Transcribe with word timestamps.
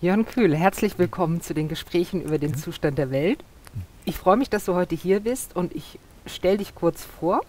Jörn 0.00 0.26
Kühl, 0.26 0.54
herzlich 0.54 0.96
willkommen 0.96 1.40
zu 1.40 1.54
den 1.54 1.66
Gesprächen 1.66 2.22
über 2.22 2.38
den 2.38 2.54
Zustand 2.54 2.98
der 2.98 3.10
Welt. 3.10 3.42
Ich 4.04 4.16
freue 4.16 4.36
mich, 4.36 4.48
dass 4.48 4.64
du 4.64 4.76
heute 4.76 4.94
hier 4.94 5.18
bist 5.18 5.56
und 5.56 5.74
ich 5.74 5.98
stelle 6.24 6.58
dich 6.58 6.76
kurz 6.76 7.04
vor. 7.04 7.40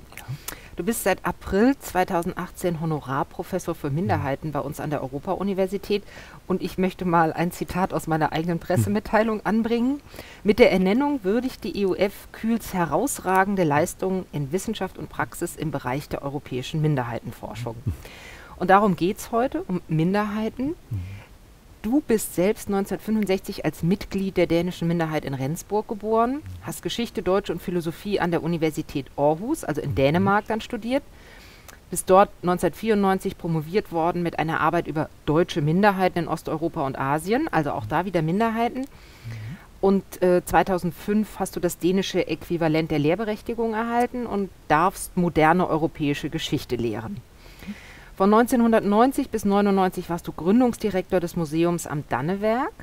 Du 0.76 0.84
bist 0.84 1.04
seit 1.04 1.24
April 1.26 1.78
2018 1.78 2.82
Honorarprofessor 2.82 3.76
für 3.76 3.92
Minderheiten 3.92 4.52
bei 4.52 4.62
uns 4.62 4.80
an 4.80 4.90
der 4.90 5.04
Europa-Universität 5.04 6.02
und 6.48 6.64
ich 6.64 6.80
möchte 6.80 7.06
mal 7.06 7.34
ein 7.34 7.52
Zitat 7.52 7.94
aus 7.94 8.08
meiner 8.08 8.32
eigenen 8.32 8.58
Pressemitteilung 8.58 9.46
anbringen. 9.46 10.02
Mit 10.44 10.58
der 10.58 10.72
Ernennung 10.72 11.24
würdigt 11.24 11.64
die 11.64 11.86
EUF 11.86 12.32
Kühls 12.32 12.74
herausragende 12.74 13.64
Leistungen 13.64 14.26
in 14.32 14.52
Wissenschaft 14.52 14.98
und 14.98 15.08
Praxis 15.08 15.56
im 15.56 15.70
Bereich 15.70 16.10
der 16.10 16.24
europäischen 16.24 16.82
Minderheitenforschung. 16.82 17.76
Und 18.58 18.72
darum 18.72 18.96
geht 18.96 19.20
es 19.20 19.32
heute, 19.32 19.62
um 19.68 19.82
Minderheiten. 19.88 20.74
Du 21.82 22.02
bist 22.06 22.36
selbst 22.36 22.68
1965 22.68 23.64
als 23.64 23.84
Mitglied 23.84 24.36
der 24.36 24.48
dänischen 24.48 24.90
Minderheit 24.90 25.24
in 25.24 25.34
Rendsburg 25.34 25.88
geboren, 25.88 26.42
hast 26.62 26.84
Geschichte, 26.84 27.22
Deutsch 27.22 27.50
und 27.50 27.62
Philosophie 27.62 28.20
an 28.20 28.32
der 28.32 28.44
Universität 28.44 29.06
Aarhus, 29.16 29.64
also 29.64 29.80
in 29.80 29.96
Dänemark, 29.96 30.46
dann 30.48 30.60
studiert, 30.60 31.04
bist 31.90 32.10
dort 32.10 32.32
1994 32.42 33.38
promoviert 33.38 33.94
worden 33.94 34.24
mit 34.24 34.40
einer 34.40 34.60
Arbeit 34.60 34.88
über 34.88 35.10
deutsche 35.26 35.62
Minderheiten 35.62 36.20
in 36.20 36.28
Osteuropa 36.28 36.86
und 36.86 37.00
Asien, 37.00 37.48
also 37.50 37.72
auch 37.72 37.86
da 37.86 38.04
wieder 38.04 38.22
Minderheiten. 38.22 38.86
Und 39.80 40.22
äh, 40.22 40.44
2005 40.44 41.40
hast 41.40 41.56
du 41.56 41.62
das 41.62 41.78
dänische 41.78 42.28
Äquivalent 42.28 42.92
der 42.92 43.00
Lehrberechtigung 43.00 43.74
erhalten 43.74 44.26
und 44.26 44.50
darfst 44.68 45.16
moderne 45.16 45.70
europäische 45.70 46.30
Geschichte 46.30 46.76
lehren. 46.76 47.22
Von 48.20 48.34
1990 48.34 49.30
bis 49.30 49.46
1999 49.46 50.10
warst 50.10 50.28
du 50.28 50.34
Gründungsdirektor 50.34 51.22
des 51.22 51.38
Museums 51.38 51.88
am 51.88 52.04
Dannewerk. 52.10 52.74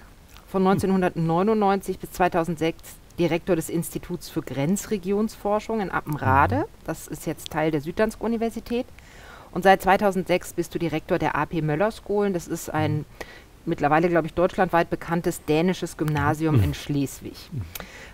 Von 0.48 0.66
1999 0.66 1.98
bis 1.98 2.10
2006 2.12 2.94
Direktor 3.18 3.54
des 3.54 3.68
Instituts 3.68 4.30
für 4.30 4.40
Grenzregionsforschung 4.40 5.80
in 5.80 5.90
Appenrade. 5.90 6.60
Mhm. 6.60 6.84
Das 6.86 7.06
ist 7.06 7.26
jetzt 7.26 7.50
Teil 7.50 7.70
der 7.70 7.82
Süddansk-Universität. 7.82 8.86
Und 9.52 9.64
seit 9.64 9.82
2006 9.82 10.54
bist 10.54 10.74
du 10.74 10.78
Direktor 10.78 11.18
der 11.18 11.36
AP 11.36 11.60
Möller 11.60 11.90
School. 11.90 12.32
Das 12.32 12.48
ist 12.48 12.70
ein 12.70 13.04
mittlerweile, 13.66 14.08
glaube 14.08 14.28
ich, 14.28 14.32
deutschlandweit 14.32 14.88
bekanntes 14.88 15.44
dänisches 15.44 15.98
Gymnasium 15.98 16.62
in 16.62 16.72
Schleswig. 16.72 17.50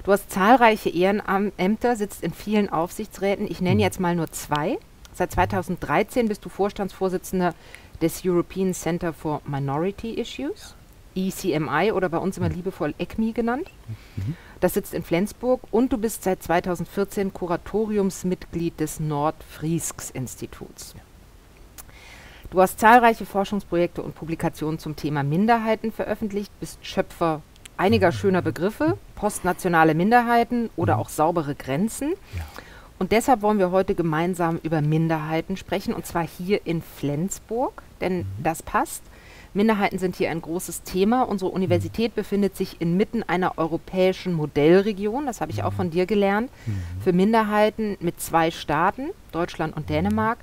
Du 0.03 0.11
hast 0.11 0.29
zahlreiche 0.33 0.91
Ehrenämter, 0.91 1.95
sitzt 1.95 2.25
in 2.25 2.33
vielen 2.33 2.69
Aufsichtsräten. 2.69 3.47
Ich 3.49 3.61
nenne 3.61 3.81
jetzt 3.81 4.01
mal 4.01 4.17
nur 4.17 4.33
zwei. 4.33 4.81
Seit 5.15 5.33
2013 5.33 6.29
bist 6.29 6.45
du 6.45 6.49
Vorstandsvorsitzender 6.49 7.55
des 8.01 8.23
European 8.25 8.75
Center 8.75 9.13
for 9.13 9.43
Minority 9.47 10.15
Issues, 10.15 10.75
ECMI 11.15 11.93
oder 11.93 12.09
bei 12.09 12.19
uns 12.19 12.39
immer 12.39 12.49
liebevoll 12.49 12.95
ECMI 12.99 13.33
genannt. 13.33 13.71
Das 14.61 14.75
sitzt 14.75 14.95
in 14.95 15.03
Flensburg 15.03 15.61
und 15.71 15.93
du 15.93 15.99
bist 15.99 16.25
seit 16.25 16.43
2014 16.43 17.33
Kuratoriumsmitglied 17.33 18.81
des 18.81 19.01
Nordfriesks-Instituts. 19.01 20.95
Du 22.51 22.61
hast 22.61 22.79
zahlreiche 22.81 23.27
Forschungsprojekte 23.27 24.03
und 24.03 24.15
Publikationen 24.15 24.79
zum 24.79 24.95
Thema 24.95 25.23
Minderheiten 25.23 25.91
veröffentlicht, 25.91 26.53
bist 26.61 26.85
Schöpfer 26.85 27.41
einiger 27.77 28.13
schöner 28.13 28.43
Begriffe, 28.43 28.99
postnationale 29.15 29.95
Minderheiten 29.95 30.71
oder 30.77 30.99
auch 30.99 31.09
saubere 31.09 31.55
Grenzen. 31.55 32.13
Ja. 32.37 32.45
Und 33.03 33.11
deshalb 33.11 33.43
wollen 33.43 33.59
wir 33.59 33.73
heute 33.73 33.97
gemeinsam 33.97 34.61
über 34.63 34.81
Minderheiten 34.81 35.57
sprechen, 35.57 35.93
und 35.93 36.07
zwar 36.07 36.25
hier 36.25 36.65
in 36.69 36.81
Flensburg, 36.83 37.83
denn 38.01 38.19
mhm. 38.19 38.27
das 38.45 38.63
passt. 38.63 39.03
Minderheiten 39.55 39.99
sind 39.99 40.15
hier 40.15 40.31
ein 40.31 40.41
großes 40.41 40.85
Thema. 40.85 41.25
Unsere 41.25 41.51
Universität 41.51 42.15
befindet 42.15 42.57
sich 42.57 42.81
inmitten 42.81 43.25
einer 43.25 43.59
europäischen 43.59 44.35
Modellregion, 44.35 45.27
das 45.27 45.41
habe 45.41 45.51
ich 45.51 45.65
auch 45.65 45.73
mhm. 45.73 45.77
von 45.77 45.91
dir 45.91 46.07
gelernt, 46.07 46.49
mhm. 46.65 46.81
für 47.03 47.13
Minderheiten 47.13 47.97
mit 47.99 48.21
zwei 48.21 48.53
Staaten, 48.53 49.09
Deutschland 49.33 49.77
und 49.77 49.91
Dänemark, 49.91 50.39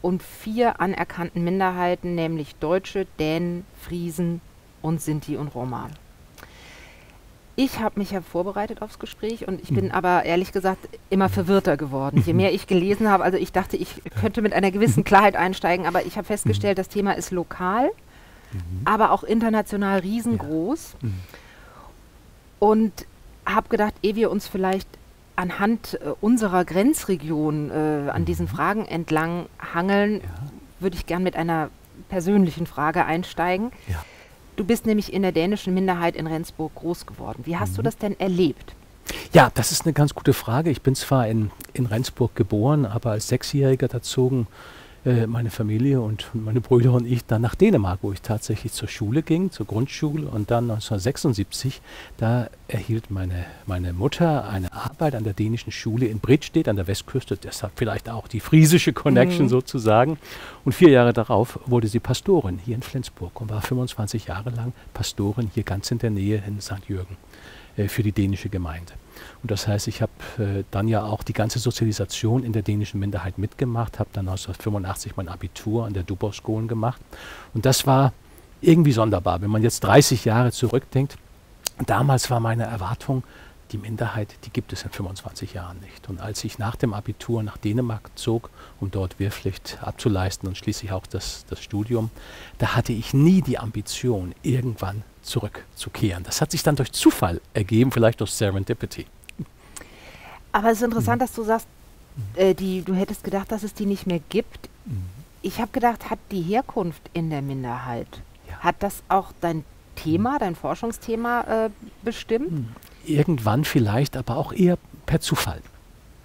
und 0.00 0.22
vier 0.22 0.80
anerkannten 0.80 1.44
Minderheiten, 1.44 2.14
nämlich 2.14 2.54
Deutsche, 2.54 3.06
Dänen, 3.18 3.66
Friesen 3.78 4.40
und 4.80 5.02
Sinti 5.02 5.36
und 5.36 5.54
Roma. 5.54 5.90
Ich 7.62 7.78
habe 7.78 8.00
mich 8.00 8.10
ja 8.12 8.22
vorbereitet 8.22 8.80
aufs 8.80 8.98
Gespräch 8.98 9.46
und 9.46 9.60
ich 9.60 9.70
mhm. 9.70 9.74
bin 9.74 9.90
aber 9.90 10.24
ehrlich 10.24 10.50
gesagt 10.50 10.88
immer 11.10 11.28
verwirrter 11.28 11.76
geworden. 11.76 12.22
Je 12.24 12.32
mehr 12.32 12.54
ich 12.54 12.66
gelesen 12.66 13.10
habe, 13.10 13.22
also 13.22 13.36
ich 13.36 13.52
dachte, 13.52 13.76
ich 13.76 14.00
könnte 14.18 14.40
mit 14.40 14.54
einer 14.54 14.70
gewissen 14.70 15.04
Klarheit 15.04 15.36
einsteigen, 15.36 15.84
aber 15.84 16.06
ich 16.06 16.16
habe 16.16 16.26
festgestellt, 16.26 16.78
das 16.78 16.88
Thema 16.88 17.12
ist 17.12 17.32
lokal, 17.32 17.90
mhm. 18.52 18.80
aber 18.86 19.10
auch 19.10 19.24
international 19.24 19.98
riesengroß. 19.98 20.96
Ja. 21.02 21.08
Mhm. 21.08 21.14
Und 22.60 23.06
habe 23.44 23.68
gedacht, 23.68 23.92
ehe 24.02 24.16
wir 24.16 24.30
uns 24.30 24.48
vielleicht 24.48 24.88
anhand 25.36 26.00
äh, 26.00 26.12
unserer 26.22 26.64
Grenzregion 26.64 27.70
äh, 27.70 28.10
an 28.10 28.24
diesen 28.24 28.46
mhm. 28.46 28.50
Fragen 28.50 28.86
entlang 28.86 29.46
hangeln, 29.74 30.22
ja. 30.22 30.28
würde 30.78 30.96
ich 30.96 31.04
gern 31.04 31.22
mit 31.22 31.36
einer 31.36 31.68
persönlichen 32.08 32.66
Frage 32.66 33.04
einsteigen. 33.04 33.70
Ja. 33.86 34.02
Du 34.60 34.66
bist 34.66 34.84
nämlich 34.84 35.10
in 35.10 35.22
der 35.22 35.32
dänischen 35.32 35.72
Minderheit 35.72 36.14
in 36.14 36.26
Rendsburg 36.26 36.74
groß 36.74 37.06
geworden. 37.06 37.44
Wie 37.46 37.56
hast 37.56 37.72
mhm. 37.72 37.76
du 37.76 37.82
das 37.84 37.96
denn 37.96 38.20
erlebt? 38.20 38.74
Ja, 39.32 39.50
das 39.54 39.72
ist 39.72 39.86
eine 39.86 39.94
ganz 39.94 40.14
gute 40.14 40.34
Frage. 40.34 40.68
Ich 40.68 40.82
bin 40.82 40.94
zwar 40.94 41.26
in, 41.28 41.50
in 41.72 41.86
Rendsburg 41.86 42.34
geboren, 42.34 42.84
aber 42.84 43.12
als 43.12 43.28
Sechsjähriger 43.28 43.88
dazogen 43.88 44.48
äh, 45.04 45.26
meine 45.26 45.50
Familie 45.50 46.02
und 46.02 46.26
meine 46.34 46.60
Brüder 46.60 46.92
und 46.92 47.06
ich 47.06 47.24
dann 47.24 47.40
nach 47.40 47.54
Dänemark, 47.54 48.00
wo 48.02 48.12
ich 48.12 48.20
tatsächlich 48.20 48.72
zur 48.72 48.88
Schule 48.88 49.22
ging, 49.22 49.50
zur 49.50 49.66
Grundschule. 49.66 50.26
Und 50.26 50.50
dann 50.50 50.64
1976, 50.64 51.80
da 52.18 52.48
erhielt 52.68 53.10
meine, 53.10 53.46
meine 53.66 53.94
Mutter 53.94 54.46
eine 54.48 54.70
Arbeit 54.72 55.14
an 55.14 55.24
der 55.24 55.32
dänischen 55.32 55.72
Schule 55.72 56.06
in 56.06 56.20
Bridstedt 56.20 56.68
an 56.68 56.76
der 56.76 56.86
Westküste. 56.86 57.38
Deshalb 57.38 57.72
vielleicht 57.76 58.10
auch 58.10 58.28
die 58.28 58.40
friesische 58.40 58.92
Connection 58.92 59.46
mhm. 59.46 59.50
sozusagen. 59.50 60.18
Und 60.66 60.72
vier 60.72 60.90
Jahre 60.90 61.14
darauf 61.14 61.58
wurde 61.64 61.88
sie 61.88 62.00
Pastorin 62.00 62.58
hier 62.62 62.74
in 62.74 62.82
Flensburg 62.82 63.40
und 63.40 63.48
war 63.48 63.62
25 63.62 64.26
Jahre 64.26 64.50
lang 64.50 64.74
Pastorin 64.92 65.50
hier 65.54 65.62
ganz 65.62 65.90
in 65.90 65.98
der 65.98 66.10
Nähe 66.10 66.42
in 66.46 66.60
St. 66.60 66.84
Jürgen 66.88 67.16
äh, 67.78 67.88
für 67.88 68.02
die 68.02 68.12
dänische 68.12 68.50
Gemeinde. 68.50 68.92
Und 69.42 69.50
das 69.50 69.66
heißt, 69.66 69.88
ich 69.88 70.02
habe 70.02 70.12
äh, 70.38 70.64
dann 70.70 70.88
ja 70.88 71.04
auch 71.04 71.22
die 71.22 71.32
ganze 71.32 71.58
Sozialisation 71.58 72.44
in 72.44 72.52
der 72.52 72.62
dänischen 72.62 73.00
Minderheit 73.00 73.38
mitgemacht, 73.38 73.98
habe 73.98 74.10
dann 74.12 74.28
1985 74.28 75.16
mein 75.16 75.28
Abitur 75.28 75.86
an 75.86 75.94
der 75.94 76.02
Dubau-School 76.02 76.66
gemacht. 76.66 77.00
Und 77.54 77.66
das 77.66 77.86
war 77.86 78.12
irgendwie 78.60 78.92
sonderbar, 78.92 79.40
wenn 79.40 79.50
man 79.50 79.62
jetzt 79.62 79.80
30 79.80 80.24
Jahre 80.24 80.52
zurückdenkt. 80.52 81.16
Damals 81.86 82.30
war 82.30 82.40
meine 82.40 82.64
Erwartung, 82.64 83.22
die 83.72 83.78
Minderheit, 83.78 84.34
die 84.44 84.50
gibt 84.50 84.72
es 84.72 84.82
in 84.82 84.90
25 84.90 85.54
Jahren 85.54 85.78
nicht. 85.80 86.08
Und 86.08 86.20
als 86.20 86.44
ich 86.44 86.58
nach 86.58 86.76
dem 86.76 86.92
Abitur 86.92 87.42
nach 87.42 87.56
Dänemark 87.56 88.10
zog, 88.16 88.50
um 88.80 88.90
dort 88.90 89.18
Wehrpflicht 89.18 89.78
abzuleisten 89.80 90.48
und 90.48 90.56
schließlich 90.56 90.92
auch 90.92 91.06
das, 91.06 91.44
das 91.48 91.62
Studium, 91.62 92.10
da 92.58 92.74
hatte 92.74 92.92
ich 92.92 93.14
nie 93.14 93.42
die 93.42 93.58
Ambition, 93.58 94.34
irgendwann 94.42 95.02
zurückzukehren. 95.22 96.24
Das 96.24 96.40
hat 96.40 96.50
sich 96.50 96.62
dann 96.62 96.76
durch 96.76 96.92
Zufall 96.92 97.40
ergeben, 97.54 97.92
vielleicht 97.92 98.20
durch 98.20 98.30
Serendipity. 98.32 99.06
Aber 100.52 100.70
es 100.70 100.78
ist 100.78 100.84
interessant, 100.84 101.20
mhm. 101.20 101.24
dass 101.24 101.32
du 101.34 101.44
sagst, 101.44 101.66
äh, 102.34 102.54
die, 102.54 102.82
du 102.82 102.94
hättest 102.94 103.24
gedacht, 103.24 103.52
dass 103.52 103.62
es 103.62 103.74
die 103.74 103.86
nicht 103.86 104.06
mehr 104.06 104.20
gibt. 104.28 104.68
Mhm. 104.86 105.04
Ich 105.42 105.58
habe 105.60 105.70
gedacht, 105.72 106.10
hat 106.10 106.18
die 106.30 106.42
Herkunft 106.42 107.02
in 107.12 107.30
der 107.30 107.42
Minderheit, 107.42 108.20
ja. 108.48 108.56
hat 108.58 108.76
das 108.80 109.02
auch 109.08 109.32
dein 109.40 109.64
Thema, 109.94 110.38
dein 110.38 110.54
Forschungsthema 110.54 111.66
äh, 111.66 111.70
bestimmt? 112.02 112.52
Mhm. 112.52 112.68
Irgendwann 113.06 113.64
vielleicht, 113.64 114.16
aber 114.16 114.36
auch 114.36 114.52
eher 114.52 114.78
per 115.06 115.20
Zufall. 115.20 115.60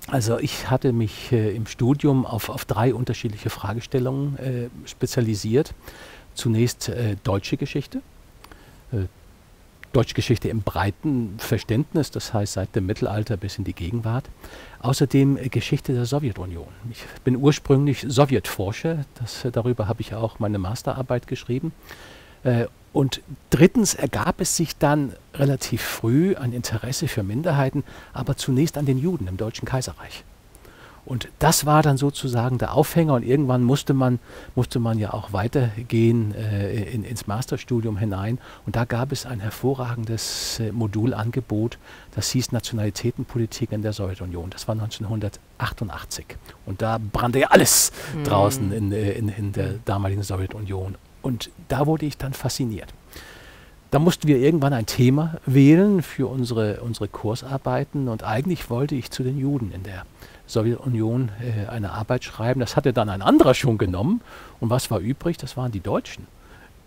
Also 0.08 0.38
ich 0.38 0.70
hatte 0.70 0.94
mich 0.94 1.32
äh, 1.32 1.56
im 1.56 1.66
Studium 1.66 2.26
auf, 2.26 2.50
auf 2.50 2.66
drei 2.66 2.94
unterschiedliche 2.94 3.50
Fragestellungen 3.50 4.38
äh, 4.38 4.70
spezialisiert. 4.88 5.74
Zunächst 6.36 6.90
äh, 6.90 7.16
deutsche 7.24 7.58
Geschichte, 7.58 8.02
Deutschgeschichte 9.94 10.50
im 10.50 10.62
breiten 10.62 11.36
Verständnis, 11.38 12.12
das 12.12 12.34
heißt 12.34 12.54
seit 12.54 12.76
dem 12.76 12.86
Mittelalter 12.86 13.38
bis 13.38 13.58
in 13.58 13.64
die 13.64 13.74
Gegenwart. 13.74 14.26
Außerdem 14.80 15.38
äh, 15.38 15.48
Geschichte 15.48 15.94
der 15.94 16.06
Sowjetunion. 16.06 16.68
Ich 16.92 17.06
bin 17.24 17.38
ursprünglich 17.38 18.06
Sowjetforscher, 18.08 19.06
das, 19.16 19.46
äh, 19.46 19.52
darüber 19.52 19.88
habe 19.88 20.02
ich 20.02 20.14
auch 20.14 20.40
meine 20.40 20.58
Masterarbeit 20.58 21.28
geschrieben. 21.28 21.72
Und 22.94 23.22
drittens 23.50 23.96
ergab 23.96 24.40
es 24.40 24.56
sich 24.56 24.78
dann 24.78 25.14
relativ 25.34 25.82
früh 25.82 26.36
ein 26.36 26.54
Interesse 26.54 27.08
für 27.08 27.24
Minderheiten, 27.24 27.84
aber 28.14 28.38
zunächst 28.38 28.78
an 28.78 28.86
den 28.86 29.00
Juden 29.00 29.28
im 29.28 29.36
Deutschen 29.36 29.66
Kaiserreich. 29.66 30.24
Und 31.06 31.30
das 31.40 31.66
war 31.66 31.84
dann 31.84 31.98
sozusagen 31.98 32.58
der 32.58 32.74
Aufhänger 32.74 33.14
und 33.14 33.24
irgendwann 33.24 33.64
musste 33.64 33.94
man, 33.94 34.20
musste 34.56 34.80
man 34.80 34.98
ja 34.98 35.14
auch 35.14 35.34
weitergehen 35.34 36.34
äh, 36.34 36.84
in, 36.84 37.04
ins 37.04 37.28
Masterstudium 37.28 37.98
hinein. 37.98 38.40
Und 38.66 38.76
da 38.76 38.86
gab 38.86 39.12
es 39.12 39.26
ein 39.26 39.40
hervorragendes 39.40 40.60
äh, 40.60 40.72
Modulangebot, 40.72 41.78
das 42.16 42.30
hieß 42.32 42.52
Nationalitätenpolitik 42.52 43.72
in 43.72 43.84
der 43.84 43.94
Sowjetunion. 43.94 44.50
Das 44.50 44.68
war 44.68 44.74
1988. 44.74 46.26
Und 46.66 46.82
da 46.82 46.98
brannte 46.98 47.40
ja 47.40 47.48
alles 47.50 47.92
mhm. 48.16 48.24
draußen 48.24 48.72
in, 48.72 48.92
äh, 48.92 49.12
in, 49.12 49.30
in 49.30 49.52
der 49.52 49.74
damaligen 49.86 50.24
Sowjetunion. 50.24 50.96
Und 51.22 51.50
da 51.68 51.86
wurde 51.86 52.06
ich 52.06 52.18
dann 52.18 52.34
fasziniert. 52.34 52.94
Da 53.92 54.00
mussten 54.00 54.28
wir 54.28 54.38
irgendwann 54.38 54.74
ein 54.74 54.86
Thema 54.86 55.36
wählen 55.46 56.02
für 56.02 56.28
unsere, 56.28 56.82
unsere 56.82 57.08
Kursarbeiten 57.08 58.08
und 58.08 58.24
eigentlich 58.24 58.70
wollte 58.70 58.96
ich 58.96 59.12
zu 59.12 59.24
den 59.24 59.38
Juden 59.38 59.72
in 59.72 59.84
der 59.84 60.06
Sowjetunion 60.48 61.30
äh, 61.42 61.68
eine 61.70 61.92
Arbeit 61.92 62.24
schreiben. 62.24 62.60
Das 62.60 62.76
hatte 62.76 62.94
dann 62.94 63.10
ein 63.10 63.22
anderer 63.22 63.54
schon 63.54 63.78
genommen. 63.78 64.22
Und 64.60 64.70
was 64.70 64.92
war 64.92 65.00
übrig? 65.00 65.38
Das 65.38 65.58
waren 65.58 65.72
die 65.72 65.80
Deutschen 65.80 66.28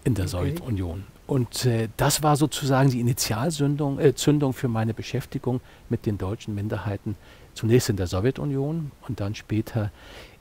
in 0.05 0.15
der 0.15 0.25
okay. 0.25 0.31
Sowjetunion. 0.31 1.05
Und 1.27 1.67
äh, 1.67 1.89
das 1.97 2.23
war 2.23 2.37
sozusagen 2.37 2.91
die 2.91 3.01
Initialzündung 3.01 3.99
äh, 3.99 4.15
Zündung 4.15 4.53
für 4.53 4.69
meine 4.69 4.95
Beschäftigung 4.95 5.61
mit 5.89 6.07
den 6.07 6.19
deutschen 6.19 6.55
Minderheiten. 6.55 7.17
Zunächst 7.55 7.89
in 7.89 7.97
der 7.97 8.07
Sowjetunion 8.07 8.93
und 9.09 9.21
dann 9.21 9.35
später 9.35 9.91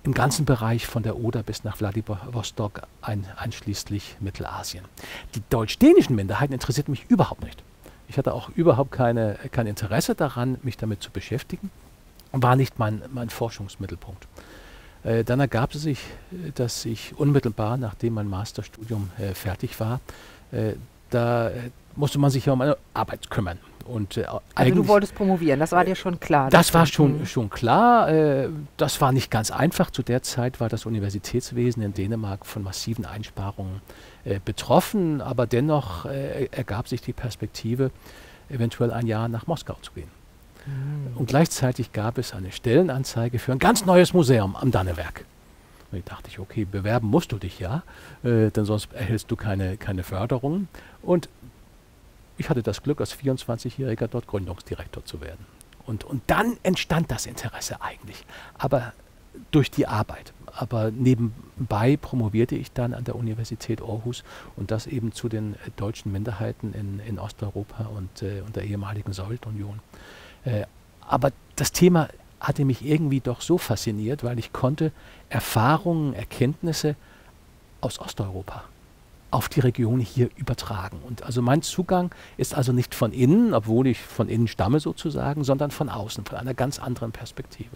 im 0.08 0.14
ganzen 0.14 0.46
Bereich 0.46 0.88
von 0.88 1.04
der 1.04 1.18
Oder 1.18 1.44
bis 1.44 1.64
nach 1.64 1.78
Vladivostok, 1.78 2.82
ein, 3.02 3.26
einschließlich 3.38 4.16
Mittelasien. 4.20 4.86
Die 5.36 5.44
deutsch-dänischen 5.50 6.16
Minderheiten 6.16 6.54
interessierten 6.54 6.92
mich 6.92 7.06
überhaupt 7.10 7.44
nicht. 7.44 7.62
Ich 8.08 8.18
hatte 8.18 8.34
auch 8.34 8.50
überhaupt 8.50 8.92
keine, 8.92 9.38
kein 9.52 9.68
Interesse 9.68 10.16
daran, 10.16 10.58
mich 10.64 10.78
damit 10.78 11.04
zu 11.04 11.12
beschäftigen 11.12 11.70
war 12.32 12.56
nicht 12.56 12.80
mein, 12.80 13.02
mein 13.14 13.30
Forschungsmittelpunkt. 13.30 14.28
Äh, 15.04 15.24
dann 15.24 15.40
ergab 15.40 15.74
es 15.74 15.82
sich, 15.82 16.00
dass 16.56 16.86
ich 16.86 17.18
unmittelbar, 17.18 17.78
nachdem 17.78 18.16
mein 18.16 18.30
Masterstudium 18.30 19.10
äh, 19.18 19.34
fertig 19.34 19.80
war, 19.80 20.00
äh, 20.52 20.74
da 21.10 21.50
äh, 21.50 21.72
musste 21.96 22.20
man 22.20 22.32
sich 22.32 22.46
ja 22.46 22.54
um 22.54 22.62
eine 22.62 22.78
Arbeit 22.94 23.30
kümmern. 23.30 23.60
Und, 23.88 24.18
äh, 24.18 24.26
also 24.56 24.76
du 24.76 24.88
wolltest 24.88 25.16
promovieren, 25.16 25.60
das 25.60 25.72
war 25.72 25.86
dir 25.86 25.96
schon 25.96 26.20
klar? 26.20 26.50
Das 26.50 26.74
war 26.74 26.86
schon, 26.86 27.26
schon 27.26 27.50
klar. 27.50 28.10
das 28.78 29.02
war 29.02 29.12
nicht 29.12 29.32
ganz 29.32 29.52
einfach. 29.52 29.92
Zu 29.92 30.04
der 30.04 30.24
Zeit 30.24 30.60
war 30.60 30.70
das 30.70 30.86
Universitätswesen 30.86 31.82
in 31.82 31.94
Dänemark 31.94 32.46
von 32.46 32.64
massiven 32.64 33.06
Einsparungen 33.06 33.82
betroffen, 34.46 35.22
aber 35.22 35.48
dennoch 35.48 36.06
ergab 36.06 36.88
sich 36.88 37.02
die 37.02 37.14
Perspektive, 37.14 37.92
eventuell 38.50 38.92
ein 38.92 39.08
Jahr 39.08 39.28
nach 39.30 39.48
Moskau 39.48 39.78
zu 39.82 39.92
gehen. 39.94 40.10
Und 41.16 41.28
gleichzeitig 41.28 41.94
gab 41.94 42.18
es 42.18 42.34
eine 42.34 42.52
Stellenanzeige 42.52 43.40
für 43.40 43.52
ein 43.52 43.60
ganz 43.60 43.86
neues 43.86 44.14
Museum 44.14 44.56
am 44.56 44.72
Dannewerk. 44.72 45.26
Und 45.92 46.00
ich 46.00 46.04
dachte 46.04 46.30
ich, 46.30 46.40
okay, 46.40 46.66
bewerben 46.66 47.08
musst 47.08 47.32
du 47.32 47.38
dich 47.38 47.60
ja, 47.60 47.84
äh, 48.24 48.50
denn 48.52 48.66
sonst 48.66 48.92
erhältst 48.94 49.32
du 49.32 49.36
keine, 49.36 49.78
keine 49.78 50.04
Förderung. 50.04 50.68
Und 51.02 51.30
ich 52.38 52.50
hatte 52.50 52.64
das 52.64 52.84
Glück, 52.84 53.00
als 53.00 53.18
24-Jähriger 53.18 54.08
dort 54.08 54.28
Gründungsdirektor 54.28 55.06
zu 55.06 55.22
werden. 55.22 55.46
Und, 55.86 56.04
und 56.04 56.22
dann 56.28 56.58
entstand 56.64 57.12
das 57.12 57.26
Interesse 57.26 57.82
eigentlich, 57.82 58.26
aber 58.58 58.94
durch 59.52 59.72
die 59.72 59.88
Arbeit. 59.88 60.34
Aber 60.54 60.92
nebenbei 60.92 61.98
promovierte 61.98 62.56
ich 62.56 62.72
dann 62.72 62.94
an 62.94 63.04
der 63.04 63.16
Universität 63.16 63.82
Aarhus 63.82 64.24
und 64.56 64.72
das 64.72 64.88
eben 64.88 65.12
zu 65.12 65.30
den 65.30 65.56
deutschen 65.76 66.12
Minderheiten 66.12 66.74
in, 66.74 67.00
in 67.00 67.20
Osteuropa 67.20 67.86
und, 67.86 68.24
äh, 68.24 68.42
und 68.42 68.56
der 68.56 68.64
ehemaligen 68.64 69.14
Sowjetunion. 69.14 69.80
Äh, 70.46 70.66
aber 71.02 71.32
das 71.56 71.72
Thema 71.72 72.10
hatte 72.40 72.66
mich 72.66 72.84
irgendwie 72.84 73.20
doch 73.20 73.42
so 73.42 73.58
fasziniert, 73.58 74.24
weil 74.24 74.40
ich 74.40 74.52
konnte 74.52 74.92
Erfahrungen, 75.30 76.14
Erkenntnisse 76.14 76.96
aus 77.82 78.00
Osteuropa 78.00 78.64
auf 79.32 79.50
die 79.50 79.60
Region 79.60 80.00
hier 80.00 80.30
übertragen. 80.36 81.00
Und 81.06 81.24
also 81.24 81.42
mein 81.42 81.62
Zugang 81.62 82.12
ist 82.38 82.56
also 82.56 82.72
nicht 82.72 82.96
von 82.96 83.12
innen, 83.12 83.54
obwohl 83.54 83.88
ich 83.88 84.00
von 84.00 84.30
innen 84.30 84.48
stamme 84.48 84.80
sozusagen, 84.80 85.44
sondern 85.44 85.72
von 85.72 85.90
außen, 85.90 86.26
von 86.26 86.38
einer 86.38 86.54
ganz 86.54 86.80
anderen 86.80 87.12
Perspektive. 87.12 87.76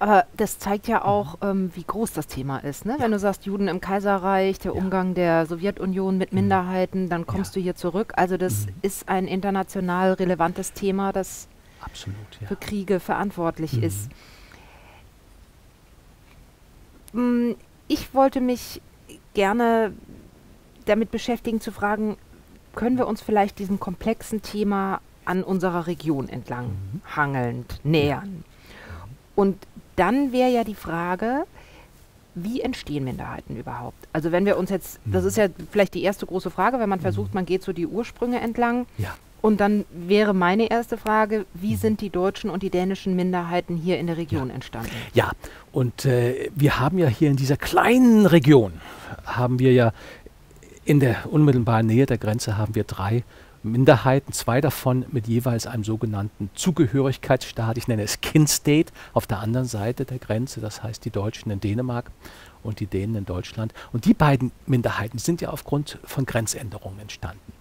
Aber 0.00 0.26
das 0.36 0.58
zeigt 0.58 0.86
ja 0.86 1.04
auch, 1.04 1.38
ähm, 1.42 1.72
wie 1.74 1.82
groß 1.82 2.12
das 2.12 2.28
Thema 2.28 2.58
ist. 2.58 2.84
Ne? 2.84 2.92
Ja. 2.92 3.04
Wenn 3.04 3.10
du 3.10 3.18
sagst, 3.18 3.46
Juden 3.46 3.66
im 3.66 3.80
Kaiserreich, 3.80 4.58
der 4.58 4.72
ja. 4.72 4.78
Umgang 4.80 5.14
der 5.14 5.46
Sowjetunion 5.46 6.18
mit 6.18 6.32
mhm. 6.32 6.40
Minderheiten, 6.40 7.08
dann 7.08 7.26
kommst 7.26 7.56
ja. 7.56 7.60
du 7.60 7.64
hier 7.64 7.74
zurück. 7.74 8.12
Also 8.16 8.36
das 8.36 8.66
mhm. 8.66 8.72
ist 8.82 9.08
ein 9.08 9.26
international 9.26 10.12
relevantes 10.12 10.72
Thema, 10.72 11.12
das 11.12 11.48
Absolut, 11.80 12.16
für 12.46 12.56
Kriege 12.56 13.00
verantwortlich 13.00 13.72
mhm. 13.72 13.82
ist. 13.82 14.10
Mm, 17.12 17.52
ich 17.88 18.14
wollte 18.14 18.40
mich 18.40 18.80
gerne 19.34 19.92
damit 20.88 21.10
beschäftigen, 21.10 21.60
zu 21.60 21.72
fragen, 21.72 22.16
können 22.74 22.98
wir 22.98 23.06
uns 23.06 23.20
vielleicht 23.20 23.58
diesem 23.58 23.80
komplexen 23.80 24.42
Thema 24.42 25.00
an 25.24 25.42
unserer 25.42 25.86
Region 25.86 26.28
entlang 26.28 26.66
mhm. 26.66 27.02
hangelnd 27.16 27.80
nähern? 27.84 28.44
Und 29.34 29.56
dann 29.96 30.32
wäre 30.32 30.50
ja 30.50 30.64
die 30.64 30.74
Frage, 30.74 31.44
wie 32.34 32.60
entstehen 32.60 33.04
Minderheiten 33.04 33.56
überhaupt? 33.56 34.08
Also 34.12 34.32
wenn 34.32 34.46
wir 34.46 34.56
uns 34.56 34.70
jetzt, 34.70 35.00
das 35.04 35.24
ist 35.24 35.36
ja 35.36 35.48
vielleicht 35.70 35.94
die 35.94 36.02
erste 36.02 36.26
große 36.26 36.50
Frage, 36.50 36.78
wenn 36.78 36.88
man 36.88 37.00
versucht, 37.00 37.34
man 37.34 37.46
geht 37.46 37.62
so 37.62 37.72
die 37.72 37.86
Ursprünge 37.86 38.40
entlang. 38.40 38.86
Ja. 38.96 39.14
Und 39.40 39.60
dann 39.60 39.84
wäre 39.92 40.34
meine 40.34 40.68
erste 40.68 40.96
Frage, 40.96 41.46
wie 41.54 41.74
mhm. 41.74 41.78
sind 41.78 42.00
die 42.00 42.10
deutschen 42.10 42.50
und 42.50 42.62
die 42.62 42.70
dänischen 42.70 43.14
Minderheiten 43.14 43.76
hier 43.76 43.98
in 43.98 44.08
der 44.08 44.16
Region 44.16 44.48
ja. 44.48 44.54
entstanden? 44.54 44.90
Ja, 45.14 45.32
und 45.72 46.04
äh, 46.04 46.50
wir 46.54 46.80
haben 46.80 46.98
ja 46.98 47.06
hier 47.06 47.30
in 47.30 47.36
dieser 47.36 47.56
kleinen 47.56 48.26
Region, 48.26 48.72
haben 49.24 49.58
wir 49.58 49.72
ja 49.72 49.92
in 50.88 51.00
der 51.00 51.30
unmittelbaren 51.30 51.86
Nähe 51.86 52.06
der 52.06 52.16
Grenze 52.16 52.56
haben 52.56 52.74
wir 52.74 52.84
drei 52.84 53.22
Minderheiten, 53.62 54.32
zwei 54.32 54.62
davon 54.62 55.04
mit 55.12 55.28
jeweils 55.28 55.66
einem 55.66 55.84
sogenannten 55.84 56.48
Zugehörigkeitsstaat, 56.54 57.76
ich 57.76 57.88
nenne 57.88 58.04
es 58.04 58.22
Kin-State, 58.22 58.90
auf 59.12 59.26
der 59.26 59.40
anderen 59.40 59.66
Seite 59.66 60.06
der 60.06 60.18
Grenze, 60.18 60.62
das 60.62 60.82
heißt 60.82 61.04
die 61.04 61.10
Deutschen 61.10 61.50
in 61.50 61.60
Dänemark 61.60 62.10
und 62.62 62.80
die 62.80 62.86
Dänen 62.86 63.16
in 63.16 63.24
Deutschland. 63.26 63.74
Und 63.92 64.06
die 64.06 64.14
beiden 64.14 64.50
Minderheiten 64.64 65.18
sind 65.18 65.42
ja 65.42 65.50
aufgrund 65.50 65.98
von 66.04 66.24
Grenzänderungen 66.24 67.00
entstanden 67.00 67.57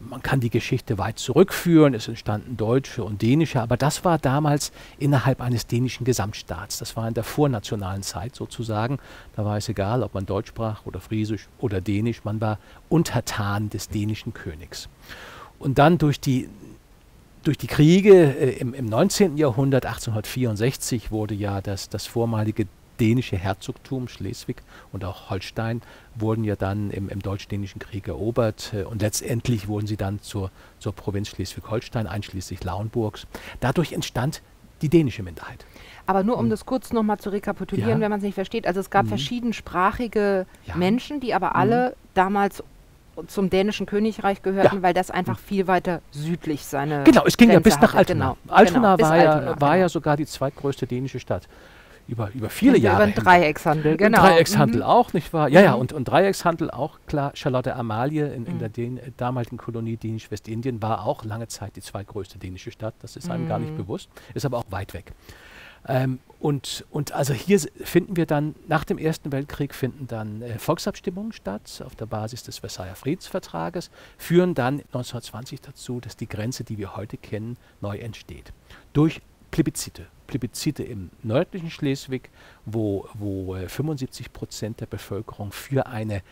man 0.00 0.22
kann 0.22 0.40
die 0.40 0.50
Geschichte 0.50 0.98
weit 0.98 1.18
zurückführen, 1.18 1.94
es 1.94 2.08
entstanden 2.08 2.56
deutsche 2.56 3.02
und 3.02 3.22
dänische, 3.22 3.60
aber 3.60 3.76
das 3.76 4.04
war 4.04 4.18
damals 4.18 4.72
innerhalb 4.98 5.40
eines 5.40 5.66
dänischen 5.66 6.04
Gesamtstaats. 6.04 6.78
Das 6.78 6.96
war 6.96 7.08
in 7.08 7.14
der 7.14 7.24
vornationalen 7.24 8.02
Zeit 8.02 8.34
sozusagen. 8.34 8.98
Da 9.34 9.44
war 9.44 9.56
es 9.56 9.68
egal, 9.68 10.02
ob 10.02 10.14
man 10.14 10.26
Deutsch 10.26 10.48
sprach 10.48 10.84
oder 10.86 11.00
Friesisch 11.00 11.48
oder 11.58 11.80
Dänisch, 11.80 12.24
man 12.24 12.40
war 12.40 12.58
Untertan 12.88 13.70
des 13.70 13.88
dänischen 13.88 14.34
Königs. 14.34 14.88
Und 15.58 15.78
dann 15.78 15.98
durch 15.98 16.20
die, 16.20 16.48
durch 17.44 17.58
die 17.58 17.66
Kriege 17.66 18.14
äh, 18.14 18.58
im, 18.58 18.74
im 18.74 18.86
19. 18.86 19.36
Jahrhundert, 19.36 19.86
1864, 19.86 21.10
wurde 21.10 21.34
ja 21.34 21.60
das, 21.60 21.88
das 21.88 22.06
vormalige 22.06 22.66
dänische 23.00 23.36
Herzogtum 23.36 24.08
Schleswig 24.08 24.62
und 24.92 25.04
auch 25.04 25.30
Holstein 25.30 25.82
wurden 26.14 26.44
ja 26.44 26.56
dann 26.56 26.90
im, 26.90 27.08
im 27.08 27.20
Deutsch-Dänischen 27.20 27.78
Krieg 27.78 28.08
erobert 28.08 28.72
äh, 28.74 28.84
und 28.84 29.02
letztendlich 29.02 29.68
wurden 29.68 29.86
sie 29.86 29.96
dann 29.96 30.20
zur, 30.20 30.50
zur 30.78 30.92
Provinz 30.92 31.28
Schleswig-Holstein, 31.28 32.06
einschließlich 32.06 32.62
Lauenburgs. 32.64 33.26
Dadurch 33.60 33.92
entstand 33.92 34.42
die 34.82 34.88
dänische 34.88 35.22
Minderheit. 35.22 35.64
Aber 36.06 36.22
nur 36.22 36.36
um 36.36 36.44
hm. 36.44 36.50
das 36.50 36.66
kurz 36.66 36.92
nochmal 36.92 37.18
zu 37.18 37.30
rekapitulieren, 37.30 37.92
ja. 37.92 38.00
wenn 38.00 38.10
man 38.10 38.18
es 38.18 38.24
nicht 38.24 38.34
versteht. 38.34 38.66
Also 38.66 38.80
es 38.80 38.90
gab 38.90 39.06
mhm. 39.06 39.10
verschiedensprachige 39.10 40.46
ja. 40.64 40.76
Menschen, 40.76 41.20
die 41.20 41.34
aber 41.34 41.56
alle 41.56 41.90
mhm. 41.90 41.94
damals 42.14 42.62
zum 43.26 43.50
dänischen 43.50 43.86
Königreich 43.86 44.42
gehörten, 44.42 44.76
ja. 44.76 44.82
weil 44.82 44.94
das 44.94 45.10
einfach 45.10 45.38
viel 45.38 45.66
weiter 45.66 46.02
südlich 46.10 46.64
seine 46.64 47.04
Genau, 47.04 47.24
es 47.24 47.36
ging 47.36 47.48
Grenze 47.48 47.70
ja 47.70 47.76
bis 47.76 47.80
nach 47.80 47.94
Altona. 47.94 48.36
Genau. 48.42 48.54
Altona, 48.54 48.96
genau, 48.96 49.08
war, 49.08 49.16
ja, 49.16 49.32
Altona, 49.32 49.60
war 49.60 49.70
genau. 49.70 49.74
ja 49.74 49.88
sogar 49.88 50.16
die 50.16 50.26
zweitgrößte 50.26 50.86
dänische 50.86 51.18
Stadt 51.18 51.48
über, 52.08 52.30
über 52.34 52.50
viele 52.50 52.78
Jahre. 52.78 53.04
Über 53.04 53.12
den 53.12 53.24
Dreieckshandel, 53.24 53.96
genau. 53.96 54.20
Dreieckshandel 54.20 54.80
mhm. 54.80 54.86
auch, 54.86 55.12
nicht 55.12 55.32
wahr? 55.32 55.48
Ja, 55.48 55.60
ja, 55.60 55.74
mhm. 55.74 55.80
und, 55.80 55.92
und 55.92 56.04
Dreieckshandel 56.06 56.70
auch, 56.70 56.98
klar. 57.06 57.32
Charlotte 57.34 57.74
Amalie 57.74 58.32
in, 58.32 58.46
in 58.46 58.54
mhm. 58.54 58.58
der 58.58 58.68
Dän 58.68 59.00
damaligen 59.16 59.56
Kolonie 59.56 59.96
Dänisch-Westindien 59.96 60.80
war 60.82 61.04
auch 61.04 61.24
lange 61.24 61.48
Zeit 61.48 61.76
die 61.76 61.80
zweitgrößte 61.80 62.38
dänische 62.38 62.70
Stadt. 62.70 62.94
Das 63.00 63.16
ist 63.16 63.30
einem 63.30 63.44
mhm. 63.44 63.48
gar 63.48 63.58
nicht 63.58 63.72
mhm. 63.72 63.78
bewusst, 63.78 64.08
ist 64.34 64.44
aber 64.44 64.58
auch 64.58 64.66
weit 64.70 64.94
weg. 64.94 65.12
Ähm, 65.88 66.18
und, 66.38 66.84
und 66.90 67.12
also 67.12 67.32
hier 67.32 67.58
finden 67.58 68.16
wir 68.16 68.26
dann, 68.26 68.54
nach 68.66 68.84
dem 68.84 68.98
Ersten 68.98 69.32
Weltkrieg 69.32 69.74
finden 69.74 70.06
dann 70.06 70.42
äh, 70.42 70.58
Volksabstimmungen 70.58 71.32
statt 71.32 71.82
auf 71.84 71.96
der 71.96 72.06
Basis 72.06 72.42
des 72.42 72.58
Versailler 72.58 72.94
Friedensvertrages, 72.94 73.90
führen 74.18 74.54
dann 74.54 74.74
1920 74.74 75.60
dazu, 75.60 76.00
dass 76.00 76.16
die 76.16 76.28
Grenze, 76.28 76.64
die 76.64 76.78
wir 76.78 76.96
heute 76.96 77.16
kennen, 77.16 77.56
neu 77.80 77.98
entsteht. 77.98 78.52
Durch 78.92 79.22
Plebiszite. 79.50 80.06
Plebiszite 80.26 80.82
im 80.82 81.10
nördlichen 81.22 81.70
Schleswig, 81.70 82.30
wo, 82.64 83.08
wo 83.14 83.54
75 83.54 84.26
äh, 84.26 84.28
Prozent 84.30 84.80
der 84.80 84.86
Bevölkerung 84.86 85.52
für 85.52 85.86
eine 85.86 86.22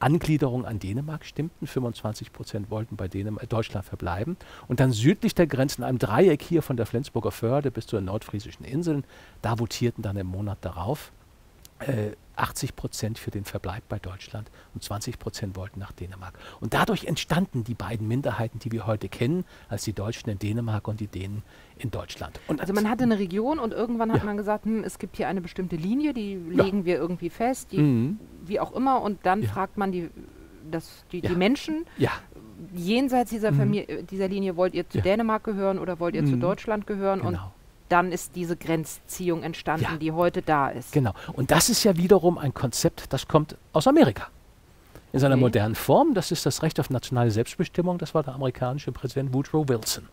Angliederung 0.00 0.66
an 0.66 0.78
Dänemark 0.78 1.24
stimmten. 1.24 1.66
25 1.66 2.32
Prozent 2.32 2.70
wollten 2.70 2.96
bei 2.96 3.08
Dänem 3.08 3.38
äh, 3.40 3.46
Deutschland 3.46 3.86
verbleiben. 3.86 4.36
Und 4.68 4.80
dann 4.80 4.92
südlich 4.92 5.34
der 5.34 5.46
Grenze, 5.46 5.78
in 5.78 5.84
einem 5.84 5.98
Dreieck 5.98 6.42
hier 6.42 6.62
von 6.62 6.76
der 6.76 6.86
Flensburger 6.86 7.30
Förde 7.30 7.70
bis 7.70 7.86
zu 7.86 7.96
den 7.96 8.06
nordfriesischen 8.06 8.64
Inseln, 8.64 9.04
da 9.42 9.58
votierten 9.58 10.02
dann 10.02 10.16
im 10.16 10.26
Monat 10.26 10.58
darauf 10.60 11.12
80 12.36 12.76
Prozent 12.76 13.18
für 13.18 13.30
den 13.30 13.44
Verbleib 13.44 13.84
bei 13.88 13.98
Deutschland 13.98 14.50
und 14.74 14.82
20 14.82 15.18
Prozent 15.18 15.56
wollten 15.56 15.80
nach 15.80 15.92
Dänemark. 15.92 16.38
Und 16.60 16.74
dadurch 16.74 17.04
entstanden 17.04 17.64
die 17.64 17.74
beiden 17.74 18.08
Minderheiten, 18.08 18.58
die 18.58 18.72
wir 18.72 18.86
heute 18.86 19.08
kennen, 19.08 19.44
als 19.68 19.84
die 19.84 19.92
Deutschen 19.92 20.30
in 20.30 20.38
Dänemark 20.38 20.88
und 20.88 21.00
die 21.00 21.06
Dänen 21.06 21.42
in 21.76 21.90
Deutschland. 21.90 22.40
Und 22.48 22.60
also 22.60 22.72
man 22.72 22.88
hatte 22.88 23.04
eine 23.04 23.18
Region 23.18 23.58
und 23.58 23.72
irgendwann 23.72 24.12
hat 24.12 24.20
ja. 24.20 24.24
man 24.24 24.36
gesagt, 24.36 24.64
hm, 24.64 24.84
es 24.84 24.98
gibt 24.98 25.16
hier 25.16 25.28
eine 25.28 25.40
bestimmte 25.40 25.76
Linie, 25.76 26.12
die 26.12 26.34
legen 26.34 26.80
ja. 26.80 26.84
wir 26.84 26.96
irgendwie 26.96 27.30
fest, 27.30 27.72
die, 27.72 27.78
mhm. 27.78 28.18
wie 28.44 28.60
auch 28.60 28.72
immer, 28.72 29.00
und 29.02 29.24
dann 29.24 29.42
ja. 29.42 29.48
fragt 29.48 29.76
man 29.76 29.92
die, 29.92 30.10
das, 30.70 31.04
die, 31.12 31.20
die 31.20 31.36
Menschen, 31.36 31.84
jenseits 32.74 33.30
dieser, 33.30 33.52
Mhm. 33.52 34.06
Dieser 34.10 34.28
Linie 34.28 34.56
wollt 34.56 34.74
ihr 34.74 34.88
zu. 34.88 35.00
Dänemark 35.00 35.44
gehören 35.44 35.78
oder 35.78 36.00
wollt 36.00 36.14
ihr 36.14 36.24
zu 36.24 36.36
Mhm. 36.36 36.40
Deutschland 36.40 36.86
gehören 36.86 37.20
und 37.20 37.32
Genau. 37.32 37.53
Dann 37.88 38.12
ist 38.12 38.34
diese 38.36 38.56
Grenzziehung 38.56 39.42
entstanden, 39.42 39.84
Ja. 39.84 39.96
die 39.96 40.12
heute 40.12 40.42
da 40.42 40.68
ist. 40.68 40.92
Genau. 40.92 41.12
Und 41.32 41.50
das 41.50 41.68
ist 41.68 41.84
ja 41.84 41.96
wiederum 41.96 42.38
ein 42.38 42.54
Konzept, 42.54 43.12
das 43.12 43.28
kommt 43.28 43.56
aus 43.72 43.86
Amerika. 43.86 44.28
In 45.12 45.20
seiner 45.20 45.34
Okay. 45.36 45.42
modernen 45.42 45.74
Form, 45.76 46.14
das 46.14 46.32
ist 46.32 46.44
das 46.44 46.62
Recht 46.62 46.80
auf 46.80 46.90
nationale 46.90 47.30
Selbstbestimmung, 47.30 47.98
das 47.98 48.14
war 48.14 48.22
der 48.24 48.34
amerikanische 48.34 48.90
Präsident 48.90 49.32
Woodrow 49.32 49.68
Wilson, 49.68 50.08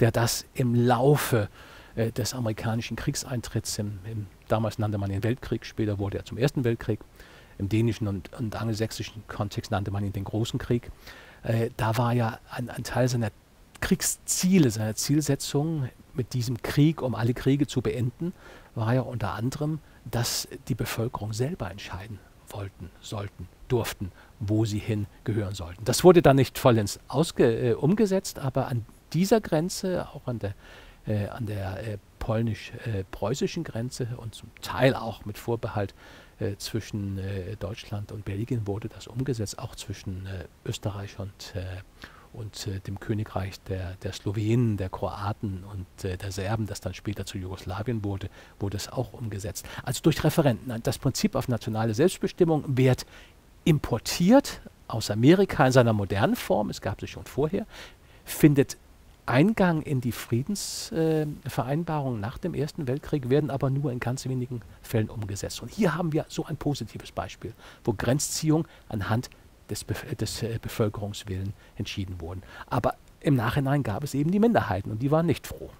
der 0.00 0.10
das 0.10 0.44
im 0.54 0.74
Laufe 0.74 1.48
äh, 1.94 2.10
des 2.12 2.34
amerikanischen 2.34 2.96
Kriegseintritts, 2.96 3.78
im, 3.78 3.98
im, 4.04 4.26
damals 4.48 4.78
nannte 4.78 4.98
man 4.98 5.10
ihn 5.10 5.22
Weltkrieg, 5.22 5.64
später 5.64 5.98
wurde 5.98 6.18
er 6.18 6.24
zum 6.26 6.36
Ersten 6.36 6.64
Weltkrieg, 6.64 7.00
im 7.58 7.68
dänischen 7.68 8.08
und, 8.08 8.30
und 8.38 8.54
angelsächsischen 8.56 9.22
Kontext 9.28 9.70
nannte 9.70 9.90
man 9.90 10.04
ihn 10.04 10.12
den 10.12 10.24
Großen 10.24 10.58
Krieg. 10.58 10.90
Äh, 11.44 11.70
da 11.76 11.96
war 11.96 12.12
ja 12.12 12.38
ein, 12.50 12.68
ein 12.70 12.82
Teil 12.82 13.08
seiner 13.08 13.30
Kriegsziele, 13.80 14.70
seiner 14.70 14.94
Zielsetzung 14.94 15.88
mit 16.14 16.34
diesem 16.34 16.62
Krieg, 16.62 17.02
um 17.02 17.14
alle 17.14 17.34
Kriege 17.34 17.66
zu 17.66 17.82
beenden, 17.82 18.32
war 18.74 18.94
ja 18.94 19.00
unter 19.02 19.32
anderem, 19.32 19.78
dass 20.10 20.48
die 20.68 20.74
Bevölkerung 20.74 21.32
selber 21.32 21.70
entscheiden 21.70 22.18
wollten, 22.48 22.90
sollten, 23.00 23.48
durften, 23.68 24.12
wo 24.40 24.64
sie 24.64 24.78
hingehören 24.78 25.54
sollten. 25.54 25.84
Das 25.84 26.04
wurde 26.04 26.22
dann 26.22 26.36
nicht 26.36 26.58
vollends 26.58 27.00
äh, 27.38 27.72
umgesetzt, 27.72 28.38
aber 28.38 28.68
an 28.68 28.84
dieser 29.12 29.40
Grenze, 29.40 30.08
auch 30.12 30.26
an 30.26 30.38
der, 30.38 30.54
äh, 31.06 31.28
der 31.40 31.86
äh, 31.86 31.98
polnisch-preußischen 32.18 33.64
Grenze 33.64 34.08
und 34.16 34.34
zum 34.34 34.50
Teil 34.60 34.94
auch 34.94 35.24
mit 35.24 35.38
Vorbehalt 35.38 35.94
äh, 36.38 36.56
zwischen 36.56 37.18
äh, 37.18 37.56
Deutschland 37.56 38.12
und 38.12 38.24
Belgien 38.24 38.66
wurde 38.66 38.88
das 38.88 39.06
umgesetzt, 39.06 39.58
auch 39.58 39.74
zwischen 39.74 40.26
äh, 40.26 40.44
Österreich 40.64 41.18
und, 41.18 41.54
äh, 41.54 41.64
und 42.32 42.66
äh, 42.66 42.80
dem 42.80 43.00
Königreich 43.00 43.60
der, 43.64 43.94
der 44.02 44.12
Slowenen, 44.12 44.76
der 44.76 44.88
Kroaten 44.88 45.64
und 45.64 46.04
äh, 46.04 46.16
der 46.16 46.32
Serben, 46.32 46.66
das 46.66 46.80
dann 46.80 46.94
später 46.94 47.26
zu 47.26 47.38
Jugoslawien 47.38 48.04
wurde, 48.04 48.28
wurde 48.58 48.76
es 48.76 48.90
auch 48.90 49.12
umgesetzt. 49.12 49.66
Also 49.82 50.00
durch 50.02 50.22
Referenten. 50.24 50.82
Das 50.82 50.98
Prinzip 50.98 51.34
auf 51.34 51.48
nationale 51.48 51.94
Selbstbestimmung 51.94 52.64
wird 52.76 53.06
importiert 53.64 54.60
aus 54.88 55.10
Amerika 55.10 55.66
in 55.66 55.72
seiner 55.72 55.92
modernen 55.92 56.36
Form, 56.36 56.70
es 56.70 56.80
gab 56.80 57.00
sie 57.00 57.06
schon 57.06 57.24
vorher, 57.24 57.66
findet 58.24 58.76
Eingang 59.24 59.82
in 59.82 60.00
die 60.00 60.10
Friedensvereinbarungen 60.10 62.20
nach 62.20 62.38
dem 62.38 62.54
Ersten 62.54 62.88
Weltkrieg, 62.88 63.30
werden 63.30 63.50
aber 63.50 63.70
nur 63.70 63.92
in 63.92 64.00
ganz 64.00 64.26
wenigen 64.26 64.62
Fällen 64.82 65.08
umgesetzt. 65.08 65.62
Und 65.62 65.70
hier 65.70 65.94
haben 65.94 66.12
wir 66.12 66.26
so 66.28 66.44
ein 66.44 66.56
positives 66.56 67.12
Beispiel, 67.12 67.52
wo 67.84 67.92
Grenzziehung 67.92 68.66
anhand 68.88 69.30
des, 69.70 69.84
Bef 69.84 70.04
des 70.16 70.42
äh, 70.42 70.58
Bevölkerungswillen 70.60 71.52
entschieden 71.76 72.20
wurden. 72.20 72.42
Aber 72.68 72.94
im 73.20 73.34
Nachhinein 73.36 73.82
gab 73.82 74.02
es 74.04 74.14
eben 74.14 74.30
die 74.30 74.40
Minderheiten 74.40 74.90
und 74.90 75.00
die 75.02 75.10
waren 75.10 75.26
nicht 75.26 75.46
froh. 75.46 75.70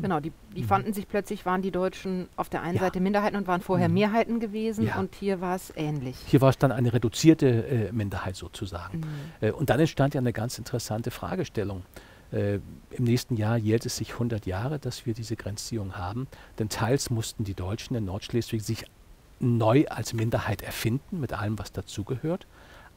Genau, 0.00 0.20
die, 0.20 0.32
die 0.54 0.62
Mhm. 0.62 0.66
fanden 0.66 0.92
sich 0.92 1.08
plötzlich, 1.08 1.44
waren 1.44 1.60
die 1.60 1.72
Deutschen 1.72 2.28
auf 2.36 2.48
der 2.48 2.62
einen 2.62 2.76
Ja. 2.76 2.82
Seite 2.82 3.00
Minderheiten 3.00 3.36
und 3.36 3.48
waren 3.48 3.60
vorher 3.60 3.88
Mhm. 3.88 3.94
Mehrheiten 3.94 4.38
gewesen 4.40 4.86
Ja. 4.86 4.98
und 5.00 5.12
hier 5.16 5.40
war 5.40 5.56
es 5.56 5.72
ähnlich. 5.76 6.16
Hier 6.26 6.40
war 6.40 6.50
es 6.50 6.58
dann 6.58 6.70
eine 6.70 6.92
reduzierte 6.92 7.48
äh, 7.66 7.92
Minderheit 7.92 8.36
sozusagen. 8.36 9.00
Mhm. 9.00 9.04
Äh, 9.40 9.50
und 9.50 9.70
dann 9.70 9.80
entstand 9.80 10.14
ja 10.14 10.20
eine 10.20 10.32
ganz 10.32 10.56
interessante 10.56 11.10
Fragestellung. 11.10 11.82
Äh, 12.30 12.56
Im 12.90 13.04
nächsten 13.04 13.36
Jahr 13.36 13.56
jährt 13.56 13.86
es 13.86 13.96
sich 13.96 14.12
100 14.12 14.46
Jahre, 14.46 14.78
dass 14.78 15.04
wir 15.04 15.14
diese 15.14 15.34
Grenzziehung 15.34 15.96
haben. 15.96 16.28
Denn 16.60 16.68
teils 16.68 17.10
mussten 17.10 17.42
die 17.42 17.54
Deutschen 17.54 17.96
in 17.96 18.04
Nordschleswig 18.04 18.62
sich 18.62 18.84
neu 19.40 19.86
als 19.88 20.12
Minderheit 20.14 20.62
erfinden, 20.62 21.18
mit 21.20 21.32
allem, 21.32 21.58
was 21.58 21.72
dazugehört. 21.72 22.46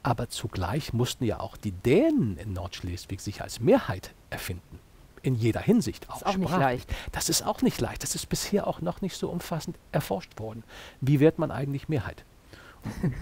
Aber 0.04 0.30
zugleich 0.30 0.94
mussten 0.94 1.26
ja 1.26 1.40
auch 1.40 1.58
die 1.58 1.72
Dänen 1.72 2.38
in 2.38 2.54
Nordschleswig 2.54 3.22
sich 3.22 3.42
als 3.42 3.60
Mehrheit 3.60 4.14
erfinden. 4.30 4.80
In 5.24 5.36
jeder 5.36 5.60
Hinsicht 5.60 6.10
auch. 6.10 6.18
Ist 6.18 6.26
auch 6.26 6.38
nicht 6.38 6.52
leicht. 6.52 6.92
Das 7.12 7.30
ist 7.30 7.44
auch 7.46 7.62
nicht 7.62 7.80
leicht. 7.80 8.02
Das 8.02 8.16
ist 8.16 8.28
bisher 8.28 8.66
auch 8.66 8.82
noch 8.82 9.02
nicht 9.02 9.16
so 9.16 9.30
umfassend 9.30 9.78
erforscht 9.92 10.40
worden. 10.40 10.64
Wie 11.00 11.20
wird 11.20 11.38
man 11.38 11.52
eigentlich 11.52 11.90
Mehrheit? 11.90 12.26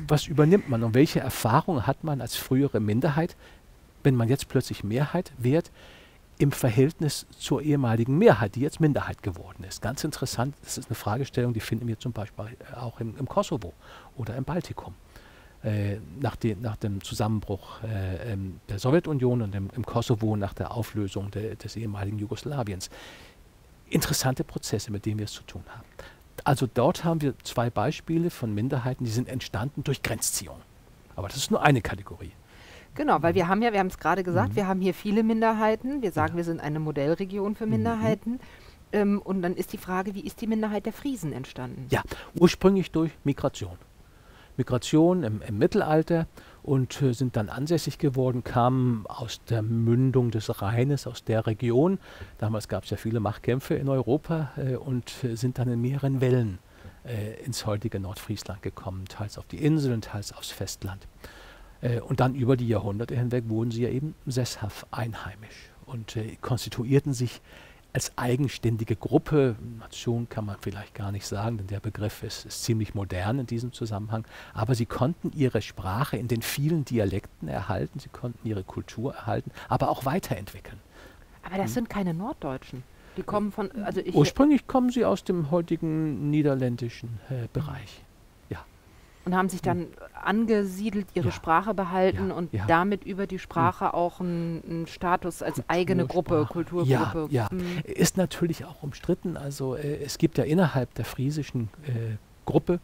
Was 0.07 0.27
übernimmt 0.27 0.69
man 0.69 0.83
und 0.83 0.93
welche 0.93 1.19
Erfahrungen 1.19 1.86
hat 1.86 2.05
man 2.05 2.21
als 2.21 2.38
frühere 2.38 2.79
Minderheit, 2.79 3.36
wenn 4.03 4.15
man 4.15 4.29
jetzt 4.29 4.48
plötzlich 4.48 4.86
Mehrheit 4.86 5.33
wird 5.38 5.71
im 6.38 6.53
Verhältnis 6.53 7.27
zur 7.38 7.62
ehemaligen 7.62 8.17
Mehrheit, 8.17 8.55
die 8.55 8.62
jetzt 8.62 8.79
Minderheit 8.79 9.21
geworden 9.21 9.65
ist? 9.65 9.81
Ganz 9.81 10.05
interessant, 10.05 10.55
das 10.63 10.77
ist 10.77 10.88
eine 10.88 10.95
Fragestellung, 10.95 11.53
die 11.53 11.59
finden 11.59 11.88
wir 11.89 12.00
zum 12.00 12.13
Beispiel 12.13 12.55
auch 12.74 13.01
im, 13.01 13.17
im 13.17 13.27
Kosovo 13.27 13.74
oder 14.15 14.38
im 14.38 14.45
Baltikum. 14.45 14.95
Äh, 15.62 15.98
nach, 16.22 16.38
de, 16.38 16.56
nach 16.56 16.78
dem 16.78 17.04
Zusammenbruch 17.04 17.84
äh, 17.84 18.32
ähm, 18.32 18.62
der 18.70 18.80
Sowjetunion 18.80 19.42
und 19.42 19.54
im, 19.54 19.70
im 19.75 19.86
Kosovo 19.86 20.38
nach 20.38 20.54
der 20.54 20.72
Auflösung 20.72 21.32
de, 21.32 21.56
des 21.58 21.75
ehemaligen 21.75 22.18
Jugoslawiens. 22.18 22.89
Interessante 23.89 24.46
Prozesse, 24.46 24.89
mit 24.92 25.06
denen 25.06 25.18
wir 25.20 25.25
es 25.25 25.34
zu 25.34 25.44
tun 25.44 25.63
haben. 25.75 25.84
Also 26.46 26.66
dort 26.74 27.04
haben 27.04 27.22
wir 27.22 27.34
zwei 27.44 27.70
Beispiele 27.70 28.30
von 28.30 28.54
Minderheiten, 28.54 29.04
die 29.04 29.12
sind 29.12 29.28
entstanden 29.28 29.84
durch 29.84 30.01
Grenzziehung. 30.01 30.56
Aber 31.18 31.28
das 31.28 31.36
ist 31.36 31.51
nur 31.51 31.62
eine 31.62 31.82
Kategorie. 31.82 32.32
Genau, 32.96 33.22
weil 33.22 33.36
wir 33.36 33.50
haben 33.50 33.62
ja, 33.62 33.74
wir 33.74 33.80
haben 33.80 33.88
es 33.88 33.98
gerade 33.98 34.24
gesagt, 34.24 34.51
Mhm. 34.51 34.56
wir 34.56 34.68
haben 34.68 34.80
hier 34.80 34.94
viele 34.94 35.24
Minderheiten. 35.24 36.01
Wir 36.01 36.13
sagen, 36.13 36.34
Ja. 36.34 36.38
wir 36.38 36.44
sind 36.46 36.62
eine 36.62 36.80
Modellregion 36.80 37.56
für 37.56 37.66
Mhm. 37.66 37.72
Minderheiten. 37.74 38.39
Ähm, 38.94 39.22
und 39.22 39.42
dann 39.42 39.56
ist 39.56 39.74
die 39.74 39.78
Frage, 39.78 40.16
wie 40.16 40.22
ist 40.22 40.39
die 40.39 40.48
Minderheit 40.48 40.86
der 40.86 40.94
Friesen 40.94 41.34
entstanden? 41.34 41.86
Ja, 41.89 42.01
ursprünglich 42.36 42.92
durch 42.92 43.12
Migration. 43.25 43.78
Migration 44.60 45.24
im, 45.24 45.42
im 45.42 45.58
Mittelalter 45.58 46.28
und 46.62 47.01
äh, 47.01 47.13
sind 47.13 47.36
dann 47.36 47.50
ansässig 47.50 47.98
geworden, 47.98 48.44
kamen 48.44 49.08
aus 49.08 49.42
der 49.50 49.62
Mündung 49.62 50.30
des 50.30 50.62
Rheines, 50.62 51.08
aus 51.08 51.24
der 51.24 51.48
Region. 51.48 51.98
Damals 52.38 52.68
gab 52.68 52.84
es 52.84 52.92
ja 52.92 52.98
viele 52.98 53.20
Machtkämpfe 53.20 53.74
in 53.75 53.89
Europa 53.89 54.51
äh, 54.58 54.75
und 54.75 55.24
äh, 55.24 55.36
sind 55.36 55.58
dann 55.58 55.70
in 55.70 55.82
mehreren 55.82 56.22
Wellen 56.22 56.60
äh, 57.06 57.42
ins 57.44 57.66
heutige 57.66 58.00
Nordfriesland 58.00 58.62
gekommen, 58.62 59.06
teils 59.06 59.38
auf 59.38 59.48
die 59.48 59.63
Inseln, 59.63 60.01
teils 60.01 60.34
aufs 60.34 60.51
Festland. 60.51 61.08
Äh, 61.82 62.01
und 62.01 62.20
dann 62.20 62.36
über 62.36 62.58
die 62.58 62.68
Jahrhunderte 62.68 63.16
hinweg 63.16 63.46
wurden 63.48 63.72
sie 63.72 63.84
ja 63.84 63.89
eben 63.89 64.13
sesshaft 64.25 64.86
einheimisch 64.92 65.72
und 65.86 66.20
konstituierten 66.42 67.13
sich 67.13 67.42
als 67.93 68.17
eigenständige 68.17 68.96
Gruppe, 68.96 69.55
Nation 69.79 70.29
kann 70.29 70.46
man 70.46 70.58
vielleicht 70.62 70.93
gar 70.93 71.12
nicht 71.12 71.25
sagen, 71.25 71.58
denn 71.58 71.67
der 71.67 71.79
Begriff 71.79 72.24
ist, 72.24 72.46
ist 72.46 72.63
ziemlich 72.63 72.93
modern 72.93 73.39
in 73.39 73.48
diesem 73.48 73.74
Zusammenhang, 73.74 74.25
aber 74.53 74.75
sie 74.75 74.86
konnten 74.86 75.31
ihre 75.34 75.62
Sprache 75.62 76.17
in 76.17 76.27
den 76.27 76.41
vielen 76.41 76.86
Dialekten 76.86 77.48
erhalten, 77.48 78.00
sie 78.00 78.10
konnten 78.10 78.48
ihre 78.48 78.63
Kultur 78.63 79.15
erhalten, 79.15 79.51
aber 79.67 79.89
auch 79.89 80.05
weiterentwickeln. 80.05 80.79
Aber 81.43 81.58
das 81.58 81.74
sind 81.74 81.89
keine 81.89 82.13
Norddeutschen. 82.13 82.84
Die 83.17 83.24
kommen 83.24 83.51
von, 83.51 83.72
also 83.84 84.01
ich, 84.01 84.13
Ursprünglich 84.13 84.67
kommen 84.67 84.91
sie 84.91 85.03
aus 85.03 85.24
dem 85.24 85.50
heutigen 85.50 86.29
niederländischen 86.29 87.19
äh, 87.29 87.48
Bereich. 87.51 88.03
Und 89.29 89.38
haben 89.38 89.50
sich 89.50 89.62
dann 89.62 89.88
angesiedelt, 90.24 91.07
ihre 91.13 91.27
Ja. 91.27 91.31
Sprache 91.31 91.74
behalten 91.75 92.29
Ja, 92.29 92.33
und 92.36 92.51
ja. 92.51 92.65
damit 92.67 93.03
über 93.03 93.27
die 93.27 93.38
Sprache 93.38 93.93
auch 93.93 94.19
einen, 94.19 94.86
Status 94.88 95.43
als 95.43 95.62
eigene 95.67 96.07
Gruppe. 96.07 96.48
Kulturgruppe. 96.50 96.89
Ja, 96.89 97.27
ja. 97.29 97.48
Mhm. 97.51 97.83
Ist 97.86 98.17
natürlich 98.17 98.65
auch 98.65 98.81
umstritten. 98.81 99.38
Also 99.38 99.75
äh, 99.75 100.03
es 100.03 100.17
gibt 100.17 100.38
ja 100.39 100.43
innerhalb 100.45 100.93
der 100.95 101.05
friesischen 101.05 101.69
äh, 101.86 102.15
Gruppe, 102.45 102.79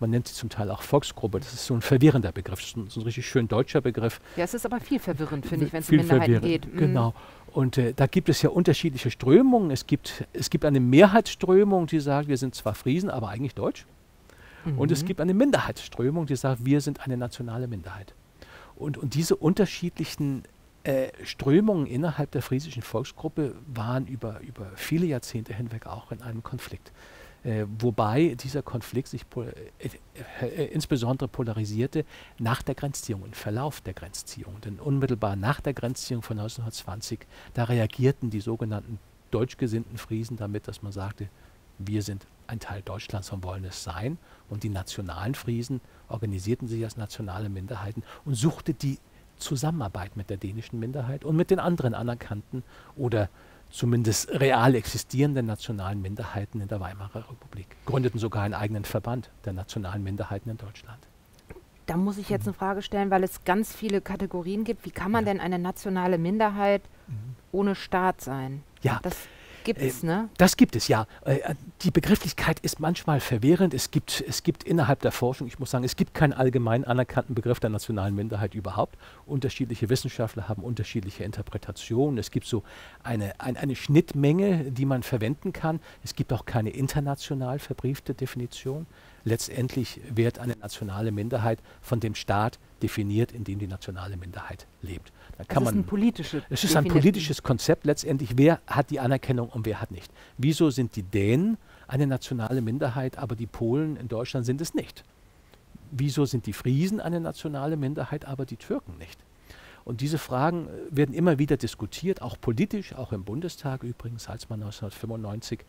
man 0.00 0.10
nennt 0.10 0.28
sie 0.28 0.34
zum 0.34 0.50
Teil 0.50 0.70
auch 0.70 0.82
Volksgruppe, 0.82 1.40
das 1.40 1.52
ist 1.54 1.64
so 1.66 1.74
ein 1.74 1.80
verwirrender 1.80 2.30
Begriff, 2.32 2.60
das 2.60 2.68
ist 2.68 2.76
ein, 2.76 2.88
so 2.88 3.00
ein 3.00 3.04
richtig 3.04 3.26
schön 3.26 3.48
deutscher 3.48 3.80
Begriff. 3.80 4.20
Ja, 4.36 4.44
es 4.44 4.54
ist 4.54 4.66
aber 4.66 4.78
viel 4.78 5.00
verwirrend, 5.00 5.46
finde 5.46 5.66
ich, 5.66 5.72
wenn 5.72 5.80
es 5.80 5.90
um 5.90 5.96
Minderheiten 5.96 6.40
geht. 6.42 6.72
Mhm. 6.72 6.78
Genau. 6.78 7.14
Und 7.52 7.78
äh, 7.78 7.94
da 7.96 8.06
gibt 8.06 8.28
es 8.28 8.42
ja 8.42 8.50
unterschiedliche 8.50 9.10
Strömungen. 9.10 9.70
Es 9.70 9.86
gibt, 9.86 10.24
es 10.34 10.50
gibt 10.50 10.64
eine 10.66 10.80
Mehrheitsströmung, 10.80 11.86
die 11.86 11.98
sagt, 11.98 12.28
wir 12.28 12.36
sind 12.36 12.54
zwar 12.54 12.74
Friesen, 12.74 13.08
aber 13.10 13.30
eigentlich 13.30 13.54
deutsch. 13.54 13.86
Und 14.76 14.90
es 14.90 15.02
Mhm. 15.02 15.06
gibt 15.06 15.20
eine 15.20 15.34
Minderheitsströmung, 15.34 16.26
die 16.26 16.36
sagt, 16.36 16.64
wir 16.64 16.80
sind 16.80 17.00
eine 17.00 17.16
nationale 17.16 17.68
Minderheit. 17.68 18.14
Und, 18.76 18.98
und 18.98 19.14
diese 19.14 19.36
unterschiedlichen 19.36 20.42
äh, 20.84 21.08
Strömungen 21.24 21.86
innerhalb 21.86 22.30
der 22.30 22.42
friesischen 22.42 22.82
Volksgruppe 22.82 23.54
waren 23.66 24.06
über, 24.06 24.40
über 24.40 24.66
viele 24.76 25.06
Jahrzehnte 25.06 25.52
hinweg 25.52 25.86
auch 25.86 26.12
in 26.12 26.22
einem 26.22 26.42
Konflikt. 26.42 26.92
Äh, 27.44 27.66
wobei 27.78 28.34
dieser 28.34 28.62
Konflikt 28.62 29.08
sich 29.08 29.28
pol 29.28 29.52
äh, 29.78 30.44
äh, 30.44 30.66
insbesondere 30.66 31.28
polarisierte 31.28 32.04
nach 32.38 32.62
der 32.62 32.74
Grenzziehung, 32.74 33.24
im 33.24 33.32
Verlauf 33.32 33.80
der 33.80 33.94
Grenzziehung. 33.94 34.60
Denn 34.64 34.78
unmittelbar 34.80 35.36
nach 35.36 35.60
der 35.60 35.72
Grenzziehung 35.74 36.22
von 36.22 36.38
1920, 36.38 37.20
da 37.54 37.64
reagierten 37.64 38.30
die 38.30 38.40
sogenannten 38.40 38.98
deutschgesinnten 39.30 39.98
Friesen 39.98 40.36
damit, 40.36 40.66
dass 40.68 40.82
man 40.82 40.92
sagte, 40.92 41.28
wir 41.78 42.02
sind 42.02 42.26
ein 42.48 42.60
Teil 42.60 42.82
Deutschlands 42.82 43.30
und 43.32 43.44
wollen 43.44 43.64
es 43.64 43.84
sein. 43.84 44.18
Und 44.48 44.62
die 44.62 44.68
nationalen 44.68 45.34
Friesen 45.34 45.80
organisierten 46.08 46.68
sich 46.68 46.82
als 46.84 46.96
nationale 46.96 47.48
Minderheiten 47.48 48.02
und 48.24 48.34
suchte 48.34 48.74
die 48.74 48.98
Zusammenarbeit 49.36 50.16
mit 50.16 50.30
der 50.30 50.36
dänischen 50.36 50.80
Minderheit 50.80 51.24
und 51.24 51.36
mit 51.36 51.50
den 51.50 51.60
anderen 51.60 51.94
anerkannten 51.94 52.64
oder 52.96 53.28
zumindest 53.70 54.30
real 54.30 54.74
existierenden 54.74 55.46
nationalen 55.46 56.00
Minderheiten 56.00 56.60
in 56.60 56.68
der 56.68 56.80
Weimarer 56.80 57.30
Republik. 57.30 57.76
Gründeten 57.84 58.18
sogar 58.18 58.42
einen 58.42 58.54
eigenen 58.54 58.84
Verband 58.84 59.30
der 59.44 59.52
nationalen 59.52 60.02
Minderheiten 60.02 60.50
in 60.50 60.56
Deutschland. 60.56 60.98
Da 61.86 61.96
muss 61.96 62.18
ich 62.18 62.28
jetzt 62.28 62.46
eine 62.46 62.54
Frage 62.54 62.82
stellen, 62.82 63.10
weil 63.10 63.24
es 63.24 63.44
ganz 63.44 63.74
viele 63.74 64.00
Kategorien 64.00 64.64
gibt. 64.64 64.84
Wie 64.84 64.90
kann 64.90 65.10
man 65.10 65.24
ja. 65.24 65.32
denn 65.32 65.40
eine 65.40 65.58
nationale 65.58 66.18
Minderheit 66.18 66.82
mhm. 67.06 67.36
ohne 67.50 67.74
Staat 67.74 68.20
sein? 68.20 68.62
Ja, 68.82 69.00
das 69.02 69.16
gibt 69.68 69.82
es, 69.82 70.02
äh, 70.02 70.06
ne? 70.06 70.28
Das 70.38 70.56
gibt 70.56 70.76
es, 70.76 70.88
ja. 70.88 71.06
Äh, 71.24 71.54
die 71.82 71.90
Begrifflichkeit 71.90 72.58
ist 72.60 72.80
manchmal 72.80 73.20
verwirrend. 73.20 73.74
Es 73.74 73.90
gibt, 73.90 74.24
es 74.26 74.42
gibt 74.42 74.64
innerhalb 74.64 75.00
der 75.00 75.12
Forschung, 75.12 75.46
ich 75.46 75.58
muss 75.58 75.70
sagen, 75.70 75.84
es 75.84 75.94
gibt 75.94 76.14
keinen 76.14 76.32
allgemein 76.32 76.84
anerkannten 76.84 77.34
Begriff 77.34 77.60
der 77.60 77.68
nationalen 77.70 78.14
Minderheit 78.14 78.54
überhaupt. 78.54 78.96
Unterschiedliche 79.26 79.90
Wissenschaftler 79.90 80.48
haben 80.48 80.62
unterschiedliche 80.62 81.22
Interpretationen. 81.24 82.16
Es 82.18 82.30
gibt 82.30 82.46
so 82.46 82.62
eine, 83.02 83.38
ein, 83.40 83.58
eine 83.58 83.76
Schnittmenge, 83.76 84.70
die 84.70 84.86
man 84.86 85.02
verwenden 85.02 85.52
kann. 85.52 85.80
Es 86.02 86.14
gibt 86.14 86.32
auch 86.32 86.46
keine 86.46 86.70
international 86.70 87.58
verbriefte 87.58 88.14
Definition. 88.14 88.86
Letztendlich 89.24 90.00
wird 90.08 90.38
eine 90.38 90.56
nationale 90.56 91.12
Minderheit 91.12 91.58
von 91.82 92.00
dem 92.00 92.14
Staat 92.14 92.58
definiert, 92.82 93.32
in 93.32 93.44
dem 93.44 93.58
die 93.58 93.66
nationale 93.66 94.16
Minderheit 94.16 94.66
lebt. 94.80 95.12
Da 95.38 95.44
kann 95.44 95.62
das 95.62 95.70
ist 95.70 95.74
man, 95.76 95.84
ein 95.84 95.86
politisches 95.86 96.42
Es 96.50 96.64
ist 96.64 96.76
ein 96.76 96.84
politisches 96.84 97.42
Konzept 97.42 97.86
letztendlich. 97.86 98.30
Wer 98.36 98.60
hat 98.66 98.90
die 98.90 98.98
Anerkennung 98.98 99.48
und 99.48 99.64
wer 99.66 99.80
hat 99.80 99.92
nicht? 99.92 100.12
Wieso 100.36 100.70
sind 100.70 100.96
die 100.96 101.04
Dänen 101.04 101.56
eine 101.86 102.08
nationale 102.08 102.60
Minderheit, 102.60 103.18
aber 103.18 103.36
die 103.36 103.46
Polen 103.46 103.96
in 103.96 104.08
Deutschland 104.08 104.44
sind 104.44 104.60
es 104.60 104.74
nicht? 104.74 105.04
Wieso 105.92 106.26
sind 106.26 106.46
die 106.46 106.52
Friesen 106.52 107.00
eine 107.00 107.20
nationale 107.20 107.76
Minderheit, 107.76 108.24
aber 108.26 108.46
die 108.46 108.56
Türken 108.56 108.98
nicht? 108.98 109.18
Und 109.84 110.02
diese 110.02 110.18
Fragen 110.18 110.66
äh, 110.66 110.70
werden 110.90 111.14
immer 111.14 111.38
wieder 111.38 111.56
diskutiert, 111.56 112.20
auch 112.20 112.36
politisch, 112.38 112.92
auch 112.94 113.12
im 113.12 113.24
Bundestag 113.24 113.84
übrigens, 113.84 114.28
als 114.28 114.50
man 114.50 114.60
1995 114.60 115.60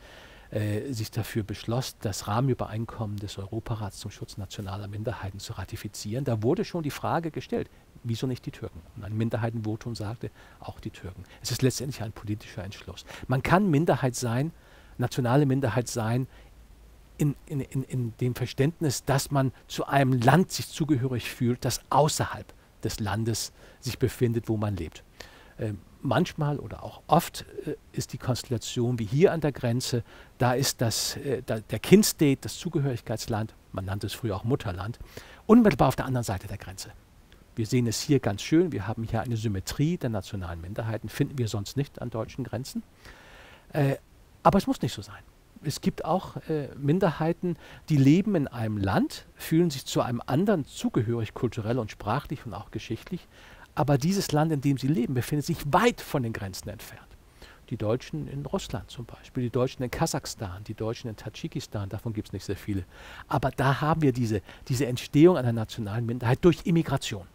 äh, 0.51 0.91
sich 0.91 1.11
dafür 1.11 1.43
beschloss, 1.43 1.97
das 1.99 2.27
Rahmenübereinkommen 2.27 3.17
des 3.17 3.37
Europarats 3.37 3.99
zum 3.99 4.09
Schutz 4.09 4.37
nationaler 4.37 4.87
Minderheiten 4.87 5.39
zu 5.39 5.53
ratifizieren. 5.53 6.25
Da 6.25 6.41
wurde 6.41 6.65
schon 6.65 6.83
die 6.83 6.89
Frage 6.89 7.29
gestellt, 7.29 7.69
wieso 8.03 8.25
nicht 8.25 8.45
die 8.45 8.51
Türken? 8.51 8.81
Und 8.95 9.03
ein 9.03 9.15
Minderheitenvotum 9.15 9.95
sagte, 9.95 10.31
auch 10.59 10.79
die 10.79 10.89
Türken. 10.89 11.23
Es 11.41 11.51
ist 11.51 11.61
letztendlich 11.61 12.01
ein 12.01 12.11
politischer 12.11 12.63
Entschluss. 12.63 13.05
Man 13.27 13.43
kann 13.43 13.69
Minderheit 13.69 14.15
sein, 14.15 14.51
nationale 14.97 15.45
Minderheit 15.45 15.87
sein, 15.87 16.27
in, 17.19 17.35
in, 17.45 17.59
in, 17.59 17.83
in 17.83 18.13
dem 18.21 18.33
Verständnis, 18.33 19.03
dass 19.03 19.29
man 19.29 19.51
zu 19.67 19.85
einem 19.85 20.13
Land 20.13 20.51
sich 20.51 20.69
zugehörig 20.69 21.29
fühlt, 21.29 21.63
das 21.65 21.81
außerhalb 21.89 22.53
des 22.83 22.99
Landes 22.99 23.51
sich 23.81 23.99
befindet, 23.99 24.47
wo 24.47 24.57
man 24.57 24.75
lebt. 24.75 25.03
Ähm, 25.59 25.79
manchmal 26.01 26.59
oder 26.59 26.83
auch 26.83 27.01
oft 27.07 27.45
äh, 27.65 27.75
ist 27.91 28.13
die 28.13 28.17
Konstellation 28.17 28.99
wie 28.99 29.05
hier 29.05 29.33
an 29.33 29.41
der 29.41 29.51
Grenze, 29.51 30.03
da 30.37 30.53
ist 30.53 30.81
das, 30.81 31.17
äh, 31.17 31.41
da, 31.45 31.59
der 31.59 31.79
Kind-State, 31.79 32.39
das 32.41 32.57
Zugehörigkeitsland, 32.57 33.53
man 33.71 33.85
nannte 33.85 34.07
es 34.07 34.13
früher 34.13 34.35
auch 34.35 34.43
Mutterland, 34.43 34.99
unmittelbar 35.45 35.87
auf 35.89 35.95
der 35.95 36.05
anderen 36.05 36.23
Seite 36.23 36.47
der 36.47 36.57
Grenze. 36.57 36.91
Wir 37.55 37.65
sehen 37.65 37.87
es 37.87 38.01
hier 38.01 38.19
ganz 38.19 38.41
schön, 38.41 38.71
wir 38.71 38.87
haben 38.87 39.03
hier 39.03 39.21
eine 39.21 39.35
Symmetrie 39.35 39.97
der 39.97 40.09
nationalen 40.09 40.61
Minderheiten, 40.61 41.09
finden 41.09 41.37
wir 41.37 41.47
sonst 41.47 41.75
nicht 41.75 42.01
an 42.01 42.09
deutschen 42.09 42.43
Grenzen. 42.43 42.83
Äh, 43.73 43.97
aber 44.43 44.57
es 44.57 44.67
muss 44.67 44.81
nicht 44.81 44.93
so 44.93 45.01
sein. 45.01 45.21
Es 45.61 45.81
gibt 45.81 46.05
auch 46.05 46.37
äh, 46.47 46.69
Minderheiten, 46.77 47.57
die 47.89 47.97
leben 47.97 48.35
in 48.35 48.47
einem 48.47 48.77
Land, 48.77 49.27
fühlen 49.35 49.69
sich 49.69 49.85
zu 49.85 50.01
einem 50.01 50.21
anderen 50.25 50.65
zugehörig, 50.65 51.33
kulturell 51.33 51.79
und 51.79 51.91
sprachlich 51.91 52.45
und 52.45 52.53
auch 52.53 52.71
geschichtlich, 52.71 53.27
aber 53.79 53.97
dieses 53.97 54.33
Land, 54.33 54.51
in 54.51 54.59
dem 54.59 54.77
sie 54.77 54.89
leben, 54.89 55.13
befindet 55.13 55.45
sich 55.45 55.59
weit 55.71 56.01
von 56.01 56.21
den 56.21 56.33
Grenzen 56.33 56.67
entfernt. 56.67 57.07
Die 57.69 57.77
Deutschen 57.77 58.27
in 58.27 58.45
Russland 58.45 58.91
zum 58.91 59.05
Beispiel, 59.05 59.43
die 59.43 59.49
Deutschen 59.49 59.83
in 59.83 59.89
Kasachstan, 59.89 60.65
die 60.65 60.73
Deutschen 60.73 61.09
in 61.09 61.15
Tadschikistan, 61.15 61.87
davon 61.87 62.11
gibt 62.11 62.27
es 62.27 62.33
nicht 62.33 62.43
sehr 62.43 62.57
viele. 62.57 62.83
Aber 63.29 63.51
da 63.51 63.79
haben 63.79 64.01
wir 64.01 64.11
diese, 64.11 64.41
diese 64.67 64.85
Entstehung 64.85 65.37
einer 65.37 65.53
nationalen 65.53 66.05
Minderheit 66.05 66.39
durch 66.41 66.65
Immigration. 66.65 67.25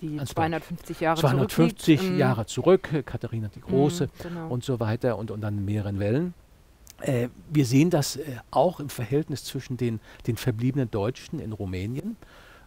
Die 0.00 0.16
250 0.16 0.98
Jahre 0.98 1.20
250 1.20 2.00
zurück. 2.00 2.18
Jahre 2.18 2.46
zurück, 2.46 2.88
Katharina 3.06 3.48
die 3.54 3.60
Große 3.60 4.06
mm, 4.06 4.10
genau. 4.20 4.48
und 4.48 4.64
so 4.64 4.80
weiter 4.80 5.16
und, 5.16 5.30
und 5.30 5.42
dann 5.42 5.58
in 5.58 5.64
mehreren 5.64 6.00
Wellen. 6.00 6.34
Äh, 7.02 7.28
wir 7.50 7.66
sehen 7.66 7.90
das 7.90 8.16
äh, 8.16 8.38
auch 8.50 8.80
im 8.80 8.88
Verhältnis 8.88 9.44
zwischen 9.44 9.76
den, 9.76 10.00
den 10.26 10.36
verbliebenen 10.38 10.90
Deutschen 10.90 11.38
in 11.38 11.52
Rumänien, 11.52 12.16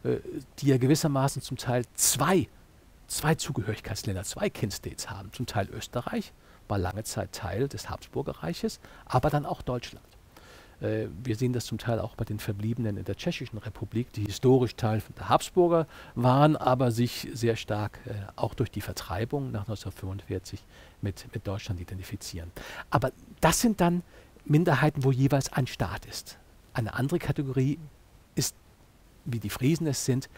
äh, 0.06 0.20
die 0.60 0.68
ja 0.68 0.78
gewissermaßen 0.78 1.42
zum 1.42 1.58
Teil 1.58 1.84
zwei 1.94 2.48
zwei 3.08 3.36
Zugehörigkeitsländer, 3.36 4.24
zwei 4.24 4.50
Kindstates 4.50 5.10
haben. 5.10 5.32
Zum 5.34 5.46
Teil 5.46 5.70
Österreich, 5.70 6.34
war 6.68 6.78
lange 6.78 7.04
Zeit 7.04 7.32
Teil 7.32 7.68
des 7.68 7.90
Habsburger 7.90 8.44
Reiches, 8.44 8.80
aber 9.06 9.30
dann 9.30 9.46
auch 9.46 9.62
Deutschland. 9.62 10.06
Äh, 10.82 11.08
wir 11.24 11.36
sehen 11.36 11.54
das 11.54 11.66
zum 11.66 11.78
Teil 11.78 12.00
auch 12.00 12.16
bei 12.16 12.26
den 12.26 12.40
Verbliebenen 12.40 12.98
in 12.98 13.06
der 13.06 13.16
Tschechischen 13.16 13.58
Republik, 13.58 14.12
die 14.14 14.26
historisch 14.26 14.76
Teil 14.76 15.02
der 15.18 15.30
Habsburger 15.30 15.88
waren, 16.16 16.56
aber 16.56 16.92
sich 16.92 17.28
sehr 17.34 17.56
stark 17.56 18.00
äh, 18.06 18.14
auch 18.36 18.54
durch 18.54 18.72
die 18.72 18.82
Vertreibung 18.82 19.52
nach 19.52 19.62
1945 19.62 20.64
mit, 21.02 21.26
mit 21.34 21.48
Deutschland 21.48 21.80
identifizieren. 21.80 22.52
Aber 22.90 23.12
das 23.42 23.62
sind 23.62 23.82
dann 23.82 24.04
Minderheiten, 24.46 25.04
wo 25.04 25.12
jeweils 25.12 25.52
ein 25.52 25.68
Staat 25.68 26.06
ist. 26.06 26.38
Eine 26.74 26.94
andere 26.94 27.20
Kategorie 27.20 27.80
ist, 28.36 28.56
wie 29.26 29.40
die 29.40 29.50
Friesen 29.50 29.88
es 29.88 30.06
sind, 30.06 30.30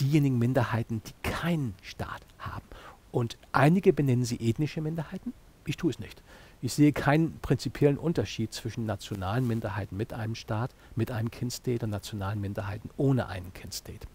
diejenigen 0.00 0.38
Minderheiten, 0.38 1.02
die 1.04 1.12
keinen 1.22 1.74
Staat 1.82 2.22
haben. 2.38 2.64
Und 3.10 3.38
einige 3.52 3.92
benennen 3.92 4.24
sie 4.24 4.36
ethnische 4.36 4.80
Minderheiten. 4.80 5.32
Ich 5.66 5.76
tue 5.76 5.90
es 5.90 5.98
nicht. 5.98 6.22
Ich 6.60 6.72
sehe 6.72 6.92
keinen 6.92 7.38
prinzipiellen 7.40 7.98
Unterschied 7.98 8.52
zwischen 8.52 8.84
nationalen 8.84 9.46
Minderheiten 9.46 9.96
mit 9.96 10.12
einem 10.12 10.34
Staat, 10.34 10.74
mit 10.96 11.10
einem 11.10 11.30
Kind-State 11.30 11.84
und 11.84 11.90
nationalen 11.90 12.40
Minderheiten 12.40 12.90
ohne 12.96 13.28
einen 13.28 13.52
Kind-State. 13.54 14.06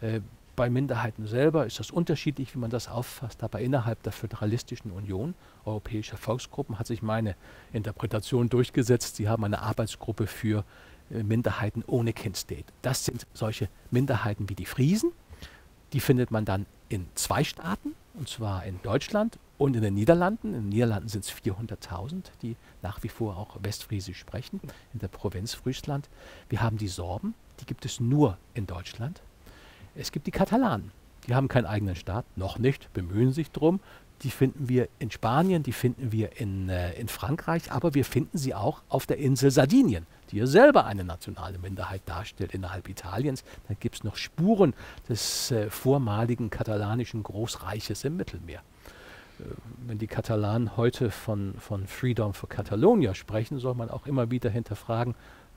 Äh, 0.00 0.20
bei 0.56 0.70
Minderheiten 0.70 1.28
selber 1.28 1.66
ist 1.66 1.78
das 1.78 1.92
unterschiedlich, 1.92 2.52
wie 2.52 2.58
man 2.58 2.70
das 2.70 2.88
auffasst, 2.88 3.44
aber 3.44 3.60
innerhalb 3.60 4.02
der 4.02 4.10
Föderalistischen 4.10 4.90
Union 4.90 5.34
europäischer 5.64 6.16
Volksgruppen 6.16 6.80
hat 6.80 6.88
sich 6.88 7.00
meine 7.00 7.36
Interpretation 7.72 8.48
durchgesetzt. 8.48 9.14
Sie 9.14 9.28
haben 9.28 9.44
eine 9.44 9.62
Arbeitsgruppe 9.62 10.26
für 10.26 10.64
Minderheiten 11.10 11.84
ohne 11.86 12.12
Kind-State. 12.12 12.64
Das 12.82 13.04
sind 13.04 13.26
solche 13.34 13.68
Minderheiten 13.90 14.48
wie 14.48 14.54
die 14.54 14.66
Friesen. 14.66 15.12
Die 15.92 16.00
findet 16.00 16.30
man 16.30 16.44
dann 16.44 16.66
in 16.88 17.06
zwei 17.14 17.44
Staaten, 17.44 17.94
und 18.14 18.28
zwar 18.28 18.64
in 18.64 18.80
Deutschland 18.82 19.38
und 19.56 19.74
in 19.74 19.82
den 19.82 19.94
Niederlanden. 19.94 20.48
In 20.48 20.62
den 20.62 20.68
Niederlanden 20.68 21.08
sind 21.08 21.24
es 21.24 21.32
400.000, 21.32 22.24
die 22.42 22.56
nach 22.82 23.02
wie 23.02 23.08
vor 23.08 23.36
auch 23.36 23.56
Westfriesisch 23.62 24.18
sprechen, 24.18 24.60
in 24.92 25.00
der 25.00 25.08
Provinz 25.08 25.54
Friesland. 25.54 26.08
Wir 26.48 26.60
haben 26.60 26.78
die 26.78 26.88
Sorben, 26.88 27.34
die 27.60 27.66
gibt 27.66 27.84
es 27.84 28.00
nur 28.00 28.38
in 28.54 28.66
Deutschland. 28.66 29.22
Es 29.94 30.12
gibt 30.12 30.26
die 30.26 30.30
Katalanen, 30.30 30.92
die 31.26 31.34
haben 31.34 31.48
keinen 31.48 31.66
eigenen 31.66 31.96
Staat, 31.96 32.24
noch 32.36 32.58
nicht, 32.58 32.92
bemühen 32.92 33.32
sich 33.32 33.50
drum. 33.50 33.80
Die 34.22 34.30
finden 34.30 34.68
wir 34.68 34.88
in 34.98 35.10
Spanien, 35.10 35.62
die 35.62 35.72
finden 35.72 36.10
wir 36.10 36.40
in, 36.40 36.68
äh, 36.68 36.92
in 36.94 37.08
Frankreich, 37.08 37.70
aber 37.70 37.94
wir 37.94 38.04
finden 38.04 38.36
sie 38.36 38.52
auch 38.52 38.82
auf 38.88 39.06
der 39.06 39.18
Insel 39.18 39.50
Sardinien 39.50 40.06
die 40.30 40.38
ja 40.38 40.46
selber 40.46 40.86
eine 40.86 41.04
nationale 41.04 41.58
Minderheit 41.58 42.02
darstellt 42.06 42.54
innerhalb 42.54 42.88
Italiens. 42.88 43.44
Dann 43.66 43.76
gibt 43.80 43.96
es 43.96 44.04
noch 44.04 44.16
Spuren 44.16 44.74
des 45.08 45.50
äh, 45.50 45.70
vormaligen 45.70 46.50
katalanischen 46.50 47.22
Großreiches 47.22 48.04
im 48.04 48.16
Mittelmeer. 48.16 48.60
Äh, 49.40 49.44
wenn 49.86 49.98
die 49.98 50.06
Katalanen 50.06 50.76
heute 50.76 51.10
von, 51.10 51.54
von 51.58 51.86
Freedom 51.86 52.34
for 52.34 52.48
Catalonia 52.48 53.14
sprechen, 53.14 53.58
soll 53.58 53.74
man 53.74 53.90
auch 53.90 54.06
immer 54.06 54.30
wieder 54.30 54.50
hinterfragen, 54.50 55.14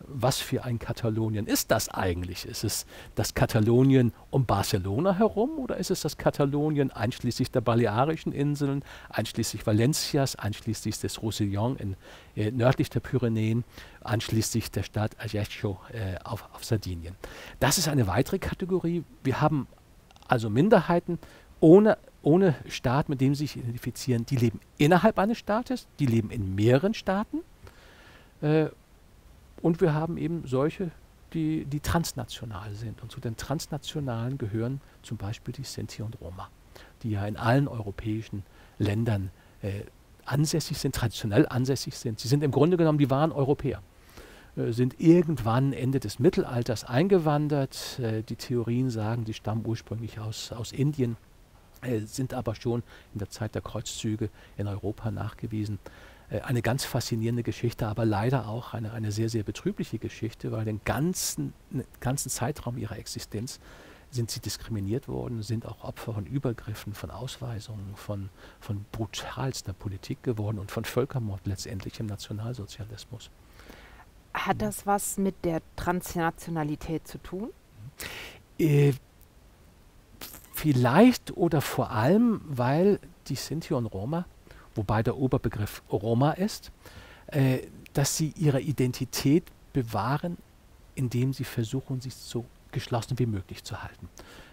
was 0.08 0.40
für 0.40 0.64
ein 0.64 0.80
Katalonien 0.80 1.48
ist 1.48 1.72
das 1.72 1.90
eigentlich? 1.90 2.46
Ist 2.46 2.64
es 2.64 2.86
das 3.16 3.34
Katalonien 3.34 4.14
um 4.30 4.46
Barcelona 4.46 5.14
herum 5.14 5.60
oder 5.60 5.78
ist 5.78 5.92
es 5.92 6.02
das 6.02 6.18
Katalonien 6.18 6.92
einschließlich 6.92 7.52
der 7.52 7.62
Balearischen 7.62 8.32
Inseln, 8.32 8.84
einschließlich 9.10 9.66
Valencias, 9.66 10.36
einschließlich 10.36 11.00
des 11.00 11.22
Roussillon 11.22 11.78
in, 11.78 11.96
äh, 12.36 12.52
nördlich 12.52 12.90
der 12.90 13.00
Pyrenäen, 13.00 13.64
einschließlich 14.04 14.72
der 14.72 14.84
Stadt 14.84 15.16
Ajaccio 15.20 15.80
äh, 15.92 16.18
auf, 16.24 16.48
auf 16.54 16.64
Sardinien? 16.64 17.16
Das 17.60 17.78
ist 17.78 17.88
eine 17.88 18.08
weitere 18.08 18.40
Kategorie. 18.40 19.04
Wir 19.24 19.42
haben 19.42 19.68
also 20.28 20.50
Minderheiten 20.50 21.20
ohne, 21.60 21.98
ohne 22.22 22.56
Staat, 22.68 23.10
mit 23.10 23.22
dem 23.22 23.36
sie 23.36 23.46
sich 23.46 23.58
identifizieren, 23.58 24.26
die 24.26 24.36
leben 24.36 24.60
innerhalb 24.78 25.20
eines 25.20 25.38
Staates, 25.38 25.88
die 26.00 26.06
leben 26.06 26.32
in 26.32 26.56
mehreren 26.56 26.94
Staaten. 26.94 27.40
Äh, 28.42 28.70
und 29.62 29.82
wir 29.82 29.94
haben 29.94 30.18
eben 30.18 30.44
solche, 30.46 30.92
die, 31.34 31.66
die 31.66 31.80
transnational 31.80 32.74
sind. 32.74 33.02
Und 33.02 33.12
zu 33.12 33.20
den 33.20 33.38
transnationalen 33.38 34.38
gehören 34.38 34.82
zum 35.02 35.18
Beispiel 35.18 35.54
die 35.54 35.64
Sinti 35.64 36.02
und 36.02 36.20
Roma, 36.20 36.50
die 37.04 37.12
ja 37.12 37.26
in 37.26 37.38
allen 37.38 37.68
europäischen 37.68 38.44
Ländern 38.80 39.32
äh, 39.62 39.82
ansässig 40.26 40.78
sind, 40.78 40.96
traditionell 40.96 41.48
ansässig 41.48 41.96
sind. 41.96 42.20
Sie 42.20 42.28
sind 42.28 42.44
im 42.44 42.52
Grunde 42.52 42.78
genommen, 42.78 42.98
die 42.98 43.10
waren 43.10 43.32
Europäer, 43.32 43.82
äh, 44.56 44.72
sind 44.72 45.00
irgendwann 45.00 45.74
Ende 45.74 46.00
des 46.00 46.20
Mittelalters 46.20 46.84
eingewandert. 46.84 48.00
Äh, 48.00 48.24
die 48.24 48.36
Theorien 48.36 48.90
sagen, 48.90 49.26
sie 49.26 49.34
stammen 49.34 49.66
ursprünglich 49.66 50.20
aus, 50.20 50.52
aus 50.52 50.72
Indien, 50.72 51.18
äh, 51.82 52.00
sind 52.00 52.34
aber 52.34 52.56
schon 52.56 52.84
in 53.14 53.20
der 53.20 53.30
Zeit 53.30 53.56
der 53.56 53.62
Kreuzzüge 53.62 54.30
in 54.58 54.68
Europa 54.68 55.12
nachgewiesen 55.12 55.80
eine 56.40 56.62
ganz 56.62 56.86
faszinierende 56.86 57.44
Geschichte, 57.44 57.88
aber 57.88 58.06
leider 58.06 58.48
auch 58.48 58.74
eine, 58.74 58.94
eine 58.94 59.12
sehr, 59.12 59.30
sehr 59.30 59.44
betrübliche 59.44 60.00
Geschichte, 60.00 60.52
weil 60.52 60.64
den 60.64 60.82
ganzen, 60.86 61.54
den 61.70 61.84
ganzen 62.00 62.30
Zeitraum 62.30 62.78
ihrer 62.78 62.98
Existenz 62.98 63.60
sind 64.12 64.30
sie 64.30 64.40
diskriminiert 64.40 65.08
worden, 65.08 65.42
sind 65.42 65.66
auch 65.66 65.84
Opfer 65.84 66.14
von 66.14 66.26
Übergriffen, 66.26 66.94
von 66.94 67.12
Ausweisungen, 67.12 67.96
von, 67.96 68.30
von 68.60 68.86
brutalster 68.92 69.74
Politik 69.74 70.24
geworden 70.24 70.60
und 70.60 70.72
von 70.72 70.86
Völkermord 70.86 71.48
letztendlich 71.48 72.00
im 72.00 72.08
Nationalsozialismus. 72.08 73.30
Hat 74.34 74.62
das 74.62 74.86
was 74.86 75.18
mit 75.18 75.36
der 75.44 75.62
Transnationalität 75.76 77.08
zu 77.08 77.18
tun? 77.18 77.50
Äh, 78.58 78.94
vielleicht 80.54 81.36
oder 81.36 81.62
vor 81.62 81.92
allem, 81.92 82.42
weil 82.46 83.00
die 83.28 83.36
Sinti 83.36 83.74
und 83.74 83.86
Roma, 83.88 84.26
wobei 84.76 85.04
der 85.04 85.18
Oberbegriff 85.18 85.82
Roma 85.92 86.32
ist, 86.32 86.72
äh, 87.28 87.60
dass 87.94 88.18
sie 88.18 88.34
ihre 88.38 88.62
Identität 88.62 89.44
bewahren, 89.74 90.38
indem 90.96 91.34
sie 91.34 91.44
versuchen, 91.44 92.02
sich 92.02 92.16
so 92.16 92.46
geschlossen 92.72 93.20
wie 93.20 93.26
möglich 93.26 93.64
zu 93.64 93.82
halten. 93.82 94.10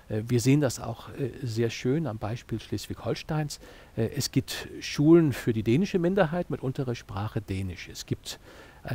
Äh, 0.09 0.23
wir 0.27 0.41
sehen 0.41 0.61
das 0.61 0.81
auch 0.81 1.09
äh, 1.11 1.31
sehr 1.43 1.71
schön 1.71 2.07
am 2.07 2.19
Beispiel 2.19 2.61
Schleswig-Holsteins. 2.61 3.61
Äh, 3.97 4.11
es 4.17 4.31
gibt 4.31 4.69
Schulen 4.81 5.33
für 5.33 5.53
die 5.53 5.63
dänische 5.63 5.99
Minderheit 5.99 6.51
mit 6.51 6.63
Unterrichtssprache 6.63 7.41
Dänisch. 7.41 7.89
Es 7.89 8.07
gibt 8.07 8.39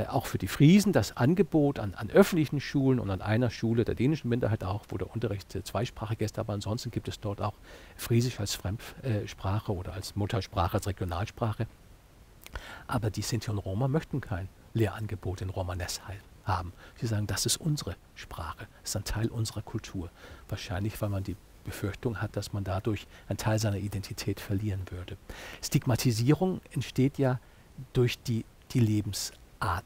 auch 0.09 0.25
für 0.25 0.37
die 0.37 0.47
Friesen 0.47 0.93
das 0.93 1.17
Angebot 1.17 1.79
an, 1.79 1.93
an, 1.93 2.09
öffentlichen 2.09 2.59
Schulen 2.59 2.99
und 2.99 3.09
an 3.09 3.21
einer 3.21 3.49
Schule 3.49 3.85
der 3.85 3.95
dänischen 3.95 4.29
Minderheit 4.29 4.63
auch, 4.63 4.85
wo 4.89 4.97
der 4.97 5.13
Unterricht 5.13 5.57
zweisprachig 5.65 6.21
ist, 6.21 6.39
aber 6.39 6.53
ansonsten 6.53 6.91
gibt 6.91 7.07
es 7.07 7.19
dort 7.19 7.41
auch 7.41 7.53
Friesisch 7.95 8.39
als 8.39 8.55
Fremdsprache 8.55 9.73
oder 9.73 9.93
als 9.93 10.15
Muttersprache, 10.15 10.75
als 10.75 10.87
Regionalsprache. 10.87 11.67
Aber 12.87 13.09
die 13.09 13.21
Sinti 13.21 13.51
und 13.51 13.57
Roma 13.59 13.87
möchten 13.87 14.21
kein 14.21 14.49
Lehrangebot 14.73 15.41
in 15.41 15.49
Romanes 15.49 16.01
haben. 16.45 16.73
Sie 16.99 17.07
sagen, 17.07 17.27
das 17.27 17.45
ist 17.45 17.57
unsere 17.57 17.95
Sprache, 18.15 18.67
das 18.81 18.91
ist 18.91 18.95
ein 18.95 19.03
Teil 19.03 19.27
unserer 19.27 19.61
Kultur. 19.61 20.09
Wahrscheinlich, 20.49 20.99
weil 21.01 21.09
man 21.09 21.23
die 21.23 21.35
Befürchtung 21.63 22.21
hat, 22.21 22.35
dass 22.35 22.53
man 22.53 22.63
dadurch 22.63 23.07
einen 23.27 23.37
Teil 23.37 23.59
seiner 23.59 23.77
Identität 23.77 24.39
verlieren 24.39 24.81
würde. 24.89 25.17
Stigmatisierung 25.61 26.61
entsteht 26.71 27.17
ja 27.17 27.39
durch 27.93 28.19
die, 28.19 28.45
die 28.71 28.79
Lebensart, 28.79 29.37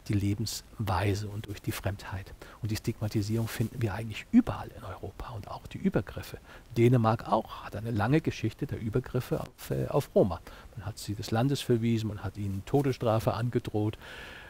die 0.07 0.13
Lebensweise 0.13 1.27
und 1.27 1.47
durch 1.47 1.61
die 1.61 1.71
Fremdheit. 1.71 2.33
Und 2.61 2.71
die 2.71 2.75
Stigmatisierung 2.75 3.47
finden 3.47 3.81
wir 3.81 3.93
eigentlich 3.93 4.25
überall 4.31 4.69
in 4.75 4.83
Europa 4.83 5.29
und 5.33 5.47
auch 5.47 5.67
die 5.67 5.77
Übergriffe. 5.77 6.39
Dänemark 6.75 7.27
auch 7.27 7.63
hat 7.63 7.75
eine 7.75 7.91
lange 7.91 8.21
Geschichte 8.21 8.65
der 8.65 8.79
Übergriffe 8.79 9.41
auf, 9.41 9.71
äh, 9.71 9.87
auf 9.87 10.09
Roma. 10.15 10.41
Man 10.75 10.85
hat 10.85 10.97
sie 10.97 11.15
des 11.15 11.31
Landes 11.31 11.61
verwiesen, 11.61 12.07
man 12.09 12.23
hat 12.23 12.37
ihnen 12.37 12.63
Todesstrafe 12.65 13.33
angedroht. 13.33 13.97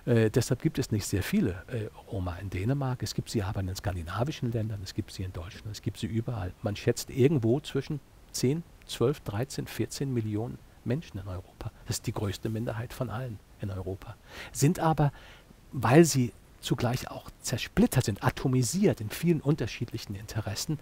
Äh, 0.06 0.30
deshalb 0.30 0.62
gibt 0.62 0.80
es 0.80 0.92
nicht 0.92 1.06
sehr 1.06 1.24
viele 1.24 1.64
äh, 1.68 1.90
Roma 2.12 2.38
in 2.38 2.50
Dänemark. 2.50 3.04
Es 3.04 3.14
gibt 3.14 3.30
sie 3.30 3.44
aber 3.44 3.60
in 3.60 3.68
den 3.68 3.76
skandinavischen 3.76 4.52
Ländern, 4.52 4.80
es 4.84 4.94
gibt 4.94 5.12
sie 5.12 5.24
in 5.24 5.34
Deutschland, 5.34 5.72
es 5.72 5.82
gibt 5.82 5.98
sie 5.98 6.08
überall. 6.08 6.54
Man 6.62 6.76
schätzt 6.76 7.10
irgendwo 7.10 7.60
zwischen 7.60 8.00
10, 8.32 8.64
12, 8.86 9.20
13, 9.22 9.68
14 9.68 10.14
Millionen 10.14 10.58
Menschen 10.88 11.20
in 11.20 11.28
Europa. 11.28 11.72
Das 11.86 11.98
ist 11.98 12.08
die 12.08 12.14
größte 12.14 12.50
Minderheit 12.50 12.94
von 12.94 13.10
allen 13.10 13.40
in 13.62 13.70
Europa. 13.70 14.16
Sind 14.52 14.80
aber, 14.80 15.12
weil 15.72 16.06
sie 16.06 16.34
zugleich 16.62 17.10
auch 17.12 17.30
zersplittert 17.42 18.06
sind, 18.06 18.24
atomisiert 18.24 19.02
in 19.02 19.10
vielen 19.10 19.42
unterschiedlichen 19.42 20.16
Interessen, 20.16 20.80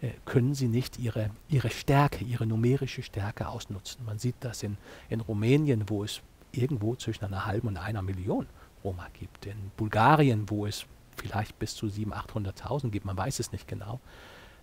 äh, 0.00 0.10
können 0.24 0.54
sie 0.54 0.68
nicht 0.68 0.98
ihre, 0.98 1.30
ihre 1.48 1.70
Stärke, 1.70 2.24
ihre 2.24 2.46
numerische 2.46 3.02
Stärke 3.02 3.48
ausnutzen. 3.48 4.04
Man 4.04 4.18
sieht 4.18 4.36
das 4.40 4.62
in, 4.62 4.76
in 5.08 5.20
Rumänien, 5.20 5.88
wo 5.88 6.04
es 6.04 6.20
irgendwo 6.52 6.94
zwischen 6.96 7.24
einer 7.24 7.46
halben 7.46 7.68
und 7.68 7.76
einer 7.76 8.02
Million 8.02 8.46
Roma 8.84 9.06
gibt. 9.18 9.46
In 9.46 9.70
Bulgarien, 9.76 10.48
wo 10.48 10.66
es 10.66 10.86
vielleicht 11.16 11.58
bis 11.58 11.74
zu 11.74 11.86
700.000, 11.86 12.62
800.000 12.62 12.90
gibt, 12.90 13.06
man 13.06 13.16
weiß 13.16 13.40
es 13.40 13.52
nicht 13.52 13.66
genau. 13.66 14.00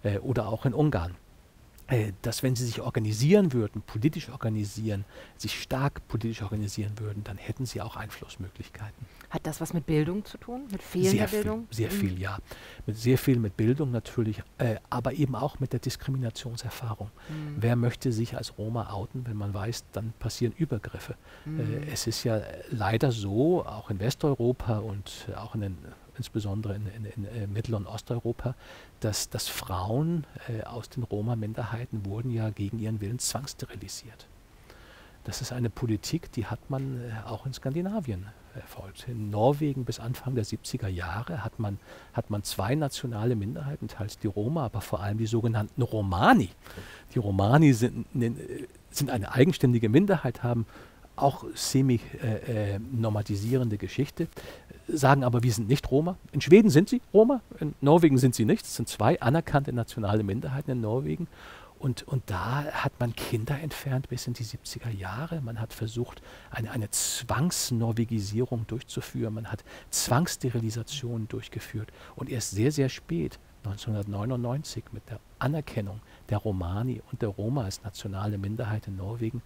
Äh, 0.03 0.19
oder 0.19 0.47
auch 0.47 0.65
in 0.65 0.73
Ungarn. 0.73 1.15
Äh, 1.87 2.13
dass 2.21 2.43
wenn 2.43 2.55
sie 2.55 2.65
sich 2.65 2.81
organisieren 2.81 3.51
würden, 3.51 3.81
politisch 3.81 4.29
organisieren, 4.29 5.03
sich 5.37 5.61
stark 5.61 6.07
politisch 6.07 6.41
organisieren 6.41 6.93
würden, 6.97 7.23
dann 7.25 7.37
hätten 7.37 7.65
sie 7.65 7.81
auch 7.81 7.97
Einflussmöglichkeiten. 7.97 9.05
Hat 9.29 9.45
das 9.45 9.59
was 9.59 9.73
mit 9.73 9.85
Bildung 9.85 10.23
zu 10.23 10.37
tun? 10.37 10.67
Mit 10.71 10.81
fehlender 10.81 11.27
sehr 11.27 11.41
Bildung? 11.41 11.67
Viel, 11.67 11.75
sehr 11.75 11.91
mhm. 11.91 11.95
viel, 11.95 12.21
ja. 12.21 12.37
Mit 12.85 12.97
sehr 12.97 13.17
viel 13.17 13.37
mit 13.37 13.57
Bildung 13.57 13.91
natürlich, 13.91 14.41
äh, 14.59 14.75
aber 14.89 15.13
eben 15.13 15.35
auch 15.35 15.59
mit 15.59 15.73
der 15.73 15.79
Diskriminationserfahrung. 15.79 17.11
Mhm. 17.27 17.55
Wer 17.59 17.75
möchte 17.75 18.13
sich 18.13 18.37
als 18.37 18.57
Roma 18.57 18.91
outen, 18.91 19.27
wenn 19.27 19.35
man 19.35 19.53
weiß, 19.53 19.85
dann 19.91 20.13
passieren 20.19 20.53
Übergriffe. 20.57 21.15
Mhm. 21.43 21.59
Äh, 21.59 21.91
es 21.91 22.07
ist 22.07 22.23
ja 22.23 22.41
leider 22.69 23.11
so, 23.11 23.65
auch 23.65 23.89
in 23.89 23.99
Westeuropa 23.99 24.77
und 24.77 25.27
auch 25.35 25.53
in 25.55 25.61
den 25.61 25.77
insbesondere 26.17 26.75
in, 26.75 26.87
in, 26.87 27.05
in 27.05 27.25
äh, 27.25 27.47
Mittel- 27.47 27.75
und 27.75 27.87
Osteuropa, 27.87 28.55
dass, 29.03 29.29
dass 29.29 29.47
Frauen 29.47 30.25
äh, 30.47 30.63
aus 30.63 30.89
den 30.89 31.03
Roma-Minderheiten 31.03 32.05
wurden 32.05 32.31
ja 32.31 32.49
gegen 32.49 32.79
ihren 32.79 33.01
Willen 33.01 33.19
zwangssterilisiert. 33.19 34.27
Das 35.23 35.41
ist 35.41 35.53
eine 35.53 35.69
Politik, 35.69 36.31
die 36.31 36.45
hat 36.45 36.69
man 36.69 37.01
äh, 37.01 37.11
auch 37.25 37.45
in 37.45 37.53
Skandinavien 37.53 38.27
erfolgt. 38.55 39.07
In 39.07 39.29
Norwegen 39.29 39.85
bis 39.85 39.99
Anfang 39.99 40.35
der 40.35 40.45
70er 40.45 40.87
Jahre 40.87 41.43
hat 41.43 41.59
man, 41.59 41.79
hat 42.13 42.29
man 42.29 42.43
zwei 42.43 42.75
nationale 42.75 43.35
Minderheiten, 43.35 43.87
teils 43.87 44.19
die 44.19 44.27
Roma, 44.27 44.65
aber 44.65 44.81
vor 44.81 45.01
allem 45.01 45.17
die 45.17 45.25
sogenannten 45.25 45.81
Romani. 45.81 46.49
Die 47.15 47.19
Romani 47.19 47.73
sind, 47.73 48.05
sind 48.91 49.09
eine 49.09 49.33
eigenständige 49.33 49.89
Minderheit, 49.89 50.43
haben 50.43 50.67
auch 51.15 51.45
semi-normatisierende 51.53 53.75
äh, 53.75 53.79
Geschichte, 53.79 54.27
sagen 54.87 55.23
aber, 55.23 55.43
wir 55.43 55.51
sind 55.51 55.67
nicht 55.67 55.89
Roma. 55.91 56.17
In 56.31 56.41
Schweden 56.41 56.69
sind 56.69 56.89
sie 56.89 57.01
Roma, 57.13 57.41
in 57.59 57.73
Norwegen 57.81 58.17
sind 58.17 58.35
sie 58.35 58.45
nicht. 58.45 58.65
Es 58.65 58.75
sind 58.75 58.89
zwei 58.89 59.19
anerkannte 59.21 59.73
nationale 59.73 60.23
Minderheiten 60.23 60.71
in 60.71 60.81
Norwegen. 60.81 61.27
Und, 61.83 62.07
und 62.07 62.23
da 62.27 62.63
hat 62.63 62.93
man 63.01 63.13
Kinder 63.13 63.59
entfernt 63.59 64.07
bis 64.07 64.25
in 64.25 64.33
die 64.33 64.45
70er 64.45 64.89
Jahre. 64.89 65.41
Man 65.41 65.59
hat 65.59 65.73
versucht, 65.73 66.21
eine, 66.49 66.71
eine 66.71 66.89
Zwangsnorwegisierung 66.89 68.65
durchzuführen. 68.67 69.33
Man 69.33 69.51
hat 69.51 69.65
Zwangssterilisationen 69.89 71.27
durchgeführt. 71.27 71.91
Und 72.15 72.29
erst 72.29 72.51
sehr, 72.51 72.71
sehr 72.71 72.87
spät, 72.87 73.37
1999, 73.65 74.85
mit 74.93 75.09
der 75.09 75.19
Anerkennung 75.39 75.99
der 76.29 76.37
Romani 76.37 77.01
und 77.11 77.21
der 77.21 77.29
Roma 77.29 77.65
als 77.65 77.83
nationale 77.83 78.37
Minderheit 78.37 78.87
in 78.87 78.95
Norwegen, 78.95 79.41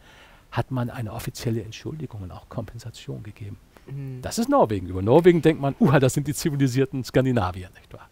hat 0.52 0.69
man 0.69 0.91
eine 0.91 1.13
offizielle 1.13 1.63
Entschuldigung 1.63 2.21
und 2.21 2.32
auch 2.32 2.50
Kompensation 2.50 3.23
gegeben. 3.23 3.58
Mhm. 3.89 4.21
Das 4.21 4.38
ist 4.38 4.50
Norwegen. 4.50 4.88
Über 4.88 5.02
Norwegen 5.02 5.41
denkt 5.41 5.62
man, 5.62 5.76
uh, 5.80 6.00
das 6.00 6.13
sind 6.13 6.28
die 6.28 6.34
zivilisierten 6.34 7.04
Skandinavier, 7.04 7.69
nicht 7.76 7.93
wahr? 7.93 8.10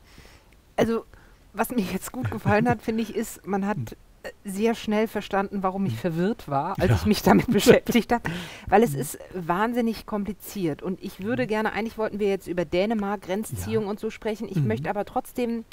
Also, 0.75 1.05
was 1.53 1.69
mir 1.69 1.81
jetzt 1.81 2.11
gut 2.11 2.31
gefallen 2.31 2.67
hat, 2.67 2.81
finde 2.81 3.03
ich, 3.03 3.15
ist, 3.15 3.45
man 3.47 3.65
hat 3.65 3.77
äh, 4.23 4.31
sehr 4.43 4.75
schnell 4.75 5.07
verstanden, 5.07 5.63
warum 5.63 5.85
ich 5.85 5.93
hm. 5.93 5.99
verwirrt 5.99 6.49
war, 6.49 6.77
als 6.79 6.89
ja. 6.89 6.95
ich 6.95 7.05
mich 7.05 7.21
damit 7.21 7.47
beschäftigt 7.51 8.11
habe, 8.11 8.29
weil 8.67 8.83
es 8.83 8.93
hm. 8.93 8.99
ist 8.99 9.19
wahnsinnig 9.33 10.05
kompliziert 10.05 10.83
und 10.83 11.01
ich 11.03 11.21
würde 11.21 11.43
hm. 11.43 11.49
gerne, 11.49 11.73
eigentlich 11.73 11.97
wollten 11.97 12.19
wir 12.19 12.27
jetzt 12.27 12.47
über 12.47 12.65
Dänemark, 12.65 13.21
Grenzziehung 13.21 13.85
ja. 13.85 13.89
und 13.89 13.99
so 13.99 14.09
sprechen, 14.09 14.47
ich 14.49 14.57
mhm. 14.57 14.67
möchte 14.67 14.89
aber 14.89 15.05
trotzdem 15.05 15.63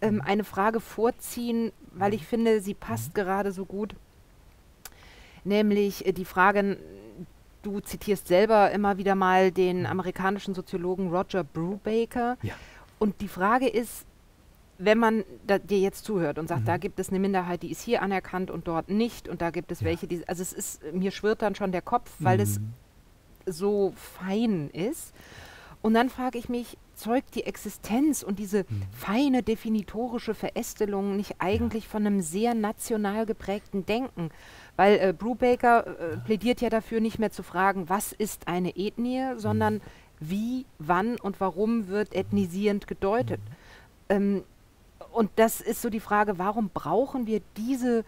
ähm, 0.00 0.22
eine 0.24 0.44
Frage 0.44 0.80
vorziehen, 0.80 1.72
weil 1.92 2.14
ich 2.14 2.26
finde, 2.26 2.60
sie 2.60 2.74
passt 2.74 3.10
mhm. 3.10 3.14
gerade 3.14 3.52
so 3.52 3.66
gut 3.66 3.94
nämlich 5.44 6.06
äh, 6.06 6.12
die 6.12 6.24
Frage, 6.24 6.78
du 7.62 7.80
zitierst 7.80 8.28
selber 8.28 8.70
immer 8.70 8.98
wieder 8.98 9.14
mal 9.14 9.50
den 9.50 9.86
amerikanischen 9.86 10.54
Soziologen 10.54 11.10
Roger 11.10 11.44
Brubaker. 11.44 12.36
Ja. 12.42 12.54
Und 12.98 13.20
die 13.20 13.28
Frage 13.28 13.68
ist, 13.68 14.06
wenn 14.78 14.98
man 14.98 15.24
dir 15.46 15.78
jetzt 15.78 16.04
zuhört 16.04 16.38
und 16.38 16.48
sagt, 16.48 16.62
mhm. 16.62 16.66
da 16.66 16.76
gibt 16.78 16.98
es 16.98 17.10
eine 17.10 17.18
Minderheit, 17.18 17.62
die 17.62 17.70
ist 17.70 17.82
hier 17.82 18.02
anerkannt 18.02 18.50
und 18.50 18.66
dort 18.66 18.88
nicht, 18.88 19.28
und 19.28 19.42
da 19.42 19.50
gibt 19.50 19.70
es 19.70 19.80
ja. 19.80 19.86
welche, 19.86 20.06
die, 20.06 20.26
also 20.26 20.42
es 20.42 20.52
ist, 20.52 20.82
mir 20.94 21.10
schwirrt 21.10 21.42
dann 21.42 21.54
schon 21.54 21.70
der 21.70 21.82
Kopf, 21.82 22.10
weil 22.18 22.38
mhm. 22.38 22.42
es 22.42 22.60
so 23.46 23.92
fein 23.94 24.70
ist. 24.70 25.14
Und 25.82 25.94
dann 25.94 26.10
frage 26.10 26.38
ich 26.38 26.48
mich, 26.48 26.76
zeugt 26.94 27.34
die 27.34 27.44
Existenz 27.44 28.22
und 28.22 28.38
diese 28.38 28.64
mhm. 28.68 28.82
feine 28.92 29.42
definitorische 29.42 30.34
Verästelung 30.34 31.16
nicht 31.16 31.36
eigentlich 31.38 31.84
ja. 31.84 31.90
von 31.90 32.06
einem 32.06 32.20
sehr 32.20 32.54
national 32.54 33.26
geprägten 33.26 33.86
Denken? 33.86 34.30
Weil 34.80 34.98
äh, 34.98 35.12
Brubaker 35.12 35.86
äh, 35.86 36.16
plädiert 36.24 36.62
ja 36.62 36.70
dafür, 36.70 37.02
nicht 37.02 37.18
mehr 37.18 37.30
zu 37.30 37.42
fragen, 37.42 37.90
was 37.90 38.12
ist 38.12 38.48
eine 38.48 38.78
Ethnie, 38.78 39.34
sondern 39.36 39.74
mhm. 39.74 39.80
wie, 40.20 40.66
wann 40.78 41.20
und 41.20 41.38
warum 41.38 41.88
wird 41.88 42.14
ethnisierend 42.14 42.86
gedeutet. 42.86 43.42
Ähm, 44.08 44.42
und 45.12 45.30
das 45.36 45.60
ist 45.60 45.82
so 45.82 45.90
die 45.90 46.00
Frage, 46.00 46.38
warum 46.38 46.70
brauchen 46.72 47.26
wir 47.26 47.42
diese 47.58 48.06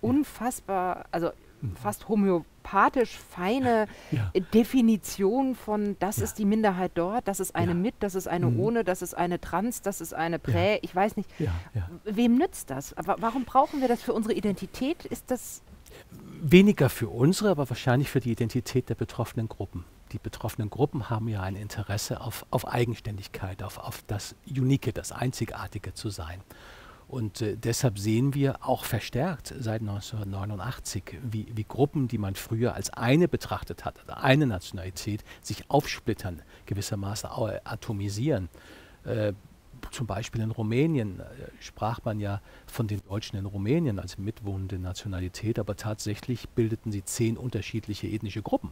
unfassbar, 0.00 1.04
also 1.10 1.28
mhm. 1.60 1.76
fast 1.76 2.08
homöopathisch 2.08 3.18
feine 3.18 3.86
ja. 4.10 4.32
Definition 4.54 5.54
von, 5.54 5.96
das 5.98 6.16
ja. 6.16 6.24
ist 6.24 6.38
die 6.38 6.46
Minderheit 6.46 6.92
dort, 6.94 7.28
das 7.28 7.38
ist 7.38 7.54
eine 7.54 7.72
ja. 7.72 7.76
mit, 7.76 7.96
das 8.00 8.14
ist 8.14 8.28
eine 8.28 8.46
mhm. 8.46 8.60
ohne, 8.60 8.82
das 8.82 9.02
ist 9.02 9.12
eine 9.12 9.42
trans, 9.42 9.82
das 9.82 10.00
ist 10.00 10.14
eine 10.14 10.38
prä, 10.38 10.78
ich 10.80 10.96
weiß 10.96 11.18
nicht. 11.18 11.28
Wem 12.04 12.38
nützt 12.38 12.70
das? 12.70 12.96
Aber 12.96 13.16
warum 13.20 13.44
brauchen 13.44 13.82
wir 13.82 13.88
das 13.88 14.00
für 14.00 14.14
unsere 14.14 14.32
Identität? 14.32 15.04
Ist 15.04 15.30
das 15.30 15.60
weniger 16.50 16.90
für 16.90 17.08
unsere, 17.08 17.50
aber 17.50 17.68
wahrscheinlich 17.68 18.10
für 18.10 18.20
die 18.20 18.32
Identität 18.32 18.88
der 18.88 18.94
betroffenen 18.94 19.48
Gruppen. 19.48 19.84
Die 20.12 20.18
betroffenen 20.18 20.70
Gruppen 20.70 21.08
haben 21.08 21.28
ja 21.28 21.42
ein 21.42 21.56
Interesse 21.56 22.20
auf, 22.20 22.44
auf 22.50 22.68
Eigenständigkeit, 22.68 23.62
auf, 23.62 23.78
auf 23.78 24.02
das 24.06 24.36
Unique, 24.46 24.94
das 24.94 25.10
Einzigartige 25.10 25.94
zu 25.94 26.10
sein. 26.10 26.40
Und 27.08 27.40
äh, 27.40 27.56
deshalb 27.56 27.98
sehen 27.98 28.34
wir 28.34 28.66
auch 28.66 28.84
verstärkt 28.84 29.54
seit 29.58 29.80
1989, 29.80 31.18
wie, 31.22 31.46
wie, 31.54 31.64
Gruppen, 31.64 32.08
die 32.08 32.18
man 32.18 32.34
früher 32.34 32.74
als 32.74 32.90
eine 32.90 33.28
betrachtet 33.28 33.84
hat, 33.84 34.00
also 34.00 34.12
eine 34.12 34.46
Nationalität, 34.46 35.24
sich 35.40 35.70
aufsplittern, 35.70 36.42
gewissermaßen 36.66 37.30
atomisieren. 37.64 38.48
Äh, 39.04 39.32
zum 39.94 40.06
Beispiel 40.06 40.42
in 40.42 40.50
Rumänien 40.50 41.20
äh, 41.20 41.24
sprach 41.60 42.00
man 42.04 42.20
ja 42.20 42.40
von 42.66 42.86
den 42.86 43.00
Deutschen 43.08 43.38
in 43.38 43.46
Rumänien 43.46 43.98
als 43.98 44.18
mitwohnende 44.18 44.78
Nationalität, 44.78 45.58
aber 45.58 45.76
tatsächlich 45.76 46.48
bildeten 46.50 46.92
sie 46.92 47.04
zehn 47.04 47.36
unterschiedliche 47.36 48.08
ethnische 48.08 48.42
Gruppen 48.42 48.70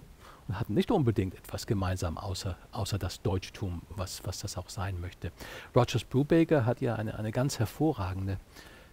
und 0.48 0.58
hatten 0.58 0.74
nicht 0.74 0.90
unbedingt 0.90 1.34
etwas 1.34 1.66
gemeinsam, 1.66 2.18
außer, 2.18 2.56
außer 2.72 2.98
das 2.98 3.22
Deutschtum, 3.22 3.82
was, 3.90 4.22
was 4.24 4.40
das 4.40 4.58
auch 4.58 4.68
sein 4.68 5.00
möchte. 5.00 5.30
Rogers 5.74 6.04
Brubaker 6.04 6.66
hat 6.66 6.80
ja 6.80 6.96
eine, 6.96 7.18
eine 7.18 7.32
ganz 7.32 7.58
hervorragende 7.58 8.38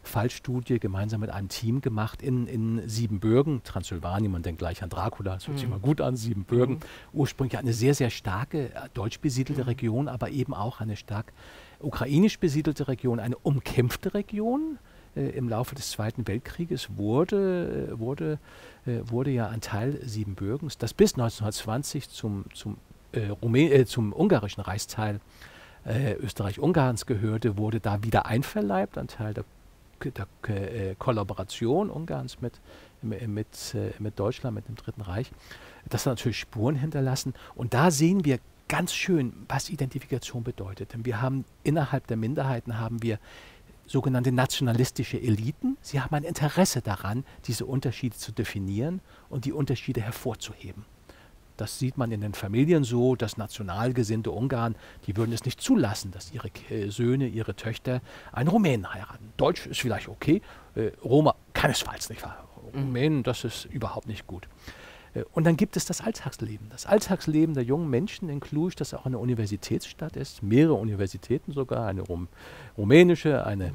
Fallstudie 0.04 0.80
gemeinsam 0.80 1.22
mit 1.22 1.30
einem 1.30 1.50
Team 1.50 1.82
gemacht 1.82 2.22
in, 2.22 2.48
in 2.48 2.88
Siebenbürgen, 2.88 3.63
Transsilvanien, 3.63 4.32
man 4.32 4.44
denkt 4.44 4.60
gleich 4.60 4.82
an 4.82 4.89
Dracula, 4.89 5.36
das 5.36 5.48
hört 5.48 5.58
mhm. 5.58 5.60
sich 5.60 5.70
mal 5.70 5.80
gut 5.80 6.02
an, 6.02 6.15
Siebenbürgen, 6.15 6.76
mhm. 6.76 6.80
ursprünglich 7.13 7.58
eine 7.60 7.74
sehr, 7.74 7.94
sehr 7.94 8.10
starke 8.10 8.74
äh, 8.74 8.89
deutsch 8.94 9.20
besiedelte 9.20 9.63
mhm. 9.63 9.68
Region, 9.68 10.08
aber 10.08 10.30
eben 10.30 10.54
auch 10.54 10.80
eine 10.80 10.96
stark 10.96 11.34
ukrainisch 11.80 12.39
besiedelte 12.39 12.88
Region, 12.88 13.20
eine 13.20 13.38
umkämpfte 13.38 14.13
Region, 14.13 14.80
äh, 15.15 15.30
im 15.30 15.50
Laufe 15.50 15.76
des 15.76 15.92
Zweiten 15.92 16.28
Weltkrieges 16.28 16.98
wurde, 16.98 17.89
äh, 17.92 18.00
wurde, 18.00 18.39
äh, 18.86 19.00
wurde 19.06 19.32
ja 19.32 19.48
ein 19.48 19.62
Teil 19.62 20.00
Siebenbürgens, 20.06 20.78
das 20.78 20.94
bis 20.94 21.13
1920 21.13 22.10
zum, 22.10 22.46
zum, 22.54 22.78
äh, 23.13 23.30
äh, 23.30 23.86
zum 23.86 24.13
ungarischen 24.13 24.62
Reichsteil 24.62 25.20
äh, 25.86 26.13
Österreich-Ungarns 26.13 27.06
gehörte, 27.06 27.58
wurde 27.58 27.80
da 27.80 28.04
wieder 28.04 28.26
einverleibt, 28.26 28.98
ein 28.98 29.08
Teil 29.08 29.34
der, 29.34 29.46
der 30.02 30.96
Kollaboration 30.96 31.89
Ungarns 31.89 32.39
mit, 32.39 32.54
mit, 33.02 33.76
mit 34.00 34.18
Deutschland, 34.18 34.56
mit 34.56 34.68
dem 34.70 34.76
Dritten 34.76 35.02
Reich. 35.02 35.30
Das 35.89 36.06
hat 36.06 36.12
natürlich 36.12 36.39
Spuren 36.39 36.76
hinterlassen. 36.76 37.34
Und 37.56 37.74
da 37.74 37.92
sehen 37.92 38.24
wir 38.24 38.39
ganz 38.69 38.93
schön, 38.93 39.34
was 39.49 39.69
Identifikation 39.69 40.43
bedeutet. 40.43 40.93
Denn 40.93 41.03
wir 41.03 41.21
haben 41.21 41.43
innerhalb 41.63 42.08
der 42.08 42.15
Minderheiten 42.15 42.79
haben 42.79 43.03
wir 43.03 43.19
sogenannte 43.86 44.32
nationalistische 44.32 45.19
Eliten. 45.19 45.77
Sie 45.82 45.99
haben 45.99 46.15
ein 46.15 46.23
Interesse 46.23 46.82
daran, 46.82 47.25
diese 47.45 47.65
Unterschiede 47.65 48.15
zu 48.15 48.32
definieren 48.32 49.01
und 49.29 49.45
die 49.45 49.51
Unterschiede 49.51 49.99
hervorzuheben. 49.99 50.86
Das 51.58 51.77
sieht 51.77 51.97
man 51.97 52.12
in 52.13 52.21
den 52.21 52.34
Familien 52.34 52.86
so, 52.86 53.17
dass 53.17 53.36
nationalgesinnte 53.36 54.32
Ungarn, 54.32 54.75
die 55.08 55.17
würden 55.17 55.34
es 55.34 55.43
nicht 55.43 55.60
zulassen, 55.60 56.12
dass 56.12 56.32
ihre 56.32 56.49
Söhne, 56.89 57.27
ihre 57.27 57.53
Töchter 57.53 58.01
einen 58.32 58.47
Rumänen 58.47 58.93
heiraten. 58.93 59.34
Deutsch 59.36 59.67
ist 59.67 59.82
vielleicht 59.82 60.08
okay, 60.08 60.41
äh, 60.75 60.91
Roma 61.03 61.36
keinesfalls 61.51 62.10
nicht 62.10 62.23
wahr. 62.23 62.47
Mhm. 62.71 62.79
Rumänen, 62.79 63.23
das 63.23 63.43
ist 63.43 63.65
überhaupt 63.65 64.08
nicht 64.08 64.25
gut. 64.25 64.47
Äh, 65.13 65.24
und 65.34 65.45
dann 65.45 65.58
gibt 65.58 65.78
es 65.78 65.86
das 65.86 66.02
Alltagsleben. 66.02 66.69
Das 66.69 66.86
Alltagsleben 66.86 67.54
der 67.54 67.63
jungen 67.63 67.89
Menschen 67.89 68.30
in 68.30 68.39
Cluj, 68.39 68.74
das 68.76 68.93
auch 68.93 69.06
eine 69.06 69.17
Universitätsstadt 69.17 70.15
ist, 70.15 70.43
mehrere 70.43 70.76
Universitäten 70.76 71.52
sogar, 71.52 71.88
eine 71.88 72.02
Rum 72.02 72.28
rumänische, 72.78 73.45
eine, 73.45 73.74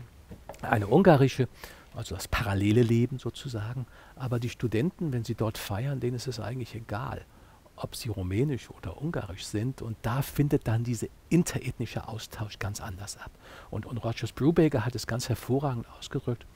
eine 0.62 0.87
ungarische, 0.88 1.49
also 1.94 2.14
das 2.14 2.29
parallele 2.29 2.83
Leben 2.83 3.18
sozusagen. 3.18 3.87
Aber 4.16 4.40
die 4.40 4.49
Studenten, 4.49 5.12
wenn 5.12 5.25
sie 5.25 5.35
dort 5.35 5.59
feiern, 5.59 6.01
denen 6.01 6.16
ist 6.16 6.27
es 6.27 6.40
eigentlich 6.40 6.75
egal, 6.75 7.23
ob 7.77 7.97
sie 7.97 8.09
rumänisch 8.09 8.70
oder 8.70 9.01
ungarisch 9.01 9.47
sind. 9.47 9.83
Und 9.83 9.97
da 10.03 10.23
findet 10.23 10.66
dann 10.68 10.85
dieser 10.85 11.09
interethnische 11.29 12.09
Austausch 12.09 12.59
ganz 12.59 12.81
anders 12.81 13.16
ab. 13.16 13.31
Und, 13.70 13.87
und 13.87 13.99
Rogers 13.99 14.33
Brubaker 14.33 14.85
hat 14.85 14.94
es 14.94 15.07
ganz 15.07 15.29
hervorragend 15.29 15.87
ausgedrückt. 15.99 16.47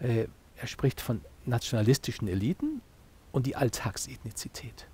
Äh, 0.00 0.26
er 0.56 0.66
spricht 0.66 1.00
von 1.00 1.20
nationalistischen 1.46 2.28
Eliten, 2.28 2.82
und 3.32 3.46
die 3.46 3.56
Alltagsethnizität. 3.56 4.86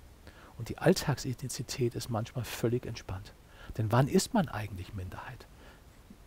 Und 0.57 0.69
die 0.69 0.77
Alltagsethnizität 0.77 1.95
ist 1.95 2.09
manchmal 2.09 2.45
völlig 2.45 2.85
entspannt. 2.85 3.33
Denn 3.77 3.91
wann 3.91 4.07
ist 4.07 4.33
man 4.33 4.47
eigentlich 4.47 4.93
Minderheit? 4.93 5.47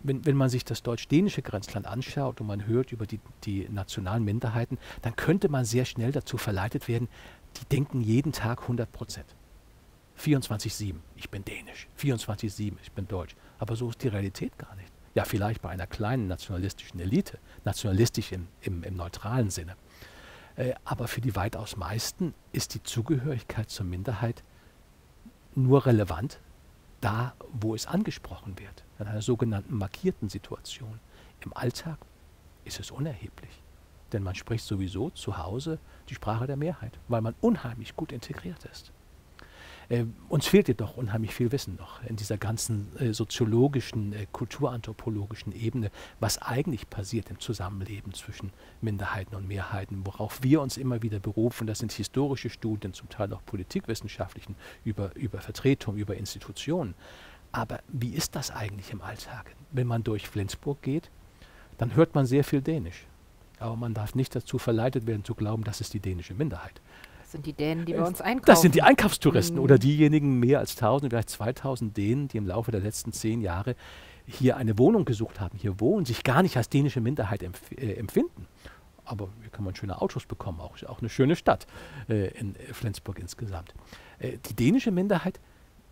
Wenn, 0.01 0.25
wenn 0.25 0.37
man 0.37 0.49
sich 0.49 0.65
das 0.65 0.83
deutsch-dänische 0.83 1.43
Grenzland 1.43 1.87
anschaut 1.87 2.41
und 2.41 2.47
man 2.47 2.67
hört 2.67 2.93
über 2.93 3.07
die, 3.07 3.21
die 3.45 3.69
nationalen 3.69 4.25
Minderheiten, 4.25 4.79
dann 5.03 5.17
könnte 5.17 5.49
man 5.49 5.65
sehr 5.65 5.85
schnell 5.85 6.13
dazu 6.13 6.39
verleitet 6.39 6.87
werden, 6.87 7.09
die 7.57 7.65
denken 7.65 8.01
jeden 8.01 8.33
Tag 8.33 8.63
100 8.63 8.93
Prozent. 8.93 9.35
24-7, 10.21 10.95
ich 11.17 11.31
bin 11.31 11.45
dänisch. 11.45 11.89
24-7, 11.99 12.75
ich 12.83 12.93
bin 12.93 13.09
deutsch. 13.09 13.35
Aber 13.59 13.77
so 13.77 13.89
ist 13.91 14.03
die 14.03 14.09
Realität 14.09 14.57
gar 14.59 14.75
nicht. 14.77 14.93
Ja, 15.15 15.25
vielleicht 15.25 15.63
bei 15.63 15.71
einer 15.71 15.87
kleinen 15.87 16.29
nationalistischen 16.29 17.01
Elite, 17.01 17.39
nationalistisch 17.65 18.33
im, 18.33 18.47
im, 18.61 18.85
im 18.85 18.95
neutralen 18.95 19.51
Sinne. 19.51 19.77
Äh, 20.59 20.75
aber 20.85 21.07
für 21.07 21.21
die 21.21 21.37
weitaus 21.37 21.77
meisten 21.77 22.35
ist 22.53 22.75
die 22.75 22.83
Zugehörigkeit 22.83 23.71
zur 23.71 23.87
Minderheit 23.87 24.43
nur 25.55 25.87
relevant 25.87 26.41
da, 27.01 27.35
wo 27.53 27.77
es 27.77 27.87
angesprochen 27.87 28.59
wird, 28.59 28.85
in 28.99 29.07
einer 29.07 29.23
sogenannten 29.23 29.77
markierten 29.77 30.29
Situation. 30.29 30.99
Im 31.41 31.57
Alltag 31.57 31.99
ist 32.65 32.81
es 32.81 32.91
unerheblich, 32.91 33.63
denn 34.13 34.25
man 34.25 34.35
spricht 34.35 34.65
sowieso 34.65 35.11
zu 35.11 35.39
Hause 35.39 35.79
die 36.09 36.17
Sprache 36.17 36.49
der 36.49 36.57
Mehrheit, 36.57 36.99
weil 37.07 37.21
man 37.21 37.37
unheimlich 37.41 37.95
gut 37.95 38.11
integriert 38.11 38.65
ist. 38.65 38.91
Äh, 39.89 40.05
uns 40.29 40.47
fehlt 40.47 40.69
jedoch 40.69 40.97
unheimlich 40.97 41.35
viel 41.35 41.51
Wissen 41.51 41.77
noch 41.77 42.03
in 42.05 42.17
dieser 42.17 42.37
ganzen 42.37 42.95
äh, 42.99 43.15
soziologischen, 43.15 44.13
äh, 44.13 44.27
kulturanthropologischen 44.33 45.53
Ebene, 45.53 45.91
was 46.21 46.41
eigentlich 46.43 46.91
passiert 46.91 47.31
im 47.31 47.41
Zusammenleben 47.41 48.13
zwischen 48.13 48.53
Minderheiten 48.83 49.35
und 49.35 49.49
Mehrheiten, 49.49 50.07
worauf 50.07 50.43
wir 50.43 50.61
uns 50.61 50.77
immer 50.77 51.03
wieder 51.03 51.21
berufen. 51.21 51.67
Das 51.67 51.79
sind 51.79 51.93
historische 51.93 52.51
Studien, 52.51 52.93
zum 52.93 53.09
Teil 53.09 53.33
auch 53.33 53.45
politikwissenschaftlichen, 53.47 54.57
über, 54.85 55.17
über 55.17 55.41
Vertretung, 55.41 55.97
über 55.97 56.17
Institutionen. 56.17 56.95
Aber 57.51 57.81
wie 57.89 58.11
ist 58.11 58.37
das 58.37 58.51
eigentlich 58.51 58.91
im 58.93 59.01
Alltag? 59.01 59.55
Wenn 59.73 59.87
man 59.87 60.05
durch 60.05 60.29
Flensburg 60.29 60.83
geht, 60.83 61.11
dann 61.79 61.95
hört 61.95 62.15
man 62.15 62.27
sehr 62.27 62.45
viel 62.45 62.61
Dänisch. 62.61 63.07
Aber 63.59 63.75
man 63.77 63.95
darf 63.95 64.15
nicht 64.15 64.37
dazu 64.37 64.59
verleitet 64.59 65.07
werden 65.07 65.25
zu 65.25 65.35
glauben, 65.35 65.65
das 65.65 65.81
ist 65.81 65.95
die 65.95 66.01
dänische 66.01 66.35
Minderheit. 66.35 66.81
Das 67.29 67.33
sind 67.33 67.45
die 67.45 67.53
Dänen, 67.53 67.85
die 67.85 67.93
bei 67.93 68.03
uns 68.03 68.23
einkaufen. 68.23 68.47
Das 68.47 68.63
sind 68.63 68.75
die 68.75 68.81
Einkaufstouristen 68.81 69.59
mhm. 69.59 69.63
oder 69.63 69.79
diejenigen 69.79 70.41
mehr 70.41 70.61
als 70.61 70.71
1000, 70.79 71.13
vielleicht 71.13 71.29
2000 71.29 71.95
Dänen, 71.95 72.27
die 72.29 72.39
im 72.39 72.47
Laufe 72.47 72.71
der 72.71 72.81
letzten 72.81 73.13
zehn 73.13 73.43
Jahre 73.43 73.77
hier 74.25 74.57
eine 74.57 74.79
Wohnung 74.79 75.05
gesucht 75.05 75.39
haben, 75.39 75.59
hier 75.59 75.79
wohnen, 75.79 76.07
sich 76.07 76.25
gar 76.25 76.43
nicht 76.43 76.57
als 76.57 76.71
dänische 76.71 77.03
Minderheit 77.03 77.43
empf 77.43 77.71
äh, 77.73 77.93
empfinden. 77.97 78.47
Aber 79.05 79.29
hier 79.43 79.51
kann 79.51 79.63
man 79.63 79.77
schöne 79.77 80.01
Autos 80.01 80.25
bekommen, 80.25 80.59
auch, 80.61 80.83
auch 80.85 81.01
eine 81.01 81.11
schöne 81.11 81.37
Stadt 81.37 81.67
äh, 82.09 82.29
in 82.29 82.55
Flensburg 82.73 83.19
insgesamt. 83.19 83.75
Äh, 84.21 84.39
die 84.49 84.55
dänische 84.55 84.91
Minderheit, 84.91 85.39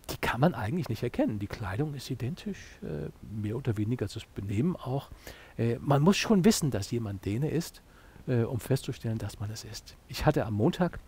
die 0.09 0.17
kann 0.17 0.39
man 0.41 0.55
eigentlich 0.55 0.89
nicht 0.89 1.03
erkennen. 1.03 1.37
Die 1.37 1.45
Kleidung 1.45 1.93
ist 1.93 2.09
identisch, 2.09 2.79
äh, 2.81 3.09
mehr 3.21 3.57
oder 3.57 3.77
weniger 3.77 4.07
das 4.07 4.25
Benehmen 4.33 4.75
auch. 4.75 5.11
Äh, 5.55 5.77
man 5.81 6.01
muss 6.01 6.17
schon 6.17 6.45
wissen, 6.45 6.71
dass 6.71 6.89
jemand 6.89 7.25
Däne 7.25 7.51
ist, 7.51 7.83
äh, 8.27 8.41
um 8.41 8.59
festzustellen, 8.59 9.19
dass 9.19 9.39
man 9.39 9.51
es 9.51 9.63
ist. 9.65 9.97
Ich 10.07 10.25
hatte 10.25 10.43
am 10.43 10.55
Montag 10.55 10.99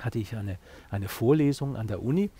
hatte 0.00 0.18
ich 0.18 0.36
eine, 0.36 0.58
eine 0.90 1.08
Vorlesung 1.08 1.76
an 1.76 1.86
der 1.86 2.02
Uni 2.02 2.30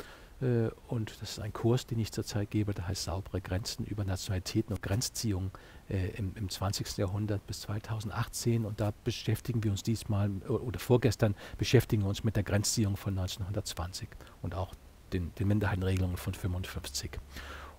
äh, 0.40 0.68
und 0.88 1.20
das 1.20 1.32
ist 1.32 1.40
ein 1.40 1.52
Kurs, 1.52 1.86
den 1.86 1.98
ich 1.98 2.12
zurzeit 2.12 2.50
gebe, 2.50 2.74
der 2.74 2.88
heißt 2.88 3.04
Saubere 3.04 3.40
Grenzen 3.40 3.84
über 3.84 4.04
Nationalitäten 4.04 4.74
und 4.74 4.82
Grenzziehungen 4.82 5.50
äh, 5.88 6.08
im, 6.16 6.32
im 6.36 6.48
20. 6.48 6.98
Jahrhundert 6.98 7.46
bis 7.46 7.60
2018 7.62 8.64
und 8.64 8.80
da 8.80 8.92
beschäftigen 9.04 9.62
wir 9.64 9.70
uns 9.70 9.82
diesmal 9.82 10.30
oder 10.48 10.78
vorgestern 10.78 11.34
beschäftigen 11.58 12.02
wir 12.02 12.08
uns 12.08 12.24
mit 12.24 12.36
der 12.36 12.42
Grenzziehung 12.42 12.96
von 12.96 13.18
1920 13.18 14.08
und 14.42 14.54
auch 14.54 14.74
den, 15.12 15.32
den 15.38 15.48
Minderheitenregelungen 15.48 16.16
von 16.16 16.34
55. 16.34 17.18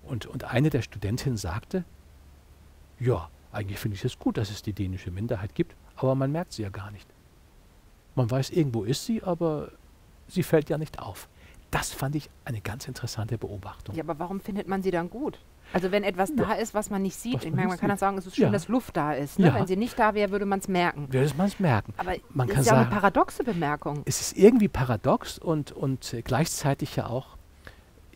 Und, 0.02 0.26
und 0.26 0.44
eine 0.44 0.70
der 0.70 0.82
Studentinnen 0.82 1.36
sagte, 1.36 1.84
ja, 2.98 3.28
eigentlich 3.52 3.78
finde 3.78 3.96
ich 3.96 4.04
es 4.04 4.18
gut, 4.18 4.36
dass 4.36 4.50
es 4.50 4.62
die 4.62 4.72
dänische 4.72 5.10
Minderheit 5.10 5.54
gibt, 5.54 5.76
aber 5.96 6.14
man 6.14 6.32
merkt 6.32 6.52
sie 6.52 6.62
ja 6.62 6.70
gar 6.70 6.90
nicht. 6.90 7.06
Man 8.18 8.30
weiß, 8.30 8.50
irgendwo 8.50 8.82
ist 8.82 9.06
sie, 9.06 9.22
aber 9.22 9.70
sie 10.26 10.42
fällt 10.42 10.68
ja 10.68 10.76
nicht 10.76 10.98
auf. 10.98 11.28
Das 11.70 11.92
fand 11.92 12.16
ich 12.16 12.28
eine 12.44 12.60
ganz 12.60 12.88
interessante 12.88 13.38
Beobachtung. 13.38 13.94
Ja, 13.94 14.02
aber 14.02 14.18
warum 14.18 14.40
findet 14.40 14.66
man 14.66 14.82
sie 14.82 14.90
dann 14.90 15.08
gut? 15.08 15.38
Also 15.72 15.92
wenn 15.92 16.02
etwas 16.02 16.30
ja. 16.30 16.36
da 16.36 16.52
ist, 16.54 16.74
was 16.74 16.90
man 16.90 17.02
nicht 17.02 17.14
sieht, 17.14 17.44
ich 17.44 17.52
meine, 17.52 17.68
man 17.68 17.78
kann 17.78 17.92
auch 17.92 17.98
sagen, 17.98 18.18
es 18.18 18.26
ist 18.26 18.34
schön, 18.34 18.46
ja. 18.46 18.50
dass 18.50 18.66
Luft 18.66 18.96
da 18.96 19.12
ist. 19.12 19.38
Ne? 19.38 19.46
Ja. 19.46 19.54
Wenn 19.54 19.68
sie 19.68 19.76
nicht 19.76 19.96
da 19.98 20.14
wäre, 20.14 20.32
würde 20.32 20.46
man 20.46 20.58
es 20.58 20.66
merken. 20.66 21.12
Würde 21.12 21.32
man 21.36 21.46
es 21.46 21.60
merken. 21.60 21.94
Aber 21.96 22.14
man 22.30 22.48
kann 22.48 22.60
ist 22.60 22.66
ja 22.66 22.74
sagen, 22.74 22.86
eine 22.86 23.00
paradoxe 23.00 23.44
Bemerkung. 23.44 24.02
Es 24.04 24.20
ist 24.20 24.36
irgendwie 24.36 24.68
paradox 24.68 25.38
und, 25.38 25.70
und 25.70 26.16
gleichzeitig 26.24 26.96
ja 26.96 27.06
auch 27.06 27.36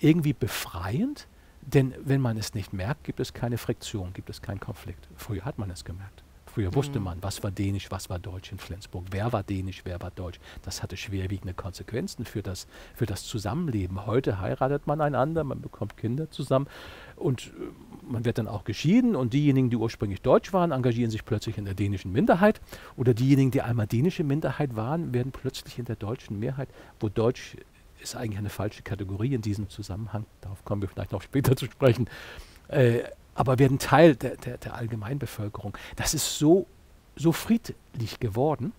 irgendwie 0.00 0.32
befreiend, 0.32 1.28
denn 1.60 1.94
wenn 2.02 2.20
man 2.20 2.36
es 2.38 2.54
nicht 2.54 2.72
merkt, 2.72 3.04
gibt 3.04 3.20
es 3.20 3.34
keine 3.34 3.56
Friktion, 3.56 4.12
gibt 4.14 4.30
es 4.30 4.42
keinen 4.42 4.58
Konflikt. 4.58 5.06
Früher 5.16 5.44
hat 5.44 5.58
man 5.58 5.70
es 5.70 5.84
gemerkt. 5.84 6.21
Früher 6.54 6.74
wusste 6.74 7.00
man, 7.00 7.16
was 7.22 7.42
war 7.42 7.50
Dänisch, 7.50 7.90
was 7.90 8.10
war 8.10 8.18
Deutsch 8.18 8.52
in 8.52 8.58
Flensburg, 8.58 9.06
wer 9.10 9.32
war 9.32 9.42
Dänisch, 9.42 9.82
wer 9.84 10.02
war 10.02 10.10
Deutsch. 10.10 10.38
Das 10.62 10.82
hatte 10.82 10.98
schwerwiegende 10.98 11.54
Konsequenzen 11.54 12.26
für 12.26 12.42
das, 12.42 12.66
für 12.94 13.06
das 13.06 13.24
Zusammenleben. 13.24 14.04
Heute 14.04 14.38
heiratet 14.38 14.86
man 14.86 15.00
einander, 15.00 15.44
man 15.44 15.62
bekommt 15.62 15.96
Kinder 15.96 16.30
zusammen 16.30 16.66
und 17.16 17.46
äh, 17.46 18.10
man 18.10 18.26
wird 18.26 18.36
dann 18.36 18.48
auch 18.48 18.64
geschieden 18.64 19.16
und 19.16 19.32
diejenigen, 19.32 19.70
die 19.70 19.76
ursprünglich 19.76 20.20
deutsch 20.20 20.52
waren, 20.52 20.72
engagieren 20.72 21.10
sich 21.10 21.24
plötzlich 21.24 21.56
in 21.56 21.64
der 21.64 21.72
dänischen 21.72 22.12
Minderheit 22.12 22.60
oder 22.96 23.14
diejenigen, 23.14 23.50
die 23.50 23.62
einmal 23.62 23.86
dänische 23.86 24.22
Minderheit 24.22 24.76
waren, 24.76 25.14
werden 25.14 25.32
plötzlich 25.32 25.78
in 25.78 25.86
der 25.86 25.96
deutschen 25.96 26.38
Mehrheit, 26.38 26.68
wo 27.00 27.08
Deutsch 27.08 27.56
ist 28.02 28.14
eigentlich 28.14 28.38
eine 28.38 28.50
falsche 28.50 28.82
Kategorie 28.82 29.32
in 29.32 29.40
diesem 29.40 29.70
Zusammenhang, 29.70 30.26
darauf 30.42 30.66
kommen 30.66 30.82
wir 30.82 30.88
vielleicht 30.90 31.12
noch 31.12 31.22
später 31.22 31.56
zu 31.56 31.64
sprechen, 31.64 32.10
äh, 32.68 33.04
aber 33.34 33.58
werden 33.58 33.78
Teil 33.78 34.16
der, 34.16 34.36
der, 34.36 34.58
der 34.58 34.74
Allgemeinbevölkerung. 34.74 35.76
Das 35.96 36.14
ist 36.14 36.38
so, 36.38 36.66
so 37.16 37.32
friedlich 37.32 38.20
geworden, 38.20 38.72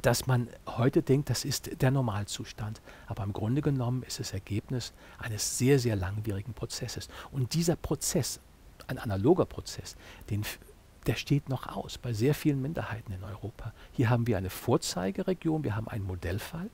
dass 0.00 0.26
man 0.26 0.48
heute 0.66 1.02
denkt, 1.02 1.28
das 1.28 1.44
ist 1.44 1.82
der 1.82 1.90
Normalzustand. 1.90 2.80
Aber 3.06 3.24
im 3.24 3.32
Grunde 3.32 3.60
genommen 3.60 4.02
ist 4.04 4.20
es 4.20 4.32
Ergebnis 4.32 4.92
eines 5.18 5.58
sehr, 5.58 5.78
sehr 5.78 5.96
langwierigen 5.96 6.54
Prozesses. 6.54 7.08
Und 7.30 7.54
dieser 7.54 7.76
Prozess, 7.76 8.40
ein 8.86 8.98
analoger 8.98 9.44
Prozess, 9.44 9.96
den, 10.30 10.44
der 11.06 11.16
steht 11.16 11.48
noch 11.48 11.66
aus 11.66 11.98
bei 11.98 12.12
sehr 12.12 12.34
vielen 12.34 12.62
Minderheiten 12.62 13.12
in 13.12 13.24
Europa. 13.24 13.72
Hier 13.92 14.08
haben 14.08 14.26
wir 14.26 14.38
eine 14.38 14.50
Vorzeigeregion, 14.50 15.64
wir 15.64 15.76
haben 15.76 15.88
einen 15.88 16.06
Modellfall, 16.06 16.70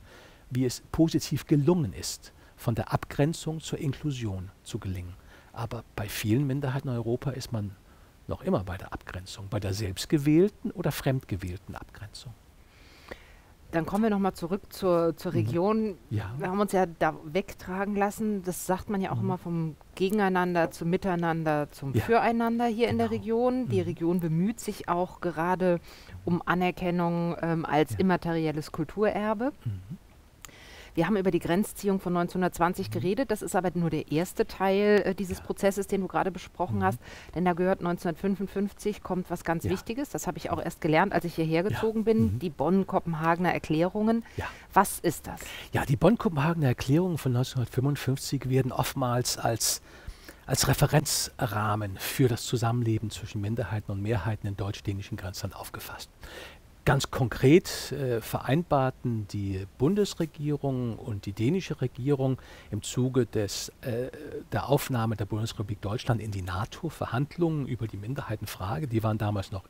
wie 0.50 0.64
es 0.64 0.82
positiv 0.92 1.46
gelungen 1.46 1.92
ist, 1.92 2.32
von 2.56 2.74
der 2.74 2.92
Abgrenzung 2.92 3.60
zur 3.60 3.78
Inklusion 3.78 4.50
zu 4.64 4.78
gelingen. 4.78 5.14
Aber 5.58 5.82
bei 5.96 6.08
vielen 6.08 6.46
Minderheiten 6.46 6.86
in 6.86 6.94
Europa 6.94 7.32
ist 7.32 7.50
man 7.50 7.72
noch 8.28 8.42
immer 8.42 8.62
bei 8.62 8.76
der 8.78 8.92
Abgrenzung, 8.92 9.48
bei 9.50 9.58
der 9.58 9.74
selbstgewählten 9.74 10.70
oder 10.70 10.92
fremdgewählten 10.92 11.74
Abgrenzung. 11.74 12.32
Dann 13.72 13.84
kommen 13.84 14.04
wir 14.04 14.10
nochmal 14.10 14.34
zurück 14.34 14.62
zur, 14.72 15.16
zur 15.16 15.32
mhm. 15.32 15.38
Region. 15.38 15.98
Ja. 16.10 16.32
Wir 16.38 16.46
haben 16.46 16.60
uns 16.60 16.70
ja 16.70 16.86
da 16.86 17.16
wegtragen 17.24 17.96
lassen. 17.96 18.44
Das 18.44 18.66
sagt 18.66 18.88
man 18.88 19.00
ja 19.00 19.10
auch 19.10 19.16
mhm. 19.16 19.24
immer 19.24 19.38
vom 19.38 19.76
Gegeneinander 19.96 20.70
zum 20.70 20.90
Miteinander 20.90 21.72
zum 21.72 21.92
ja. 21.92 22.04
Füreinander 22.04 22.66
hier 22.66 22.86
genau. 22.86 22.90
in 22.92 22.98
der 22.98 23.08
genau. 23.08 23.20
Region. 23.20 23.68
Die 23.68 23.80
mhm. 23.80 23.88
Region 23.88 24.20
bemüht 24.20 24.60
sich 24.60 24.88
auch 24.88 25.20
gerade 25.20 25.80
um 26.24 26.40
Anerkennung 26.46 27.36
ähm, 27.42 27.66
als 27.66 27.94
ja. 27.94 27.98
immaterielles 27.98 28.70
Kulturerbe. 28.70 29.52
Mhm. 29.64 29.98
Wir 30.98 31.06
haben 31.06 31.16
über 31.16 31.30
die 31.30 31.38
Grenzziehung 31.38 32.00
von 32.00 32.16
1920 32.16 32.88
mhm. 32.88 32.92
geredet. 32.92 33.30
Das 33.30 33.40
ist 33.40 33.54
aber 33.54 33.70
nur 33.74 33.88
der 33.88 34.10
erste 34.10 34.48
Teil 34.48 35.02
äh, 35.04 35.14
dieses 35.14 35.38
ja. 35.38 35.44
Prozesses, 35.44 35.86
den 35.86 36.00
du 36.00 36.08
gerade 36.08 36.32
besprochen 36.32 36.78
mhm. 36.78 36.82
hast. 36.82 36.98
Denn 37.36 37.44
da 37.44 37.52
gehört 37.52 37.78
1955 37.78 39.00
kommt 39.04 39.30
was 39.30 39.44
ganz 39.44 39.62
ja. 39.62 39.70
Wichtiges. 39.70 40.10
Das 40.10 40.26
habe 40.26 40.38
ich 40.38 40.50
auch 40.50 40.60
erst 40.60 40.80
gelernt, 40.80 41.12
als 41.12 41.24
ich 41.24 41.36
hierher 41.36 41.62
gezogen 41.62 42.02
bin. 42.02 42.34
Mhm. 42.34 42.38
Die 42.40 42.50
Bonn-Kopenhagener 42.50 43.52
Erklärungen. 43.52 44.24
Was 44.72 44.98
ist 44.98 45.28
das? 45.28 45.40
Ja, 45.72 45.86
die 45.86 45.94
Bonn-Kopenhagener 45.94 46.66
Erklärungen 46.66 47.16
von 47.16 47.30
1955 47.30 48.48
werden 48.48 48.72
oftmals 48.72 49.38
als 49.38 49.82
als 50.46 50.66
Referenzrahmen 50.66 51.98
für 51.98 52.26
das 52.26 52.44
Zusammenleben 52.44 53.10
zwischen 53.10 53.42
Minderheiten 53.42 53.92
und 53.92 54.00
Mehrheiten 54.00 54.46
in 54.46 54.56
deutsch-dänischen 54.56 55.18
Grenzland 55.18 55.54
aufgefasst. 55.54 56.08
Ganz 56.88 57.10
konkret 57.10 57.92
äh, 57.92 58.22
vereinbarten 58.22 59.28
die 59.28 59.66
Bundesregierung 59.76 60.98
und 60.98 61.26
die 61.26 61.34
dänische 61.34 61.82
Regierung 61.82 62.40
im 62.70 62.80
Zuge 62.80 63.26
des, 63.26 63.70
äh, 63.82 64.08
der 64.52 64.70
Aufnahme 64.70 65.14
der 65.14 65.26
Bundesrepublik 65.26 65.82
Deutschland 65.82 66.22
in 66.22 66.30
die 66.30 66.40
NATO 66.40 66.88
Verhandlungen 66.88 67.66
über 67.66 67.86
die 67.88 67.98
Minderheitenfrage. 67.98 68.88
Die 68.88 69.02
waren 69.02 69.18
damals 69.18 69.52
noch 69.52 69.64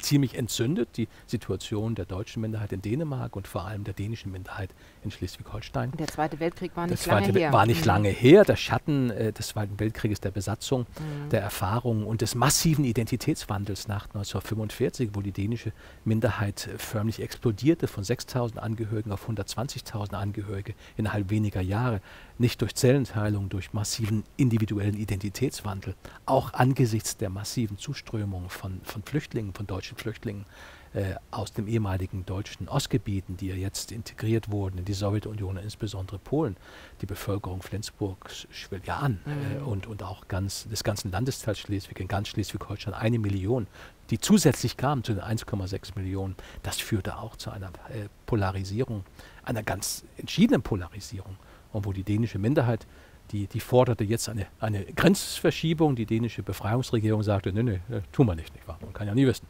ziemlich 0.00 0.36
entzündet, 0.36 0.96
die 0.96 1.08
Situation 1.26 1.94
der 1.94 2.04
deutschen 2.04 2.42
Minderheit 2.42 2.72
in 2.72 2.82
Dänemark 2.82 3.36
und 3.36 3.46
vor 3.46 3.64
allem 3.64 3.84
der 3.84 3.94
dänischen 3.94 4.32
Minderheit 4.32 4.70
in 5.02 5.10
Schleswig-Holstein. 5.10 5.92
Der 5.98 6.06
Zweite 6.06 6.40
Weltkrieg 6.40 6.76
war 6.76 6.86
nicht 6.86 7.06
lange 7.06 7.32
her. 7.32 7.52
war 7.52 7.66
nicht 7.66 7.80
mhm. 7.80 7.86
lange 7.86 8.08
her. 8.08 8.44
Der 8.44 8.56
Schatten 8.56 9.10
äh, 9.10 9.32
des 9.32 9.48
Zweiten 9.48 9.78
Weltkrieges, 9.78 10.20
der 10.20 10.30
Besatzung, 10.30 10.86
mhm. 10.98 11.30
der 11.30 11.42
Erfahrung 11.42 12.06
und 12.06 12.20
des 12.20 12.34
massiven 12.34 12.84
Identitätswandels 12.84 13.88
nach 13.88 14.06
1945, 14.06 15.10
wo 15.12 15.20
die 15.20 15.32
dänische 15.32 15.72
Minderheit 16.04 16.66
äh, 16.66 16.78
förmlich 16.78 17.20
explodierte 17.20 17.86
von 17.86 18.04
6.000 18.04 18.58
Angehörigen 18.58 19.12
auf 19.12 19.28
120.000 19.28 20.14
Angehörige 20.14 20.74
innerhalb 20.96 21.30
weniger 21.30 21.60
Jahre, 21.60 22.00
nicht 22.38 22.60
durch 22.62 22.74
Zellenteilung, 22.74 23.48
durch 23.48 23.72
massiven 23.72 24.24
individuellen 24.36 24.96
Identitätswandel, 24.96 25.94
auch 26.26 26.52
angesichts 26.52 27.16
der 27.16 27.30
massiven 27.30 27.78
Zuströmung 27.78 28.48
von, 28.48 28.80
von 28.82 29.02
Flüchtlingen, 29.02 29.54
von 29.54 29.66
deutschen 29.74 29.96
Flüchtlingen 29.96 30.46
äh, 30.94 31.16
aus 31.32 31.52
den 31.52 31.66
ehemaligen 31.66 32.24
deutschen 32.24 32.68
Ostgebieten, 32.68 33.36
die 33.36 33.48
ja 33.48 33.56
jetzt 33.56 33.90
integriert 33.90 34.50
wurden 34.50 34.78
in 34.78 34.84
die 34.84 34.92
Sowjetunion, 34.92 35.56
insbesondere 35.56 36.18
Polen. 36.18 36.56
Die 37.00 37.06
Bevölkerung 37.06 37.62
Flensburgs 37.62 38.46
schwillt 38.50 38.86
ja 38.86 38.98
an 38.98 39.20
äh, 39.26 39.30
mhm. 39.30 39.56
äh, 39.56 39.62
und, 39.64 39.86
und 39.88 40.04
auch 40.04 40.28
ganz, 40.28 40.68
des 40.68 40.84
ganzen 40.84 41.10
Landesteils 41.10 41.58
Schleswig, 41.58 41.98
in 41.98 42.06
ganz 42.06 42.28
Schleswig-Holstein 42.28 42.94
eine 42.94 43.18
Million, 43.18 43.66
die 44.10 44.20
zusätzlich 44.20 44.76
kamen 44.76 45.02
zu 45.02 45.14
den 45.14 45.22
1,6 45.22 45.96
Millionen. 45.96 46.36
Das 46.62 46.78
führte 46.78 47.18
auch 47.18 47.34
zu 47.36 47.50
einer 47.50 47.68
äh, 47.88 48.08
Polarisierung, 48.26 49.04
einer 49.42 49.64
ganz 49.64 50.04
entschiedenen 50.16 50.62
Polarisierung. 50.62 51.36
Und 51.72 51.86
wo 51.86 51.92
die 51.92 52.04
dänische 52.04 52.38
Minderheit 52.38 52.86
die, 53.34 53.48
die, 53.48 53.60
forderte 53.60 54.04
jetzt 54.04 54.28
eine, 54.28 54.46
eine 54.60 54.84
Grenzverschiebung. 54.84 55.96
Die 55.96 56.06
dänische 56.06 56.44
Befreiungsregierung 56.44 57.24
sagte, 57.24 57.52
nee, 57.52 57.64
nee, 57.64 57.80
tun 58.12 58.28
wir 58.28 58.36
nicht, 58.36 58.54
nicht 58.54 58.68
wahr? 58.68 58.78
Man 58.80 58.92
kann 58.92 59.08
ja 59.08 59.14
nie 59.14 59.26
wissen. 59.26 59.46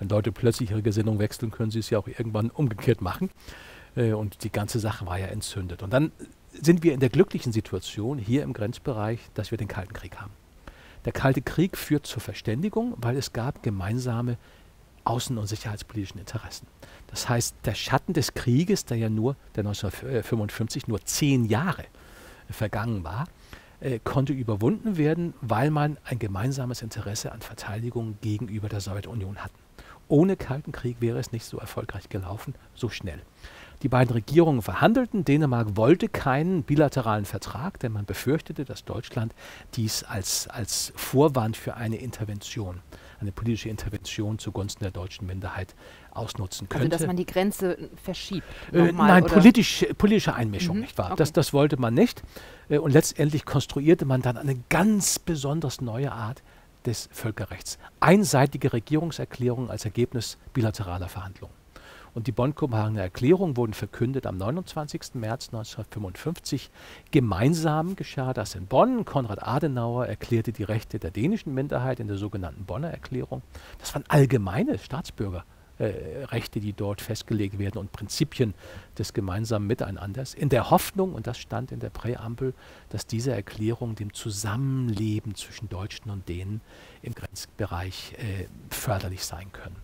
Wenn 0.00 0.08
Leute 0.08 0.32
plötzlich 0.32 0.72
ihre 0.72 0.82
Gesinnung 0.82 1.20
wechseln, 1.20 1.52
können 1.52 1.70
sie 1.70 1.78
es 1.78 1.88
ja 1.88 1.98
auch 2.00 2.08
irgendwann 2.08 2.50
umgekehrt 2.50 3.00
machen. 3.00 3.30
Äh, 3.96 4.12
und 4.12 4.42
die 4.42 4.50
ganze 4.50 4.80
Sache 4.80 5.06
war 5.06 5.18
ja 5.18 5.26
entzündet. 5.26 5.84
Und 5.84 5.92
dann 5.92 6.10
sind 6.52 6.82
wir 6.82 6.92
in 6.92 7.00
der 7.00 7.10
glücklichen 7.10 7.52
Situation 7.52 8.18
hier 8.18 8.42
im 8.42 8.52
Grenzbereich, 8.52 9.20
dass 9.34 9.52
wir 9.52 9.58
den 9.58 9.68
Kalten 9.68 9.92
Krieg 9.92 10.16
haben. 10.16 10.32
Der 11.04 11.12
Kalte 11.12 11.40
Krieg 11.40 11.78
führt 11.78 12.06
zur 12.06 12.20
Verständigung, 12.20 12.94
weil 12.96 13.16
es 13.16 13.32
gab 13.32 13.62
gemeinsame 13.62 14.36
außen- 15.04 15.38
und 15.38 15.46
sicherheitspolitischen 15.46 16.18
Interessen. 16.18 16.66
Das 17.06 17.28
heißt, 17.28 17.54
der 17.64 17.74
Schatten 17.74 18.14
des 18.14 18.34
Krieges, 18.34 18.84
der 18.84 18.96
ja 18.96 19.08
nur, 19.08 19.36
der 19.54 19.60
1955 19.60 20.88
nur 20.88 21.00
zehn 21.04 21.44
Jahre 21.44 21.84
vergangen 22.50 23.04
war, 23.04 23.26
äh, 23.80 24.00
konnte 24.02 24.32
überwunden 24.32 24.96
werden, 24.96 25.34
weil 25.40 25.70
man 25.70 25.98
ein 26.04 26.18
gemeinsames 26.18 26.82
Interesse 26.82 27.32
an 27.32 27.40
Verteidigung 27.40 28.18
gegenüber 28.20 28.68
der 28.68 28.80
Sowjetunion 28.80 29.38
hatten. 29.38 29.58
Ohne 30.08 30.36
Kalten 30.36 30.72
Krieg 30.72 30.96
wäre 31.00 31.18
es 31.18 31.32
nicht 31.32 31.44
so 31.44 31.58
erfolgreich 31.58 32.08
gelaufen, 32.08 32.54
so 32.74 32.88
schnell. 32.88 33.22
Die 33.82 33.88
beiden 33.88 34.12
Regierungen 34.12 34.62
verhandelten. 34.62 35.24
Dänemark 35.24 35.76
wollte 35.76 36.08
keinen 36.08 36.64
bilateralen 36.64 37.26
Vertrag, 37.26 37.78
denn 37.78 37.92
man 37.92 38.06
befürchtete, 38.06 38.64
dass 38.64 38.84
Deutschland 38.84 39.34
dies 39.74 40.02
als, 40.02 40.48
als 40.48 40.92
Vorwand 40.96 41.56
für 41.56 41.76
eine 41.76 41.96
Intervention, 41.96 42.80
eine 43.20 43.30
politische 43.30 43.68
Intervention 43.68 44.38
zugunsten 44.38 44.82
der 44.82 44.90
deutschen 44.90 45.26
Minderheit 45.26 45.76
ausnutzen 46.18 46.68
könnte. 46.68 46.86
Also, 46.86 46.98
dass 46.98 47.06
man 47.06 47.16
die 47.16 47.26
Grenze 47.26 47.76
verschiebt? 48.02 48.46
Äh, 48.72 48.92
nein, 48.92 49.24
politisch, 49.24 49.86
politische 49.96 50.34
Einmischung, 50.34 50.76
mhm, 50.76 50.82
nicht 50.82 50.98
wahr? 50.98 51.12
Okay. 51.12 51.16
Das, 51.18 51.32
das 51.32 51.52
wollte 51.52 51.78
man 51.78 51.94
nicht. 51.94 52.22
Äh, 52.68 52.78
und 52.78 52.92
letztendlich 52.92 53.44
konstruierte 53.44 54.04
man 54.04 54.22
dann 54.22 54.36
eine 54.36 54.56
ganz 54.68 55.18
besonders 55.18 55.80
neue 55.80 56.12
Art 56.12 56.42
des 56.86 57.08
Völkerrechts. 57.12 57.78
Einseitige 58.00 58.72
Regierungserklärungen 58.72 59.70
als 59.70 59.84
Ergebnis 59.84 60.38
bilateraler 60.52 61.08
Verhandlungen. 61.08 61.58
Und 62.14 62.26
die 62.26 62.32
Bonn-Kopenhagener 62.32 63.02
Erklärungen 63.02 63.56
wurden 63.56 63.74
verkündet 63.74 64.26
am 64.26 64.38
29. 64.38 65.14
März 65.14 65.48
1955. 65.48 66.70
Gemeinsam 67.10 67.94
geschah 67.94 68.32
das 68.32 68.54
in 68.54 68.66
Bonn. 68.66 69.04
Konrad 69.04 69.46
Adenauer 69.46 70.06
erklärte 70.06 70.52
die 70.52 70.64
Rechte 70.64 70.98
der 70.98 71.10
dänischen 71.10 71.54
Minderheit 71.54 72.00
in 72.00 72.08
der 72.08 72.16
sogenannten 72.16 72.64
Bonner 72.64 72.90
Erklärung. 72.90 73.42
Das 73.78 73.94
waren 73.94 74.04
allgemeine 74.08 74.78
Staatsbürger. 74.78 75.44
Äh, 75.78 76.24
Rechte, 76.24 76.58
die 76.58 76.72
dort 76.72 77.00
festgelegt 77.00 77.58
werden 77.60 77.78
und 77.78 77.92
Prinzipien 77.92 78.54
des 78.98 79.12
gemeinsamen 79.12 79.66
Miteinanders, 79.68 80.34
in 80.34 80.48
der 80.48 80.70
Hoffnung, 80.70 81.14
und 81.14 81.28
das 81.28 81.38
stand 81.38 81.70
in 81.70 81.78
der 81.78 81.90
Präambel, 81.90 82.52
dass 82.88 83.06
diese 83.06 83.32
Erklärung 83.32 83.94
dem 83.94 84.12
Zusammenleben 84.12 85.36
zwischen 85.36 85.68
Deutschen 85.68 86.10
und 86.10 86.28
Dänen 86.28 86.62
im 87.02 87.14
Grenzbereich 87.14 88.14
äh, 88.18 88.46
förderlich 88.70 89.24
sein 89.24 89.52
können. 89.52 89.76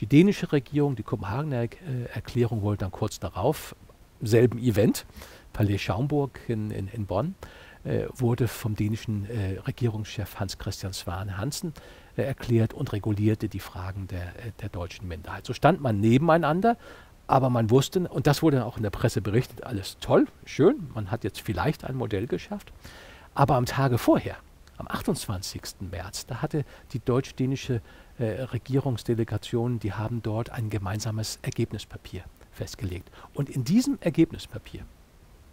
Die 0.00 0.06
dänische 0.06 0.52
Regierung, 0.52 0.96
die 0.96 1.02
Kopenhagener 1.02 1.68
Erklärung 2.14 2.62
wollte 2.62 2.84
dann 2.84 2.92
kurz 2.92 3.20
darauf, 3.20 3.76
im 4.20 4.26
selben 4.26 4.58
Event, 4.58 5.04
Palais 5.52 5.78
Schaumburg 5.78 6.40
in, 6.48 6.70
in, 6.70 6.88
in 6.88 7.04
Bonn, 7.04 7.34
äh, 7.84 8.06
wurde 8.14 8.48
vom 8.48 8.74
dänischen 8.74 9.28
äh, 9.28 9.58
Regierungschef 9.58 10.36
Hans 10.36 10.56
Christian 10.56 10.92
Swan 10.92 11.36
Hansen 11.36 11.74
äh, 12.16 12.22
erklärt 12.22 12.74
und 12.74 12.92
regulierte 12.92 13.48
die 13.48 13.60
Fragen 13.60 14.06
der, 14.08 14.22
äh, 14.22 14.52
der 14.60 14.68
deutschen 14.68 15.08
Minderheit. 15.08 15.46
So 15.46 15.54
stand 15.54 15.80
man 15.80 16.00
nebeneinander, 16.00 16.76
aber 17.26 17.50
man 17.50 17.70
wusste, 17.70 18.00
und 18.08 18.26
das 18.26 18.42
wurde 18.42 18.64
auch 18.64 18.76
in 18.76 18.82
der 18.82 18.90
Presse 18.90 19.22
berichtet, 19.22 19.64
alles 19.64 19.96
toll, 20.00 20.26
schön, 20.44 20.90
man 20.94 21.10
hat 21.10 21.24
jetzt 21.24 21.40
vielleicht 21.40 21.84
ein 21.84 21.96
Modell 21.96 22.26
geschafft. 22.26 22.72
Aber 23.34 23.54
am 23.56 23.64
Tage 23.64 23.96
vorher, 23.96 24.36
am 24.76 24.86
28. 24.88 25.62
März, 25.90 26.26
da 26.26 26.42
hatte 26.42 26.64
die 26.92 26.98
deutsch-dänische 26.98 27.80
äh, 28.18 28.42
Regierungsdelegationen, 28.42 29.78
die 29.78 29.92
haben 29.92 30.22
dort 30.22 30.50
ein 30.50 30.68
gemeinsames 30.68 31.38
Ergebnispapier 31.42 32.24
festgelegt. 32.52 33.10
Und 33.32 33.48
in 33.48 33.64
diesem 33.64 33.98
Ergebnispapier, 34.00 34.84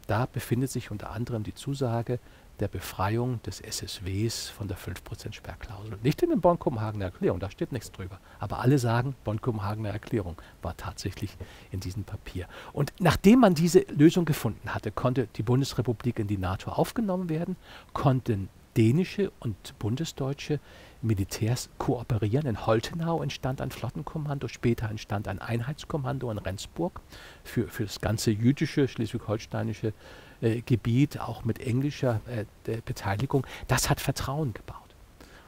da 0.08 0.26
befindet 0.26 0.72
sich 0.72 0.92
unter 0.92 1.12
anderem 1.12 1.44
die 1.44 1.54
Zusage 1.54 2.20
der 2.60 2.68
Befreiung 2.68 3.42
des 3.44 3.62
SSWs 3.62 4.50
von 4.50 4.68
der 4.68 4.78
5% 4.78 5.34
Sperrklausel. 5.34 5.98
Nicht 6.04 6.22
in 6.22 6.30
der 6.30 6.38
Bonn-Kopenhagener 6.38 7.06
Erklärung, 7.06 7.40
da 7.40 7.50
steht 7.50 7.72
nichts 7.72 7.92
drüber. 7.92 8.20
Aber 8.40 8.60
alle 8.60 8.80
sagen, 8.80 9.16
Bonn-Kopenhagener 9.24 9.90
Erklärung 9.90 10.36
war 10.62 10.76
tatsächlich 10.76 11.38
in 11.72 11.80
diesem 11.80 12.04
Papier. 12.04 12.48
Und 12.74 12.94
nachdem 13.00 13.40
man 13.40 13.56
diese 13.56 13.80
Lösung 13.90 14.26
gefunden 14.26 14.74
hatte, 14.74 14.92
konnte 14.92 15.28
die 15.36 15.44
Bundesrepublik 15.44 16.20
in 16.20 16.28
die 16.28 16.38
NATO 16.38 16.72
aufgenommen 16.72 17.30
werden, 17.30 17.56
konnten 17.94 18.50
dänische 18.78 19.32
und 19.40 19.78
bundesdeutsche 19.80 20.60
Militärs 21.02 21.70
kooperieren. 21.78 22.46
In 22.46 22.66
Holtenau 22.66 23.22
entstand 23.22 23.62
ein 23.62 23.72
Flottenkommando, 23.72 24.48
später 24.48 24.90
entstand 24.90 25.28
ein 25.28 25.40
Einheitskommando 25.40 26.30
in 26.32 26.38
Rendsburg 26.38 27.02
für, 27.44 27.68
für 27.68 27.84
das 27.84 28.02
ganze 28.02 28.32
jüdische, 28.32 28.88
schleswig-holsteinische 28.88 29.94
äh, 30.42 30.62
Gebiet, 30.62 31.20
auch 31.20 31.44
mit 31.44 31.60
englischer 31.60 32.22
äh, 32.28 32.46
Beteiligung. 32.86 33.46
Das 33.68 33.90
hat 33.90 34.00
Vertrauen 34.00 34.54
gebaut. 34.54 34.78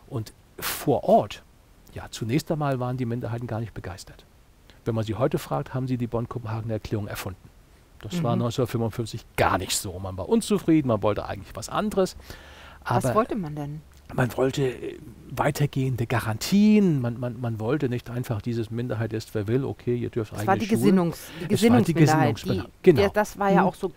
Und 0.08 0.34
vor 0.60 1.04
Ort, 1.04 1.44
ja, 1.94 2.08
zunächst 2.12 2.52
einmal 2.52 2.80
waren 2.80 2.98
die 2.98 3.06
Minderheiten 3.06 3.48
gar 3.48 3.60
nicht 3.60 3.74
begeistert. 3.74 4.26
Wenn 4.86 4.96
man 4.96 5.04
sie 5.04 5.16
heute 5.16 5.38
fragt, 5.38 5.74
haben 5.74 5.88
sie 5.88 5.98
die 5.98 6.08
Bonn-Kopenhagener 6.08 6.74
Erklärung 6.74 7.08
erfunden. 7.08 7.50
Das 8.02 8.14
mhm. 8.14 8.24
war 8.24 8.34
1955 8.34 9.26
gar 9.38 9.58
nicht 9.58 9.76
so. 9.76 9.98
Man 10.00 10.18
war 10.18 10.28
unzufrieden, 10.28 10.88
man 10.88 11.04
wollte 11.04 11.26
eigentlich 11.26 11.56
was 11.56 11.70
anderes. 11.70 12.16
was 12.84 13.14
wollte 13.14 13.36
man 13.36 13.56
denn? 13.56 13.82
man 14.14 14.36
wollte 14.38 14.64
äh, 14.64 15.00
weitergehende 15.30 16.06
Garantien, 16.06 17.02
man, 17.02 17.20
man, 17.20 17.40
man 17.40 17.60
wollte 17.60 17.90
nicht 17.90 18.10
einfach 18.10 18.42
dieses 18.42 18.70
Minderheit 18.70 19.14
ist, 19.14 19.34
wer 19.34 19.48
will, 19.48 19.64
okay, 19.64 19.96
ihr 19.96 20.10
dürft 20.10 20.34
das 20.34 20.40
eigentlich 20.40 20.48
war 20.48 20.58
die, 20.58 20.68
Gesinnungs, 20.68 21.20
die 21.42 21.48
Gesinnungsminderheit. 21.48 22.44
Die, 22.46 22.64
genau. 22.84 23.02
Der, 23.02 23.10
das 23.10 23.40
war 23.40 23.50
ja 23.50 23.62
hm. 23.62 23.68
auch 23.68 23.76
so 23.76 23.92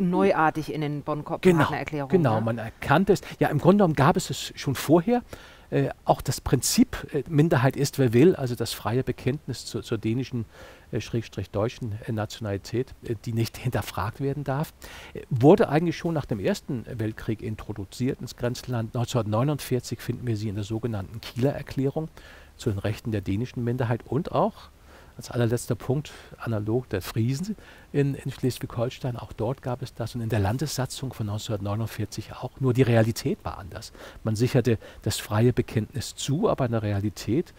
neuartig 0.00 0.72
in 0.72 0.80
den 0.80 1.02
Bonn-Kopenhagen-Erklärungen. 1.02 2.10
Genau, 2.10 2.30
genau 2.30 2.40
ne? 2.40 2.44
man 2.44 2.58
erkannte 2.58 3.12
es. 3.12 3.20
Ja, 3.38 3.48
im 3.48 3.58
Grunde 3.58 3.78
genommen 3.78 3.94
gab 3.94 4.16
es 4.16 4.30
es 4.30 4.52
schon 4.56 4.74
vorher. 4.74 5.22
Äh, 5.70 5.90
auch 6.04 6.20
das 6.20 6.40
Prinzip 6.40 7.06
äh, 7.12 7.24
Minderheit 7.28 7.76
ist, 7.76 7.98
wer 7.98 8.12
will, 8.12 8.36
also 8.36 8.54
das 8.54 8.72
freie 8.72 9.02
Bekenntnis 9.02 9.64
zu, 9.64 9.80
zur 9.80 9.98
dänischen, 9.98 10.44
äh, 10.92 11.00
schrägstrich 11.00 11.50
deutschen 11.50 11.98
äh, 12.06 12.12
Nationalität, 12.12 12.94
äh, 13.02 13.14
die 13.24 13.32
nicht 13.32 13.56
hinterfragt 13.58 14.20
werden 14.20 14.44
darf, 14.44 14.72
äh, 15.14 15.22
wurde 15.30 15.68
eigentlich 15.68 15.96
schon 15.96 16.14
nach 16.14 16.26
dem 16.26 16.38
Ersten 16.38 16.84
Weltkrieg 16.86 17.42
introduziert 17.42 18.20
ins 18.20 18.36
Grenzland. 18.36 18.94
1949 18.94 20.00
finden 20.00 20.26
wir 20.26 20.36
sie 20.36 20.48
in 20.48 20.54
der 20.54 20.64
sogenannten 20.64 21.20
Kieler 21.20 21.52
Erklärung 21.52 22.08
zu 22.56 22.70
den 22.70 22.78
Rechten 22.78 23.10
der 23.10 23.20
dänischen 23.20 23.64
Minderheit 23.64 24.06
und 24.06 24.30
auch 24.30 24.70
als 25.16 25.30
allerletzter 25.30 25.74
Punkt 25.74 26.12
analog 26.38 26.88
der 26.88 27.02
Friesen 27.02 27.56
in, 27.92 28.14
in 28.14 28.30
Schleswig-Holstein. 28.30 29.16
Auch 29.16 29.32
dort 29.32 29.62
gab 29.62 29.82
es 29.82 29.94
das 29.94 30.14
und 30.14 30.20
in 30.20 30.28
der 30.28 30.40
Landessatzung 30.40 31.12
von 31.12 31.28
1949 31.28 32.32
auch. 32.32 32.60
Nur 32.60 32.74
die 32.74 32.82
Realität 32.82 33.38
war 33.44 33.58
anders. 33.58 33.92
Man 34.24 34.36
sicherte 34.36 34.78
das 35.02 35.18
freie 35.18 35.52
Bekenntnis 35.52 36.14
zu, 36.14 36.48
aber 36.48 36.66
in 36.66 36.72
der 36.72 36.82
Realität 36.82 37.54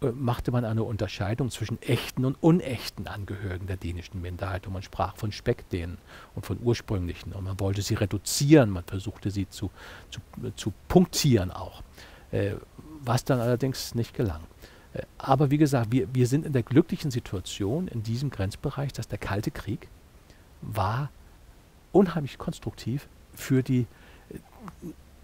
äh, 0.00 0.06
machte 0.12 0.50
man 0.50 0.64
eine 0.64 0.82
Unterscheidung 0.82 1.50
zwischen 1.50 1.80
echten 1.82 2.24
und 2.24 2.42
unechten 2.42 3.06
Angehörigen 3.06 3.66
der 3.66 3.76
dänischen 3.76 4.22
Minderheit. 4.22 4.66
Und 4.66 4.72
man 4.72 4.82
sprach 4.82 5.16
von 5.16 5.32
Speckdänen 5.32 5.98
und 6.34 6.46
von 6.46 6.58
ursprünglichen. 6.62 7.32
Und 7.32 7.44
man 7.44 7.60
wollte 7.60 7.82
sie 7.82 7.94
reduzieren, 7.94 8.70
man 8.70 8.84
versuchte 8.84 9.30
sie 9.30 9.48
zu, 9.48 9.70
zu, 10.10 10.20
zu 10.56 10.72
punktieren 10.88 11.50
auch. 11.50 11.82
Äh, 12.30 12.54
was 13.06 13.24
dann 13.24 13.40
allerdings 13.40 13.94
nicht 13.94 14.14
gelang. 14.14 14.40
Äh, 14.94 15.02
aber 15.18 15.50
wie 15.50 15.58
gesagt, 15.58 15.92
wir, 15.92 16.08
wir 16.14 16.26
sind 16.26 16.46
in 16.46 16.52
der 16.52 16.62
glücklichen 16.62 17.10
Situation 17.10 17.88
in 17.88 18.02
diesem 18.02 18.30
Grenzbereich, 18.30 18.92
dass 18.92 19.08
der 19.08 19.18
Kalte 19.18 19.50
Krieg 19.50 19.88
war 20.62 21.10
unheimlich 21.92 22.38
konstruktiv 22.38 23.08
für 23.34 23.62
die, 23.62 23.86
äh, 24.30 24.38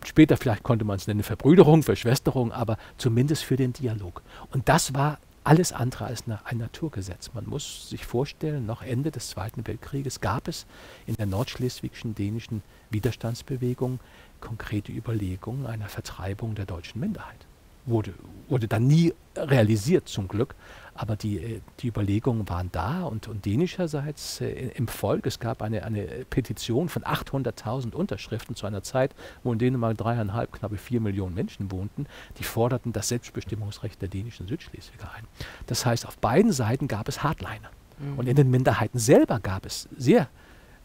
später 0.04 0.36
vielleicht 0.36 0.62
konnte 0.62 0.84
man 0.84 0.96
es 0.96 1.06
nennen, 1.06 1.22
Verbrüderung, 1.22 1.82
Verschwesterung, 1.82 2.52
aber 2.52 2.76
zumindest 2.98 3.44
für 3.44 3.56
den 3.56 3.72
Dialog. 3.72 4.22
Und 4.50 4.68
das 4.68 4.94
war 4.94 5.18
alles 5.42 5.72
andere 5.72 6.04
als 6.04 6.24
ein 6.44 6.58
Naturgesetz. 6.58 7.30
Man 7.32 7.48
muss 7.48 7.88
sich 7.88 8.04
vorstellen, 8.04 8.66
noch 8.66 8.82
Ende 8.82 9.10
des 9.10 9.30
Zweiten 9.30 9.66
Weltkrieges 9.66 10.20
gab 10.20 10.48
es 10.48 10.66
in 11.06 11.14
der 11.14 11.24
nordschleswigschen 11.24 12.14
dänischen 12.14 12.62
Widerstandsbewegung 12.90 14.00
konkrete 14.40 14.92
Überlegungen 14.92 15.66
einer 15.66 15.88
Vertreibung 15.88 16.54
der 16.54 16.66
deutschen 16.66 17.00
Minderheit 17.00 17.46
wurde, 17.90 18.14
wurde 18.48 18.68
dann 18.68 18.86
nie 18.86 19.12
realisiert 19.36 20.08
zum 20.08 20.28
Glück. 20.28 20.54
Aber 20.94 21.16
die, 21.16 21.38
äh, 21.38 21.60
die 21.80 21.88
Überlegungen 21.88 22.48
waren 22.48 22.68
da 22.72 23.04
und, 23.04 23.28
und 23.28 23.46
dänischerseits 23.46 24.40
äh, 24.40 24.70
im 24.74 24.86
Volk. 24.88 25.26
Es 25.26 25.38
gab 25.38 25.62
eine, 25.62 25.84
eine 25.84 26.02
Petition 26.28 26.88
von 26.88 27.04
800.000 27.04 27.94
Unterschriften 27.94 28.54
zu 28.54 28.66
einer 28.66 28.82
Zeit, 28.82 29.14
wo 29.42 29.52
in 29.52 29.58
Dänemark 29.58 29.96
dreieinhalb, 29.96 30.52
knappe 30.52 30.76
vier 30.76 31.00
Millionen 31.00 31.34
Menschen 31.34 31.70
wohnten. 31.70 32.06
Die 32.38 32.44
forderten 32.44 32.92
das 32.92 33.08
Selbstbestimmungsrecht 33.08 34.02
der 34.02 34.08
dänischen 34.08 34.46
Südschleswiger 34.46 35.10
ein. 35.14 35.24
Das 35.66 35.86
heißt, 35.86 36.06
auf 36.06 36.18
beiden 36.18 36.52
Seiten 36.52 36.86
gab 36.88 37.08
es 37.08 37.22
Hardliner. 37.22 37.70
Mhm. 37.98 38.18
Und 38.18 38.28
in 38.28 38.36
den 38.36 38.50
Minderheiten 38.50 38.98
selber 38.98 39.40
gab 39.40 39.64
es 39.64 39.88
sehr 39.96 40.28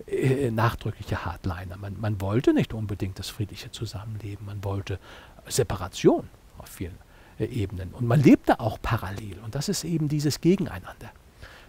äh, 0.08 0.52
nachdrückliche 0.52 1.26
Hardliner. 1.26 1.78
Man, 1.78 2.00
man 2.00 2.22
wollte 2.22 2.54
nicht 2.54 2.74
unbedingt 2.74 3.20
das 3.20 3.30
friedliche 3.30 3.72
Zusammenleben, 3.72 4.46
man 4.46 4.64
wollte 4.64 5.00
Separation 5.48 6.30
auf 6.58 6.70
vielen 6.70 6.98
äh, 7.40 7.46
Ebenen. 7.46 7.94
Und 7.94 8.08
man 8.08 8.22
lebte 8.22 8.60
auch 8.60 8.80
parallel. 8.82 9.40
Und 9.44 9.56
das 9.56 9.70
ist 9.70 9.84
eben 9.84 10.08
dieses 10.08 10.42
Gegeneinander. 10.42 11.12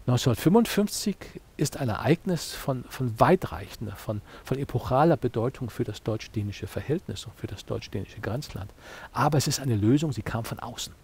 1955 0.06 1.16
ist 1.56 1.78
ein 1.78 1.88
Ereignis 1.88 2.52
von, 2.54 2.84
von 2.88 3.18
weitreichender, 3.18 3.96
von, 3.96 4.22
von 4.44 4.56
epochaler 4.56 5.16
Bedeutung 5.16 5.68
für 5.68 5.82
das 5.82 6.00
deutsch-dänische 6.04 6.68
Verhältnis 6.68 7.24
und 7.24 7.34
für 7.34 7.48
das 7.48 7.64
deutsch-dänische 7.64 8.20
Grenzland. 8.20 8.70
Aber 9.12 9.36
es 9.36 9.48
ist 9.48 9.58
eine 9.58 9.74
Lösung, 9.74 10.12
sie 10.12 10.22
kam 10.22 10.44
von 10.44 10.60
außen. 10.60 10.94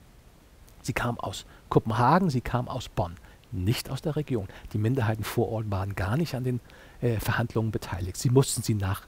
Sie 0.82 0.92
kam 0.92 1.18
aus 1.18 1.46
Kopenhagen, 1.68 2.30
sie 2.30 2.40
kam 2.40 2.68
aus 2.68 2.88
Bonn, 2.88 3.16
nicht 3.50 3.90
aus 3.90 4.02
der 4.02 4.14
Region. 4.14 4.46
Die 4.72 4.78
Minderheiten 4.78 5.24
vor 5.24 5.50
Ort 5.50 5.68
waren 5.68 5.96
gar 5.96 6.16
nicht 6.16 6.36
an 6.36 6.44
den 6.44 6.60
äh, 7.00 7.18
Verhandlungen 7.18 7.72
beteiligt. 7.72 8.16
Sie 8.16 8.30
mussten 8.30 8.62
sie 8.62 8.74
nach 8.74 9.02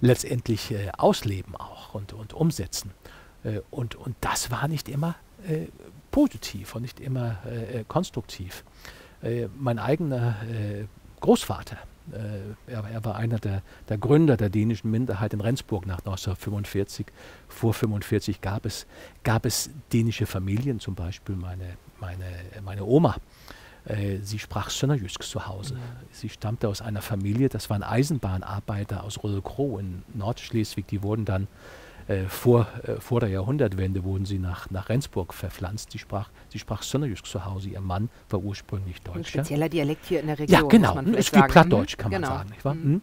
letztendlich 0.00 0.70
äh, 0.70 0.90
ausleben 0.98 1.56
auch 1.56 1.94
und, 1.94 2.12
und 2.12 2.34
umsetzen. 2.34 2.90
Äh, 3.44 3.60
und, 3.70 3.94
und 3.94 4.16
das 4.20 4.50
war 4.50 4.68
nicht 4.68 4.88
immer 4.88 5.14
äh, 5.46 5.66
positiv 6.10 6.74
und 6.74 6.82
nicht 6.82 7.00
immer 7.00 7.38
äh, 7.46 7.84
konstruktiv. 7.86 8.64
mein 9.58 9.78
eigener 9.78 10.36
Großvater, 11.20 11.76
er, 12.66 12.84
er, 12.90 13.04
war 13.04 13.16
einer 13.16 13.38
der, 13.38 13.62
der, 13.90 13.98
Gründer 13.98 14.38
der 14.38 14.48
dänischen 14.48 14.90
Minderheit 14.90 15.34
in 15.34 15.42
Rendsburg 15.42 15.86
nach 15.86 15.98
1945. 15.98 17.04
Vor 17.46 17.74
1945 17.74 18.40
gab 18.40 18.64
es, 18.64 18.86
gab 19.22 19.44
es 19.44 19.68
dänische 19.92 20.24
Familien, 20.24 20.80
zum 20.80 20.94
Beispiel 20.94 21.36
meine, 21.36 21.76
meine, 22.00 22.24
meine 22.64 22.86
Oma. 22.86 23.16
Sie 24.22 24.38
sprach 24.38 24.70
Sönderjysk 24.70 25.22
zu 25.22 25.46
Hause. 25.46 25.74
Mhm. 25.74 25.80
Sie 26.12 26.30
stammte 26.30 26.68
aus 26.68 26.80
einer 26.80 27.02
Familie, 27.02 27.50
das 27.50 27.68
waren 27.68 27.82
Eisenbahnarbeiter 27.82 29.04
aus 29.04 29.22
Rödelkroh 29.22 29.78
in 29.78 30.02
Nordschleswig. 30.14 30.86
Die 30.86 31.02
wurden 31.02 31.26
dann 31.26 31.46
äh, 32.08 32.24
vor, 32.24 32.66
äh, 32.82 33.00
vor 33.00 33.20
der 33.20 33.28
Jahrhundertwende 33.28 34.04
wurden 34.04 34.24
sie 34.24 34.38
nach, 34.38 34.70
nach 34.70 34.88
Rendsburg 34.88 35.34
verpflanzt. 35.34 35.92
Sie 35.92 35.98
sprach, 35.98 36.30
sie 36.48 36.58
sprach 36.58 36.82
Sonnenjysk 36.82 37.26
zu 37.26 37.44
Hause. 37.44 37.70
Ihr 37.70 37.80
Mann 37.80 38.08
war 38.28 38.40
ursprünglich 38.40 39.00
Deutscher. 39.02 39.18
Ein 39.18 39.24
spezieller 39.24 39.68
Dialekt 39.68 40.06
hier 40.06 40.20
in 40.20 40.26
der 40.26 40.38
Region. 40.38 40.60
Ja, 40.60 40.66
genau. 40.68 40.98
es 41.12 41.26
ist 41.26 41.36
wie 41.36 41.42
Plattdeutsch, 41.42 41.96
kann 41.96 42.10
genau. 42.10 42.28
man 42.28 42.38
sagen. 42.38 42.50
Nicht 42.50 42.64
wahr? 42.64 42.74
Mhm. 42.74 42.90
mhm. 42.92 43.02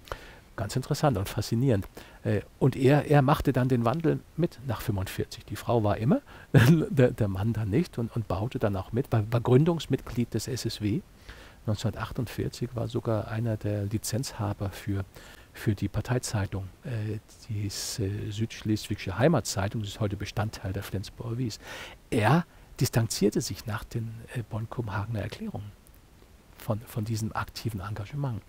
Ganz 0.56 0.76
interessant 0.76 1.18
und 1.20 1.30
faszinierend. 1.30 1.88
Äh, 2.24 2.42
und 2.58 2.76
er, 2.76 3.06
er 3.06 3.22
machte 3.22 3.54
dann 3.54 3.70
den 3.70 3.86
Wandel 3.86 4.20
mit 4.38 4.60
nach 4.66 4.82
45. 4.82 5.46
Die 5.46 5.56
Frau 5.56 5.84
war 5.84 5.98
immer, 5.98 6.22
der, 6.54 7.12
der 7.12 7.28
Mann 7.28 7.54
dann 7.54 7.70
nicht 7.70 8.00
und, 8.00 8.16
und 8.16 8.28
baute 8.28 8.58
dann 8.58 8.76
auch 8.76 8.92
mit, 8.92 9.12
war, 9.12 9.24
war 9.32 9.40
Gründungsmitglied 9.40 10.34
des 10.34 10.48
SSW. 10.48 11.02
1948 11.68 12.70
war 12.74 12.88
sogar 12.88 13.28
einer 13.28 13.56
der 13.58 13.86
Lizenzhaber 13.86 14.70
für 14.70 15.06
für 15.58 15.76
die 15.76 15.88
Parteizeitung, 15.88 16.70
äh, 16.84 17.20
die 17.50 17.66
äh, 17.66 18.32
Südschleswigsche 18.32 19.18
Heimatzeitung, 19.18 19.82
das 19.82 19.92
ist 19.92 20.00
heute 20.00 20.16
Bestandteil 20.16 20.72
der 20.72 20.84
Flensburger 20.84 21.38
Wies. 21.38 21.60
Er 22.10 22.46
distanzierte 22.80 23.42
sich 23.42 23.66
nach 23.66 23.84
den 23.84 24.14
äh, 24.36 24.44
Bonn-Kopenhagener 24.44 25.22
Erklärungen 25.22 25.72
von, 26.58 26.80
von 26.82 27.06
diesem 27.06 27.36
aktiven 27.36 27.82
Engagement 27.82 28.42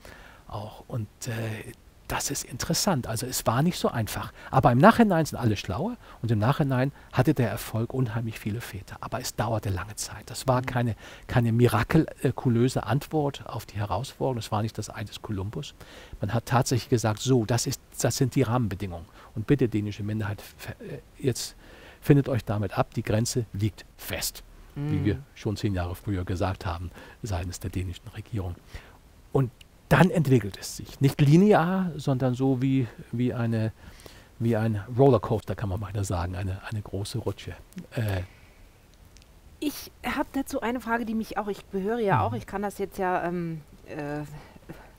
auch. 0.47 0.85
Und 0.87 1.09
äh, 1.27 1.73
das 2.09 2.31
ist 2.31 2.45
interessant. 2.45 3.07
Also 3.07 3.27
es 3.27 3.47
war 3.47 3.63
nicht 3.63 3.79
so 3.79 3.89
einfach. 3.89 4.33
Aber 4.51 4.73
im 4.73 4.79
Nachhinein 4.79 5.27
sind 5.27 5.39
alle 5.39 5.57
schlauer 5.57 5.97
und 6.23 6.31
im 6.31 6.39
Nachhinein 6.39 6.91
hatte 7.13 7.35
der 7.35 7.51
Erfolg 7.51 7.93
unheimlich 7.93 8.39
viele 8.39 8.61
Väter. 8.61 8.97
Aber 9.01 9.21
es 9.21 9.37
dauerte 9.37 9.69
lange 9.69 9.95
Zeit. 9.97 10.29
Das 10.31 10.47
war 10.47 10.63
mhm. 10.63 10.67
keine, 10.67 10.97
keine 11.27 11.53
mirakulöse 11.53 12.85
Antwort 12.85 13.47
auf 13.47 13.67
die 13.67 13.77
Herausforderung. 13.77 14.39
Es 14.39 14.51
war 14.51 14.63
nicht 14.63 14.79
das 14.79 14.93
Ei 14.93 15.05
des 15.05 15.23
Kolumbus. 15.23 15.75
Man 16.21 16.33
hat 16.33 16.47
tatsächlich 16.47 16.89
gesagt, 16.89 17.21
so, 17.21 17.45
das, 17.45 17.67
ist, 17.67 17.81
das 18.01 18.17
sind 18.17 18.35
die 18.35 18.43
Rahmenbedingungen. 18.43 19.07
Und 19.35 19.47
bitte, 19.47 19.69
dänische 19.69 20.03
Minderheit, 20.03 20.43
äh, 20.81 20.99
jetzt 21.19 21.57
findet 22.01 22.29
euch 22.29 22.45
damit 22.45 22.77
ab, 22.79 22.95
die 22.95 23.03
Grenze 23.03 23.45
liegt 23.53 23.85
fest. 23.97 24.43
mm. 24.79 24.93
wie 24.93 25.05
wir 25.05 25.23
schon 25.35 25.57
zehn 25.57 25.75
Jahre 25.75 25.95
früher 25.95 26.25
gesagt 26.25 26.65
haben, 26.65 26.91
seitens 27.23 27.61
der 27.61 27.71
dänischen 27.71 28.09
Regierung. 28.09 28.55
Dann 29.89 30.11
entwickelt 30.11 30.59
es 30.61 30.77
sich. 30.77 31.01
Nicht 31.01 31.21
linear, 31.21 31.93
sondern 31.97 32.35
so 32.35 32.61
wie, 32.61 32.87
wie, 33.13 33.33
eine, 33.33 33.73
wie 34.39 34.57
ein 34.57 34.83
Rollercoaster, 34.97 35.55
kann 35.55 35.69
man 35.69 35.81
beinahe 35.81 36.05
sagen, 36.05 36.37
eine, 36.37 36.61
eine 36.69 36.83
große 36.83 37.19
Rutsche. 37.19 37.55
Äh, 37.93 38.23
ich 39.61 39.91
habe 40.05 40.29
dazu 40.33 40.61
eine 40.61 40.81
Frage, 40.81 41.05
die 41.05 41.15
mich 41.15 41.39
auch, 41.39 41.49
ich 41.49 41.69
gehöre 41.71 41.99
ja 41.99 42.23
auch, 42.23 42.33
mhm. 42.33 42.39
ich 42.39 42.47
kann 42.47 42.63
das 42.63 42.79
jetzt 42.79 42.99
ja 42.99 43.25
ähm, 43.25 43.63
äh, 43.87 44.25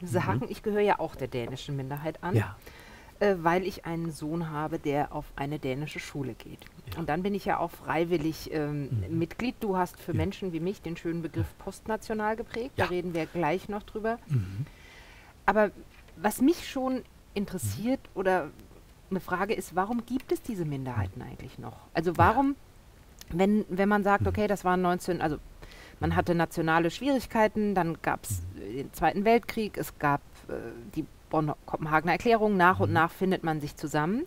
sagen, 0.05 0.39
mhm. 0.39 0.47
ich 0.49 0.63
gehöre 0.63 0.81
ja 0.81 0.99
auch 0.99 1.15
der 1.15 1.27
dänischen 1.27 1.75
Minderheit 1.75 2.23
an. 2.23 2.35
Ja. 2.35 2.55
Äh, 3.19 3.35
weil 3.39 3.65
ich 3.65 3.85
einen 3.85 4.11
Sohn 4.11 4.49
habe, 4.49 4.79
der 4.79 5.13
auf 5.13 5.25
eine 5.35 5.59
dänische 5.59 5.99
Schule 5.99 6.33
geht. 6.33 6.59
Ja. 6.91 6.99
Und 6.99 7.09
dann 7.09 7.21
bin 7.21 7.35
ich 7.35 7.43
ja 7.43 7.59
auch 7.59 7.71
freiwillig 7.71 8.49
ähm, 8.53 8.89
mhm. 8.89 9.19
Mitglied. 9.19 9.55
Du 9.59 9.75
hast 9.75 9.99
für 9.99 10.13
ja. 10.13 10.17
Menschen 10.17 10.53
wie 10.53 10.61
mich 10.61 10.81
den 10.81 10.95
schönen 10.95 11.21
Begriff 11.21 11.47
postnational 11.57 12.37
geprägt. 12.37 12.75
Da 12.77 12.85
reden 12.85 13.13
wir 13.13 13.25
gleich 13.25 13.67
noch 13.67 13.83
drüber. 13.83 14.19
Mhm. 14.27 14.65
Aber 15.49 15.71
was 16.15 16.41
mich 16.41 16.69
schon 16.69 17.01
interessiert 17.33 18.01
mhm. 18.13 18.19
oder 18.19 18.49
eine 19.09 19.19
Frage 19.19 19.55
ist, 19.55 19.75
warum 19.75 20.05
gibt 20.05 20.31
es 20.31 20.43
diese 20.43 20.63
Minderheiten 20.63 21.23
eigentlich 21.23 21.57
noch? 21.57 21.87
Also 21.95 22.17
warum, 22.17 22.55
wenn, 23.31 23.65
wenn 23.67 23.89
man 23.89 24.03
sagt, 24.03 24.21
mhm. 24.21 24.27
okay, 24.27 24.45
das 24.45 24.63
waren 24.63 24.83
19, 24.83 25.21
also 25.21 25.37
man 25.99 26.15
hatte 26.15 26.35
nationale 26.35 26.91
Schwierigkeiten, 26.91 27.73
dann 27.73 27.97
gab 28.03 28.25
es 28.25 28.43
mhm. 28.53 28.77
den 28.77 28.93
Zweiten 28.93 29.25
Weltkrieg, 29.25 29.79
es 29.79 29.97
gab 29.97 30.21
äh, 30.49 30.53
die 30.95 31.07
Bonn-Kopenhagener 31.31 32.11
Erklärung, 32.11 32.55
nach 32.55 32.79
und 32.79 32.93
nach 32.93 33.09
findet 33.09 33.43
man 33.43 33.59
sich 33.59 33.75
zusammen. 33.75 34.25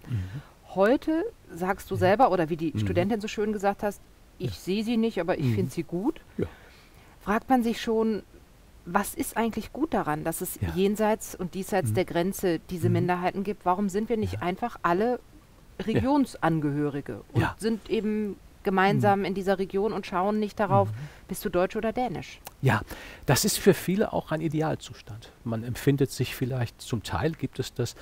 Heute 0.74 1.24
sagst 1.52 1.88
du 1.88 1.94
selber, 1.94 2.32
oder 2.32 2.48
wie 2.48 2.56
die 2.56 2.72
Studentin 2.76 3.20
so 3.20 3.28
schön 3.28 3.52
gesagt 3.52 3.84
hast, 3.84 4.00
ich 4.38 4.58
sehe 4.58 4.82
sie 4.82 4.96
nicht, 4.96 5.20
aber 5.20 5.38
ich 5.38 5.54
finde 5.54 5.70
sie 5.70 5.84
gut. 5.84 6.20
Ja. 6.36 6.46
Fragt 7.20 7.48
man 7.48 7.62
sich 7.62 7.80
schon, 7.80 8.22
was 8.84 9.14
ist 9.14 9.36
eigentlich 9.36 9.72
gut 9.72 9.94
daran, 9.94 10.24
dass 10.24 10.40
es 10.40 10.58
ja. 10.60 10.68
jenseits 10.74 11.34
und 11.34 11.54
diesseits 11.54 11.90
mhm. 11.90 11.94
der 11.94 12.04
Grenze 12.04 12.58
diese 12.70 12.88
mhm. 12.88 12.94
Minderheiten 12.94 13.44
gibt? 13.44 13.64
Warum 13.64 13.88
sind 13.88 14.08
wir 14.08 14.16
nicht 14.16 14.34
ja. 14.34 14.40
einfach 14.40 14.76
alle 14.82 15.20
Regionsangehörige 15.80 17.22
und 17.32 17.40
ja. 17.40 17.54
sind 17.58 17.88
eben 17.90 18.36
gemeinsam 18.62 19.20
mhm. 19.20 19.24
in 19.26 19.34
dieser 19.34 19.58
Region 19.58 19.92
und 19.92 20.06
schauen 20.06 20.38
nicht 20.38 20.58
darauf, 20.58 20.88
mhm. 20.88 20.94
bist 21.28 21.44
du 21.44 21.48
Deutsch 21.48 21.76
oder 21.76 21.92
Dänisch? 21.92 22.40
Ja, 22.60 22.82
das 23.26 23.44
ist 23.44 23.58
für 23.58 23.74
viele 23.74 24.12
auch 24.12 24.30
ein 24.30 24.40
Idealzustand. 24.40 25.32
Man 25.44 25.64
empfindet 25.64 26.10
sich 26.10 26.34
vielleicht, 26.34 26.80
zum 26.80 27.02
Teil 27.02 27.32
gibt 27.32 27.58
es 27.58 27.74
das, 27.74 27.94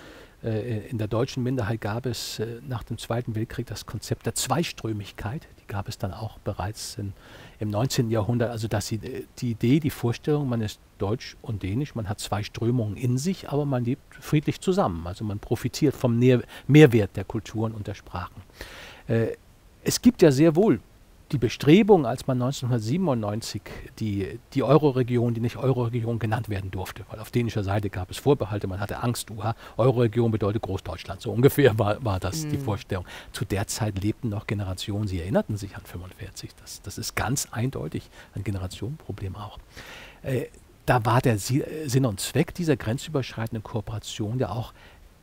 äh, 0.43 0.89
in 0.89 0.99
der 0.99 1.09
deutschen 1.09 1.43
Minderheit 1.43 1.81
gab 1.81 2.07
es 2.07 2.39
äh, 2.39 2.61
nach 2.67 2.83
dem 2.83 2.99
Zweiten 2.99 3.35
Weltkrieg 3.35 3.67
das 3.67 3.87
Konzept 3.87 4.27
der 4.27 4.35
Zweiströmigkeit. 4.35 5.47
Die 5.61 5.67
gab 5.67 5.89
es 5.89 5.99
dann 5.99 6.13
auch 6.13 6.39
bereits 6.39 6.97
in, 6.97 7.13
im 7.61 7.69
19. 7.71 8.11
Jahrhundert. 8.11 8.51
Also 8.51 8.67
dass 8.67 8.89
die, 8.89 8.99
die 9.39 9.51
Idee, 9.53 9.79
die 9.79 9.91
Vorstellung, 9.91 10.49
man 10.49 10.63
ist 10.63 10.81
deutsch 10.99 11.37
und 11.43 11.63
dänisch, 11.63 11.95
man 11.95 12.09
hat 12.09 12.19
zwei 12.19 12.43
Strömungen 12.43 12.97
in 12.97 13.19
sich, 13.19 13.49
aber 13.49 13.65
man 13.65 13.85
lebt 13.85 14.03
friedlich 14.19 14.61
zusammen. 14.61 15.07
Also 15.07 15.25
man 15.25 15.39
profitiert 15.39 15.95
vom 15.95 16.19
Nähr 16.19 16.43
Mehrwert 16.67 17.17
der 17.17 17.25
Kulturen 17.25 17.73
und 17.73 17.87
der 17.87 17.95
Sprachen. 17.95 18.43
Äh, 19.07 19.37
es 19.85 20.03
gibt 20.03 20.23
ja 20.23 20.33
sehr 20.33 20.57
wohl 20.57 20.81
die 21.33 21.39
Bestrebung, 21.39 22.07
als 22.07 22.27
man 22.27 22.41
1997 22.43 23.63
die, 23.99 24.39
die 24.53 24.63
Euro-Region, 24.63 25.35
die 25.35 25.41
nicht 25.41 25.57
Euro-Region 25.57 26.19
genannt 26.19 26.49
werden 26.49 26.71
durfte, 26.71 27.05
weil 27.09 27.21
auf 27.21 27.31
dänischer 27.31 27.63
Seite 27.63 27.91
gab 27.91 28.11
es 28.11 28.19
Vorbehalte, 28.19 28.67
man 28.67 28.81
hatte 28.81 29.03
Angst, 29.03 29.31
uha, 29.31 29.55
Euro-Region 29.77 30.31
bedeutet 30.31 30.63
Großdeutschland. 30.63 31.21
So 31.21 31.31
ungefähr 31.31 31.79
war, 31.79 32.05
war 32.05 32.19
das 32.19 32.45
mhm. 32.45 32.51
die 32.51 32.59
Vorstellung. 32.59 33.05
Zu 33.33 33.45
der 33.45 33.67
Zeit 33.67 34.03
lebten 34.03 34.29
noch 34.29 34.47
Generationen, 34.47 35.07
sie 35.07 35.21
erinnerten 35.21 35.57
sich 35.57 35.77
an 35.77 35.83
45. 35.85 36.51
Das, 36.61 36.83
das 36.83 36.99
ist 36.99 37.15
ganz 37.15 37.49
eindeutig 37.53 38.11
ein 38.35 38.43
Generationenproblem 38.43 39.37
auch. 39.37 39.59
Äh, 40.23 40.47
da 40.87 41.05
war 41.05 41.21
der 41.21 41.39
Sinn 41.39 42.05
und 42.05 42.19
Zweck 42.19 42.53
dieser 42.55 42.77
grenzüberschreitenden 42.77 43.63
Kooperation 43.63 44.41
ja 44.41 44.49
auch 44.49 44.73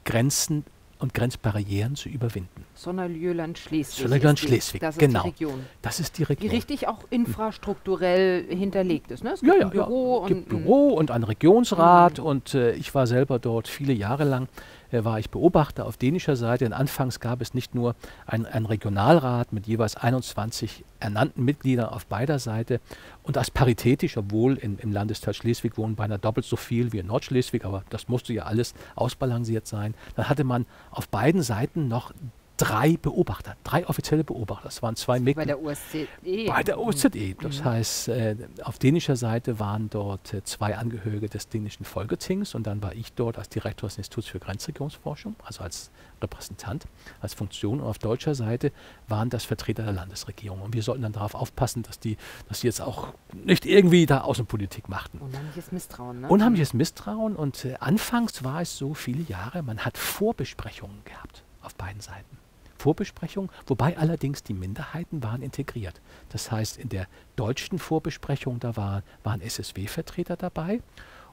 Grenzen 0.05 0.63
und 0.99 1.13
Grenzbarrieren 1.13 1.95
zu 1.95 2.09
überwinden. 2.09 2.65
Sonderjöland 2.73 3.57
Schleswig. 3.57 4.03
Sonderjöland 4.03 4.39
Schleswig, 4.39 4.81
das 4.81 4.97
genau. 4.97 5.19
Ist 5.19 5.39
die 5.39 5.45
Region. 5.45 5.65
Das 5.81 5.99
ist 5.99 6.17
die 6.17 6.23
Region. 6.23 6.49
Die 6.49 6.55
richtig 6.55 6.87
auch 6.87 6.99
infrastrukturell 7.09 8.45
hinterlegt 8.49 9.11
ist. 9.11 9.23
Ne? 9.23 9.31
Es 9.31 9.41
gibt 9.41 9.53
ja, 9.53 9.59
ja, 9.59 9.65
ein 9.65 9.71
Büro, 9.71 10.21
ja. 10.21 10.27
gibt 10.27 10.53
und, 10.53 10.63
Büro 10.63 10.89
und 10.93 11.11
einen 11.11 11.23
Regionsrat 11.23 12.19
mhm. 12.19 12.25
und 12.25 12.53
äh, 12.53 12.73
ich 12.73 12.93
war 12.95 13.07
selber 13.07 13.39
dort 13.39 13.67
viele 13.67 13.93
Jahre 13.93 14.23
lang 14.23 14.47
war 14.91 15.19
ich 15.19 15.29
Beobachter 15.29 15.85
auf 15.85 15.97
dänischer 15.97 16.35
Seite. 16.35 16.65
Und 16.65 16.73
anfangs 16.73 17.19
gab 17.19 17.41
es 17.41 17.53
nicht 17.53 17.75
nur 17.75 17.95
einen 18.25 18.65
Regionalrat 18.65 19.53
mit 19.53 19.67
jeweils 19.67 19.95
21 19.95 20.83
ernannten 20.99 21.43
Mitgliedern 21.43 21.89
auf 21.89 22.05
beider 22.05 22.39
Seite 22.39 22.79
und 23.23 23.35
das 23.35 23.51
paritätisch, 23.51 24.17
obwohl 24.17 24.55
in, 24.55 24.79
im 24.79 24.91
Landesteil 24.91 25.33
Schleswig 25.33 25.77
wohnen 25.77 25.95
beinahe 25.95 26.19
doppelt 26.19 26.45
so 26.45 26.55
viel 26.55 26.91
wie 26.91 26.99
in 26.99 27.07
Nordschleswig, 27.07 27.65
aber 27.65 27.83
das 27.89 28.07
musste 28.07 28.33
ja 28.33 28.43
alles 28.43 28.73
ausbalanciert 28.95 29.67
sein. 29.67 29.93
Dann 30.15 30.29
hatte 30.29 30.43
man 30.43 30.65
auf 30.91 31.07
beiden 31.09 31.41
Seiten 31.41 31.87
noch 31.87 32.13
drei 32.57 32.97
Beobachter, 32.97 33.55
drei 33.63 33.87
offizielle 33.87 34.23
Beobachter. 34.23 34.65
Das 34.65 34.81
waren 34.81 34.95
zwei 34.95 35.19
Mitglieder. 35.19 35.55
Bei 35.55 35.61
der 35.61 35.61
OSZE. 35.61 36.47
Bei 36.47 36.63
der 36.63 36.79
OSZE. 36.79 37.35
Das 37.39 37.59
mhm. 37.59 37.65
heißt, 37.65 38.07
äh, 38.09 38.35
auf 38.63 38.79
dänischer 38.79 39.15
Seite 39.15 39.59
waren 39.59 39.89
dort 39.89 40.33
äh, 40.33 40.43
zwei 40.43 40.75
Angehörige 40.75 41.29
des 41.29 41.49
dänischen 41.49 41.85
Folgetings 41.85 42.55
und 42.55 42.65
dann 42.67 42.81
war 42.81 42.93
ich 42.93 43.13
dort 43.13 43.37
als 43.37 43.49
Direktor 43.49 43.87
des 43.87 43.97
Instituts 43.97 44.27
für 44.27 44.39
Grenzregierungsforschung, 44.39 45.35
also 45.43 45.63
als 45.63 45.91
Repräsentant, 46.21 46.85
als 47.21 47.33
Funktion. 47.35 47.79
Und 47.79 47.87
auf 47.87 47.99
deutscher 47.99 48.33
Seite 48.33 48.71
waren 49.07 49.29
das 49.29 49.45
Vertreter 49.45 49.83
der 49.83 49.93
Landesregierung. 49.93 50.61
Und 50.61 50.73
wir 50.73 50.81
sollten 50.81 51.03
dann 51.03 51.13
darauf 51.13 51.35
aufpassen, 51.35 51.83
dass 51.83 51.99
die, 51.99 52.17
dass 52.49 52.61
die 52.61 52.67
jetzt 52.67 52.81
auch 52.81 53.13
nicht 53.33 53.65
irgendwie 53.65 54.05
da 54.05 54.21
Außenpolitik 54.21 54.89
machten. 54.89 55.19
Unheimliches 55.19 55.71
Misstrauen, 55.71 56.21
ne? 56.21 56.27
Unheimliches 56.27 56.73
Misstrauen. 56.73 57.35
Und 57.35 57.65
äh, 57.65 57.75
anfangs 57.79 58.43
war 58.43 58.61
es 58.61 58.77
so 58.77 58.95
viele 58.95 59.21
Jahre, 59.23 59.61
man 59.61 59.79
hat 59.79 59.97
Vorbesprechungen 59.97 61.03
gehabt 61.05 61.43
auf 61.61 61.75
beiden 61.75 62.01
Seiten. 62.01 62.36
Vorbesprechung, 62.77 63.49
wobei 63.65 63.97
allerdings 63.97 64.43
die 64.43 64.53
Minderheiten 64.53 65.23
waren 65.23 65.41
integriert. 65.41 66.01
Das 66.29 66.51
heißt, 66.51 66.77
in 66.77 66.89
der 66.89 67.07
deutschen 67.35 67.79
Vorbesprechung, 67.79 68.59
da 68.59 68.75
war, 68.75 69.03
waren 69.23 69.41
SSW-Vertreter 69.41 70.35
dabei 70.35 70.81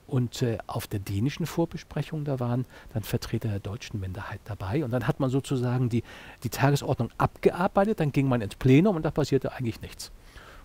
und 0.07 0.43
äh, 0.43 0.59
auf 0.67 0.87
der 0.87 1.01
dänischen 1.01 1.47
Vorbesprechung, 1.47 2.25
da 2.25 2.39
waren 2.41 2.67
dann 2.93 3.03
Vertreter 3.03 3.49
der 3.49 3.61
deutschen 3.61 4.01
Minderheit 4.01 4.41
dabei. 4.45 4.85
Und 4.85 4.91
dann 4.91 5.07
hat 5.07 5.21
man 5.21 5.31
sozusagen 5.31 5.89
die, 5.89 6.03
die 6.43 6.51
Tagesordnung 6.51 7.11
abgearbeitet, 7.19 8.01
dann 8.01 8.13
ging 8.13 8.29
man 8.29 8.41
ins 8.41 8.57
Plenum 8.57 8.97
und 8.97 9.05
da 9.05 9.11
passierte 9.11 9.53
eigentlich 9.53 9.81
nichts. 9.81 10.13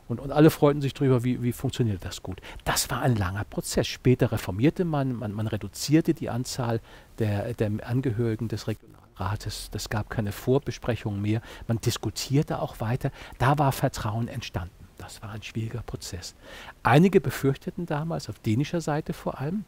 Und, 0.09 0.19
und 0.19 0.32
alle 0.32 0.49
freuten 0.49 0.82
sich 0.82 0.95
darüber, 0.95 1.23
wie, 1.23 1.41
wie 1.43 1.51
funktioniert 1.51 2.03
das 2.03 2.23
gut. 2.23 2.41
Das 2.65 2.89
war 2.89 3.01
ein 3.01 3.15
langer 3.15 3.43
Prozess. 3.43 3.88
Später 3.88 4.32
reformierte 4.32 4.84
man, 4.84 5.13
man, 5.13 5.32
man 5.32 5.45
reduzierte 5.45 6.15
die 6.15 6.30
Anzahl 6.30 6.82
der, 7.19 7.53
der 7.53 7.71
Angehörigen 7.88 8.47
des 8.47 8.67
Regionals. 8.67 9.09
Rates. 9.20 9.70
Es 9.74 9.89
gab 9.89 10.09
keine 10.09 10.32
Vorbesprechungen 10.32 11.22
mehr. 11.22 11.41
Man 11.67 11.80
diskutierte 11.80 12.61
auch 12.61 12.80
weiter. 12.80 13.11
Da 13.38 13.57
war 13.57 13.72
Vertrauen 13.72 14.28
entstanden. 14.28 14.74
Das 14.97 15.22
war 15.22 15.32
ein 15.32 15.43
schwieriger 15.43 15.82
Prozess. 15.82 16.36
Einige 16.84 17.22
befürchteten 17.22 17.86
damals, 17.86 18.30
auf 18.30 18.39
dänischer 18.39 18.82
Seite 18.82 19.13
vor 19.13 19.39
allem, 19.39 19.63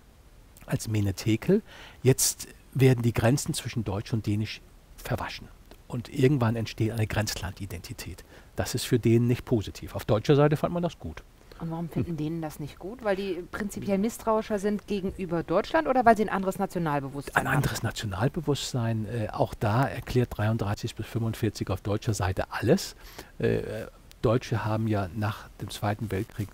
als 0.66 0.88
Menetekel, 0.88 1.64
jetzt 2.04 2.48
werden 2.74 3.02
die 3.02 3.14
Grenzen 3.14 3.54
zwischen 3.54 3.84
Deutsch 3.84 4.14
und 4.14 4.26
Dänisch 4.26 4.62
verwaschen. 4.98 5.48
Und 5.88 6.08
irgendwann 6.08 6.56
entsteht 6.56 6.92
eine 6.92 7.08
Grenzlandidentität. 7.08 8.24
Das 8.56 8.76
ist 8.76 8.86
für 8.86 9.00
Dänen 9.00 9.28
nicht 9.28 9.44
positiv. 9.44 9.96
Auf 9.96 10.06
deutscher 10.06 10.36
Seite 10.36 10.56
fand 10.56 10.74
man 10.74 10.84
das 10.84 11.00
gut. 11.00 11.24
Und 11.62 11.70
warum 11.70 11.90
finden 11.90 12.18
denen 12.18 12.42
das 12.42 12.60
nicht 12.60 12.80
gut? 12.80 13.04
Weil 13.04 13.16
die 13.16 13.44
prinzipiell 13.52 14.00
misstrauischer 14.00 14.58
sind 14.58 14.88
gegenüber 14.88 15.44
Deutschland 15.44 15.88
oder 15.88 16.04
weil 16.06 16.18
sie 16.18 16.24
ein 16.24 16.30
anderes 16.30 16.58
Nationalbewusstsein 16.58 17.44
haben? 17.44 17.48
Ein 17.48 17.56
anderes 17.58 17.84
Nationalbewusstsein. 17.84 19.06
Äh, 19.06 19.28
auch 19.30 19.54
da 19.54 19.86
erklärt 19.86 20.38
33 20.38 20.96
bis 20.96 21.06
45 21.06 21.70
auf 21.70 21.82
deutscher 21.82 22.16
Seite 22.16 22.52
alles. 22.52 22.96
Äh, 23.38 23.86
Deutsche 24.24 24.66
haben 24.66 24.88
ja 24.88 25.08
nach 25.16 25.50
dem 25.62 25.70
Zweiten 25.70 26.12
Weltkrieg 26.12 26.50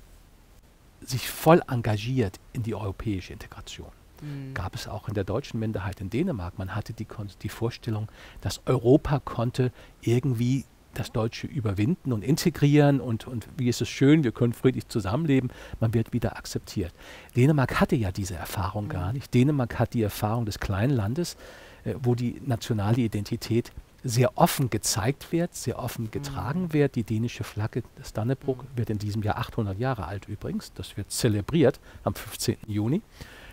sich 1.02 1.30
voll 1.30 1.62
engagiert 1.70 2.40
in 2.52 2.64
die 2.64 2.76
europäische 2.76 3.32
Integration. 3.32 3.92
Mhm. 4.22 4.54
Gab 4.54 4.76
es 4.76 4.90
auch 4.90 5.08
in 5.08 5.14
der 5.14 5.24
deutschen 5.24 5.60
Minderheit 5.60 6.02
in 6.02 6.10
Dänemark. 6.10 6.58
Man 6.58 6.76
hatte 6.76 6.92
die, 6.92 7.08
die 7.42 7.50
Vorstellung, 7.50 8.10
dass 8.42 8.62
Europa 8.66 9.20
konnte 9.20 9.72
irgendwie 10.02 10.66
das 11.00 11.12
Deutsche 11.12 11.48
überwinden 11.48 12.14
und 12.14 12.24
integrieren 12.24 13.00
und, 13.00 13.28
und 13.28 13.48
wie 13.58 13.70
ist 13.70 13.82
es 13.82 13.90
schön, 13.90 14.24
wir 14.24 14.32
können 14.32 14.54
friedlich 14.54 14.88
zusammenleben, 14.88 15.52
man 15.80 15.94
wird 15.94 16.14
wieder 16.14 16.38
akzeptiert. 16.38 16.94
Dänemark 17.36 17.80
hatte 17.80 17.96
ja 17.96 18.12
diese 18.12 18.36
Erfahrung 18.36 18.86
mhm. 18.86 18.90
gar 18.90 19.14
nicht. 19.14 19.34
Dänemark 19.34 19.80
hat 19.80 19.94
die 19.94 20.02
Erfahrung 20.02 20.46
des 20.46 20.60
kleinen 20.60 20.96
Landes, 20.96 21.38
äh, 21.84 21.96
wo 22.02 22.16
die 22.16 22.42
nationale 22.46 23.02
Identität 23.02 23.72
sehr 24.04 24.38
offen 24.38 24.70
gezeigt 24.70 25.32
wird, 25.32 25.56
sehr 25.56 25.80
offen 25.80 26.12
getragen 26.12 26.64
mhm. 26.64 26.74
wird. 26.74 26.96
Die 26.96 27.04
dänische 27.04 27.44
Flagge 27.44 27.84
des 27.98 28.14
Dannebrog 28.14 28.64
mhm. 28.64 28.78
wird 28.78 28.90
in 28.90 29.00
diesem 29.00 29.22
Jahr 29.24 29.38
800 29.38 29.78
Jahre 29.78 30.06
alt 30.06 30.28
übrigens. 30.28 30.74
Das 30.74 30.98
wird 30.98 31.12
zelebriert 31.12 31.80
am 32.04 32.16
15. 32.16 32.58
Juni. 32.68 33.02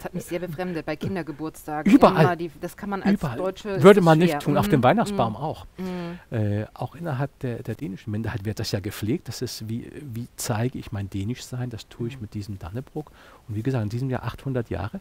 Das 0.05 0.11
hat 0.11 0.15
mich 0.17 0.25
sehr 0.27 0.39
befremdet 0.39 0.85
bei 0.85 0.97
Kindergeburtstagen. 0.97 1.91
Überall. 1.91 2.37
Die, 2.37 2.51
das 2.61 2.77
kann 2.77 2.91
man 2.91 3.03
als 3.03 3.15
Überall. 3.15 3.39
Deutsche. 3.39 3.83
Würde 3.83 4.03
man 4.03 4.19
schwer. 4.19 4.27
nicht 4.35 4.41
tun, 4.45 4.59
auf 4.59 4.69
dem 4.69 4.81
Mhm, 4.81 4.85
Weihnachtsbaum 4.85 5.33
mhm, 5.33 5.37
auch. 5.39 5.67
mhm. 5.79 6.19
Äh, 6.31 6.67
auch 6.75 6.95
innerhalb 6.95 7.39
der, 7.39 7.63
der 7.63 7.75
dänischen 7.75 8.11
Minderheit 8.11 8.45
wird 8.45 8.61
das 8.61 8.71
ja 8.73 8.81
gepflegt. 8.81 9.29
Das 9.29 9.41
ist, 9.41 9.67
wie, 9.67 9.91
wie 10.03 10.29
zeige 10.37 10.79
ich 10.79 10.93
mein 10.93 11.09
Dänischsein? 11.09 11.71
Das 11.71 11.89
tue 11.89 12.09
ich 12.09 12.17
Mhm. 12.17 12.21
mit 12.23 12.35
diesem 12.35 12.59
Dannebrog. 12.59 13.13
Und 13.49 13.55
wie 13.55 13.63
gesagt, 13.63 13.83
in 13.83 13.89
diesem 13.89 14.11
Jahr 14.11 14.25
800 14.25 14.69
Jahre. 14.69 14.99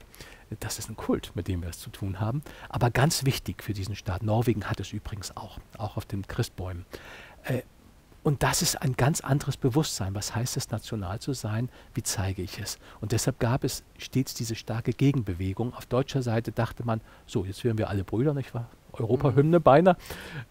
Äh, 0.49 0.55
Das 0.61 0.79
ist 0.79 0.89
ein 0.89 0.95
Kult, 0.95 1.31
mit 1.35 1.49
dem 1.49 1.61
wir 1.63 1.69
es 1.69 1.79
zu 1.79 1.89
tun 1.89 2.21
haben. 2.21 2.41
Aber 2.69 2.89
ganz 2.89 3.25
wichtig 3.25 3.61
für 3.61 3.73
diesen 3.73 3.97
Staat. 3.97 4.23
Norwegen 4.23 4.63
hat 4.69 4.79
es 4.79 4.93
übrigens 4.93 5.35
auch, 5.35 5.59
auch 5.77 5.97
auf 5.97 6.05
den 6.05 6.25
Christbäumen. 6.25 6.85
Äh, 7.43 7.63
und 8.23 8.41
das 8.41 8.61
ist 8.61 8.81
ein 8.81 8.93
ganz 8.93 9.19
anderes 9.19 9.57
Bewusstsein. 9.57 10.15
Was 10.15 10.33
heißt 10.33 10.55
es, 10.55 10.71
national 10.71 11.19
zu 11.19 11.33
sein? 11.33 11.69
Wie 11.93 12.03
zeige 12.03 12.41
ich 12.41 12.57
es? 12.59 12.79
Und 13.01 13.11
deshalb 13.11 13.39
gab 13.39 13.65
es 13.65 13.83
stets 13.97 14.33
diese 14.33 14.55
starke 14.55 14.93
Gegenbewegung. 14.93 15.73
Auf 15.73 15.85
deutscher 15.85 16.21
Seite 16.21 16.53
dachte 16.53 16.85
man, 16.85 17.01
so, 17.25 17.43
jetzt 17.43 17.63
wären 17.65 17.77
wir 17.77 17.89
alle 17.89 18.03
Brüder, 18.05 18.33
nicht 18.33 18.53
wahr? 18.53 18.69
Europahymne 18.93 19.59
beinahe. 19.59 19.97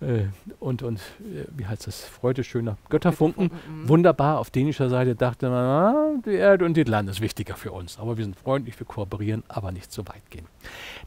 Äh, 0.01 0.25
und, 0.61 0.83
und 0.83 0.99
äh, 1.20 1.47
wie 1.57 1.66
heißt 1.66 1.87
das? 1.87 2.05
Freude 2.05 2.45
schöner 2.45 2.77
Götterfunken. 2.91 3.45
Mhm. 3.45 3.89
Wunderbar. 3.89 4.39
Auf 4.39 4.51
dänischer 4.51 4.91
Seite 4.91 5.14
dachte 5.14 5.49
man, 5.49 5.64
ah, 5.64 6.11
die 6.27 6.35
Erde 6.35 6.64
und 6.64 6.77
das 6.77 6.87
Land 6.87 7.09
ist 7.09 7.20
wichtiger 7.20 7.55
für 7.55 7.73
uns. 7.73 7.99
Aber 7.99 8.16
wir 8.18 8.25
sind 8.25 8.37
freundlich, 8.37 8.79
wir 8.79 8.87
kooperieren, 8.87 9.45
aber 9.49 9.73
nicht 9.73 9.93
so 9.93 10.07
weit 10.09 10.29
gehen. 10.29 10.47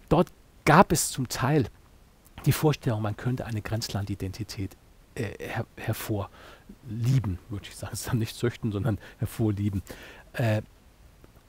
Dort 0.09 0.29
gab 0.63 0.91
es 0.91 1.09
zum 1.09 1.29
Teil 1.29 1.67
die 2.45 2.51
Vorstellung, 2.51 3.01
man 3.01 3.17
könnte 3.17 3.45
eine 3.45 3.61
Grenzlandidentität 3.61 4.75
äh, 5.15 5.33
her 5.77 5.93
hervorlieben, 6.85 7.39
würde 7.49 7.67
ich 7.67 7.75
sagen. 7.75 7.93
Es 7.93 8.01
ist 8.01 8.09
dann 8.09 8.19
nicht 8.19 8.35
züchten, 8.35 8.71
sondern 8.71 8.97
hervorlieben. 9.17 9.81
Äh, 10.33 10.61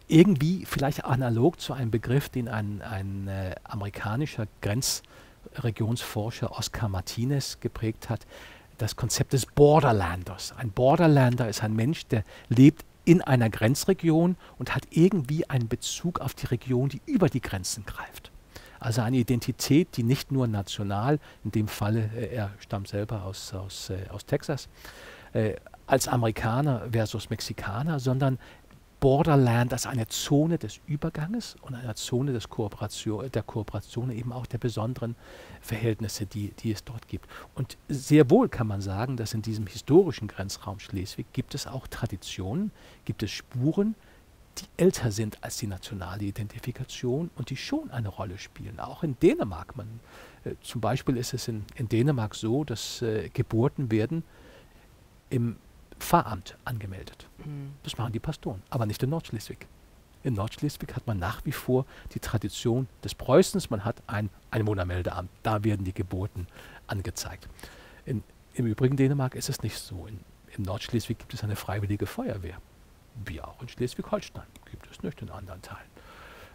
irgendwie 0.09 0.65
vielleicht 0.65 1.05
analog 1.05 1.61
zu 1.61 1.73
einem 1.73 1.91
Begriff, 1.91 2.29
den 2.29 2.49
ein, 2.49 2.81
ein 2.83 3.29
äh, 3.29 3.57
amerikanischer 3.65 4.47
Grenzregionsforscher 4.61 6.53
Oscar 6.53 6.89
Martinez 6.89 7.59
geprägt 7.61 8.09
hat, 8.09 8.27
das 8.79 8.95
Konzept 8.95 9.33
des 9.33 9.47
Borderlanders. 9.47 10.55
Ein 10.57 10.71
Borderlander 10.71 11.49
ist 11.49 11.63
ein 11.63 11.75
Mensch, 11.75 12.07
der 12.07 12.25
lebt 12.49 12.85
in 13.05 13.23
einer 13.23 13.51
Grenzregion 13.51 14.37
und 14.59 14.75
hat 14.75 14.85
irgendwie 14.91 15.49
einen 15.49 15.69
Bezug 15.69 16.21
auf 16.21 16.35
die 16.35 16.47
Region, 16.47 16.89
die 16.89 17.01
über 17.07 17.29
die 17.29 17.41
Grenzen 17.41 17.85
greift. 17.87 18.31
Also 18.81 19.03
eine 19.03 19.17
Identität, 19.17 19.97
die 19.97 20.03
nicht 20.03 20.33
nur 20.33 20.47
national, 20.47 21.19
in 21.45 21.51
dem 21.51 21.69
Falle, 21.69 22.11
äh, 22.17 22.35
er 22.35 22.51
stammt 22.59 22.89
selber 22.89 23.25
aus, 23.25 23.53
aus, 23.55 23.91
äh, 23.91 24.09
aus 24.11 24.27
Texas, 24.27 24.69
äh, 25.33 25.55
als 25.87 26.09
Amerikaner 26.09 26.89
versus 26.91 27.31
Mexikaner, 27.31 28.01
sondern 28.01 28.39
Borderland 28.99 29.73
als 29.73 29.87
eine 29.87 30.09
Zone 30.09 30.59
des 30.59 30.81
Überganges 30.87 31.57
und 31.61 31.75
eine 31.75 31.95
Zone 31.95 32.33
des 32.33 32.49
Kooperation, 32.49 33.31
der 33.31 33.43
Kooperation, 33.43 34.11
eben 34.11 34.33
auch 34.33 34.47
der 34.47 34.59
besonderen 34.59 35.17
Verhältnisse, 35.61 36.25
die, 36.27 36.53
die 36.59 36.73
es 36.73 36.83
dort 36.83 37.07
gibt. 37.07 37.29
Und 37.55 37.77
sehr 37.89 38.31
wohl 38.31 38.49
kann 38.49 38.67
man 38.67 38.81
sagen, 38.81 39.17
dass 39.17 39.35
in 39.35 39.43
diesem 39.43 39.67
historischen 39.67 40.29
Grenzraum 40.29 40.79
Schleswig 40.79 41.27
gibt 41.33 41.55
es 41.55 41.67
auch 41.67 41.87
Traditionen, 41.87 42.73
gibt 43.05 43.23
es 43.23 43.31
Spuren, 43.31 43.95
die 44.59 44.67
älter 44.77 45.11
sind 45.11 45.43
als 45.43 45.59
die 45.59 45.67
nationale 45.67 46.25
Identifikation 46.25 47.31
und 47.37 47.51
die 47.51 47.57
schon 47.57 47.91
eine 47.91 48.09
Rolle 48.09 48.39
spielen. 48.39 48.81
Auch 48.81 49.03
in 49.03 49.19
Dänemark. 49.21 49.77
Man, 49.77 50.01
äh, 50.45 50.55
zum 50.63 50.81
Beispiel 50.81 51.17
ist 51.17 51.35
es 51.35 51.49
in, 51.49 51.65
in 51.75 51.89
Dänemark 51.89 52.35
so, 52.35 52.65
dass 52.65 53.03
äh, 53.03 53.29
Geburten 53.31 53.91
werden 53.91 54.25
im 55.31 55.57
Pfarramt 55.99 56.57
angemeldet. 56.65 57.27
Mhm. 57.45 57.73
Das 57.83 57.97
machen 57.99 58.13
die 58.13 58.21
Pastoren, 58.21 58.63
aber 58.71 58.87
nicht 58.87 59.03
in 59.03 59.11
Nordschleswig. 59.11 59.67
In 60.23 60.35
Nordschleswig 60.35 60.95
hat 60.95 61.07
man 61.07 61.19
nach 61.19 61.45
wie 61.45 61.53
vor 61.53 61.87
die 62.15 62.21
Tradition 62.21 62.89
des 63.05 63.15
Preußens. 63.15 63.71
Man 63.71 63.85
hat 63.85 64.03
ein 64.07 64.29
Einwohnermeldeamt. 64.51 65.31
Da 65.43 65.63
werden 65.63 65.85
die 65.85 65.95
Geburten 65.95 66.49
angezeigt. 66.87 67.49
In, 68.05 68.25
Im 68.55 68.67
übrigen 68.67 68.97
Dänemark 68.97 69.35
ist 69.35 69.49
es 69.49 69.63
nicht 69.63 69.79
so. 69.79 70.07
In, 70.07 70.19
in 70.57 70.65
Nordschleswig 70.65 71.19
gibt 71.19 71.35
es 71.35 71.45
eine 71.45 71.55
freiwillige 71.55 72.07
Feuerwehr. 72.07 72.59
Wie 73.25 73.41
auch 73.41 73.61
in 73.63 73.69
Schleswig-Holstein. 73.69 74.45
Gibt 74.71 74.89
es 74.91 75.03
nicht 75.03 75.21
in 75.23 75.31
anderen 75.31 75.63
Teilen. 75.63 75.81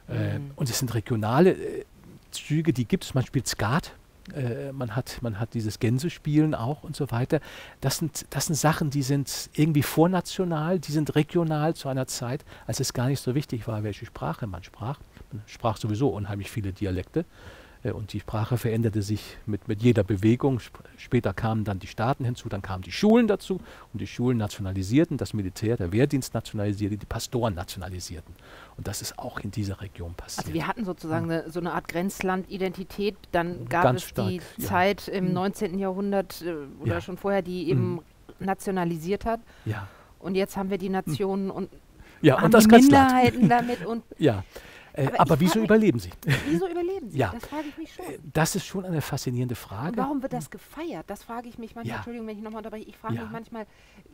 Äh, 0.10 0.40
Mhm. 0.40 0.52
und 0.56 0.70
es 0.70 0.80
sind 0.80 0.94
regionale 0.94 1.52
äh, 1.52 1.86
Züge, 2.32 2.74
die 2.74 2.86
gibt 2.86 3.04
es. 3.04 3.14
Man 3.14 3.26
spielt 3.26 3.48
Skat. 3.48 3.94
Äh, 4.36 4.72
man, 4.72 4.96
hat, 4.96 5.18
man 5.22 5.40
hat 5.40 5.56
dieses 5.56 5.80
Gänsespielen 5.80 6.54
auch 6.54 6.84
und 6.84 6.96
so 6.96 7.10
weiter. 7.12 7.40
Das 7.82 7.98
sind, 7.98 8.26
das 8.30 8.46
sind 8.46 8.56
Sachen, 8.56 8.92
die 8.92 9.02
sind 9.02 9.50
irgendwie 9.56 9.82
vornational, 9.82 10.80
die 10.80 10.92
sind 10.92 11.16
regional 11.16 11.74
zu 11.74 11.90
einer 11.90 12.06
Zeit, 12.06 12.46
als 12.68 12.80
es 12.80 12.94
gar 12.94 13.08
nicht 13.08 13.20
so 13.20 13.34
wichtig 13.34 13.68
war, 13.68 13.84
welche 13.84 14.06
Sprache 14.06 14.46
man 14.46 14.64
sprach. 14.64 15.00
Man 15.32 15.42
sprach 15.48 15.78
sowieso 15.78 16.10
unheimlich 16.10 16.52
viele 16.52 16.72
Dialekte. 16.72 17.26
Äh, 17.84 17.92
Und 17.92 18.14
die 18.14 18.20
Sprache 18.20 18.58
veränderte 18.58 19.02
sich 19.02 19.38
mit, 19.46 19.68
mit 19.68 19.82
jeder 19.82 20.04
Bewegung. 20.04 20.58
Sp 20.62 20.80
später 20.98 21.34
kamen 21.34 21.64
dann 21.64 21.80
die 21.80 21.88
Staaten 21.88 22.26
hinzu, 22.26 22.48
dann 22.50 22.62
kamen 22.62 22.84
die 22.84 22.92
Schulen 22.92 23.28
dazu 23.28 23.60
und 23.94 24.00
die 24.02 24.08
Schulen 24.08 24.38
nationalisierten, 24.38 25.18
das 25.18 25.34
Militär, 25.34 25.78
der 25.78 25.92
Wehrdienst 25.92 26.34
nationalisierte, 26.34 26.98
die 26.98 27.06
Pastoren 27.06 27.54
nationalisierten. 27.56 28.34
Und 28.78 28.88
das 28.88 29.02
ist 29.02 29.18
auch 29.20 29.40
in 29.40 29.52
dieser 29.52 29.82
Region 29.82 30.14
passiert. 30.14 30.46
Also 30.46 30.54
wir 30.54 30.68
hatten 30.68 30.86
sozusagen 30.86 31.26
eine, 31.32 31.50
so 31.50 31.60
eine 31.60 31.74
Art 31.74 31.88
Grenzlandidentität. 31.88 33.16
Dann 33.32 33.66
gab 33.68 33.84
Ganz 33.84 34.04
es 34.04 34.10
stark, 34.10 34.28
die 34.30 34.42
ja. 34.58 34.68
Zeit 34.68 35.08
im 35.08 35.28
Mhm. 35.30 35.34
19. 35.34 35.80
Jahrhundert 35.80 36.42
äh, 36.42 36.54
oder 36.82 36.94
Ja. 36.96 37.02
schon 37.02 37.18
vorher, 37.18 37.42
die 37.42 37.70
eben 37.70 37.94
Mhm. 37.94 38.02
nationalisiert 38.40 39.26
hat. 39.26 39.40
ja. 39.66 39.88
Und 40.20 40.36
jetzt 40.36 40.56
haben 40.56 40.70
wir 40.70 40.78
die 40.78 40.90
Nationen 40.90 41.50
und 41.50 41.70
ja, 42.22 42.40
und 42.44 42.54
das. 42.54 42.68
Minderheiten 42.68 43.50
damit. 43.50 43.84
Und 43.88 44.04
Ja. 44.20 44.44
Äh, 44.94 45.08
Aber 45.08 45.20
aber 45.22 45.40
wieso 45.40 45.60
überleben 45.60 46.00
sie? 46.00 46.10
wieso 46.50 46.68
überleben 46.68 47.10
sie? 47.10 47.18
Ja. 47.18 47.32
Das 47.34 47.46
frage 47.46 47.64
ich 47.70 47.78
mich 47.78 47.94
schon. 47.94 48.06
Äh, 48.06 48.18
Das 48.34 48.56
ist 48.56 48.66
schon 48.66 48.84
eine 48.86 49.02
faszinierende 49.02 49.54
Und 49.54 49.58
Frage. 49.60 49.98
warum 49.98 50.22
wird 50.22 50.34
das 50.34 50.50
gefeiert? 50.50 51.06
Das 51.08 51.24
frage 51.24 51.48
ich 51.50 51.58
mich 51.58 51.76
manchmal. 51.76 51.92
Ja. 51.92 51.96
Entschuldigung, 51.98 52.28
wenn 52.28 52.38
ich 52.38 52.44
nochmal 52.44 52.60
unterbreche. 52.60 52.88
Ich 52.90 52.98
frage 52.98 53.16
Ja. 53.16 53.22
mich 53.24 53.32
manchmal, 53.32 53.64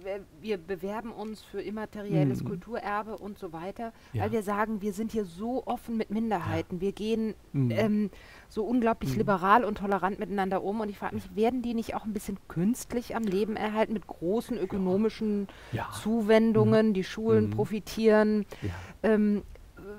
äh, 0.06 0.20
wir 0.42 0.58
bewerben 0.58 1.12
uns 1.12 1.42
für 1.42 1.62
immaterielles 1.62 2.44
Mhm. 2.44 2.48
Kulturerbe 2.50 3.18
und 3.18 3.38
so 3.40 3.52
weiter, 3.54 3.92
Ja. 4.14 4.24
weil 4.24 4.32
wir 4.32 4.44
sagen, 4.44 4.82
wir 4.82 4.94
sind 4.94 5.12
hier 5.12 5.26
so 5.26 5.66
offen 5.66 5.98
mit 5.98 6.12
Minderheiten. 6.12 6.80
Wir 6.82 6.92
gehen 6.92 7.34
Mhm. 7.54 7.72
ähm, 7.72 8.10
so 8.50 8.64
unglaublich 8.64 9.12
Mhm. 9.14 9.18
liberal 9.18 9.64
und 9.66 9.80
tolerant 9.80 10.20
miteinander 10.20 10.64
um. 10.64 10.80
Und 10.80 10.90
ich 10.90 10.98
frage 10.98 11.16
mich, 11.16 11.36
werden 11.36 11.62
die 11.62 11.74
nicht 11.74 11.96
auch 11.96 12.06
ein 12.06 12.14
bisschen 12.14 12.38
künstlich 12.48 13.16
am 13.16 13.24
Leben 13.24 13.56
erhalten 13.56 13.94
mit 13.94 14.06
großen 14.08 14.58
ökonomischen. 14.58 15.48
Zuwendungen? 16.04 16.94
Die 16.94 17.04
Schulen 17.04 17.46
Mhm. 17.48 17.50
profitieren. 17.52 18.46
Ja. 18.62 18.70
Ähm, 19.04 19.44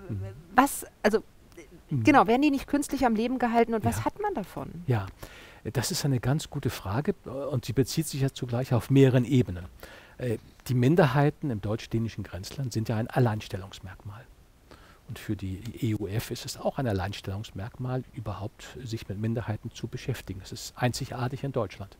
Mhm. 0.08 0.24
was, 0.54 0.86
also 1.02 1.22
Mhm. 1.90 2.04
genau, 2.04 2.26
werden 2.26 2.42
die 2.42 2.50
nicht 2.50 2.66
künstlich 2.66 3.06
am 3.06 3.14
Leben 3.14 3.38
gehalten 3.38 3.74
und 3.74 3.84
was 3.84 3.98
Ja. 3.98 4.04
hat 4.04 4.20
man 4.20 4.34
davon? 4.34 4.70
Ja, 4.86 5.06
äh, 5.64 5.70
das 5.72 5.90
ist 5.90 6.04
eine 6.04 6.20
ganz 6.20 6.50
gute 6.50 6.68
Frage 6.70 7.14
äh, 7.24 7.30
und 7.30 7.64
sie 7.64 7.72
bezieht 7.72 8.06
sich 8.06 8.20
ja 8.20 8.30
zugleich 8.30 8.74
auf 8.74 8.90
mehreren 8.90 9.24
Ebenen. 9.24 9.66
Äh, 10.18 10.38
Die 10.66 10.74
Minderheiten 10.74 11.48
im 11.50 11.62
deutsch-dänischen 11.62 12.24
Grenzland 12.24 12.74
sind 12.74 12.90
ja 12.90 12.96
ein 12.96 13.06
Alleinstellungsmerkmal. 13.08 14.26
Und 15.08 15.18
für 15.18 15.34
die 15.34 15.62
EUF 15.98 16.30
ist 16.30 16.44
es 16.44 16.58
auch 16.58 16.76
ein 16.76 16.86
Alleinstellungsmerkmal, 16.86 18.04
überhaupt 18.12 18.76
sich 18.84 19.08
mit 19.08 19.18
Minderheiten 19.18 19.70
zu 19.70 19.88
beschäftigen. 19.88 20.42
Es 20.44 20.52
ist 20.52 20.74
einzigartig 20.76 21.42
in 21.44 21.52
Deutschland. 21.52 21.96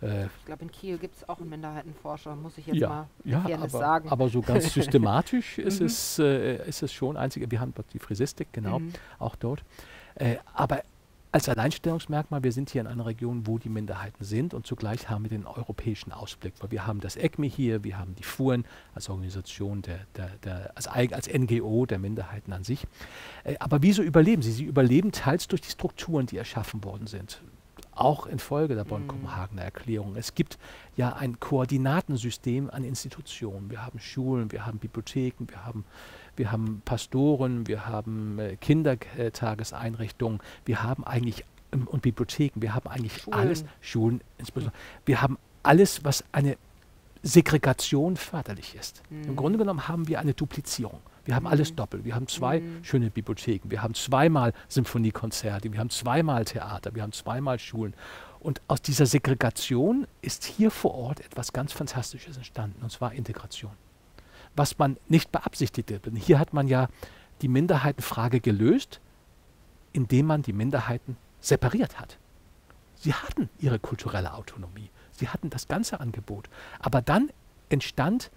Ich 0.00 0.44
glaube, 0.44 0.62
in 0.62 0.70
Kiel 0.70 0.96
gibt 0.98 1.16
es 1.16 1.28
auch 1.28 1.40
einen 1.40 1.50
Minderheitenforscher, 1.50 2.36
muss 2.36 2.56
ich 2.56 2.66
jetzt 2.66 2.76
ja, 2.76 2.88
mal 2.88 3.06
ja 3.24 3.40
Fairness 3.40 3.74
aber, 3.74 3.84
sagen. 3.84 4.08
aber 4.08 4.28
so 4.28 4.40
ganz 4.42 4.72
systematisch 4.74 5.58
ist, 5.58 5.80
Mhm. 5.80 5.86
es, 5.86 6.18
äh, 6.20 6.68
ist 6.68 6.82
es 6.82 6.92
schon 6.92 7.16
einzig. 7.16 7.50
Wir 7.50 7.60
haben 7.60 7.74
die 7.92 7.98
Frisistik, 7.98 8.48
genau, 8.52 8.78
Mhm. 8.78 8.92
auch 9.18 9.34
dort. 9.34 9.64
Äh, 10.14 10.36
aber 10.54 10.82
als 11.30 11.48
Alleinstellungsmerkmal, 11.48 12.42
wir 12.42 12.52
sind 12.52 12.70
hier 12.70 12.80
in 12.80 12.86
einer 12.86 13.04
Region, 13.04 13.46
wo 13.46 13.58
die 13.58 13.68
Minderheiten 13.68 14.24
sind 14.24 14.54
und 14.54 14.66
zugleich 14.66 15.10
haben 15.10 15.24
wir 15.24 15.28
den 15.28 15.46
europäischen 15.46 16.10
Ausblick. 16.12 16.54
Weil 16.60 16.70
wir 16.70 16.86
haben 16.86 17.00
das 17.00 17.16
ECMI 17.16 17.50
hier, 17.50 17.84
wir 17.84 17.98
haben 17.98 18.14
die 18.14 18.22
FURN 18.22 18.64
als 18.94 19.10
Organisation, 19.10 19.82
der, 19.82 19.98
der, 20.16 20.30
der, 20.44 20.72
als, 20.74 20.86
als 20.86 21.28
NGO 21.28 21.84
der 21.86 21.98
Minderheiten 21.98 22.52
an 22.52 22.64
sich. 22.64 22.86
Äh, 23.44 23.56
aber 23.58 23.82
wieso 23.82 24.02
überleben 24.02 24.42
sie? 24.42 24.52
Sie 24.52 24.64
überleben 24.64 25.12
teils 25.12 25.48
durch 25.48 25.60
die 25.60 25.70
Strukturen, 25.70 26.26
die 26.26 26.38
erschaffen 26.38 26.82
worden 26.84 27.06
sind. 27.06 27.42
Auch 27.98 28.26
infolge 28.26 28.74
der 28.76 28.84
Bonn-Kopenhagener 28.84 29.62
Erklärung. 29.62 30.14
Es 30.16 30.34
gibt 30.34 30.56
ja 30.96 31.14
ein 31.14 31.40
Koordinatensystem 31.40 32.70
an 32.70 32.84
Institutionen. 32.84 33.70
Wir 33.70 33.84
haben 33.84 33.98
Schulen, 33.98 34.52
wir 34.52 34.64
haben 34.66 34.78
Bibliotheken, 34.78 35.46
wir 35.48 35.66
haben, 35.66 35.84
wir 36.36 36.52
haben 36.52 36.80
Pastoren, 36.84 37.66
wir 37.66 37.86
haben 37.86 38.38
äh, 38.38 38.56
Kindertageseinrichtungen, 38.56 40.40
wir 40.64 40.82
haben 40.82 41.04
eigentlich 41.04 41.44
ähm, 41.72 41.88
und 41.88 42.02
Bibliotheken, 42.02 42.62
wir 42.62 42.74
haben 42.74 42.88
eigentlich 42.88 43.22
Schulen. 43.22 43.38
alles, 43.38 43.64
Schulen 43.80 44.20
insbesondere, 44.38 44.76
wir 45.04 45.20
haben 45.20 45.36
alles, 45.64 46.04
was 46.04 46.24
eine 46.30 46.56
Segregation 47.22 48.16
förderlich 48.16 48.76
ist. 48.76 49.02
Im 49.10 49.32
Mhm. 49.32 49.36
Grunde 49.36 49.58
genommen 49.58 49.88
haben 49.88 50.06
wir 50.06 50.20
eine 50.20 50.34
Duplizierung. 50.34 51.00
Wir 51.28 51.36
haben 51.36 51.46
alles 51.46 51.74
doppelt. 51.74 52.06
Wir 52.06 52.14
haben 52.14 52.26
zwei 52.26 52.60
Mhm. 52.60 52.82
schöne 52.82 53.10
Bibliotheken. 53.10 53.70
Wir 53.70 53.82
haben 53.82 53.92
zweimal 53.92 54.54
Symphoniekonzerte. 54.68 55.70
Wir 55.70 55.78
haben 55.78 55.90
zweimal 55.90 56.46
Theater. 56.46 56.94
Wir 56.94 57.02
haben 57.02 57.12
zweimal 57.12 57.58
Schulen. 57.58 57.92
Und 58.40 58.62
aus 58.66 58.80
dieser 58.80 59.04
Segregation 59.04 60.06
ist 60.22 60.44
hier 60.46 60.70
vor 60.70 60.94
Ort 60.94 61.20
etwas 61.20 61.52
ganz 61.52 61.74
Fantastisches 61.74 62.38
entstanden, 62.38 62.80
und 62.82 62.90
zwar 62.90 63.12
Integration. 63.12 63.72
Was 64.56 64.78
man 64.78 64.96
nicht 65.06 65.30
beabsichtigte. 65.30 65.98
Denn 66.00 66.16
hier 66.16 66.38
hat 66.38 66.54
man 66.54 66.66
ja 66.66 66.88
die 67.42 67.48
Minderheitenfrage 67.48 68.40
gelöst, 68.40 68.98
indem 69.92 70.24
man 70.24 70.40
die 70.40 70.54
Minderheiten 70.54 71.18
separiert 71.42 72.00
hat. 72.00 72.16
Sie 72.94 73.12
hatten 73.12 73.50
ihre 73.58 73.78
kulturelle 73.78 74.32
Autonomie, 74.32 74.88
sie 75.12 75.28
hatten 75.28 75.50
das 75.50 75.68
ganze 75.68 76.00
Angebot. 76.00 76.48
Aber 76.78 77.02
dann 77.02 77.28
entstand 77.68 78.30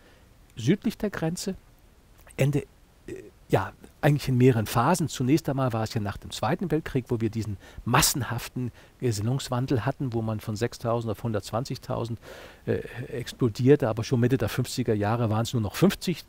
südlich 0.57 0.97
der 0.97 1.09
Grenze, 1.09 1.55
Ende 2.35 2.65
ja, 3.51 3.73
eigentlich 3.99 4.29
in 4.29 4.37
mehreren 4.37 4.65
Phasen. 4.65 5.09
Zunächst 5.09 5.47
einmal 5.49 5.73
war 5.73 5.83
es 5.83 5.93
ja 5.93 6.01
nach 6.01 6.17
dem 6.17 6.31
Zweiten 6.31 6.71
Weltkrieg, 6.71 7.05
wo 7.09 7.21
wir 7.21 7.29
diesen 7.29 7.57
massenhaften 7.85 8.71
Gesinnungswandel 8.99 9.85
hatten, 9.85 10.13
wo 10.13 10.21
man 10.21 10.39
von 10.39 10.55
6.000 10.55 11.11
auf 11.11 11.23
120.000 11.23 12.15
äh, 12.65 12.77
explodierte, 13.09 13.89
aber 13.89 14.03
schon 14.03 14.19
Mitte 14.19 14.37
der 14.37 14.49
50er 14.49 14.93
Jahre 14.93 15.29
waren 15.29 15.43
es 15.43 15.53
nur 15.53 15.61
noch 15.61 15.75
50. 15.75 16.23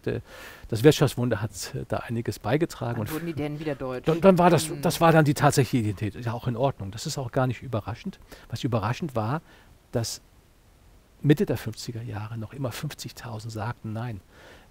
Das 0.69 0.83
Wirtschaftswunder 0.83 1.41
hat 1.41 1.53
äh, 1.75 1.85
da 1.89 1.99
einiges 1.99 2.39
beigetragen. 2.39 3.05
Dann 3.05 3.15
wurden 3.15 3.27
die 3.27 3.35
denn 3.35 3.59
wieder 3.59 3.75
deutsch. 3.75 4.05
Dann, 4.05 4.21
dann 4.21 4.39
war 4.39 4.51
das, 4.51 4.69
mhm. 4.69 4.83
das 4.83 5.01
war 5.01 5.13
dann 5.13 5.25
die 5.25 5.35
tatsächliche 5.35 5.85
Identität. 5.85 6.25
Ja 6.25 6.33
auch 6.33 6.49
in 6.49 6.57
Ordnung. 6.57 6.91
Das 6.91 7.07
ist 7.07 7.17
auch 7.19 7.33
gar 7.33 7.47
nicht 7.47 7.63
überraschend. 7.63 8.19
Was 8.51 8.65
überraschend 8.65 9.15
war, 9.15 9.41
dass 9.93 10.21
Mitte 11.23 11.47
der 11.47 11.57
50er 11.57 12.03
Jahre 12.03 12.37
noch 12.37 12.53
immer 12.53 12.71
50.000 12.71 13.49
sagten, 13.51 13.93
nein, 13.93 14.21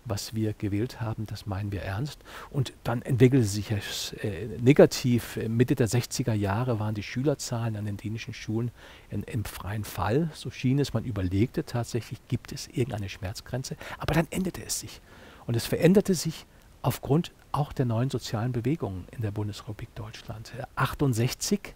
was 0.06 0.34
wir 0.34 0.54
gewählt 0.54 1.02
haben, 1.02 1.26
das 1.26 1.46
meinen 1.46 1.72
wir 1.72 1.82
ernst. 1.82 2.20
Und 2.50 2.74
dann 2.84 3.02
entwickelte 3.02 3.46
sich 3.46 3.72
es 3.72 4.14
äh, 4.22 4.48
negativ. 4.60 5.38
Mitte 5.48 5.76
der 5.76 5.88
60er 5.88 6.34
Jahre 6.34 6.80
waren 6.80 6.96
die 6.96 7.04
Schülerzahlen 7.04 7.76
an 7.76 7.86
den 7.86 7.98
dänischen 7.98 8.34
Schulen 8.34 8.72
in, 9.10 9.24
im 9.24 9.46
freien 9.46 9.84
Fall. 9.84 10.30
So 10.34 10.52
schien 10.52 10.80
es. 10.80 10.94
Man 10.94 11.06
überlegte 11.06 11.64
tatsächlich, 11.66 12.20
gibt 12.28 12.52
es 12.52 12.68
irgendeine 12.68 13.10
Schmerzgrenze. 13.10 13.76
Aber 13.98 14.14
dann 14.14 14.28
änderte 14.30 14.64
es 14.66 14.80
sich. 14.80 15.02
Und 15.46 15.56
es 15.56 15.66
veränderte 15.66 16.14
sich 16.14 16.46
aufgrund 16.82 17.32
auch 17.52 17.74
der 17.74 17.86
neuen 17.86 18.10
sozialen 18.10 18.52
Bewegungen 18.52 19.06
in 19.12 19.22
der 19.22 19.32
Bundesrepublik 19.32 19.94
Deutschland. 19.96 20.54
68 20.76 21.76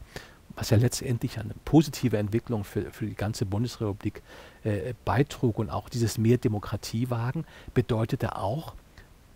was 0.56 0.70
ja 0.70 0.78
letztendlich 0.78 1.40
eine 1.40 1.54
positive 1.66 2.18
Entwicklung 2.18 2.64
für, 2.64 2.92
für 2.92 3.06
die 3.06 3.16
ganze 3.16 3.46
Bundesrepublik 3.46 4.22
äh, 4.64 4.94
beitrug 5.04 5.60
und 5.60 5.70
auch 5.70 5.90
dieses 5.90 6.18
mehr 6.18 6.38
Demokratiewagen 6.38 7.46
bedeutete 7.74 8.38
auch 8.38 8.74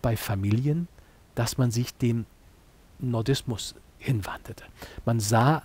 bei 0.02 0.16
Familien, 0.16 0.88
dass 1.34 1.58
man 1.58 1.70
sich 1.70 1.94
dem 1.94 2.26
Nordismus 2.98 3.74
hinwandte. 3.98 4.54
Man 5.04 5.20
sah 5.20 5.62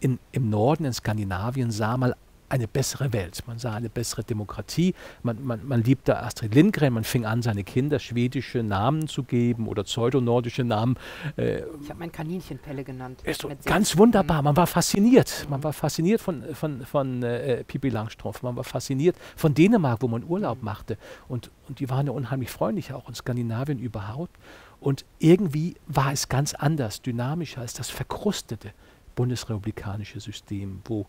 in, 0.00 0.18
im 0.32 0.50
Norden, 0.50 0.84
in 0.84 0.92
Skandinavien, 0.92 1.70
sah 1.70 1.96
mal 1.96 2.16
eine 2.48 2.68
bessere 2.68 3.12
Welt. 3.12 3.42
Man 3.46 3.58
sah 3.58 3.74
eine 3.74 3.90
bessere 3.90 4.24
Demokratie. 4.24 4.94
Man, 5.22 5.44
man, 5.44 5.66
man 5.66 5.82
liebte 5.82 6.18
Astrid 6.18 6.54
Lindgren. 6.54 6.92
Man 6.94 7.04
fing 7.04 7.24
an, 7.24 7.42
seine 7.42 7.64
Kinder 7.64 7.98
schwedische 7.98 8.62
Namen 8.62 9.08
zu 9.08 9.22
geben 9.22 9.68
oder 9.68 9.84
pseudonordische 9.84 10.64
Namen. 10.64 10.96
Äh, 11.36 11.62
ich 11.82 11.90
habe 11.90 11.98
mein 11.98 12.12
Kaninchenpelle 12.12 12.84
genannt. 12.84 13.20
Ist 13.24 13.42
so 13.42 13.50
ganz 13.64 13.96
wunderbar. 13.96 14.42
Man 14.42 14.56
war 14.56 14.66
fasziniert. 14.66 15.46
Man 15.48 15.62
war 15.62 15.72
fasziniert 15.72 16.20
von, 16.20 16.42
von, 16.54 16.84
von 16.86 17.22
äh, 17.22 17.64
Pippi 17.64 17.90
Langstrumpf. 17.90 18.42
Man 18.42 18.56
war 18.56 18.64
fasziniert 18.64 19.16
von 19.36 19.54
Dänemark, 19.54 20.02
wo 20.02 20.08
man 20.08 20.24
Urlaub 20.24 20.62
machte. 20.62 20.96
Und, 21.28 21.50
und 21.68 21.80
die 21.80 21.90
waren 21.90 22.06
ja 22.06 22.12
unheimlich 22.12 22.50
freundlich, 22.50 22.92
auch 22.92 23.08
in 23.08 23.14
Skandinavien 23.14 23.78
überhaupt. 23.78 24.36
Und 24.80 25.04
irgendwie 25.18 25.74
war 25.86 26.12
es 26.12 26.28
ganz 26.28 26.54
anders, 26.54 27.02
dynamischer 27.02 27.60
als 27.60 27.74
das 27.74 27.90
verkrustete 27.90 28.72
bundesrepublikanische 29.18 30.20
System, 30.20 30.80
wo 30.84 31.06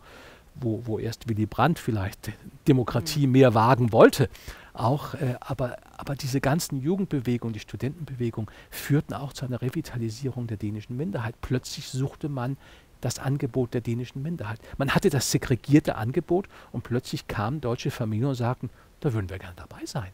wo, 0.61 0.85
wo 0.85 0.99
erst 0.99 1.29
Willy 1.29 1.45
Brandt 1.45 1.79
vielleicht 1.79 2.31
Demokratie 2.67 3.27
mehr 3.27 3.53
wagen 3.53 3.91
wollte. 3.91 4.29
Auch, 4.73 5.13
äh, 5.15 5.35
aber, 5.41 5.77
aber 5.97 6.15
diese 6.15 6.39
ganzen 6.39 6.79
Jugendbewegungen, 6.79 7.53
die 7.53 7.59
Studentenbewegung 7.59 8.49
führten 8.69 9.13
auch 9.13 9.33
zu 9.33 9.45
einer 9.45 9.61
Revitalisierung 9.61 10.47
der 10.47 10.57
dänischen 10.57 10.95
Minderheit. 10.95 11.35
Plötzlich 11.41 11.89
suchte 11.89 12.29
man 12.29 12.57
das 13.01 13.19
Angebot 13.19 13.73
der 13.73 13.81
dänischen 13.81 14.21
Minderheit. 14.21 14.59
Man 14.77 14.93
hatte 14.93 15.09
das 15.09 15.31
segregierte 15.31 15.95
Angebot 15.95 16.47
und 16.71 16.83
plötzlich 16.83 17.27
kamen 17.27 17.61
deutsche 17.61 17.91
Familien 17.91 18.29
und 18.29 18.35
sagten, 18.35 18.69
da 18.99 19.13
würden 19.13 19.29
wir 19.29 19.39
gerne 19.39 19.55
dabei 19.55 19.85
sein. 19.85 20.11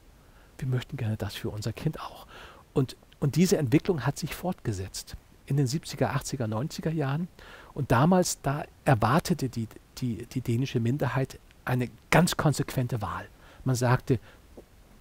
Wir 0.58 0.68
möchten 0.68 0.98
gerne 0.98 1.18
das 1.18 1.36
für 1.36 1.50
unser 1.50 1.74
Kind 1.74 2.00
auch. 2.00 2.28
Und, 2.74 2.96
und 3.20 3.36
diese 3.36 3.58
Entwicklung 3.58 4.06
hat 4.06 4.18
sich 4.18 4.36
fortgesetzt 4.36 5.16
in 5.48 5.58
den 5.58 5.68
70er, 5.68 6.12
80er, 6.16 6.48
90er 6.48 6.92
Jahren. 6.92 7.28
Und 7.74 7.92
damals, 7.92 8.42
da 8.42 8.64
erwartete 8.84 9.50
die 9.50 9.68
die, 10.02 10.26
die 10.26 10.42
dänische 10.42 10.80
Minderheit 10.80 11.40
eine 11.64 11.90
ganz 12.12 12.38
konsequente 12.38 13.02
Wahl. 13.02 13.28
Man 13.64 13.76
sagte, 13.76 14.20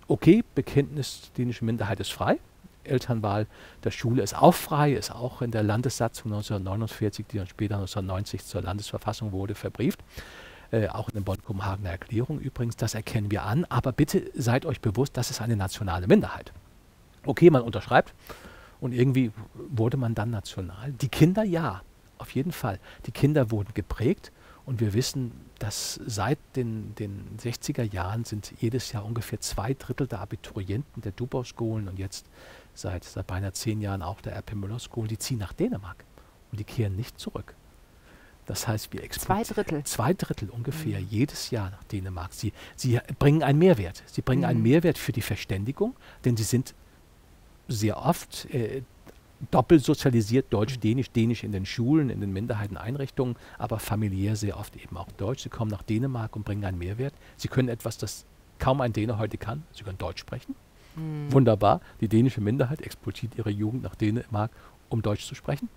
okay, 0.08 0.44
Bekenntnis 0.54 1.30
dänische 1.36 1.64
Minderheit 1.64 2.00
ist 2.00 2.12
frei, 2.12 2.38
Elternwahl 2.84 3.46
der 3.82 3.90
Schule 3.90 4.22
ist 4.22 4.34
auch 4.34 4.54
frei, 4.54 4.92
ist 4.92 5.10
auch 5.10 5.42
in 5.42 5.50
der 5.50 5.62
Landessatzung 5.62 6.32
1949, 6.32 7.26
die 7.26 7.38
dann 7.38 7.46
später 7.46 7.76
1990 7.76 8.44
zur 8.44 8.62
Landesverfassung 8.62 9.32
wurde, 9.32 9.54
verbrieft. 9.54 10.00
Äh, 10.70 10.88
auch 10.88 11.08
in 11.08 11.14
der 11.14 11.20
Bonn-Kopenhagener 11.22 11.90
Erklärung 11.90 12.40
übrigens, 12.40 12.76
das 12.76 12.94
erkennen 12.94 13.30
wir 13.30 13.44
an. 13.44 13.64
Aber 13.66 13.92
bitte 13.92 14.30
seid 14.34 14.66
euch 14.66 14.80
bewusst, 14.80 15.16
das 15.16 15.30
ist 15.30 15.40
eine 15.40 15.56
nationale 15.56 16.06
Minderheit. 16.06 16.52
Okay, 17.24 17.50
man 17.50 17.62
unterschreibt 17.62 18.12
und 18.80 18.92
irgendwie 18.92 19.32
wurde 19.54 19.96
man 19.96 20.14
dann 20.14 20.30
national. 20.30 20.92
Die 20.92 21.08
Kinder 21.08 21.42
ja, 21.42 21.82
auf 22.18 22.30
jeden 22.32 22.52
Fall. 22.52 22.78
Die 23.06 23.12
Kinder 23.12 23.50
wurden 23.50 23.72
geprägt 23.74 24.32
und 24.66 24.80
wir 24.80 24.94
wissen, 24.94 25.32
dass 25.58 26.00
seit 26.06 26.38
den, 26.56 26.94
den 26.94 27.36
60er 27.38 27.82
Jahren 27.82 28.24
sind 28.24 28.52
jedes 28.58 28.92
Jahr 28.92 29.04
ungefähr 29.04 29.40
zwei 29.40 29.74
Drittel 29.74 30.06
der 30.06 30.20
Abiturienten 30.20 31.02
der 31.02 31.12
Dubau-Schulen 31.12 31.88
und 31.88 31.98
jetzt 31.98 32.26
seit, 32.74 33.04
seit 33.04 33.26
beinahe 33.26 33.52
zehn 33.52 33.80
Jahren 33.80 34.02
auch 34.02 34.20
der 34.20 34.36
RP 34.36 34.54
Müller-Schulen, 34.54 35.08
die 35.08 35.18
ziehen 35.18 35.38
nach 35.38 35.52
Dänemark 35.52 36.04
und 36.50 36.58
die 36.60 36.64
kehren 36.64 36.96
nicht 36.96 37.18
zurück. 37.18 37.54
Das 38.46 38.68
heißt, 38.68 38.92
wir 38.92 39.02
exportieren 39.02 39.44
zwei 39.44 39.54
Drittel, 39.54 39.84
zwei 39.84 40.14
Drittel 40.14 40.50
ungefähr 40.50 41.00
mhm. 41.00 41.06
jedes 41.08 41.50
Jahr 41.50 41.70
nach 41.70 41.84
Dänemark. 41.84 42.32
Sie, 42.32 42.52
sie 42.76 43.00
bringen 43.18 43.42
einen 43.42 43.58
Mehrwert. 43.58 44.02
Sie 44.06 44.22
bringen 44.22 44.42
mhm. 44.42 44.48
einen 44.48 44.62
Mehrwert 44.62 44.98
für 44.98 45.12
die 45.12 45.22
Verständigung, 45.22 45.96
denn 46.24 46.36
sie 46.36 46.42
sind 46.42 46.74
sehr 47.68 47.96
oft 47.98 48.46
äh, 48.52 48.82
doppelt 49.50 49.84
sozialisiert, 49.84 50.46
Deutsch, 50.50 50.78
Dänisch, 50.78 51.10
Dänisch 51.10 51.44
in 51.44 51.52
den 51.52 51.66
Schulen, 51.66 52.10
in 52.10 52.20
den 52.20 52.32
Minderheiteneinrichtungen, 52.32 53.36
aber 53.58 53.78
familiär 53.78 54.36
sehr 54.36 54.58
oft 54.58 54.76
eben 54.76 54.96
auch 54.96 55.10
Deutsch. 55.12 55.42
Sie 55.42 55.48
kommen 55.48 55.70
nach 55.70 55.82
Dänemark 55.82 56.36
und 56.36 56.44
bringen 56.44 56.64
einen 56.64 56.78
Mehrwert. 56.78 57.14
Sie 57.36 57.48
können 57.48 57.68
etwas, 57.68 57.98
das 57.98 58.24
kaum 58.58 58.80
ein 58.80 58.92
Däne 58.92 59.18
heute 59.18 59.36
kann. 59.36 59.62
Sie 59.72 59.84
können 59.84 59.98
Deutsch 59.98 60.20
sprechen. 60.20 60.54
Mhm. 60.96 61.32
Wunderbar. 61.32 61.80
Die 62.00 62.08
dänische 62.08 62.40
Minderheit 62.40 62.80
exportiert 62.80 63.36
ihre 63.36 63.50
Jugend 63.50 63.82
nach 63.82 63.94
Dänemark, 63.94 64.50
um 64.88 65.02
Deutsch 65.02 65.26
zu 65.26 65.34
sprechen. 65.34 65.68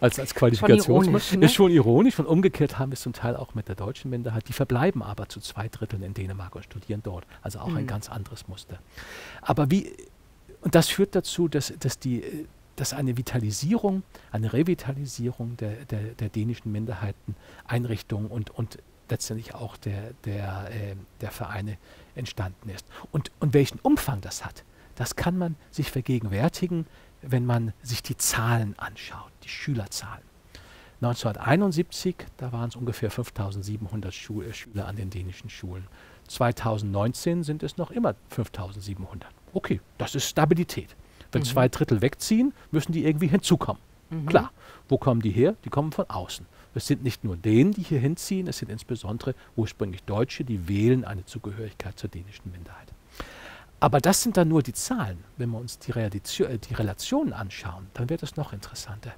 Als, 0.00 0.18
als 0.18 0.34
Qualifikation. 0.34 1.12
Ne? 1.12 1.18
Ist 1.18 1.54
schon 1.54 1.70
ironisch. 1.70 2.18
Und 2.18 2.26
umgekehrt 2.26 2.78
haben 2.78 2.90
wir 2.90 2.94
es 2.94 3.02
zum 3.02 3.12
Teil 3.12 3.36
auch 3.36 3.54
mit 3.54 3.68
der 3.68 3.74
deutschen 3.74 4.10
Minderheit. 4.10 4.48
Die 4.48 4.52
verbleiben 4.52 5.02
aber 5.02 5.28
zu 5.28 5.40
zwei 5.40 5.68
Dritteln 5.68 6.02
in 6.02 6.14
Dänemark 6.14 6.54
und 6.54 6.64
studieren 6.64 7.02
dort. 7.02 7.26
Also 7.42 7.58
auch 7.58 7.68
mhm. 7.68 7.78
ein 7.78 7.86
ganz 7.86 8.08
anderes 8.08 8.48
Muster. 8.48 8.78
Aber 9.42 9.70
wie, 9.70 9.92
und 10.62 10.74
das 10.74 10.88
führt 10.88 11.14
dazu, 11.14 11.48
dass, 11.48 11.72
dass 11.78 11.98
die 11.98 12.46
dass 12.76 12.92
eine 12.92 13.16
Vitalisierung, 13.16 14.02
eine 14.30 14.52
Revitalisierung 14.52 15.56
der, 15.56 15.84
der, 15.84 16.14
der 16.14 16.28
dänischen 16.28 16.72
Minderheiteneinrichtungen 16.72 18.30
und, 18.30 18.50
und 18.50 18.78
letztendlich 19.08 19.54
auch 19.54 19.76
der, 19.76 20.12
der, 20.24 20.70
äh, 20.70 20.96
der 21.20 21.30
Vereine 21.30 21.76
entstanden 22.14 22.68
ist. 22.70 22.86
Und, 23.10 23.30
und 23.40 23.54
welchen 23.54 23.78
Umfang 23.80 24.20
das 24.20 24.44
hat, 24.44 24.64
das 24.96 25.16
kann 25.16 25.38
man 25.38 25.56
sich 25.70 25.90
vergegenwärtigen, 25.90 26.86
wenn 27.22 27.46
man 27.46 27.72
sich 27.82 28.02
die 28.02 28.16
Zahlen 28.16 28.74
anschaut, 28.78 29.30
die 29.44 29.48
Schülerzahlen. 29.48 30.24
1971, 31.00 32.14
da 32.36 32.52
waren 32.52 32.68
es 32.68 32.76
ungefähr 32.76 33.10
5700 33.10 34.14
Schu 34.14 34.42
äh, 34.42 34.52
Schüler 34.52 34.86
an 34.86 34.96
den 34.96 35.10
dänischen 35.10 35.50
Schulen. 35.50 35.86
2019 36.28 37.42
sind 37.42 37.62
es 37.62 37.76
noch 37.76 37.90
immer 37.90 38.14
5700. 38.28 39.28
Okay, 39.52 39.80
das 39.98 40.14
ist 40.14 40.28
Stabilität. 40.28 40.96
Wenn 41.32 41.42
mhm. 41.42 41.46
zwei 41.46 41.68
Drittel 41.68 42.02
wegziehen, 42.02 42.52
müssen 42.70 42.92
die 42.92 43.04
irgendwie 43.04 43.28
hinzukommen. 43.28 43.82
Mhm. 44.10 44.26
Klar. 44.26 44.52
Wo 44.88 44.98
kommen 44.98 45.22
die 45.22 45.30
her? 45.30 45.54
Die 45.64 45.70
kommen 45.70 45.92
von 45.92 46.08
außen. 46.08 46.46
Es 46.74 46.86
sind 46.86 47.02
nicht 47.02 47.24
nur 47.24 47.36
denen, 47.36 47.72
die 47.72 47.82
hier 47.82 48.00
hinziehen, 48.00 48.46
es 48.46 48.58
sind 48.58 48.70
insbesondere 48.70 49.34
ursprünglich 49.56 50.02
Deutsche, 50.04 50.44
die 50.44 50.68
wählen 50.68 51.04
eine 51.04 51.24
Zugehörigkeit 51.26 51.98
zur 51.98 52.08
dänischen 52.08 52.50
Minderheit. 52.50 52.88
Aber 53.80 54.00
das 54.00 54.22
sind 54.22 54.36
dann 54.36 54.48
nur 54.48 54.62
die 54.62 54.72
Zahlen. 54.72 55.18
Wenn 55.36 55.50
wir 55.50 55.58
uns 55.58 55.78
die, 55.78 55.90
äh, 55.92 56.08
die 56.10 56.74
Relationen 56.74 57.32
anschauen, 57.32 57.88
dann 57.94 58.08
wird 58.08 58.22
es 58.22 58.36
noch 58.36 58.52
interessanter. 58.52 59.12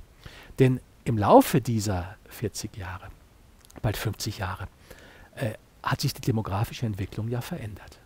Denn 0.59 0.81
im 1.05 1.19
Laufe 1.19 1.61
dieser 1.61 2.17
40 2.31 2.77
Jahre, 2.77 3.09
bald 3.83 3.97
50 3.97 4.39
Jahre, 4.39 4.67
äh, 5.37 5.53
hat 5.83 6.01
sich 6.01 6.15
die 6.15 6.23
demografische 6.23 6.87
Entwicklung 6.87 7.29
ja 7.29 7.41
verändert. 7.41 7.99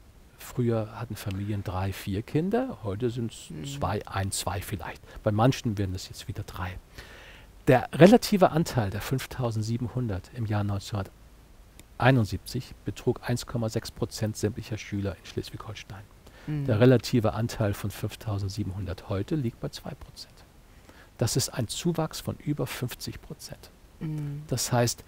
Früher 0.49 0.99
hatten 0.99 1.14
Familien 1.14 1.62
drei, 1.62 1.92
vier 1.92 2.22
Kinder, 2.22 2.78
heute 2.82 3.11
sind 3.11 3.32
es 3.32 3.51
mhm. 3.51 3.66
zwei, 3.66 4.01
ein, 4.07 4.32
zwei 4.32 4.62
vielleicht. 4.62 5.03
Bei 5.22 5.30
manchen 5.30 5.76
werden 5.76 5.94
es 5.94 6.09
jetzt 6.09 6.26
wieder 6.26 6.42
drei. 6.42 6.78
Der 7.66 7.86
relative 7.92 8.51
Anteil 8.51 8.88
der 8.88 9.03
5700 9.03 10.30
im 10.34 10.46
Jahr 10.46 10.62
1971 10.62 12.74
betrug 12.86 13.20
1,6 13.28 13.92
Prozent 13.92 14.38
sämtlicher 14.38 14.78
Schüler 14.78 15.18
in 15.18 15.26
Schleswig-Holstein. 15.26 16.05
Mhm. 16.46 16.64
Der 16.64 16.80
relative 16.80 17.34
Anteil 17.34 17.74
von 17.74 17.90
5700 17.90 19.11
heute 19.11 19.34
liegt 19.34 19.61
bei 19.61 19.68
2 19.68 19.90
Prozent. 19.96 20.32
das 21.18 21.36
ist 21.36 21.51
ein 21.51 21.68
Zuwachs 21.68 22.20
von 22.20 22.36
über 22.36 22.66
50 22.66 23.20
Prozent. 23.20 23.70
Mhm. 24.01 24.44
Das 24.46 24.72
heißt, 24.72 25.05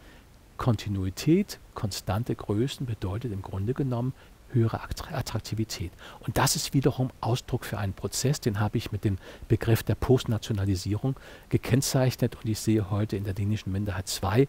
Kontinuität, 0.59 1.59
konstante 1.72 2.34
Größen 2.34 2.84
bedeutet 2.84 3.32
im 3.32 3.41
Grunde 3.41 3.72
genommen 3.72 4.12
höhere 4.53 4.80
Attraktivität. 5.12 5.92
Und 6.20 6.38
das 6.38 6.57
ist 6.57 6.74
wiederum 6.74 7.11
Ausdruck 7.20 7.64
für 7.64 7.78
einen 7.78 7.92
Prozess, 7.92 8.40
den 8.40 8.61
habe 8.61 8.78
ich 8.78 8.92
mit 8.92 9.05
dem 9.05 9.18
Begriff 9.48 9.82
der 9.82 9.94
Postnationalisierung 9.94 11.16
gekennzeichnet. 11.48 12.36
Und 12.36 12.48
ich 12.48 12.59
sehe 12.61 12.90
heute 12.90 13.16
in 13.16 13.24
der 13.24 13.34
dänischen 13.34 13.72
Minderheit 13.72 14.09
zwei 14.09 14.48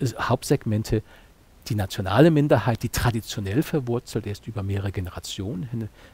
äh, 0.00 0.06
Hauptsegmente. 0.18 1.02
Die 1.68 1.74
nationale 1.74 2.30
Minderheit, 2.30 2.82
die 2.82 2.88
traditionell 2.88 3.62
verwurzelt 3.62 4.26
ist 4.26 4.46
über 4.46 4.62
mehrere 4.62 4.90
Generationen 4.90 5.68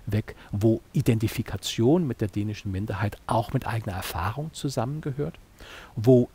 hinweg, 0.06 0.34
wo 0.50 0.80
Identifikation 0.92 2.06
mit 2.08 2.20
der 2.20 2.26
dänischen 2.26 2.72
Minderheit 2.72 3.18
auch 3.28 3.52
mit 3.52 3.64
eigener 3.64 3.94
Erfahrung 3.94 4.52
zusammengehört, 4.52 5.38
wo 5.94 6.28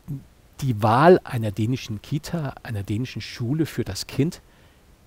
die 0.62 0.82
Wahl 0.82 1.20
einer 1.24 1.50
dänischen 1.50 2.00
Kita, 2.00 2.54
einer 2.62 2.82
dänischen 2.82 3.20
Schule 3.20 3.66
für 3.66 3.84
das 3.84 4.06
Kind 4.06 4.40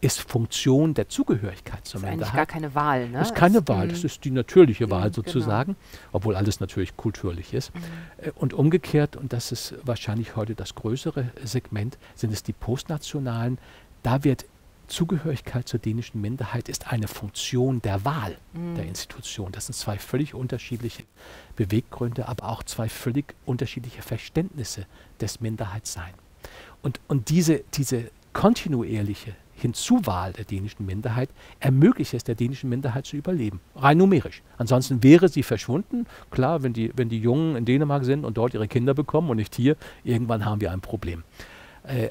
ist 0.03 0.19
Funktion 0.19 0.93
der 0.93 1.07
Zugehörigkeit 1.07 1.85
zur 1.85 2.01
das 2.01 2.09
ist 2.09 2.11
Minderheit. 2.11 2.33
eigentlich 2.33 2.35
gar 2.35 2.45
keine 2.45 2.75
Wahl, 2.75 3.09
ne? 3.09 3.19
Das 3.19 3.29
ist 3.29 3.35
keine 3.35 3.59
es, 3.59 3.67
Wahl, 3.67 3.87
das 3.87 4.03
ist 4.03 4.25
die 4.25 4.31
natürliche 4.31 4.89
Wahl 4.89 5.03
genau. 5.03 5.13
sozusagen, 5.13 5.77
obwohl 6.11 6.35
alles 6.35 6.59
natürlich 6.59 6.97
kulturlich 6.97 7.53
ist. 7.53 7.73
mm, 7.73 7.79
Äh, 8.17 8.31
Und 8.35 8.53
umgekehrt, 8.53 9.15
und 9.15 9.31
das 9.31 9.53
ist 9.53 9.75
wahrscheinlich 9.83 10.35
heute 10.35 10.55
das 10.55 10.75
größere 10.75 11.31
Segment, 11.43 11.97
sind 12.15 12.33
es 12.33 12.43
die 12.43 12.51
Postnationalen. 12.51 13.57
Da 14.03 14.25
wird 14.25 14.45
Zugehörigkeit 14.87 15.69
zur 15.69 15.79
dänischen 15.79 16.19
Minderheit 16.19 16.67
ist 16.67 16.91
eine 16.91 17.07
Funktion 17.07 17.81
der 17.81 18.03
Wahl 18.03 18.37
mm. 18.51 18.75
der 18.75 18.85
Institution. 18.85 19.53
Das 19.53 19.67
sind 19.67 19.73
zwei 19.73 19.97
völlig 19.97 20.33
unterschiedliche 20.33 21.03
Beweggründe, 21.55 22.27
aber 22.27 22.49
auch 22.49 22.63
zwei 22.63 22.89
völlig 22.89 23.33
unterschiedliche 23.45 24.01
Verständnisse 24.01 24.85
des 25.21 25.39
Minderheitsseins. 25.39 26.17
Und, 26.81 26.99
und 27.07 27.29
diese, 27.29 27.63
diese 27.73 28.11
kontinuierliche 28.33 29.33
Hinzuwahl 29.63 30.33
der 30.33 30.43
dänischen 30.43 30.85
Minderheit 30.85 31.29
ermöglicht 31.59 32.13
es 32.13 32.23
der 32.23 32.35
dänischen 32.35 32.69
Minderheit 32.69 33.05
zu 33.05 33.15
überleben, 33.15 33.61
rein 33.75 33.97
numerisch. 33.97 34.43
Ansonsten 34.57 35.01
wäre 35.01 35.29
sie 35.29 35.41
verschwunden. 35.41 36.05
Klar, 36.31 36.63
wenn 36.63 36.73
die, 36.73 36.91
wenn 36.95 37.07
die 37.07 37.19
Jungen 37.19 37.55
in 37.55 37.65
Dänemark 37.65 38.03
sind 38.03 38.25
und 38.25 38.37
dort 38.37 38.53
ihre 38.53 38.67
Kinder 38.67 38.93
bekommen 38.93 39.29
und 39.29 39.37
nicht 39.37 39.55
hier, 39.55 39.77
irgendwann 40.03 40.43
haben 40.43 40.59
wir 40.59 40.71
ein 40.71 40.81
Problem. 40.81 41.23
Äh, 41.83 42.09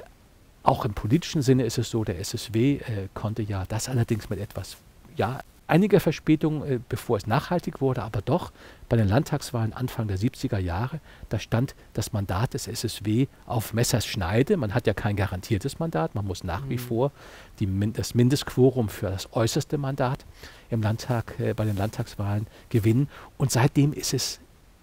auch 0.62 0.86
im 0.86 0.94
politischen 0.94 1.42
Sinne 1.42 1.64
ist 1.64 1.76
es 1.76 1.90
so, 1.90 2.04
der 2.04 2.18
SSW 2.20 2.76
äh, 2.76 3.08
konnte 3.12 3.42
ja 3.42 3.64
das 3.68 3.88
allerdings 3.88 4.30
mit 4.30 4.40
etwas, 4.40 4.78
ja, 5.16 5.40
einiger 5.66 6.00
Verspätung, 6.00 6.64
äh, 6.64 6.80
bevor 6.88 7.16
es 7.16 7.26
nachhaltig 7.26 7.80
wurde, 7.80 8.02
aber 8.02 8.20
doch 8.22 8.52
bei 8.88 8.96
den 8.96 9.08
Landtagswahlen 9.08 9.72
Anfang 9.72 10.08
der 10.08 10.18
70er 10.18 10.58
Jahre, 10.58 11.00
da 11.30 11.38
stand 11.38 11.74
das 11.94 12.12
Mandat 12.12 12.54
des 12.54 12.66
SSW 12.68 13.26
auf 13.46 13.72
Messerschneide. 13.72 14.56
Man 14.56 14.74
hat 14.74 14.86
ja 14.86 14.92
kein 14.94 15.16
garantiertes 15.16 15.78
Mandat, 15.78 16.14
man 16.14 16.26
muss 16.26 16.44
nach 16.44 16.68
wie 16.68 16.74
Mhm. 16.74 16.78
vor 16.78 17.12
die, 17.58 17.92
das 17.92 18.14
Mindestquorum 18.14 18.88
für 18.88 19.10
das 19.10 19.32
äußerste 19.32 19.78
Mandat 19.78 20.24
im 20.70 20.82
Landtag, 20.82 21.38
äh, 21.38 21.54
bei 21.54 21.64
den 21.64 21.76
Landtagswahlen 21.76 22.46
gewinnen. 22.68 23.08
Und 23.38 23.50
seitdem 23.50 23.92
ist 23.92 24.12
es 24.14 24.40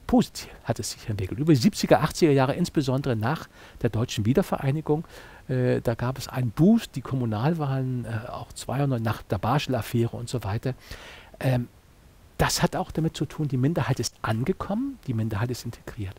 positiv, 0.10 0.50
hat 0.64 0.80
es 0.80 0.90
sich 0.90 1.08
entwickelt. 1.08 1.40
Über 1.40 1.54
die 1.54 1.60
70er, 1.60 2.02
80er 2.02 2.32
Jahre, 2.32 2.56
insbesondere 2.56 3.16
nach 3.16 3.48
der 3.84 3.92
deutschen 3.92 4.26
Wiedervereinigung, 4.26 5.06
äh, 5.48 5.82
da 5.82 5.94
gab 5.94 6.18
es 6.18 6.28
einen 6.28 6.50
Boost, 6.50 6.96
die 6.96 7.02
Kommunalwahlen, 7.02 8.06
äh, 8.06 8.28
auch 8.28 8.52
92, 8.52 9.06
nach 9.06 9.22
der 9.22 9.38
Barschel-Affäre 9.38 10.18
und 10.18 10.28
so 10.28 10.44
weiter. 10.44 10.74
Ähm, 11.40 11.68
das 12.40 12.64
hat 12.64 12.76
auch 12.76 12.90
damit 12.90 13.16
zu 13.16 13.28
tun, 13.28 13.50
die 13.50 13.58
Minderheit 13.58 14.00
ist 14.00 14.16
angekommen, 14.24 14.98
die 15.06 15.14
Minderheit 15.14 15.52
ist 15.52 15.64
integriert. 15.64 16.16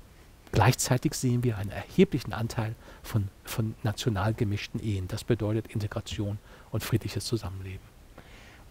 Gleichzeitig 0.53 1.15
sehen 1.15 1.43
wir 1.43 1.59
einen 1.59 1.71
erheblichen 1.71 2.33
Anteil 2.33 2.77
von, 3.03 3.27
von 3.43 3.75
national 3.83 4.35
gemischten 4.35 4.79
Ehen. 4.81 5.09
Das 5.09 5.25
bedeutet 5.25 5.67
Integration 5.67 6.39
und 6.71 6.85
friedliches 6.85 7.25
Zusammenleben. 7.25 7.81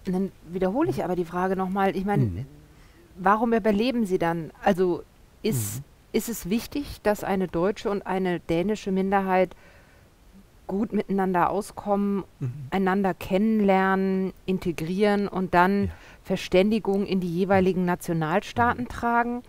Und 0.08 0.14
dann 0.14 0.32
wiederhole 0.50 0.90
ich 0.90 1.04
aber 1.04 1.18
die 1.18 1.26
Frage 1.26 1.58
nochmal. 1.58 1.98
Ich 1.98 2.06
meine, 2.06 2.24
Mhm. 2.24 2.46
Warum 3.20 3.54
überleben 3.54 4.06
sie 4.06 4.18
dann? 4.18 4.52
Also 4.64 5.04
ist, 5.44 5.78
Mhm. 5.78 5.84
ist 6.14 6.30
es 6.30 6.50
wichtig, 6.50 7.02
dass 7.04 7.24
eine 7.24 7.48
deutsche 7.48 7.90
und 7.90 8.06
eine 8.08 8.40
dänische 8.40 8.92
Minderheit 8.92 9.56
gut 10.68 10.94
miteinander 10.94 11.50
auskommen, 11.50 12.24
einander 12.70 13.14
kennenlernen, 13.16 14.34
integrieren 14.46 15.28
und 15.28 15.54
dann 15.56 15.86
Ja. 15.86 15.90
Verständigung 16.24 17.06
in 17.08 17.20
die 17.20 17.34
jeweiligen 17.34 17.86
Nationalstaaten 17.86 18.88
tragen? 18.88 19.42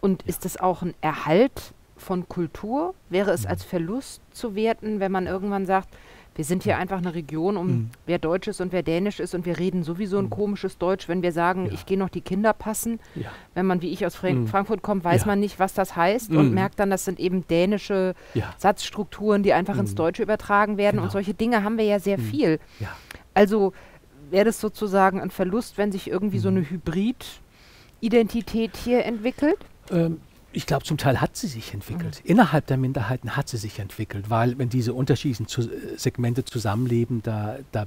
Und 0.00 0.22
ist 0.22 0.46
es 0.46 0.58
auch 0.58 0.82
ein 0.82 0.94
Erhalt 1.02 1.74
von 1.98 2.28
Kultur? 2.28 2.94
Wäre 3.10 3.32
es 3.32 3.42
Mhm. 3.44 3.50
als 3.50 3.64
Verlust 3.64 4.22
zu 4.30 4.54
werten, 4.54 4.98
wenn 5.00 5.12
man 5.12 5.26
irgendwann 5.26 5.66
sagt, 5.66 5.88
wir 6.36 6.44
sind 6.44 6.62
hier 6.62 6.76
einfach 6.76 6.98
eine 6.98 7.14
Region, 7.14 7.56
um 7.56 7.66
Mhm. 7.66 7.90
wer 8.04 8.18
Deutsch 8.18 8.46
ist 8.46 8.60
und 8.60 8.70
wer 8.70 8.82
Dänisch 8.82 9.18
ist 9.20 9.34
und 9.34 9.46
wir 9.46 9.58
reden 9.58 9.82
sowieso 9.82 10.18
ein 10.18 10.26
Mhm. 10.26 10.30
komisches 10.30 10.76
Deutsch, 10.78 11.08
wenn 11.08 11.22
wir 11.22 11.32
sagen, 11.32 11.66
Ja. 11.66 11.72
ich 11.72 11.86
gehe 11.86 11.98
noch 11.98 12.10
die 12.10 12.20
Kinder 12.20 12.52
passen. 12.52 13.00
Ja. 13.14 13.30
Wenn 13.54 13.64
man 13.66 13.80
wie 13.82 13.88
ich 13.90 14.04
aus 14.06 14.14
Frank 14.16 14.38
Mhm. 14.40 14.46
Frankfurt 14.46 14.82
kommt, 14.82 15.02
weiß 15.02 15.22
Ja. 15.22 15.26
man 15.28 15.40
nicht, 15.40 15.58
was 15.58 15.72
das 15.74 15.96
heißt 15.96 16.30
und 16.30 16.48
Mhm. 16.48 16.54
merkt 16.54 16.78
dann, 16.78 16.90
das 16.90 17.04
sind 17.06 17.18
eben 17.18 17.46
dänische. 17.48 18.14
Satzstrukturen, 18.58 19.42
die 19.42 19.54
einfach 19.54 19.78
ins 19.78 19.92
Mhm. 19.92 19.96
Deutsche 19.96 20.22
übertragen 20.22 20.76
werden. 20.76 20.98
Und 20.98 21.04
Genau. 21.04 21.12
solche 21.12 21.32
Dinge 21.34 21.64
haben 21.64 21.78
wir 21.78 21.84
ja 21.86 21.98
sehr 21.98 22.18
Mhm. 22.18 22.22
viel. 22.22 22.60
Also 23.34 23.72
wäre 24.30 24.44
das 24.44 24.60
sozusagen 24.60 25.20
ein 25.20 25.30
Verlust, 25.30 25.78
wenn 25.78 25.90
sich 25.90 26.08
irgendwie 26.10 26.38
so 26.38 26.48
eine 26.48 26.68
Hybrid-Identität 26.68 28.76
hier 28.76 29.04
entwickelt? 29.04 29.58
Ähm, 29.90 30.20
ich 30.56 30.64
glaube, 30.64 30.84
zum 30.84 30.96
Teil 30.96 31.20
hat 31.20 31.36
sie 31.36 31.48
sich 31.48 31.74
entwickelt. 31.74 32.22
Innerhalb 32.24 32.66
der 32.66 32.78
Minderheiten 32.78 33.36
hat 33.36 33.46
sie 33.46 33.58
sich 33.58 33.78
entwickelt, 33.78 34.30
weil 34.30 34.56
wenn 34.56 34.70
diese 34.70 34.94
unterschiedlichen 34.94 35.46
zu 35.46 35.60
äh, 35.60 35.98
Segmente 35.98 36.46
zusammenleben, 36.46 37.22
da, 37.22 37.58
da 37.72 37.86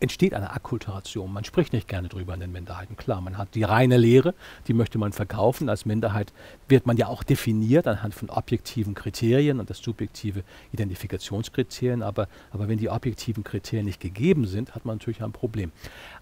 entsteht 0.00 0.32
eine 0.32 0.52
Akkulturation. 0.52 1.30
Man 1.30 1.44
spricht 1.44 1.74
nicht 1.74 1.86
gerne 1.86 2.08
drüber 2.08 2.32
in 2.32 2.40
den 2.40 2.52
Minderheiten. 2.52 2.96
Klar, 2.96 3.20
man 3.20 3.36
hat 3.36 3.54
die 3.54 3.62
reine 3.62 3.98
Lehre, 3.98 4.34
die 4.68 4.72
möchte 4.72 4.96
man 4.96 5.12
verkaufen. 5.12 5.68
Als 5.68 5.84
Minderheit 5.84 6.32
wird 6.66 6.86
man 6.86 6.96
ja 6.96 7.08
auch 7.08 7.22
definiert 7.22 7.86
anhand 7.86 8.14
von 8.14 8.30
objektiven 8.30 8.94
Kriterien 8.94 9.60
und 9.60 9.68
das 9.68 9.78
subjektive 9.78 10.44
Identifikationskriterien. 10.72 12.02
Aber, 12.02 12.28
aber 12.52 12.68
wenn 12.68 12.78
die 12.78 12.88
objektiven 12.88 13.44
Kriterien 13.44 13.84
nicht 13.84 14.00
gegeben 14.00 14.46
sind, 14.46 14.74
hat 14.74 14.84
man 14.84 14.96
natürlich 14.96 15.22
ein 15.22 15.32
Problem. 15.32 15.72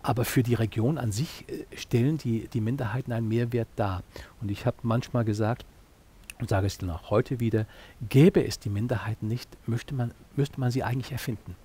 Aber 0.03 0.25
für 0.25 0.43
die 0.43 0.55
Region 0.55 0.99
an 0.99 1.13
sich 1.13 1.45
äh, 1.49 1.77
stellen 1.77 2.19
die, 2.19 2.49
die 2.49 2.61
Minderheiten 2.61 3.13
einen 3.13 3.29
Mehrwert 3.29 3.69
dar. 3.77 4.03
Und 4.41 4.51
ich 4.51 4.67
habe 4.67 4.79
manchmal 4.83 5.25
gesagt, 5.25 5.65
und 6.41 6.49
sage 6.49 6.67
es 6.67 6.79
dann 6.79 6.91
auch 6.91 7.11
heute 7.11 7.41
wieder, 7.41 7.67
gäbe 8.09 8.45
es 8.45 8.59
die 8.59 8.69
Minderheiten 8.71 9.29
nicht, 9.29 9.49
möchte 9.67 9.95
man, 9.95 10.13
müsste 10.35 10.61
man 10.61 10.71
sie 10.71 10.83
eigentlich 10.83 11.13
erfinden. 11.13 11.57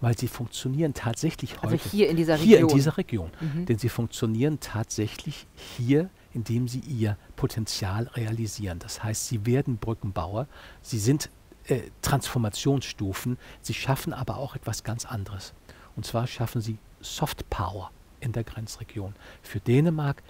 Weil 0.00 0.18
sie 0.18 0.28
funktionieren 0.28 0.92
tatsächlich 0.92 1.62
heute. 1.62 1.74
Also 1.74 1.90
hier 1.90 2.08
in 2.08 2.16
dieser 2.16 2.36
Hier 2.36 2.56
Region. 2.56 2.70
in 2.70 2.76
dieser 2.76 2.96
Region. 2.96 3.30
Mhm. 3.40 3.66
Denn 3.66 3.78
sie 3.78 3.88
funktionieren 3.88 4.60
tatsächlich 4.60 5.46
hier, 5.54 6.10
indem 6.34 6.68
sie 6.68 6.80
ihr 6.80 7.16
Potenzial 7.36 8.04
realisieren. 8.08 8.78
Das 8.80 9.02
heißt, 9.02 9.28
sie 9.28 9.46
werden 9.46 9.78
Brückenbauer, 9.78 10.46
sie 10.82 10.98
sind 10.98 11.30
äh, 11.66 11.82
Transformationsstufen, 12.02 13.38
sie 13.60 13.74
schaffen 13.74 14.12
aber 14.12 14.36
auch 14.36 14.56
etwas 14.56 14.84
ganz 14.84 15.06
anderes. 15.06 15.54
Und 15.96 16.04
zwar 16.04 16.26
schaffen 16.26 16.60
sie 16.60 16.78
Soft 17.00 17.48
Power 17.50 17.90
in 18.20 18.32
der 18.32 18.44
Grenzregion. 18.44 19.14
Für 19.42 19.60
Dänemark 19.60 20.22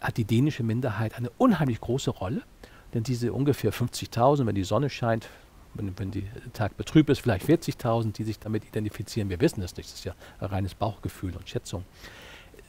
hat 0.00 0.16
die 0.16 0.24
dänische 0.24 0.62
Minderheit 0.62 1.14
eine 1.14 1.30
unheimlich 1.38 1.80
große 1.80 2.10
Rolle, 2.10 2.42
denn 2.94 3.02
diese 3.02 3.32
ungefähr 3.32 3.72
50.000, 3.72 4.46
wenn 4.46 4.54
die 4.54 4.64
Sonne 4.64 4.90
scheint, 4.90 5.28
wenn, 5.74 5.98
wenn 5.98 6.10
der 6.10 6.22
Tag 6.52 6.76
betrübt 6.76 7.10
ist, 7.10 7.20
vielleicht 7.20 7.46
40.000, 7.46 8.12
die 8.12 8.24
sich 8.24 8.38
damit 8.38 8.64
identifizieren, 8.64 9.30
wir 9.30 9.40
wissen 9.40 9.62
es 9.62 9.76
nicht, 9.76 9.88
das 9.88 9.98
ist 9.98 10.04
ja 10.04 10.14
ein 10.40 10.46
reines 10.46 10.74
Bauchgefühl 10.74 11.36
und 11.36 11.48
Schätzung, 11.48 11.84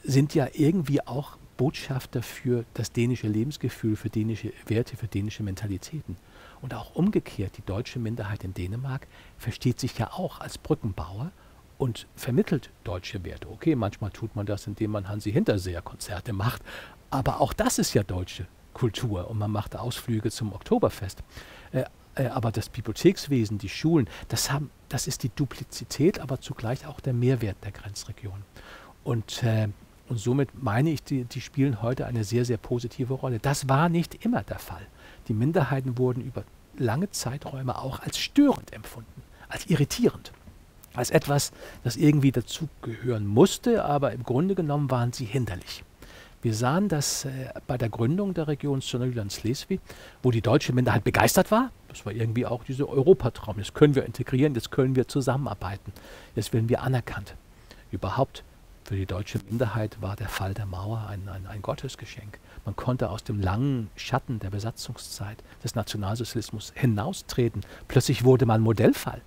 sind 0.02 0.34
ja 0.34 0.48
irgendwie 0.52 1.06
auch 1.06 1.36
Botschafter 1.56 2.22
für 2.22 2.64
das 2.74 2.92
dänische 2.92 3.28
Lebensgefühl, 3.28 3.96
für 3.96 4.08
dänische 4.08 4.52
Werte, 4.66 4.96
für 4.96 5.08
dänische 5.08 5.42
Mentalitäten. 5.42 6.16
Und 6.62 6.74
auch 6.74 6.94
umgekehrt, 6.94 7.56
die 7.58 7.62
deutsche 7.62 7.98
Minderheit 7.98 8.44
in 8.44 8.54
Dänemark 8.54 9.06
versteht 9.36 9.80
sich 9.80 9.98
ja 9.98 10.10
auch 10.12 10.40
als 10.40 10.56
Brückenbauer 10.58 11.32
und 11.76 12.06
vermittelt 12.16 12.70
deutsche 12.84 13.24
Werte. 13.24 13.50
Okay, 13.50 13.74
manchmal 13.74 14.10
tut 14.10 14.36
man 14.36 14.46
das, 14.46 14.66
indem 14.66 14.90
man 14.90 15.08
Hansi 15.08 15.32
Hinterseher-Konzerte 15.32 16.32
macht, 16.32 16.62
aber 17.10 17.40
auch 17.40 17.52
das 17.52 17.78
ist 17.78 17.94
ja 17.94 18.02
deutsche 18.02 18.46
Kultur 18.74 19.28
und 19.28 19.38
man 19.38 19.50
macht 19.50 19.76
Ausflüge 19.76 20.30
zum 20.30 20.52
Oktoberfest. 20.52 21.22
Äh, 21.72 21.84
äh, 22.14 22.26
aber 22.26 22.52
das 22.52 22.68
Bibliothekswesen, 22.68 23.58
die 23.58 23.68
Schulen, 23.68 24.08
das, 24.28 24.50
haben, 24.50 24.70
das 24.88 25.06
ist 25.06 25.22
die 25.22 25.30
Duplizität, 25.30 26.20
aber 26.20 26.40
zugleich 26.40 26.86
auch 26.86 27.00
der 27.00 27.12
Mehrwert 27.12 27.56
der 27.64 27.72
Grenzregion. 27.72 28.42
Und, 29.04 29.42
äh, 29.42 29.68
und 30.08 30.18
somit 30.18 30.50
meine 30.60 30.90
ich, 30.90 31.02
die, 31.02 31.24
die 31.24 31.40
spielen 31.40 31.82
heute 31.82 32.06
eine 32.06 32.24
sehr, 32.24 32.44
sehr 32.44 32.58
positive 32.58 33.14
Rolle. 33.14 33.38
Das 33.38 33.68
war 33.68 33.88
nicht 33.88 34.24
immer 34.24 34.42
der 34.42 34.58
Fall. 34.58 34.86
Die 35.28 35.34
Minderheiten 35.34 35.98
wurden 35.98 36.22
über 36.22 36.44
lange 36.76 37.10
Zeiträume 37.10 37.78
auch 37.78 38.00
als 38.00 38.18
störend 38.18 38.72
empfunden, 38.72 39.22
als 39.48 39.66
irritierend, 39.66 40.32
als 40.94 41.10
etwas, 41.10 41.52
das 41.84 41.96
irgendwie 41.96 42.32
dazugehören 42.32 43.26
musste, 43.26 43.84
aber 43.84 44.12
im 44.12 44.24
Grunde 44.24 44.54
genommen 44.54 44.90
waren 44.90 45.12
sie 45.12 45.24
hinderlich. 45.24 45.84
Wir 46.42 46.54
sahen 46.54 46.88
das 46.88 47.26
äh, 47.26 47.30
bei 47.66 47.76
der 47.76 47.90
Gründung 47.90 48.32
der 48.32 48.48
Region 48.48 48.80
Sonderjylland-Schleswig, 48.80 49.80
wo 50.22 50.30
die 50.30 50.40
deutsche 50.40 50.72
Minderheit 50.72 51.04
begeistert 51.04 51.50
war. 51.50 51.70
Das 51.88 52.06
war 52.06 52.12
irgendwie 52.12 52.46
auch 52.46 52.64
dieser 52.64 52.88
Europatraum. 52.88 53.58
Jetzt 53.58 53.74
können 53.74 53.94
wir 53.94 54.06
integrieren, 54.06 54.54
jetzt 54.54 54.70
können 54.70 54.96
wir 54.96 55.06
zusammenarbeiten, 55.06 55.92
jetzt 56.34 56.52
werden 56.54 56.68
wir 56.68 56.82
anerkannt. 56.82 57.34
Überhaupt 57.90 58.42
für 58.84 58.96
die 58.96 59.06
deutsche 59.06 59.38
Minderheit 59.48 60.00
war 60.00 60.16
der 60.16 60.28
Fall 60.28 60.54
der 60.54 60.66
Mauer 60.66 61.06
ein, 61.08 61.28
ein, 61.28 61.46
ein 61.46 61.62
Gottesgeschenk. 61.62 62.38
Man 62.64 62.74
konnte 62.74 63.10
aus 63.10 63.22
dem 63.22 63.40
langen 63.40 63.90
Schatten 63.96 64.38
der 64.38 64.50
Besatzungszeit 64.50 65.38
des 65.62 65.74
Nationalsozialismus 65.74 66.72
hinaustreten. 66.74 67.60
Plötzlich 67.86 68.24
wurde 68.24 68.46
man 68.46 68.62
Modellfall 68.62 69.20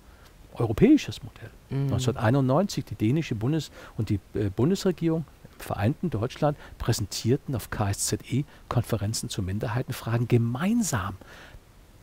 europäisches 0.54 1.22
Modell. 1.22 1.50
Mhm. 1.70 1.92
1991 1.92 2.84
die 2.84 2.94
dänische 2.94 3.34
Bundes- 3.34 3.70
und 3.96 4.08
die 4.08 4.20
äh, 4.34 4.50
Bundesregierung 4.54 5.24
vereinten 5.58 6.10
Deutschland 6.10 6.58
präsentierten 6.78 7.54
auf 7.54 7.70
KSZE 7.70 8.44
Konferenzen 8.68 9.28
zu 9.28 9.42
Minderheitenfragen 9.42 10.28
gemeinsam 10.28 11.16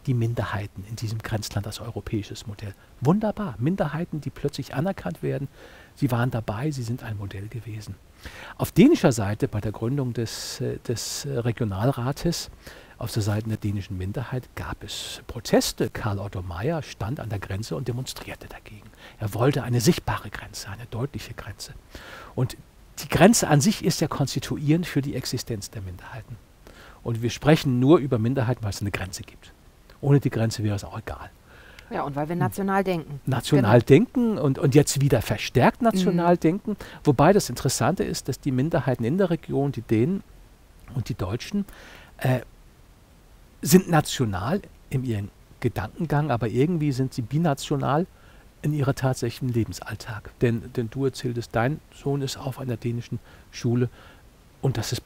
die 0.08 0.14
Minderheiten 0.14 0.84
in 0.90 0.96
diesem 0.96 1.20
Grenzland 1.20 1.68
als 1.68 1.80
europäisches 1.80 2.48
Modell. 2.48 2.74
Wunderbar. 3.02 3.56
Minderheiten, 3.60 4.20
die 4.22 4.30
plötzlich 4.30 4.74
anerkannt 4.74 5.22
werden. 5.22 5.48
Sie 5.96 6.10
waren 6.12 6.32
dabei, 6.32 6.72
sie 6.72 6.84
sind 6.84 7.04
ein 7.04 7.18
Modell 7.18 7.48
gewesen. 7.48 7.96
Auf 8.58 8.72
dänischer 8.72 9.12
Seite 9.12 9.48
bei 9.48 9.62
der 9.62 9.72
Gründung 9.72 10.14
des, 10.14 10.62
äh, 10.62 10.78
des 10.80 11.28
Regionalrates 11.28 12.50
auf 13.02 13.12
der 13.12 13.24
Seite 13.24 13.50
der 13.50 13.58
dänischen 13.58 13.98
Minderheit 13.98 14.48
gab 14.56 14.84
es 14.84 15.24
Proteste. 15.26 15.90
Karl 15.90 16.20
Otto 16.20 16.44
Meyer 16.44 16.84
stand 16.84 17.20
an 17.20 17.30
der 17.30 17.40
Grenze 17.40 17.76
und 17.76 17.88
demonstrierte 17.88 18.48
dagegen. 18.48 18.88
Er 19.20 19.34
wollte 19.34 19.64
eine 19.64 19.82
sichtbare 19.82 20.30
Grenze, 20.30 20.70
eine 20.70 20.86
deutliche 20.86 21.34
Grenze. 21.34 21.74
Und 22.36 22.58
die 23.00 23.10
Grenze 23.10 23.48
an 23.48 23.62
sich 23.62 23.84
ist 23.84 24.02
ja 24.02 24.08
konstituierend 24.08 24.86
für 24.86 25.02
die 25.02 25.16
Existenz 25.16 25.70
der 25.70 25.82
Minderheiten. 25.82 26.38
Und 27.04 27.22
wir 27.22 27.30
sprechen 27.30 27.80
nur 27.80 27.98
über 28.00 28.20
Minderheiten, 28.20 28.64
weil 28.64 28.72
es 28.72 28.82
eine 28.82 28.92
Grenze 28.92 29.24
gibt. 29.24 29.54
Ohne 30.02 30.20
die 30.20 30.30
Grenze 30.30 30.64
wäre 30.64 30.76
es 30.76 30.84
auch 30.84 30.98
egal. 30.98 31.30
Ja, 31.90 32.04
und 32.04 32.16
weil 32.16 32.30
wir 32.30 32.36
national 32.36 32.84
denken. 32.84 33.20
National 33.26 33.80
genau. 33.80 33.86
denken 33.86 34.38
und, 34.38 34.60
und 34.60 34.76
jetzt 34.76 35.02
wieder 35.02 35.22
verstärkt 35.22 35.82
national 35.82 36.36
mhm. 36.36 36.40
denken. 36.40 36.78
Wobei 37.04 37.34
das 37.34 37.50
Interessante 37.50 38.04
ist, 38.04 38.30
dass 38.30 38.40
die 38.40 38.52
Minderheiten 38.52 39.04
in 39.04 39.18
der 39.18 39.30
Region, 39.30 39.72
die 39.72 39.82
Dänen 39.82 40.24
und 40.96 41.10
die 41.10 41.16
Deutschen, 41.16 41.66
äh, 42.18 42.42
sind 43.62 43.90
national 43.90 44.62
in 44.90 45.04
ihrem 45.04 45.30
Gedankengang, 45.60 46.32
aber 46.32 46.48
irgendwie 46.48 46.92
sind 46.92 47.14
sie 47.14 47.22
binational 47.22 48.08
in 48.62 48.74
ihrer 48.74 48.96
tatsächlichen 48.96 49.50
Lebensalltag. 49.50 50.32
Denn, 50.42 50.72
denn 50.76 50.90
du 50.90 51.06
erzähltest, 51.06 51.56
dein 51.56 51.80
Sohn 51.94 52.22
ist 52.22 52.38
auf 52.38 52.60
einer 52.60 52.78
dänischen 52.78 53.20
Schule 53.52 53.90
und 54.62 54.78
das 54.78 54.92
ist 54.92 55.02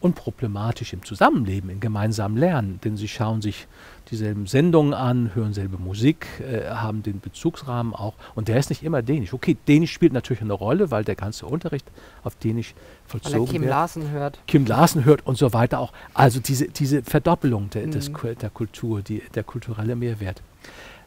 unproblematisch 0.00 0.92
im 0.92 1.04
Zusammenleben, 1.04 1.68
im 1.68 1.80
gemeinsamen 1.80 2.36
Lernen, 2.36 2.80
denn 2.84 2.96
sie 2.96 3.08
schauen 3.08 3.42
sich 3.42 3.66
dieselben 4.10 4.46
Sendungen 4.46 4.94
an, 4.94 5.34
hören 5.34 5.52
selbe 5.52 5.78
Musik, 5.78 6.26
äh, 6.40 6.70
haben 6.70 7.02
den 7.02 7.20
Bezugsrahmen 7.20 7.92
auch. 7.92 8.14
Und 8.34 8.48
der 8.48 8.58
ist 8.58 8.70
nicht 8.70 8.84
immer 8.84 9.02
Dänisch. 9.02 9.32
Okay, 9.32 9.56
Dänisch 9.66 9.92
spielt 9.92 10.12
natürlich 10.12 10.42
eine 10.42 10.52
Rolle, 10.52 10.90
weil 10.90 11.04
der 11.04 11.16
ganze 11.16 11.46
Unterricht 11.46 11.86
auf 12.22 12.36
Dänisch 12.36 12.74
vollzogen 13.06 13.32
wird. 13.32 13.40
Weil 13.40 13.48
er 13.48 13.52
Kim 13.52 13.62
wird. 13.62 13.70
Larsen 13.70 14.10
hört. 14.10 14.38
Kim 14.46 14.66
Larsen 14.66 15.04
hört 15.04 15.26
und 15.26 15.36
so 15.36 15.52
weiter 15.52 15.80
auch. 15.80 15.92
Also 16.14 16.38
diese, 16.40 16.68
diese 16.68 17.02
Verdoppelung 17.02 17.68
der, 17.70 17.88
mhm. 17.88 17.90
des, 17.90 18.12
der 18.40 18.50
Kultur, 18.50 19.02
die, 19.02 19.22
der 19.34 19.42
kulturelle 19.42 19.96
Mehrwert. 19.96 20.40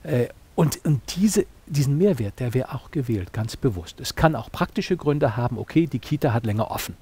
Äh, 0.04 0.28
und, 0.56 0.84
und 0.86 1.02
diese, 1.16 1.46
diesen 1.66 1.98
Mehrwert, 1.98 2.40
der 2.40 2.54
wäre 2.54 2.74
auch 2.74 2.92
gewählt, 2.92 3.34
ganz 3.34 3.56
bewusst. 3.56 4.00
Es 4.00 4.16
kann 4.16 4.36
auch 4.36 4.52
praktische 4.52 4.98
Gründe 4.98 5.38
haben, 5.38 5.58
okay, 5.58 5.88
die 5.88 6.00
Kita 6.00 6.34
hat 6.34 6.46
länger 6.46 6.72
offen 6.72 6.96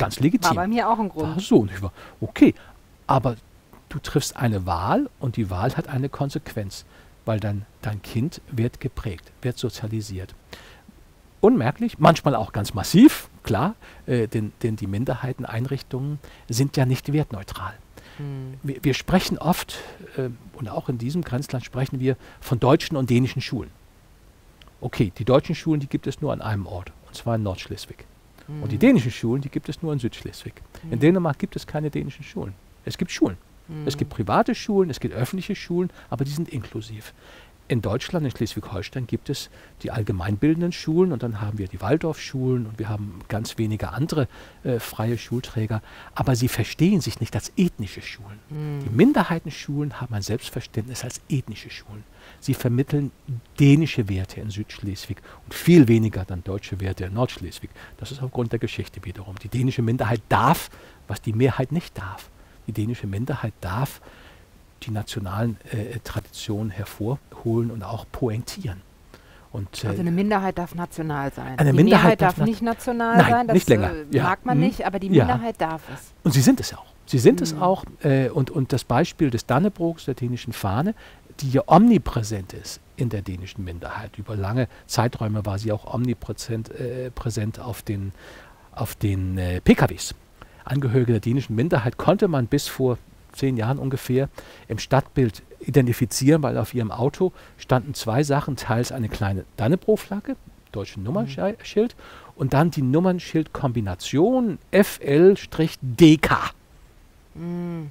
ganz 0.00 0.18
legitim. 0.18 0.56
War 0.56 0.64
bei 0.64 0.66
mir 0.66 0.88
auch 0.88 0.98
ein 0.98 1.08
Grund. 1.08 1.34
Ach 1.36 1.40
so, 1.40 1.64
nicht 1.64 1.80
wahr? 1.82 1.92
Okay, 2.20 2.54
aber 3.06 3.36
du 3.90 3.98
triffst 4.00 4.36
eine 4.36 4.66
Wahl 4.66 5.08
und 5.20 5.36
die 5.36 5.50
Wahl 5.50 5.76
hat 5.76 5.88
eine 5.88 6.08
Konsequenz, 6.08 6.84
weil 7.24 7.38
dann 7.38 7.66
dein 7.82 8.02
Kind 8.02 8.40
wird 8.50 8.80
geprägt, 8.80 9.30
wird 9.42 9.58
sozialisiert. 9.58 10.34
Unmerklich, 11.40 11.98
manchmal 11.98 12.34
auch 12.34 12.52
ganz 12.52 12.74
massiv, 12.74 13.28
klar, 13.42 13.74
äh, 14.06 14.26
denn, 14.26 14.52
denn 14.62 14.76
die 14.76 14.86
Minderheiteneinrichtungen 14.86 16.18
sind 16.48 16.76
ja 16.76 16.86
nicht 16.86 17.12
wertneutral. 17.12 17.74
Hm. 18.16 18.54
Wir, 18.62 18.82
wir, 18.82 18.94
sprechen 18.94 19.38
oft, 19.38 19.78
äh, 20.16 20.28
und 20.54 20.68
auch 20.68 20.88
in 20.88 20.98
diesem 20.98 21.22
Grenzland 21.22 21.64
sprechen 21.64 22.00
wir 22.00 22.16
von 22.40 22.58
deutschen 22.58 22.96
und 22.96 23.08
dänischen 23.10 23.40
Schulen. 23.40 23.70
Okay, 24.80 25.12
die 25.16 25.24
deutschen 25.24 25.54
Schulen, 25.54 25.80
die 25.80 25.86
gibt 25.86 26.06
es 26.06 26.20
nur 26.20 26.32
an 26.32 26.40
einem 26.40 26.66
Ort, 26.66 26.92
und 27.06 27.14
zwar 27.14 27.36
in 27.36 27.42
Nordschleswig. 27.42 28.04
Mhm. 28.48 28.62
Und 28.62 28.72
die 28.72 28.78
dänischen 28.78 29.10
Schulen, 29.10 29.42
die 29.42 29.50
gibt 29.50 29.68
es 29.68 29.82
nur 29.82 29.92
in 29.92 29.98
Südschleswig. 29.98 30.54
Mhm. 30.84 30.92
In 30.92 31.00
Dänemark 31.00 31.38
gibt 31.38 31.56
es 31.56 31.66
keine 31.66 31.90
dänischen 31.90 32.24
Schulen. 32.24 32.54
Es 32.84 32.96
gibt 32.98 33.10
Schulen. 33.10 33.36
Mhm. 33.68 33.86
Es 33.86 33.96
gibt 33.96 34.10
private 34.10 34.54
Schulen, 34.54 34.90
es 34.90 35.00
gibt 35.00 35.14
öffentliche 35.14 35.54
Schulen, 35.54 35.90
aber 36.08 36.24
die 36.24 36.30
sind 36.30 36.48
inklusiv. 36.48 37.12
In 37.68 37.82
Deutschland, 37.82 38.26
in 38.26 38.32
Schleswig-Holstein, 38.32 39.06
gibt 39.06 39.30
es 39.30 39.48
die 39.84 39.92
allgemeinbildenden 39.92 40.72
Schulen 40.72 41.12
und 41.12 41.22
dann 41.22 41.40
haben 41.40 41.58
wir 41.58 41.68
die 41.68 41.80
Waldorfschulen 41.80 42.66
und 42.66 42.80
wir 42.80 42.88
haben 42.88 43.20
ganz 43.28 43.58
wenige 43.58 43.90
andere 43.90 44.26
äh, 44.64 44.80
freie 44.80 45.16
Schulträger, 45.16 45.80
aber 46.16 46.34
sie 46.34 46.48
verstehen 46.48 47.00
sich 47.00 47.20
nicht 47.20 47.32
als 47.36 47.52
ethnische 47.56 48.02
Schulen. 48.02 48.40
Die 48.84 48.90
Minderheitenschulen 48.90 50.00
haben 50.00 50.12
ein 50.14 50.22
Selbstverständnis 50.22 51.04
als 51.04 51.20
ethnische 51.28 51.70
Schulen. 51.70 52.02
Sie 52.40 52.54
vermitteln 52.54 53.12
dänische 53.58 54.08
Werte 54.08 54.40
in 54.40 54.50
Südschleswig 54.50 55.18
und 55.44 55.54
viel 55.54 55.88
weniger 55.88 56.24
dann 56.24 56.42
deutsche 56.42 56.80
Werte 56.80 57.04
in 57.04 57.14
Nordschleswig. 57.14 57.70
Das 57.98 58.10
ist 58.10 58.22
aufgrund 58.22 58.52
der 58.52 58.58
Geschichte 58.58 59.04
wiederum. 59.04 59.36
Die 59.36 59.48
dänische 59.48 59.82
Minderheit 59.82 60.22
darf, 60.28 60.70
was 61.06 61.20
die 61.20 61.32
Mehrheit 61.32 61.70
nicht 61.70 61.96
darf. 61.98 62.30
Die 62.66 62.72
dänische 62.72 63.06
Minderheit 63.06 63.52
darf 63.60 64.00
die 64.82 64.90
nationalen 64.90 65.58
äh, 65.70 65.98
Traditionen 66.02 66.70
hervorholen 66.70 67.70
und 67.70 67.82
auch 67.82 68.06
pointieren. 68.10 68.80
Und, 69.52 69.84
äh, 69.84 69.88
also 69.88 70.00
eine 70.00 70.10
Minderheit 70.10 70.58
darf 70.58 70.74
national 70.74 71.32
sein. 71.32 71.58
Eine 71.58 71.72
die 71.72 71.76
Minderheit 71.76 72.04
Mehrheit 72.04 72.22
darf, 72.22 72.36
darf 72.36 72.46
nicht 72.46 72.62
national 72.62 73.16
nein, 73.16 73.30
sein. 73.30 73.46
Das 73.48 73.54
nicht 73.54 73.68
länger. 73.68 73.92
Äh, 73.92 74.04
ja. 74.12 74.22
mag 74.22 74.46
man 74.46 74.58
hm. 74.58 74.66
nicht, 74.66 74.86
aber 74.86 74.98
die 74.98 75.10
Minderheit 75.10 75.60
ja. 75.60 75.68
darf 75.68 75.82
es. 75.92 76.12
Und 76.22 76.32
sie 76.32 76.40
sind 76.40 76.60
es 76.60 76.72
auch. 76.72 76.86
Sie 77.06 77.18
sind 77.18 77.40
hm. 77.40 77.44
es 77.44 77.60
auch. 77.60 77.84
Äh, 78.02 78.28
und, 78.28 78.50
und 78.50 78.72
das 78.72 78.84
Beispiel 78.84 79.30
des 79.30 79.46
Dannebrogs, 79.46 80.04
der 80.04 80.14
dänischen 80.14 80.52
Fahne, 80.52 80.94
die 81.40 81.50
ja 81.50 81.62
omnipräsent 81.66 82.52
ist 82.52 82.80
in 82.96 83.08
der 83.08 83.22
dänischen 83.22 83.64
Minderheit. 83.64 84.18
Über 84.18 84.36
lange 84.36 84.68
Zeiträume 84.86 85.46
war 85.46 85.58
sie 85.58 85.72
auch 85.72 85.92
omnipräsent 85.92 86.70
äh, 86.70 87.10
präsent 87.10 87.58
auf 87.58 87.82
den, 87.82 88.12
auf 88.72 88.94
den 88.94 89.38
äh, 89.38 89.60
PKWs. 89.60 90.14
Angehörige 90.64 91.12
der 91.12 91.20
dänischen 91.20 91.56
Minderheit 91.56 91.96
konnte 91.96 92.28
man 92.28 92.46
bis 92.46 92.68
vor 92.68 92.98
zehn 93.32 93.56
Jahren 93.56 93.78
ungefähr 93.78 94.28
im 94.68 94.78
Stadtbild 94.78 95.42
identifizieren, 95.60 96.42
weil 96.42 96.58
auf 96.58 96.74
ihrem 96.74 96.90
Auto 96.90 97.32
standen 97.58 97.94
zwei 97.94 98.22
Sachen, 98.22 98.56
teils 98.56 98.92
eine 98.92 99.08
kleine 99.08 99.44
Dannebrog-Flagge, 99.56 100.36
deutschen 100.72 101.02
Nummernschild, 101.02 101.58
mhm. 101.96 102.32
und 102.36 102.52
dann 102.52 102.70
die 102.70 102.82
Nummernschildkombination 102.82 104.58
FL-DK. 104.72 106.54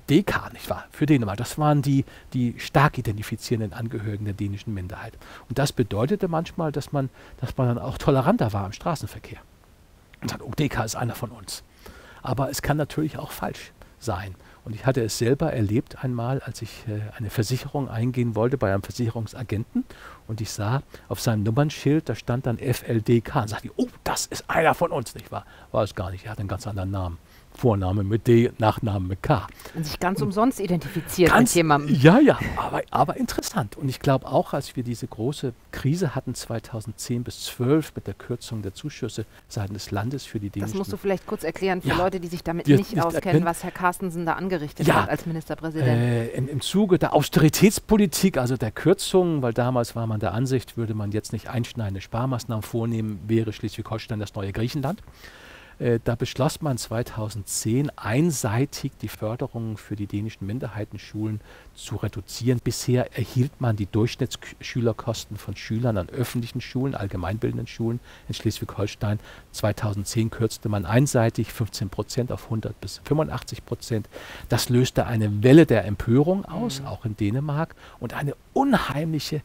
DK, 0.07 0.53
nicht 0.53 0.69
wahr? 0.69 0.85
Für 0.91 1.05
Dänemark. 1.05 1.37
Das 1.37 1.57
waren 1.57 1.81
die, 1.81 2.05
die 2.33 2.59
stark 2.59 2.97
identifizierenden 2.97 3.73
Angehörigen 3.73 4.25
der 4.25 4.33
dänischen 4.33 4.73
Minderheit. 4.73 5.17
Und 5.47 5.57
das 5.57 5.71
bedeutete 5.71 6.27
manchmal, 6.27 6.71
dass 6.71 6.91
man, 6.91 7.09
dass 7.41 7.57
man 7.57 7.67
dann 7.67 7.79
auch 7.79 7.97
toleranter 7.97 8.53
war 8.53 8.65
im 8.65 8.73
Straßenverkehr. 8.73 9.39
Und 10.21 10.29
sagt, 10.29 10.43
oh, 10.43 10.51
DK 10.51 10.83
ist 10.83 10.95
einer 10.95 11.15
von 11.15 11.31
uns. 11.31 11.63
Aber 12.21 12.49
es 12.49 12.61
kann 12.61 12.77
natürlich 12.77 13.17
auch 13.17 13.31
falsch 13.31 13.71
sein. 13.99 14.35
Und 14.65 14.75
ich 14.75 14.85
hatte 14.85 15.01
es 15.01 15.17
selber 15.17 15.51
erlebt 15.53 16.03
einmal, 16.03 16.41
als 16.41 16.61
ich 16.61 16.87
äh, 16.87 16.99
eine 17.17 17.29
Versicherung 17.29 17.89
eingehen 17.89 18.35
wollte 18.35 18.57
bei 18.57 18.71
einem 18.71 18.83
Versicherungsagenten 18.83 19.85
und 20.27 20.41
ich 20.41 20.51
sah 20.51 20.83
auf 21.07 21.21
seinem 21.21 21.43
Nummernschild, 21.43 22.07
da 22.07 22.13
stand 22.15 22.45
dann 22.45 22.57
FLDK 22.57 23.35
und 23.37 23.47
sagte, 23.47 23.71
oh, 23.77 23.87
das 24.03 24.25
ist 24.25 24.49
einer 24.49 24.73
von 24.73 24.91
uns, 24.91 25.15
nicht 25.15 25.31
wahr? 25.31 25.45
War 25.71 25.83
es 25.83 25.95
gar 25.95 26.11
nicht, 26.11 26.25
er 26.25 26.31
hat 26.31 26.39
einen 26.39 26.49
ganz 26.49 26.67
anderen 26.67 26.91
Namen. 26.91 27.17
Vorname 27.59 28.03
mit 28.03 28.27
D, 28.27 28.51
Nachname 28.57 29.07
mit 29.07 29.23
K. 29.23 29.47
Und 29.75 29.85
sich 29.85 29.99
ganz 29.99 30.21
umsonst 30.21 30.59
identifiziert 30.59 31.31
ganz, 31.31 31.49
mit 31.49 31.55
jemandem. 31.55 31.95
Ja, 31.99 32.19
ja, 32.19 32.39
aber, 32.55 32.81
aber 32.91 33.17
interessant. 33.17 33.75
Und 33.75 33.89
ich 33.89 33.99
glaube 33.99 34.27
auch, 34.27 34.53
als 34.53 34.75
wir 34.75 34.83
diese 34.83 35.07
große 35.07 35.53
Krise 35.71 36.15
hatten 36.15 36.35
2010 36.35 37.23
bis 37.23 37.45
2012 37.45 37.95
mit 37.95 38.07
der 38.07 38.13
Kürzung 38.13 38.61
der 38.61 38.73
Zuschüsse 38.73 39.25
seitens 39.47 39.79
des 39.79 39.91
Landes 39.91 40.25
für 40.25 40.39
die 40.39 40.49
Dänischen. 40.49 40.73
Das 40.73 40.77
musst 40.77 40.93
du 40.93 40.97
vielleicht 40.97 41.25
kurz 41.25 41.43
erklären 41.43 41.81
für 41.81 41.89
ja, 41.89 41.97
Leute, 41.97 42.19
die 42.19 42.27
sich 42.27 42.43
damit 42.43 42.67
die 42.67 42.75
nicht, 42.75 42.93
nicht 42.93 43.01
auskennen, 43.01 43.45
was 43.45 43.63
Herr 43.63 43.71
Carstensen 43.71 44.25
da 44.25 44.33
angerichtet 44.33 44.87
ja, 44.87 45.03
hat 45.03 45.09
als 45.09 45.25
Ministerpräsident. 45.25 45.87
Äh, 45.87 46.27
im, 46.29 46.47
Im 46.47 46.61
Zuge 46.61 46.99
der 46.99 47.13
Austeritätspolitik, 47.13 48.37
also 48.37 48.57
der 48.57 48.71
Kürzungen, 48.71 49.41
weil 49.41 49.53
damals 49.53 49.95
war 49.95 50.05
man 50.05 50.19
der 50.19 50.33
Ansicht, 50.33 50.77
würde 50.77 50.93
man 50.93 51.11
jetzt 51.11 51.33
nicht 51.33 51.49
einschneidende 51.49 52.01
Sparmaßnahmen 52.01 52.63
vornehmen, 52.63 53.19
wäre 53.27 53.53
Schleswig-Holstein 53.53 54.19
das 54.19 54.35
neue 54.35 54.51
Griechenland 54.51 55.01
Äh, 55.79 55.99
da 56.03 56.15
beschloss 56.15 56.61
man 56.61 56.77
2010 56.77 57.89
einseitig 57.95 58.91
die 59.01 59.07
Förderung 59.07 59.77
für 59.77 59.95
die 59.95 60.07
dänischen 60.07 60.45
Minderheitenschulen 60.45 61.39
zu 61.73 61.95
reduzieren. 61.95 62.59
Bisher 62.61 63.17
erhielt 63.17 63.61
man 63.61 63.77
die 63.77 63.85
Durchschnittsschülerkosten 63.85 65.37
von 65.37 65.55
Schülern 65.55 65.97
an 65.97 66.09
öffentlichen 66.09 66.59
Schulen, 66.59 66.95
allgemeinbildenden 66.95 67.67
Schulen 67.67 68.01
in 68.27 68.33
Schleswig-Holstein. 68.33 69.19
2010 69.53 70.29
kürzte 70.29 70.67
man 70.67 70.85
einseitig 70.85 71.53
15 71.53 71.89
Prozent 71.89 72.31
auf 72.31 72.45
100 72.45 72.79
bis 72.81 72.99
85 73.05 73.65
Prozent. 73.65 74.09
Das 74.49 74.67
löste 74.67 75.05
eine 75.05 75.43
Welle 75.43 75.65
der 75.65 75.85
Empörung 75.85 76.43
aus, 76.43 76.81
mhm. 76.81 76.87
auch 76.87 77.05
in 77.05 77.15
Dänemark, 77.15 77.75
und 77.99 78.13
eine 78.13 78.35
unheimliche 78.53 79.41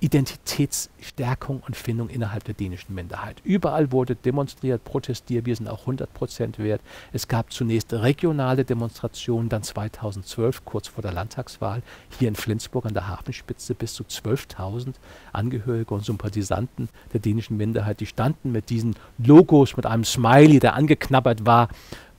Identitätsstärkung 0.00 1.60
und 1.66 1.76
Findung 1.76 2.08
innerhalb 2.08 2.44
der 2.44 2.54
dänischen 2.54 2.94
Minderheit. 2.94 3.36
Überall 3.42 3.90
wurde 3.90 4.14
demonstriert, 4.14 4.84
protestiert, 4.84 5.44
wir 5.44 5.56
sind 5.56 5.68
auch 5.68 5.80
100 5.80 6.12
Prozent 6.14 6.58
wert. 6.58 6.80
Es 7.12 7.26
gab 7.26 7.52
zunächst 7.52 7.92
regionale 7.92 8.64
Demonstrationen, 8.64 9.48
dann 9.48 9.64
2012, 9.64 10.64
kurz 10.64 10.86
vor 10.86 11.02
der 11.02 11.12
Landtagswahl, 11.12 11.82
hier 12.18 12.28
in 12.28 12.36
Flensburg 12.36 12.86
an 12.86 12.94
der 12.94 13.08
Hafenspitze 13.08 13.74
bis 13.74 13.94
zu 13.94 14.04
12.000 14.04 14.94
Angehörige 15.32 15.92
und 15.92 16.04
Sympathisanten 16.04 16.88
der 17.12 17.20
dänischen 17.20 17.56
Minderheit, 17.56 17.98
die 17.98 18.06
standen 18.06 18.52
mit 18.52 18.70
diesen 18.70 18.94
Logos, 19.18 19.76
mit 19.76 19.86
einem 19.86 20.04
Smiley, 20.04 20.60
der 20.60 20.74
angeknabbert 20.74 21.44
war, 21.44 21.68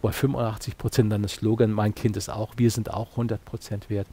bei 0.02 0.12
85 0.12 0.78
Prozent 0.78 1.12
dann 1.12 1.24
das 1.24 1.34
Slogan, 1.34 1.72
mein 1.72 1.96
Kind 1.96 2.18
ist 2.18 2.30
auch, 2.30 2.54
wir 2.58 2.72
sind 2.72 2.92
auch 2.94 3.12
100 3.12 3.44
Prozent 3.44 3.90
wert. 3.90 4.08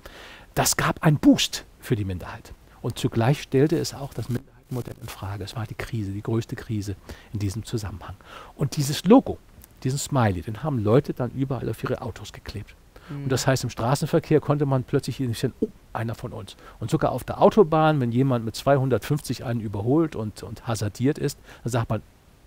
Das 0.54 0.76
gab 0.76 1.02
einen 1.02 1.18
Boost 1.18 1.64
für 1.80 1.96
die 1.96 2.04
Minderheit. 2.04 2.52
Und 2.86 2.96
zugleich 2.96 3.42
stellte 3.42 3.76
es 3.76 3.94
auch 3.94 4.14
das 4.14 4.28
Minderheitenmodell 4.28 4.94
in 5.02 5.08
Frage. 5.08 5.42
Es 5.42 5.56
war 5.56 5.66
die 5.66 5.74
Krise, 5.74 6.12
die 6.12 6.22
größte 6.22 6.54
Krise 6.54 6.94
in 7.32 7.40
diesem 7.40 7.64
Zusammenhang. 7.64 8.14
Und 8.54 8.76
dieses 8.76 9.04
Logo, 9.04 9.38
diesen 9.82 9.98
Smiley, 9.98 10.42
den 10.42 10.62
haben 10.62 10.78
Leute 10.78 11.12
dann 11.12 11.32
überall 11.32 11.68
auf 11.68 11.82
ihre 11.82 12.00
Autos 12.00 12.32
geklebt. 12.32 12.76
Mhm. 13.08 13.24
Und 13.24 13.32
das 13.32 13.44
heißt, 13.44 13.64
im 13.64 13.70
Straßenverkehr 13.70 14.38
konnte 14.38 14.66
man 14.66 14.84
plötzlich 14.84 15.18
identifizieren, 15.18 15.56
oh, 15.58 15.66
einer 15.94 16.14
von 16.14 16.32
uns. 16.32 16.56
Und 16.78 16.92
sogar 16.92 17.10
auf 17.10 17.24
der 17.24 17.42
Autobahn, 17.42 18.00
wenn 18.00 18.12
jemand 18.12 18.44
mit 18.44 18.54
250 18.54 19.42
einen 19.44 19.58
überholt 19.58 20.14
und, 20.14 20.44
und 20.44 20.68
hasardiert 20.68 21.18
ist, 21.18 21.40
dann 21.64 21.72
sagt 21.72 21.90
man, 21.90 22.02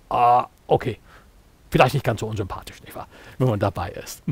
ah, 0.07 0.47
okay, 0.67 0.99
vielleicht 1.69 1.95
nicht 1.95 2.05
ganz 2.05 2.21
so 2.21 2.27
unsympathisch, 2.27 2.81
nicht 2.83 2.95
wahr, 2.95 3.09
wenn 3.39 3.49
man 3.49 3.59
dabei 3.59 3.89
ist. 3.89 4.23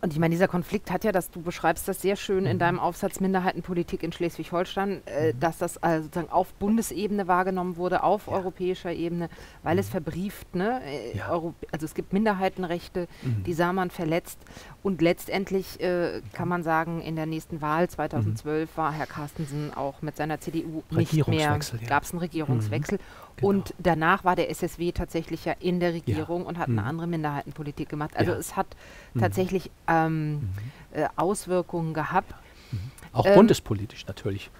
Und 0.00 0.12
ich 0.12 0.20
meine, 0.20 0.30
dieser 0.30 0.46
Konflikt 0.46 0.92
hat 0.92 1.02
ja, 1.02 1.10
dass 1.10 1.30
du 1.30 1.42
beschreibst 1.42 1.88
das 1.88 2.00
sehr 2.00 2.14
schön 2.14 2.46
in 2.46 2.56
mhm. 2.56 2.60
deinem 2.60 2.78
Aufsatz 2.78 3.18
Minderheitenpolitik 3.18 4.04
in 4.04 4.12
Schleswig-Holstein, 4.12 5.02
äh, 5.06 5.32
mhm. 5.32 5.40
dass 5.40 5.58
das 5.58 5.82
also 5.82 6.04
sozusagen 6.04 6.30
auf 6.30 6.52
Bundesebene 6.54 7.26
wahrgenommen 7.26 7.76
wurde, 7.76 8.04
auf 8.04 8.28
ja. 8.28 8.34
europäischer 8.34 8.92
Ebene, 8.92 9.28
weil 9.64 9.74
mhm. 9.74 9.80
es 9.80 9.88
verbrieft, 9.88 10.54
ne? 10.54 10.80
Äh, 10.84 11.16
ja. 11.16 11.30
also 11.30 11.84
es 11.84 11.94
gibt 11.94 12.12
Minderheitenrechte, 12.12 13.08
mhm. 13.22 13.42
die 13.42 13.54
sah 13.54 13.72
man 13.72 13.90
verletzt. 13.90 14.38
Und 14.84 15.02
letztendlich 15.02 15.80
äh, 15.80 16.22
kann 16.32 16.46
man 16.48 16.62
sagen, 16.62 17.00
in 17.00 17.16
der 17.16 17.26
nächsten 17.26 17.60
Wahl 17.60 17.90
2012 17.90 18.70
mhm. 18.70 18.76
war 18.76 18.92
Herr 18.92 19.06
Carstensen 19.06 19.74
auch 19.74 20.00
mit 20.00 20.16
seiner 20.16 20.38
CDU 20.38 20.84
nicht 20.90 21.26
mehr, 21.26 21.58
gab 21.88 22.04
es 22.04 22.12
einen 22.12 22.20
Regierungswechsel. 22.20 23.00
Genau. 23.38 23.50
Und 23.50 23.74
danach 23.78 24.24
war 24.24 24.36
der 24.36 24.50
SSW 24.50 24.92
tatsächlich 24.92 25.44
ja 25.44 25.54
in 25.60 25.80
der 25.80 25.94
Regierung 25.94 26.42
ja. 26.42 26.48
und 26.48 26.58
hat 26.58 26.68
mhm. 26.68 26.78
eine 26.78 26.88
andere 26.88 27.06
Minderheitenpolitik 27.06 27.88
gemacht. 27.88 28.16
Also 28.16 28.32
ja. 28.32 28.38
es 28.38 28.56
hat 28.56 28.66
mhm. 29.14 29.20
tatsächlich 29.20 29.70
ähm, 29.86 30.32
mhm. 30.32 30.48
äh, 30.92 31.08
Auswirkungen 31.16 31.94
gehabt. 31.94 32.34
Mhm. 32.72 32.78
Auch 33.12 33.26
ähm, 33.26 33.34
bundespolitisch 33.34 34.06
natürlich. 34.06 34.50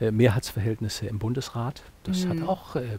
Äh, 0.00 0.12
Mehrheitsverhältnisse 0.12 1.06
im 1.06 1.18
Bundesrat, 1.18 1.82
das 2.04 2.26
hat 2.26 2.36
mhm. 2.36 2.48
auch 2.48 2.76
äh, 2.76 2.98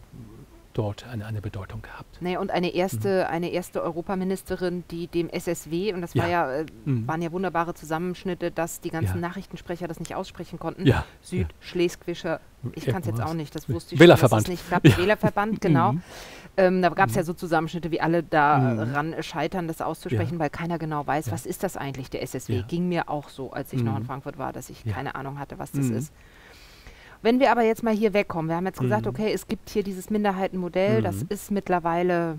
dort 0.72 1.06
eine, 1.06 1.26
eine 1.26 1.40
Bedeutung 1.40 1.82
gehabt. 1.82 2.18
Nee, 2.20 2.36
und 2.36 2.50
eine 2.50 2.74
erste, 2.74 3.24
mhm. 3.24 3.34
eine 3.34 3.50
erste 3.50 3.82
Europaministerin, 3.82 4.84
die 4.90 5.06
dem 5.08 5.28
SSW, 5.28 5.92
und 5.92 6.00
das 6.00 6.14
ja. 6.14 6.22
War 6.22 6.30
ja, 6.30 6.52
äh, 6.52 6.66
mhm. 6.84 7.06
waren 7.08 7.22
ja 7.22 7.32
wunderbare 7.32 7.74
Zusammenschnitte, 7.74 8.50
dass 8.50 8.80
die 8.80 8.90
ganzen 8.90 9.20
ja. 9.20 9.28
Nachrichtensprecher 9.28 9.88
das 9.88 9.98
nicht 9.98 10.14
aussprechen 10.14 10.58
konnten. 10.58 10.86
Ja. 10.86 11.04
Südschleswischer, 11.22 12.40
ich 12.74 12.86
kann 12.86 13.00
es 13.00 13.06
jetzt 13.06 13.22
auch 13.22 13.34
nicht, 13.34 13.54
das 13.54 13.68
wusste 13.68 13.94
ich 13.94 14.00
Wählerverband. 14.00 14.46
schon, 14.46 14.54
dass 14.54 14.64
es 14.64 14.84
nicht 14.84 14.98
Wählerverband, 14.98 15.60
genau. 15.60 15.92
Mhm. 15.92 16.02
Ähm, 16.56 16.82
da 16.82 16.88
gab 16.90 17.08
es 17.08 17.14
ja 17.14 17.22
mhm. 17.22 17.26
so 17.26 17.32
Zusammenschnitte, 17.32 17.90
wie 17.90 18.00
alle 18.00 18.22
daran 18.22 19.10
mhm. 19.10 19.22
scheitern, 19.22 19.66
das 19.68 19.80
auszusprechen, 19.80 20.38
weil 20.38 20.50
keiner 20.50 20.78
genau 20.78 21.06
weiß, 21.06 21.30
was 21.30 21.46
ist 21.46 21.62
das 21.62 21.76
eigentlich, 21.76 22.10
der 22.10 22.22
SSW. 22.22 22.62
Ging 22.68 22.88
mir 22.88 23.08
auch 23.08 23.28
so, 23.28 23.52
als 23.52 23.72
ich 23.72 23.82
noch 23.82 23.96
in 23.96 24.02
mhm. 24.02 24.06
Frankfurt 24.06 24.38
war, 24.38 24.52
dass 24.52 24.70
ich 24.70 24.84
keine 24.84 25.14
Ahnung 25.14 25.38
hatte, 25.38 25.58
was 25.58 25.72
das 25.72 25.86
ist. 25.86 26.12
Wenn 27.22 27.38
wir 27.38 27.50
aber 27.50 27.62
jetzt 27.62 27.82
mal 27.82 27.94
hier 27.94 28.14
wegkommen, 28.14 28.48
wir 28.48 28.56
haben 28.56 28.66
jetzt 28.66 28.80
gesagt, 28.80 29.04
mhm. 29.04 29.10
okay, 29.10 29.32
es 29.32 29.46
gibt 29.46 29.68
hier 29.70 29.82
dieses 29.82 30.10
Minderheitenmodell, 30.10 31.00
mhm. 31.00 31.04
das 31.04 31.22
ist 31.22 31.50
mittlerweile 31.50 32.38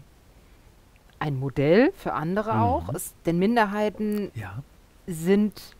ein 1.20 1.40
Modell 1.40 1.92
für 1.96 2.14
andere 2.14 2.54
mhm. 2.54 2.62
auch, 2.62 2.94
es, 2.94 3.14
denn 3.26 3.38
Minderheiten 3.38 4.32
ja. 4.34 4.64
sind, 5.06 5.76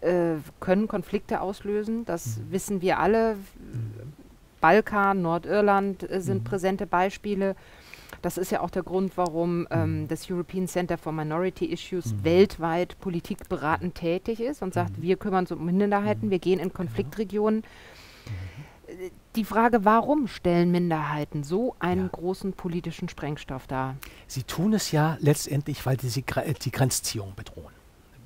äh, 0.00 0.34
können 0.58 0.88
Konflikte 0.88 1.40
auslösen, 1.40 2.04
das 2.04 2.38
mhm. 2.38 2.52
wissen 2.52 2.82
wir 2.82 2.98
alle. 2.98 3.36
Mhm. 3.36 4.12
Balkan, 4.60 5.22
Nordirland 5.22 6.10
äh, 6.10 6.20
sind 6.20 6.42
mhm. 6.42 6.44
präsente 6.44 6.86
Beispiele. 6.86 7.56
Das 8.22 8.36
ist 8.36 8.50
ja 8.50 8.60
auch 8.60 8.70
der 8.70 8.82
Grund, 8.82 9.16
warum 9.16 9.66
ähm, 9.70 10.06
das 10.08 10.30
European 10.30 10.66
Center 10.66 10.98
for 10.98 11.12
Minority 11.12 11.66
Issues 11.66 12.12
mhm. 12.12 12.24
weltweit 12.24 12.98
politikberatend 13.00 13.94
tätig 13.94 14.40
ist 14.40 14.62
und 14.62 14.74
sagt, 14.74 14.98
mhm. 14.98 15.02
wir 15.02 15.16
kümmern 15.16 15.44
uns 15.44 15.52
um 15.52 15.64
Minderheiten, 15.64 16.30
wir 16.30 16.38
gehen 16.38 16.58
in 16.58 16.72
Konfliktregionen 16.72 17.62
die 19.36 19.44
Frage, 19.44 19.84
warum 19.84 20.26
stellen 20.26 20.70
Minderheiten 20.70 21.44
so 21.44 21.76
einen 21.78 22.04
ja. 22.04 22.08
großen 22.08 22.52
politischen 22.52 23.08
Sprengstoff 23.08 23.66
dar? 23.66 23.96
Sie 24.26 24.42
tun 24.42 24.72
es 24.72 24.90
ja 24.90 25.16
letztendlich, 25.20 25.84
weil 25.86 26.00
sie 26.00 26.24
die 26.62 26.70
Grenzziehung 26.70 27.34
bedrohen. 27.36 27.72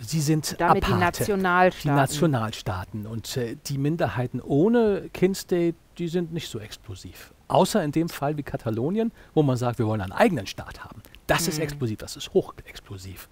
Sie 0.01 0.21
sind 0.21 0.57
damit 0.59 0.85
Aparte, 0.85 0.93
die 0.93 1.01
Nationalstaaten. 1.01 1.91
Die 1.91 2.01
Nationalstaaten. 2.01 3.07
Und 3.07 3.37
äh, 3.37 3.57
die 3.67 3.79
Minderheiten 3.79 4.41
ohne 4.41 5.09
Kinstate, 5.13 5.75
die 5.99 6.09
sind 6.09 6.33
nicht 6.33 6.49
so 6.49 6.59
explosiv. 6.59 7.33
Außer 7.49 7.83
in 7.83 7.93
dem 7.93 8.09
Fall 8.09 8.37
wie 8.37 8.43
Katalonien, 8.43 9.13
wo 9.35 9.43
man 9.43 9.57
sagt, 9.57 9.79
wir 9.79 9.87
wollen 9.87 10.01
einen 10.01 10.13
eigenen 10.13 10.47
Staat 10.47 10.85
haben. 10.85 11.03
Das 11.27 11.43
mhm. 11.43 11.49
ist 11.49 11.59
explosiv, 11.59 11.99
das 11.99 12.17
ist 12.17 12.33
hochexplosiv. 12.35 13.29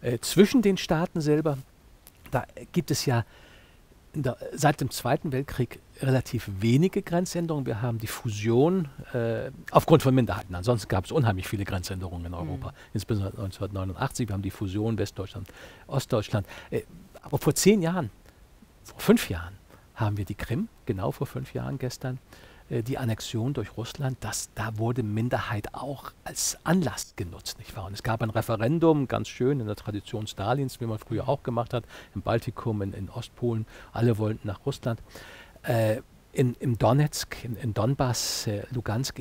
Äh, 0.00 0.18
zwischen 0.18 0.62
den 0.62 0.76
Staaten 0.76 1.20
selber, 1.20 1.58
da 2.30 2.44
gibt 2.72 2.90
es 2.90 3.06
ja 3.06 3.24
der, 4.14 4.36
seit 4.52 4.80
dem 4.80 4.90
Zweiten 4.90 5.32
Weltkrieg 5.32 5.80
relativ 6.02 6.50
wenige 6.60 7.02
Grenzänderungen. 7.02 7.66
Wir 7.66 7.80
haben 7.82 7.98
die 7.98 8.06
Fusion 8.06 8.88
äh, 9.12 9.50
aufgrund 9.70 10.02
von 10.02 10.14
Minderheiten. 10.14 10.54
Ansonsten 10.54 10.88
gab 10.88 11.04
es 11.04 11.12
unheimlich 11.12 11.46
viele 11.46 11.64
Grenzänderungen 11.64 12.26
in 12.26 12.34
Europa, 12.34 12.68
mhm. 12.68 12.76
insbesondere 12.94 13.32
1989. 13.32 14.28
Wir 14.28 14.34
haben 14.34 14.42
die 14.42 14.50
Fusion 14.50 14.98
Westdeutschland, 14.98 15.48
Ostdeutschland. 15.86 16.46
Äh, 16.70 16.82
aber 17.22 17.38
vor 17.38 17.54
zehn 17.54 17.82
Jahren, 17.82 18.10
vor 18.84 19.00
fünf 19.00 19.30
Jahren, 19.30 19.54
haben 19.94 20.16
wir 20.16 20.24
die 20.24 20.34
Krim, 20.34 20.68
genau 20.86 21.12
vor 21.12 21.26
fünf 21.26 21.54
Jahren 21.54 21.78
gestern, 21.78 22.18
äh, 22.68 22.82
die 22.82 22.98
Annexion 22.98 23.52
durch 23.54 23.76
Russland, 23.76 24.16
das, 24.20 24.50
da 24.54 24.78
wurde 24.78 25.02
Minderheit 25.02 25.74
auch 25.74 26.12
als 26.24 26.58
Anlass 26.64 27.14
genutzt, 27.16 27.58
nicht 27.58 27.76
wahr? 27.76 27.86
Und 27.86 27.94
es 27.94 28.02
gab 28.02 28.22
ein 28.22 28.30
Referendum, 28.30 29.08
ganz 29.08 29.28
schön 29.28 29.60
in 29.60 29.66
der 29.66 29.76
Tradition 29.76 30.26
Stalins, 30.26 30.80
wie 30.80 30.86
man 30.86 30.98
früher 30.98 31.28
auch 31.28 31.42
gemacht 31.42 31.74
hat, 31.74 31.84
im 32.14 32.22
Baltikum, 32.22 32.82
in, 32.82 32.92
in 32.92 33.10
Ostpolen, 33.10 33.66
alle 33.92 34.18
wollten 34.18 34.48
nach 34.48 34.64
Russland. 34.64 35.00
Äh, 35.62 36.02
in, 36.32 36.54
im 36.54 36.78
Donetsk, 36.78 37.44
in, 37.44 37.56
in 37.56 37.74
Donbass, 37.74 38.46
äh, 38.46 38.62
Lugansk 38.70 39.20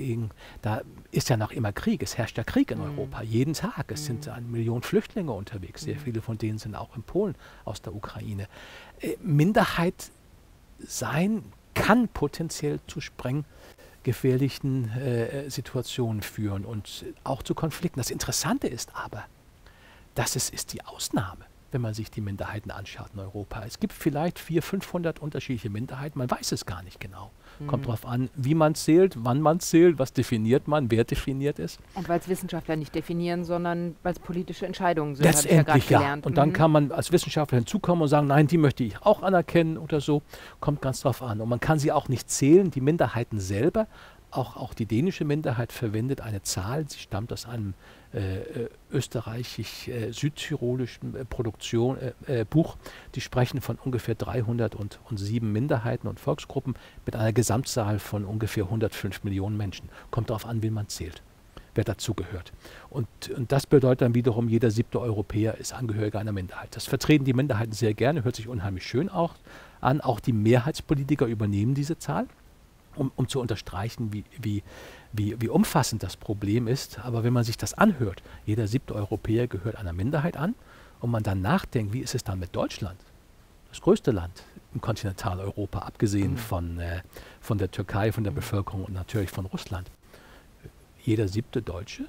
da 0.62 0.82
ist 1.12 1.30
ja 1.30 1.36
noch 1.36 1.52
immer 1.52 1.74
Krieg. 1.74 2.02
Es 2.04 2.18
herrscht 2.18 2.38
ja 2.38 2.44
Krieg 2.44 2.72
in 2.72 2.78
mhm. 2.78 2.86
Europa, 2.86 3.22
jeden 3.22 3.54
Tag. 3.54 3.92
Es 3.92 4.04
mhm. 4.04 4.06
sind 4.06 4.30
eine 4.30 4.46
Million 4.48 4.82
Flüchtlinge 4.82 5.32
unterwegs. 5.32 5.82
Sehr 5.82 5.96
mhm. 5.96 6.00
viele 6.00 6.22
von 6.22 6.38
denen 6.38 6.58
sind 6.58 6.74
auch 6.76 6.96
in 6.96 7.04
Polen 7.04 7.36
aus 7.66 7.82
der 7.82 7.94
Ukraine. 7.94 8.48
Äh, 9.02 9.18
Minderheit 9.22 10.10
sein 10.80 11.44
kann 11.74 12.08
potenziell 12.08 12.80
zu 12.88 13.02
sprenggefährlichen 13.02 14.90
äh, 14.92 15.50
Situationen 15.50 16.22
führen 16.22 16.64
und 16.66 17.06
auch 17.24 17.44
zu 17.44 17.56
Konflikten. 17.56 18.00
Das 18.00 18.10
Interessante 18.10 18.68
ist 18.68 18.96
aber, 18.96 19.26
dass 20.16 20.36
es 20.38 20.50
ist 20.50 20.74
die 20.74 20.84
Ausnahme 20.86 21.46
wenn 21.72 21.82
man 21.82 21.94
sich 21.94 22.12
die 22.12 22.22
Minderheiten 22.22 22.72
anschaut 22.72 23.10
in 23.14 23.20
Europa. 23.20 23.64
Es 23.66 23.80
gibt 23.80 23.94
vielleicht 23.94 24.40
400, 24.40 24.64
500 24.64 25.20
unterschiedliche 25.20 25.70
Minderheiten, 25.70 26.18
man 26.20 26.30
weiß 26.30 26.52
es 26.52 26.66
gar 26.66 26.84
nicht 26.84 27.00
genau. 27.00 27.32
Mhm. 27.60 27.68
Kommt 27.68 27.86
darauf 27.86 28.06
an, 28.06 28.30
wie 28.36 28.56
man 28.56 28.76
zählt, 28.76 29.16
wann 29.18 29.42
man 29.42 29.60
zählt, 29.60 30.00
was 30.00 30.14
definiert 30.14 30.68
man, 30.68 30.92
wer 30.92 31.04
definiert 31.04 31.60
ist. 31.60 31.80
Und 31.96 32.10
weil 32.10 32.20
es 32.20 32.28
Wissenschaftler 32.28 32.76
nicht 32.76 32.94
definieren, 32.96 33.44
sondern 33.44 33.96
weil 34.04 34.14
es 34.14 34.20
politische 34.20 34.66
Entscheidungen 34.66 35.16
sind, 35.16 35.26
Letztendlich 35.26 35.90
ja, 35.90 36.02
ja. 36.02 36.14
Und 36.14 36.26
mhm. 36.26 36.34
dann 36.34 36.54
kann 36.54 36.72
man 36.72 36.92
als 36.92 37.12
Wissenschaftler 37.12 37.58
hinzukommen 37.58 38.04
und 38.04 38.08
sagen, 38.08 38.28
nein, 38.28 38.48
die 38.48 38.58
möchte 38.58 38.84
ich 38.84 39.02
auch 39.02 39.24
anerkennen 39.24 39.78
oder 39.78 40.02
so. 40.02 40.22
Kommt 40.60 40.82
ganz 40.82 41.02
drauf 41.02 41.22
an. 41.22 41.42
Und 41.42 41.50
man 41.50 41.60
kann 41.60 41.80
sie 41.80 41.92
auch 41.92 42.08
nicht 42.08 42.30
zählen, 42.30 42.72
die 42.72 42.82
Minderheiten 42.82 43.40
selber. 43.40 43.88
Auch, 44.32 44.56
auch 44.56 44.74
die 44.74 44.86
dänische 44.86 45.26
Minderheit 45.26 45.74
verwendet 45.74 46.22
eine 46.22 46.42
Zahl, 46.42 46.88
sie 46.88 47.00
stammt 47.00 47.34
aus 47.34 47.46
einem 47.46 47.74
österreichisch-südtirolischen 48.92 51.16
äh, 51.16 51.26
Produktion, 51.26 51.98
äh, 52.28 52.46
Buch. 52.50 52.78
Die 53.16 53.22
sprechen 53.22 53.62
von 53.62 53.78
ungefähr 53.78 54.16
307 54.16 55.52
Minderheiten 55.52 56.08
und 56.08 56.20
Volksgruppen 56.20 56.76
mit 57.06 57.16
einer 57.16 57.34
Gesamtzahl 57.34 58.00
von 58.00 58.26
ungefähr 58.26 58.66
105 58.66 59.24
Millionen 59.24 59.58
Menschen. 59.58 59.90
Kommt 60.10 60.30
darauf 60.30 60.46
an, 60.46 60.62
wie 60.62 60.70
man 60.70 60.88
zählt. 60.88 61.22
wer 61.74 61.86
dazugehört. 61.86 62.52
Und, 62.90 63.08
und 63.34 63.54
das 63.54 63.66
bedeutet 63.66 64.02
dann 64.02 64.14
wiederum, 64.14 64.50
jeder 64.50 64.72
siebte 64.72 65.00
Europäer 65.00 65.58
ist 65.58 65.74
Angehöriger 65.74 66.20
einer 66.20 66.34
Minderheit. 66.34 66.76
Das 66.76 66.86
vertreten 66.86 67.24
die 67.24 67.32
Minderheiten 67.32 67.72
sehr 67.72 67.94
gerne, 67.94 68.26
hört 68.26 68.36
sich 68.36 68.50
unheimlich 68.50 68.86
schön 68.86 69.08
auch 69.08 69.36
an. 69.80 70.02
Auch 70.02 70.20
die 70.20 70.34
Mehrheitspolitiker 70.34 71.28
übernehmen 71.28 71.74
diese 71.74 71.98
Zahl, 71.98 72.28
um, 72.96 73.12
um 73.16 73.28
zu 73.28 73.40
unterstreichen, 73.40 74.14
wie, 74.14 74.24
wie, 74.42 74.64
wie, 75.12 75.40
wie 75.40 75.50
umfassend 75.50 76.04
das 76.04 76.18
Problem 76.18 76.68
ist. 76.68 77.00
Aber 77.00 77.24
wenn 77.24 77.34
man 77.34 77.44
sich 77.44 77.58
das 77.58 77.74
anhört, 77.74 78.24
jeder 78.46 78.68
siebte 78.68 78.96
Europäer 78.96 79.48
gehört 79.48 79.76
einer 79.76 79.94
Minderheit 79.94 80.38
an, 80.38 80.56
und 81.02 81.10
man 81.10 81.24
dann 81.24 81.42
nachdenkt, 81.42 81.94
wie 81.94 82.00
ist 82.00 82.16
es 82.16 82.24
dann 82.24 82.40
mit 82.40 82.56
Deutschland? 82.56 82.98
Das 83.70 83.82
größte 83.82 84.12
Land 84.12 84.44
in 84.74 84.82
Kontinentaleuropa, 84.82 85.80
abgesehen 85.80 86.34
mhm. 86.34 86.38
von, 86.38 86.80
äh, 86.80 87.02
von 87.42 87.58
der 87.58 87.72
Türkei, 87.72 88.12
von 88.12 88.24
der 88.24 88.32
mhm. 88.32 88.38
Bevölkerung 88.38 88.86
und 88.86 88.94
natürlich 88.94 89.32
von 89.32 89.48
Russland 89.48 89.90
jeder 91.04 91.28
siebte 91.28 91.62
Deutsche. 91.62 92.06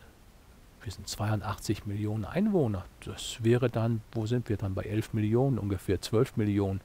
Wir 0.83 0.93
sind 0.93 1.09
82 1.09 1.87
Millionen 1.87 2.25
Einwohner. 2.25 2.85
Das 3.05 3.43
wäre 3.43 3.71
dann, 3.71 4.03
wo 4.13 4.27
sind 4.27 4.49
wir 4.49 4.57
dann 4.57 4.75
bei 4.75 4.83
11 4.83 5.15
Millionen, 5.15 5.59
ungefähr 5.59 6.01
12 6.01 6.37
Millionen. 6.37 6.81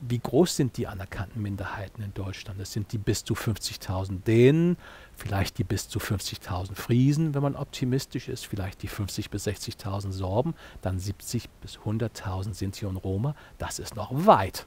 Wie 0.00 0.18
groß 0.18 0.56
sind 0.56 0.76
die 0.76 0.88
anerkannten 0.88 1.40
Minderheiten 1.40 2.02
in 2.02 2.12
Deutschland? 2.12 2.60
Das 2.60 2.72
sind 2.72 2.92
die 2.92 2.98
bis 2.98 3.22
zu 3.22 3.34
50.000 3.34 4.24
Dänen, 4.24 4.76
vielleicht 5.16 5.58
die 5.58 5.64
bis 5.64 5.88
zu 5.88 6.00
50.000 6.00 6.74
Friesen, 6.74 7.34
wenn 7.34 7.42
man 7.42 7.54
optimistisch 7.54 8.28
ist, 8.28 8.46
vielleicht 8.46 8.82
die 8.82 8.88
50.000 8.88 9.30
bis 9.30 9.46
60.000 9.46 10.10
Sorben, 10.10 10.54
dann 10.80 10.98
70.000 10.98 11.46
bis 11.60 11.78
100.000 11.78 12.54
Sinti 12.54 12.86
und 12.86 12.96
Roma. 12.96 13.36
Das 13.58 13.78
ist 13.78 13.94
noch 13.94 14.10
weit 14.26 14.66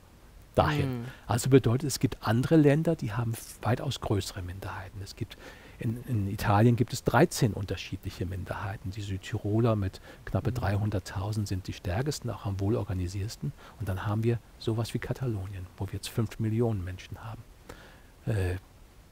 dahin. 0.56 1.02
Mhm. 1.02 1.06
Also 1.28 1.50
bedeutet, 1.50 1.88
es 1.88 2.00
gibt 2.00 2.26
andere 2.26 2.56
Länder, 2.56 2.96
die 2.96 3.12
haben 3.12 3.34
weitaus 3.62 4.00
größere 4.00 4.42
Minderheiten. 4.42 5.02
Es 5.04 5.18
gibt 5.18 5.38
in, 5.80 6.03
in, 6.07 6.27
Italien 6.27 6.76
gibt 6.76 6.93
es 6.93 7.03
13 7.03 7.53
unterschiedliche 7.53 8.26
Minderheiten. 8.26 8.91
Die 8.91 9.02
Südtiroler 9.02 9.76
mit 9.76 10.02
knappe 10.26 10.52
300.000 10.52 11.39
mhm. 11.39 11.45
sind 11.45 11.68
die 11.68 11.73
stärksten, 11.73 12.30
auch 12.30 12.45
am 12.45 12.60
wohlorganisiersten. 12.60 13.52
Und 13.80 13.89
dann 13.89 14.06
haben 14.06 14.23
wir 14.23 14.39
sowas 14.60 14.93
wie 14.93 14.99
Katalonien, 14.99 15.65
wo 15.77 15.88
wir 15.88 15.93
jetzt 15.93 16.10
5 16.10 16.39
Millionen 16.39 16.84
Menschen 16.84 17.18
haben. 17.23 17.43
Äh, 18.26 18.56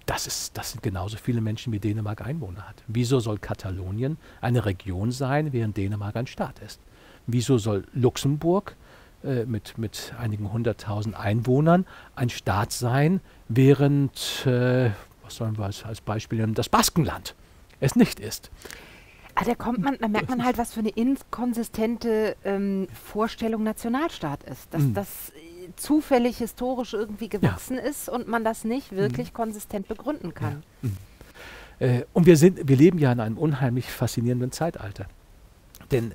das, 0.06 0.28
ist, 0.28 0.58
das 0.58 0.72
sind 0.72 0.84
genauso 0.84 1.18
viele 1.18 1.42
Menschen, 1.42 1.72
wie 1.74 1.80
Dänemark 1.80 2.22
Einwohner 2.22 2.68
hat. 2.68 2.84
Wieso 2.88 3.20
soll 3.20 3.38
Katalonien 3.38 4.18
eine 4.42 4.66
Region 4.66 5.12
sein, 5.12 5.54
während 5.54 5.78
Dänemark 5.78 6.16
ein 6.16 6.28
Staat 6.28 6.60
ist? 6.60 6.80
Wieso 7.26 7.58
soll 7.58 7.86
Luxemburg 7.94 8.76
äh, 9.24 9.46
mit, 9.46 9.78
mit 9.78 10.14
einigen 10.20 10.52
hunderttausend 10.52 11.16
Einwohnern 11.16 11.86
ein 12.16 12.30
Staat 12.30 12.74
sein, 12.74 13.22
während, 13.48 14.46
äh, 14.46 14.92
was 15.24 15.36
sollen 15.36 15.58
wir 15.58 15.66
als, 15.66 15.84
als 15.84 16.02
Beispiel 16.02 16.40
nehmen, 16.40 16.54
das 16.54 16.70
Baskenland 16.70 17.36
es 17.80 17.96
nicht 17.96 18.20
ist. 18.20 18.50
Ah, 19.36 19.44
da 19.46 19.56
kommt 19.56 19.80
man, 19.80 19.98
da 20.00 20.08
merkt 20.08 20.30
man 20.30 20.44
halt, 20.44 20.58
was 20.58 20.74
für 20.74 20.82
eine 20.82 20.90
inkonsistente 20.90 22.36
ähm, 22.44 22.88
Vorstellung 22.94 23.64
Nationalstaat 23.64 24.44
ist. 24.44 24.72
Dass 24.72 24.84
mhm. 24.84 24.94
das 24.94 25.08
äh, 25.30 25.70
zufällig 25.76 26.38
historisch 26.38 26.94
irgendwie 26.94 27.30
gewachsen 27.30 27.78
ja. 27.78 27.84
ist 27.84 28.10
und 28.10 28.28
man 28.28 28.44
das 28.44 28.64
nicht 28.64 28.92
wirklich 28.92 29.30
mhm. 29.30 29.36
konsistent 29.36 29.88
begründen 29.88 30.34
kann. 30.36 30.64
Ja. 30.82 30.90
Mhm. 30.90 30.98
Äh, 31.80 32.06
und 32.14 32.28
wir, 32.28 32.38
sind, 32.38 32.68
wir 32.68 32.78
leben 32.78 33.00
ja 33.00 33.12
in 33.12 33.20
einem 33.20 33.38
unheimlich 33.38 33.90
faszinierenden 33.92 34.52
Zeitalter. 34.52 35.08
Denn 35.92 36.14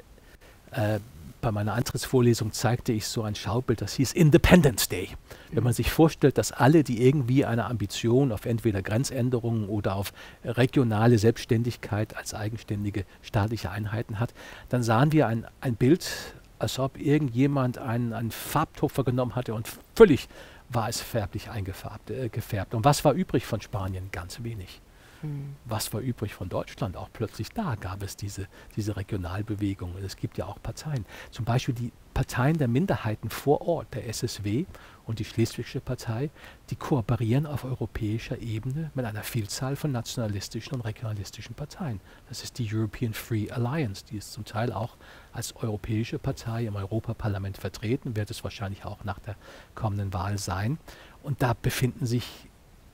äh, 0.71 1.01
bei 1.41 1.53
meiner 1.53 1.75
Antrittsvorlesung 1.75 2.53
zeigte 2.53 2.93
ich 2.93 3.07
so 3.07 3.23
ein 3.23 3.35
Schaubild, 3.35 3.81
das 3.81 3.95
hieß 3.95 4.13
Independence 4.13 4.89
Day. 4.89 5.11
Wenn 5.53 5.65
man 5.65 5.73
sich 5.73 5.91
vorstellt, 5.91 6.37
dass 6.37 6.53
alle, 6.53 6.85
die 6.85 7.07
irgendwie 7.07 7.45
eine 7.45 7.67
Ambition 7.67 8.33
auf 8.33 8.45
entweder 8.45 8.83
Grenzänderungen 8.83 9.69
oder 9.69 9.97
auf 9.97 10.13
regionale 10.45 11.19
Selbstständigkeit 11.19 12.17
als 12.17 12.35
eigenständige 12.35 13.05
staatliche 13.23 13.71
Einheiten 13.71 14.21
hat, 14.21 14.35
dann 14.69 14.83
sahen 14.83 15.13
wir 15.13 15.27
ein, 15.27 15.47
ein 15.61 15.75
Bild, 15.75 16.11
als 16.59 16.79
ob 16.79 16.99
irgendjemand 16.99 17.79
einen, 17.79 18.13
einen 18.13 18.31
Farbtupfer 18.31 19.05
genommen 19.05 19.37
hatte 19.37 19.55
und 19.55 19.69
völlig 19.95 20.29
war 20.69 20.89
es 20.89 21.01
färblich 21.01 21.51
eingefärbt. 21.51 22.11
Äh, 22.11 22.29
gefärbt. 22.29 22.75
Und 22.75 22.85
was 22.85 23.05
war 23.05 23.15
übrig 23.15 23.47
von 23.47 23.61
Spanien? 23.61 24.11
Ganz 24.13 24.43
wenig. 24.43 24.81
Hm. 25.21 25.57
Was 25.65 25.93
war 25.93 26.01
übrig 26.01 26.35
von 26.35 26.49
Deutschland? 26.49 26.97
Auch 26.97 27.09
plötzlich 27.13 27.51
da 27.51 27.75
gab 27.75 28.03
es 28.03 28.17
diese, 28.17 28.47
diese 28.77 28.97
Regionalbewegung. 28.97 29.97
Es 30.05 30.17
gibt 30.17 30.39
ja 30.39 30.47
auch 30.47 30.63
Parteien. 30.63 31.05
Zum 31.31 31.45
Beispiel 31.45 31.75
die 31.75 31.93
Parteien 32.15 32.59
der 32.59 32.69
Minderheiten 32.69 33.31
vor 33.31 33.63
Ort, 33.63 33.95
der 33.95 34.09
SSW 34.09 34.65
und 35.07 35.21
die 35.21 35.25
Schleswigsche 35.25 35.81
Partei, 35.81 36.31
die 36.71 36.77
kooperieren 36.77 37.47
auf 37.47 37.65
europäischer 37.65 38.39
Ebene 38.41 38.91
mit 38.95 39.05
einer 39.05 39.23
Vielzahl 39.23 39.77
von 39.77 39.93
nationalistischen 39.93 40.75
und 40.75 40.81
regionalistischen 40.81 41.55
Parteien. 41.55 42.01
Das 42.29 42.43
ist 42.43 42.59
die 42.59 42.69
European 42.73 43.15
Free 43.15 43.51
Alliance, 43.51 44.05
die 44.05 44.17
ist 44.17 44.33
zum 44.33 44.45
Teil 44.45 44.73
auch 44.73 44.97
als 45.33 45.55
europäische 45.55 46.19
Partei 46.19 46.67
im 46.67 46.75
Europaparlament 46.75 47.57
vertreten, 47.57 48.17
wird 48.17 48.31
es 48.31 48.43
wahrscheinlich 48.43 48.85
auch 48.85 49.05
nach 49.05 49.21
der 49.21 49.37
kommenden 49.77 50.13
Wahl 50.13 50.39
sein. 50.39 50.79
Und 51.23 51.43
da 51.43 51.55
befinden 51.55 52.05
sich 52.05 52.48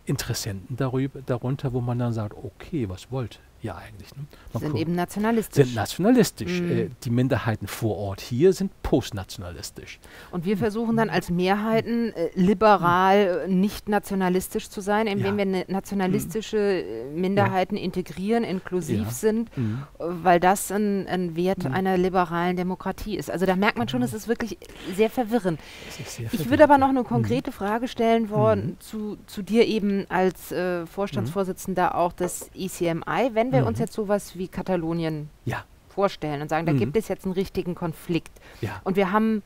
Interessenten 0.06 0.76
darüber, 0.76 1.22
darunter, 1.22 1.72
wo 1.72 1.80
man 1.80 1.98
dann 1.98 2.12
sagt, 2.12 2.34
okay, 2.36 2.88
was 2.88 3.10
wollt 3.10 3.40
ihr 3.64 3.74
eigentlich? 3.74 4.14
Ne? 4.14 4.24
Sind 4.52 4.70
guckt, 4.70 4.80
eben 4.80 4.94
nationalistisch. 4.94 5.64
Sind 5.66 5.74
nationalistisch. 5.74 6.60
Mhm. 6.60 6.70
Äh, 6.70 6.90
die 7.02 7.10
Minderheiten 7.10 7.66
vor 7.66 7.96
Ort 7.96 8.20
hier 8.20 8.52
sind 8.52 8.70
postnationalistisch. 8.82 9.98
Und 10.30 10.44
wir 10.44 10.56
versuchen 10.56 10.96
dann 10.96 11.10
als 11.10 11.30
Mehrheiten 11.30 12.12
äh, 12.12 12.28
liberal 12.34 13.48
mhm. 13.48 13.60
nicht 13.60 13.88
nationalistisch 13.88 14.68
zu 14.68 14.80
sein, 14.80 15.06
indem 15.06 15.38
ja. 15.38 15.46
wir 15.46 15.64
nationalistische 15.68 16.84
mhm. 17.12 17.20
Minderheiten 17.20 17.76
ja. 17.76 17.82
integrieren, 17.82 18.44
inklusiv 18.44 19.04
ja. 19.04 19.10
sind, 19.10 19.56
mhm. 19.56 19.82
weil 19.98 20.38
das 20.38 20.70
ein, 20.70 21.06
ein 21.08 21.34
Wert 21.34 21.64
mhm. 21.64 21.72
einer 21.72 21.96
liberalen 21.96 22.56
Demokratie 22.56 23.16
ist. 23.16 23.30
Also 23.30 23.46
da 23.46 23.56
merkt 23.56 23.78
man 23.78 23.88
schon, 23.88 24.02
es 24.02 24.12
ist 24.12 24.28
wirklich 24.28 24.58
sehr 24.94 25.10
verwirrend. 25.10 25.58
Sehr 26.06 26.26
ich 26.32 26.50
würde 26.50 26.64
aber 26.64 26.78
noch 26.78 26.90
eine 26.90 27.04
konkrete 27.04 27.52
Frage 27.52 27.88
stellen 27.88 28.30
wollen 28.30 28.76
zu, 28.80 29.16
zu 29.26 29.42
dir 29.42 29.66
eben 29.66 30.06
als 30.10 30.52
äh, 30.52 30.86
Vorstandsvorsitzender 30.86 31.94
auch 31.94 32.12
des 32.12 32.50
ECMI, 32.54 33.30
wenn 33.32 33.50
wir 33.54 33.66
uns 33.66 33.78
jetzt 33.78 33.92
sowas 33.92 34.36
wie 34.36 34.48
Katalonien 34.48 35.30
ja 35.44 35.64
vorstellen 35.94 36.42
und 36.42 36.48
sagen, 36.48 36.66
da 36.66 36.72
mhm. 36.72 36.78
gibt 36.78 36.96
es 36.96 37.08
jetzt 37.08 37.24
einen 37.24 37.34
richtigen 37.34 37.74
Konflikt. 37.74 38.32
Ja. 38.60 38.80
Und 38.84 38.96
wir 38.96 39.12
haben 39.12 39.42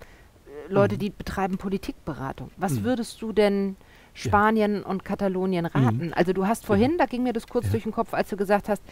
äh, 0.47 0.73
Leute, 0.73 0.97
mhm. 0.97 1.01
die 1.01 1.11
betreiben 1.11 1.59
Politikberatung. 1.59 2.51
Was 2.57 2.73
mhm. 2.75 2.85
würdest 2.85 3.21
du 3.23 3.33
denn 3.33 3.77
Spanien 4.15 4.81
ja. 4.81 4.87
und 4.87 5.05
Katalonien 5.05 5.69
mhm. 5.73 5.81
raten? 5.81 6.13
Also 6.15 6.33
du 6.33 6.47
hast 6.47 6.65
vorhin, 6.65 6.97
da 6.99 7.05
ging 7.05 7.23
mir 7.23 7.33
das 7.33 7.47
kurz 7.47 7.71
durch 7.71 7.83
den 7.83 7.93
Kopf, 7.93 8.15
als 8.15 8.31
du 8.31 8.37
gesagt 8.37 8.69
hast, 8.69 8.83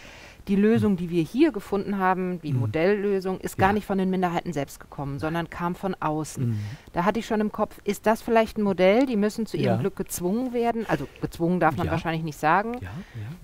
die 0.49 0.55
Lösung, 0.55 0.93
mhm. 0.93 0.97
die 0.99 1.11
wir 1.11 1.23
hier 1.23 1.51
gefunden 1.51 1.99
haben, 1.99 2.41
die 2.43 2.53
mhm. 2.53 2.61
Modelllösung, 2.61 3.41
ist 3.41 3.57
gar 3.57 3.73
nicht 3.73 3.87
von 3.87 3.99
den 3.99 4.11
Minderheiten 4.11 4.53
selbst 4.53 4.79
gekommen, 4.79 5.19
sondern 5.19 5.51
kam 5.51 5.75
von 5.75 5.97
außen. 5.99 6.59
Da 6.93 7.05
hatte 7.05 7.19
ich 7.19 7.27
schon 7.27 7.41
im 7.41 7.51
Kopf, 7.51 7.81
ist 7.85 8.07
das 8.07 8.23
vielleicht 8.23 8.59
ein 8.59 8.63
Modell, 8.63 9.07
die 9.07 9.17
müssen 9.17 9.47
zu 9.47 9.57
ihrem 9.57 9.81
Glück 9.81 9.97
gezwungen 9.97 10.53
werden? 10.53 10.85
Also 10.89 11.09
gezwungen 11.21 11.59
darf 11.59 11.77
man 11.77 11.91
wahrscheinlich 11.91 12.23
nicht 12.23 12.39
sagen. 12.39 12.79
Ja, 12.83 12.91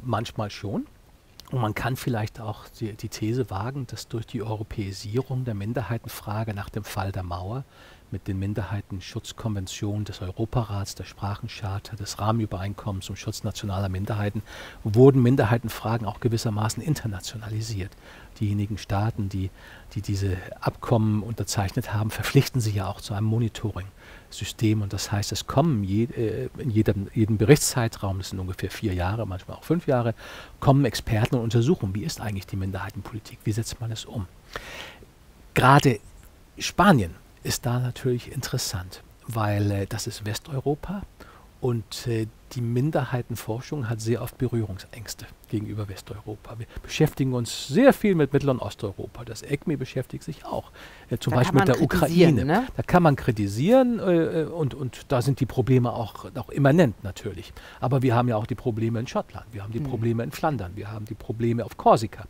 manchmal 0.03 0.51
schon. 0.51 0.87
Und 1.53 1.61
man 1.61 1.75
kann 1.75 1.97
vielleicht 1.97 2.41
auch 2.41 2.67
die, 2.81 2.95
die, 2.95 3.11
These 3.11 3.51
wagen, 3.51 3.87
dass 3.87 4.09
durch 4.09 4.27
die 4.27 4.43
Europäisierung 4.43 5.45
der 5.45 5.53
Minderheitenfrage 5.53 6.55
nach 6.55 6.71
dem 6.71 6.83
Fall 6.83 7.13
der 7.13 7.23
Mauer 7.23 7.65
mit 8.11 8.27
den 8.27 8.39
Minderheitenschutzkonventionen 8.39 10.05
des 10.07 10.23
Europarats, 10.23 10.95
der 10.95 11.05
Sprachencharta, 11.05 11.97
des 11.97 12.19
Rahmenübereinkommens 12.19 13.07
zum 13.07 13.17
Schutz 13.17 13.45
nationaler 13.45 13.91
Minderheiten, 13.91 14.43
wurden 14.83 15.23
Minderheitenfragen 15.23 16.07
auch 16.07 16.21
gewissermaßen 16.21 16.83
internationalisiert. 16.83 17.93
Diejenigen 18.41 18.79
Staaten, 18.79 19.29
die, 19.29 19.51
die 19.95 20.01
diese 20.01 20.39
Abkommen 20.61 21.23
unterzeichnet 21.23 21.93
haben, 21.93 22.11
verpflichten 22.11 22.63
sich 22.63 22.77
ja 22.77 22.87
auch 22.87 23.03
zu 23.03 23.13
einem 23.13 23.27
Monitoring. 23.27 23.87
System. 24.33 24.83
Und 24.83 24.93
das 24.93 25.13
heißt, 25.13 25.33
es 25.33 25.47
kommen 25.47 25.85
je, 25.85 26.05
äh, 26.05 26.49
in 26.59 26.71
jedem, 26.71 27.09
jedem 27.15 27.37
Berichtszeitraum, 27.37 28.19
das 28.19 28.31
sind 28.31 28.39
ungefähr 28.39 28.71
vier 28.71 28.95
Jahre, 28.95 29.27
manchmal 29.27 29.57
auch 29.57 29.65
fünf 29.65 29.87
Jahre, 29.87 30.15
kommen 30.61 30.85
Experten 30.85 31.37
und 31.37 31.43
untersuchen, 31.43 31.95
wie 31.95 32.05
ist 32.05 32.21
eigentlich 32.21 32.47
die 32.47 32.57
Minderheitenpolitik, 32.57 33.39
wie 33.45 33.53
setzt 33.53 33.81
man 33.81 33.93
es 33.93 34.05
um. 34.05 34.27
Gerade 35.55 36.01
Spanien 36.59 37.15
ist 37.43 37.67
da 37.67 37.79
natürlich 37.79 38.33
interessant, 38.33 39.03
weil 39.27 39.71
äh, 39.71 39.87
das 39.87 40.07
ist 40.07 40.25
Westeuropa 40.25 41.03
und 41.61 42.07
äh, 42.07 42.27
die 42.55 42.61
Minderheitenforschung 42.61 43.89
hat 43.89 44.01
sehr 44.01 44.23
oft 44.23 44.39
Berührungsängste 44.39 45.27
gegenüber 45.49 45.89
Westeuropa. 45.89 46.59
Wir 46.59 46.67
beschäftigen 46.83 47.33
uns 47.33 47.69
sehr 47.69 47.93
viel 47.93 48.15
mit 48.15 48.33
Mittel- 48.33 48.51
und 48.51 48.61
Osteuropa. 48.61 49.25
Das 49.25 49.43
ECMI 49.43 49.77
beschäftigt 49.77 50.25
sich 50.25 50.45
auch 50.45 50.71
äh, 51.11 51.19
zum 51.19 51.33
da 51.33 51.39
Beispiel 51.39 51.61
mit 51.61 51.69
der 51.69 51.81
Ukraine. 51.81 52.45
Ne? 52.45 52.67
Da 52.77 52.83
kann 52.83 53.03
man 53.03 53.17
kritisieren 53.17 53.99
äh, 53.99 54.45
und, 54.45 54.75
und 54.75 55.11
da 55.13 55.23
sind 55.23 55.41
die 55.41 55.47
Probleme 55.47 55.93
auch, 55.93 56.27
auch 56.37 56.51
immanent 56.51 57.03
natürlich. 57.05 57.53
Aber 57.81 58.03
wir 58.03 58.15
haben 58.15 58.29
ja 58.29 58.37
auch 58.37 58.47
die 58.47 58.55
Probleme 58.55 59.01
in 59.01 59.07
Schottland, 59.07 59.47
wir 59.53 59.63
haben 59.63 59.73
die 59.73 59.79
hm. 59.79 59.87
Probleme 59.87 60.23
in 60.23 60.31
Flandern, 60.31 60.73
wir 60.75 60.91
haben 60.91 61.07
die 61.07 61.15
Probleme 61.15 61.65
auf 61.65 61.77
Korsika. 61.77 62.27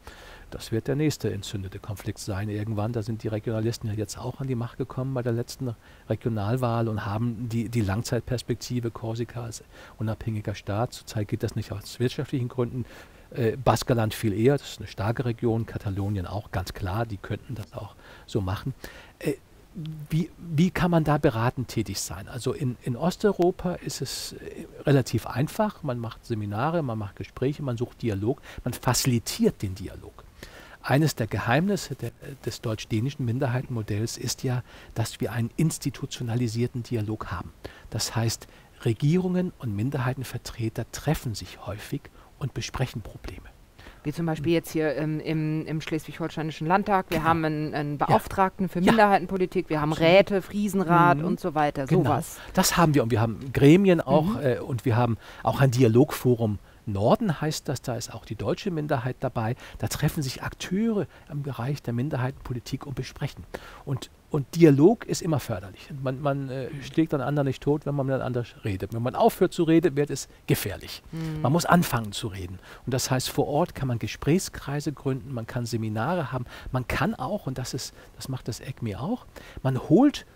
Das 0.53 0.70
wird 0.70 0.87
der 0.87 0.97
nächste 0.97 1.33
entzündete 1.33 1.79
Konflikt 1.79 2.19
sein 2.19 2.49
irgendwann. 2.49 2.93
Da 2.93 3.03
sind 3.03 3.23
die 3.23 3.29
Regionalisten 3.29 3.89
ja 3.89 3.95
jetzt 3.95 4.19
auch 4.19 4.41
an 4.41 4.47
die 4.47 4.55
Macht 4.55 4.79
gekommen 4.79 5.15
bei 5.15 5.23
der 5.23 5.33
letzten 5.33 5.74
Regionalwahl 6.09 6.89
und 6.89 7.05
haben 7.05 7.49
die, 7.49 7.69
die 7.69 7.81
Langzeitperspektive 7.81 8.91
Korsika 8.91 9.43
als 9.45 9.65
unabhängiger 9.99 10.55
Staat. 10.55 10.93
Zurzeit 10.93 11.29
geht 11.29 11.43
das 11.43 11.57
nicht 11.57 11.73
aus 11.73 11.99
wirtschaftlichen 11.99 12.49
Gründen 12.49 12.85
Äh, 13.35 13.57
Baskerland 13.57 14.12
viel 14.12 14.35
eher, 14.35 14.59
das 14.59 14.73
ist 14.73 14.79
eine 14.81 14.89
starke 14.89 15.24
Region, 15.24 15.65
Katalonien 15.65 16.27
auch, 16.27 16.51
ganz 16.51 16.74
klar, 16.74 17.07
die 17.07 17.16
könnten 17.16 17.55
das 17.55 17.73
auch 17.73 17.95
so 18.27 18.43
machen. 18.43 18.74
Äh, 19.19 19.37
wie, 20.11 20.31
wie 20.37 20.70
kann 20.70 20.91
man 20.91 21.03
da 21.03 21.16
beratend 21.16 21.69
tätig 21.69 21.99
sein? 21.99 22.29
Also 22.29 22.53
in, 22.53 22.77
in 22.83 22.95
Osteuropa 22.95 23.77
ist 23.77 24.03
es 24.03 24.35
äh, 24.35 24.66
relativ 24.85 25.27
einfach. 25.27 25.83
Man 25.83 25.99
macht 25.99 26.27
Seminare, 26.27 26.83
man 26.83 26.99
macht 26.99 27.16
Gespräche, 27.16 27.62
man 27.62 27.79
sucht 27.79 28.03
Dialog, 28.03 28.43
man 28.65 28.74
facilitiert 28.74 29.62
den 29.62 29.74
Dialog. 29.74 30.22
Eines 30.83 31.15
der 31.15 31.29
Geheimnisse 31.29 31.95
der, 31.95 32.11
des 32.45 32.61
deutsch-dänischen 32.61 33.25
Minderheitenmodells 33.25 34.17
ist 34.17 34.43
ja, 34.43 34.63
dass 34.95 35.21
wir 35.21 35.33
einen 35.33 35.51
institutionalisierten 35.57 36.83
Dialog 36.83 37.31
haben. 37.31 37.53
Das 37.91 38.17
heißt, 38.17 38.49
Regierungen 38.85 39.53
und 39.59 39.77
Minderheitenvertreter 39.77 40.91
treffen 40.91 41.35
sich 41.35 41.65
häufig 41.67 42.03
und 42.39 42.53
besprechen 42.53 43.03
Probleme. 43.03 43.49
Wie 44.05 44.13
zum 44.13 44.27
Beispiel 44.27 44.53
jetzt 44.53 44.73
hier 44.73 44.97
im, 44.97 45.21
im, 45.21 45.65
im 45.67 45.81
Schleswig-Holsteinischen 45.81 46.67
Landtag. 46.67 47.07
Wir 47.11 47.19
genau. 47.19 47.29
haben 47.29 47.45
einen, 47.45 47.75
einen 47.75 47.99
Beauftragten 47.99 48.67
ja. 48.67 48.73
für 48.73 48.81
Minderheitenpolitik, 48.81 49.71
wir 49.71 49.81
haben 49.81 49.93
Räte, 49.93 50.43
Friesenrat 50.43 51.19
mhm. 51.19 51.25
und 51.25 51.41
so 51.41 51.55
weiter. 51.55 51.87
Genau. 51.87 52.03
Sowas. 52.03 52.41
Das 52.55 52.77
haben 52.77 52.97
wir 52.97 53.05
und 53.05 53.13
wir 53.13 53.21
haben 53.21 53.53
Gremien 53.53 54.01
auch 54.01 54.25
mhm. 54.25 54.41
äh, 54.43 54.59
und 54.59 54.85
wir 54.85 54.97
haben 54.97 55.19
auch 55.45 55.61
ein 55.61 55.71
Dialogforum 55.71 56.59
Norden 56.87 57.41
heißt 57.41 57.69
das, 57.69 57.83
da 57.83 57.97
ist 57.97 58.13
auch 58.13 58.25
die 58.25 58.35
deutsche 58.35 58.71
Minderheit 58.71 59.17
dabei. 59.21 59.57
Da 59.79 59.89
treffen 59.89 60.23
sich 60.23 60.43
Akteure 60.43 61.07
im 61.31 61.43
Bereich 61.43 61.83
der 61.83 61.93
Minderheitenpolitik 61.93 62.87
und 62.87 62.95
besprechen. 62.95 63.45
Und, 63.85 64.11
und 64.31 64.55
Dialog 64.57 65.05
ist 65.05 65.23
immer 65.23 65.41
förderlich. 65.41 65.89
Man, 66.03 66.21
man 66.21 66.49
äh, 66.49 66.69
schlägt 66.83 67.15
einen 67.15 67.23
anderen 67.23 67.47
nicht 67.47 67.63
tot, 67.63 67.87
wenn 67.87 67.95
man 67.95 68.07
miteinander 68.07 68.45
redet. 68.65 68.93
Wenn 68.93 69.03
man 69.03 69.15
aufhört 69.15 69.53
zu 69.53 69.63
reden, 69.65 69.97
wird 69.97 70.11
es 70.11 70.29
gefährlich. 70.47 71.03
Mhm. 71.13 71.43
Man 71.43 71.53
muss 71.53 71.67
anfangen 71.67 72.13
zu 72.13 72.29
reden. 72.29 72.59
Und 72.85 72.95
das 72.95 73.11
heißt, 73.11 73.31
vor 73.31 73.47
Ort 73.47 73.75
kann 73.75 73.89
man 73.89 73.99
Gesprächskreise 73.99 74.93
gründen, 74.93 75.33
man 75.33 75.47
kann 75.47 75.67
Seminare 75.67 76.33
haben, 76.33 76.47
man 76.73 76.89
kann 76.89 77.15
auch, 77.15 77.47
und 77.47 77.59
das, 77.59 77.75
ist, 77.75 77.95
das 78.17 78.29
macht 78.29 78.49
das 78.49 78.61
ECMI 78.61 78.97
auch, 78.97 79.27
man 79.63 79.79
holt 79.89 80.27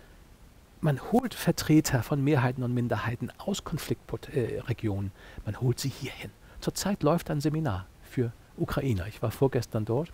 man 0.79 1.01
holt 1.11 1.33
Vertreter 1.33 2.03
von 2.03 2.23
Mehrheiten 2.23 2.63
und 2.63 2.73
Minderheiten 2.73 3.31
aus 3.37 3.63
Konfliktregionen, 3.63 5.11
äh, 5.11 5.41
man 5.45 5.59
holt 5.59 5.79
sie 5.79 5.89
hierhin. 5.89 6.31
Zurzeit 6.59 7.03
läuft 7.03 7.29
ein 7.29 7.41
Seminar 7.41 7.85
für 8.01 8.31
Ukrainer. 8.57 9.07
Ich 9.07 9.21
war 9.21 9.31
vorgestern 9.31 9.85
dort 9.85 10.11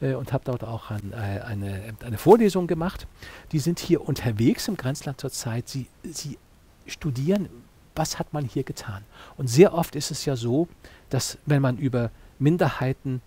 äh, 0.00 0.14
und 0.14 0.32
habe 0.32 0.44
dort 0.44 0.64
auch 0.64 0.90
ein, 0.90 1.12
äh, 1.12 1.16
eine, 1.16 1.94
eine 2.04 2.18
Vorlesung 2.18 2.66
gemacht. 2.66 3.06
Die 3.52 3.58
sind 3.58 3.78
hier 3.78 4.06
unterwegs 4.06 4.68
im 4.68 4.76
Grenzland 4.76 5.20
zurzeit. 5.20 5.68
Sie, 5.68 5.88
sie 6.02 6.38
studieren, 6.86 7.48
was 7.94 8.18
hat 8.18 8.32
man 8.32 8.44
hier 8.44 8.62
getan. 8.62 9.04
Und 9.36 9.48
sehr 9.48 9.74
oft 9.74 9.96
ist 9.96 10.10
es 10.10 10.24
ja 10.24 10.36
so, 10.36 10.68
dass 11.10 11.38
wenn 11.46 11.62
man 11.62 11.78
über 11.78 12.10
Minderheiten 12.38 13.22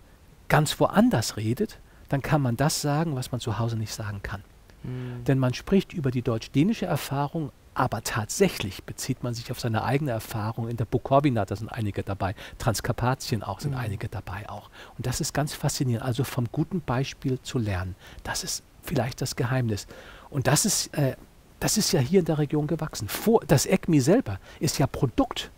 ganz 0.48 0.78
woanders 0.80 1.36
redet, 1.36 1.78
dann 2.08 2.22
kann 2.22 2.42
man 2.42 2.56
das 2.56 2.80
sagen, 2.80 3.14
was 3.14 3.32
man 3.32 3.40
zu 3.40 3.58
Hause 3.58 3.76
nicht 3.76 3.92
sagen 3.92 4.20
kann. 4.22 4.42
Mhm. 4.82 5.24
Denn 5.24 5.38
man 5.38 5.54
spricht 5.54 5.92
über 5.92 6.10
die 6.10 6.22
deutsch-dänische 6.22 6.86
Erfahrung, 6.86 7.52
aber 7.80 8.02
tatsächlich 8.02 8.84
bezieht 8.84 9.22
man 9.22 9.32
sich 9.32 9.50
auf 9.50 9.58
seine 9.58 9.82
eigene 9.84 10.10
Erfahrung. 10.10 10.68
In 10.68 10.76
der 10.76 10.84
Bukowina, 10.84 11.46
da 11.46 11.56
sind 11.56 11.72
einige 11.72 12.02
dabei, 12.02 12.34
Transkarpatien 12.58 13.42
auch, 13.42 13.60
sind 13.60 13.70
mhm. 13.70 13.78
einige 13.78 14.10
dabei 14.10 14.46
auch. 14.50 14.68
Und 14.98 15.06
das 15.06 15.22
ist 15.22 15.32
ganz 15.32 15.54
faszinierend. 15.54 16.04
Also 16.04 16.24
vom 16.24 16.44
guten 16.52 16.82
Beispiel 16.82 17.40
zu 17.40 17.58
lernen, 17.58 17.96
das 18.22 18.44
ist 18.44 18.64
vielleicht 18.82 19.22
das 19.22 19.34
Geheimnis. 19.34 19.86
Und 20.28 20.46
das 20.46 20.66
ist, 20.66 20.94
äh, 20.94 21.16
das 21.58 21.78
ist 21.78 21.90
ja 21.92 22.00
hier 22.00 22.20
in 22.20 22.26
der 22.26 22.36
Region 22.36 22.66
gewachsen. 22.66 23.08
Vor, 23.08 23.40
das 23.46 23.64
ECMI 23.64 24.00
selber 24.00 24.40
ist 24.58 24.78
ja 24.78 24.86
Produkt 24.86 25.50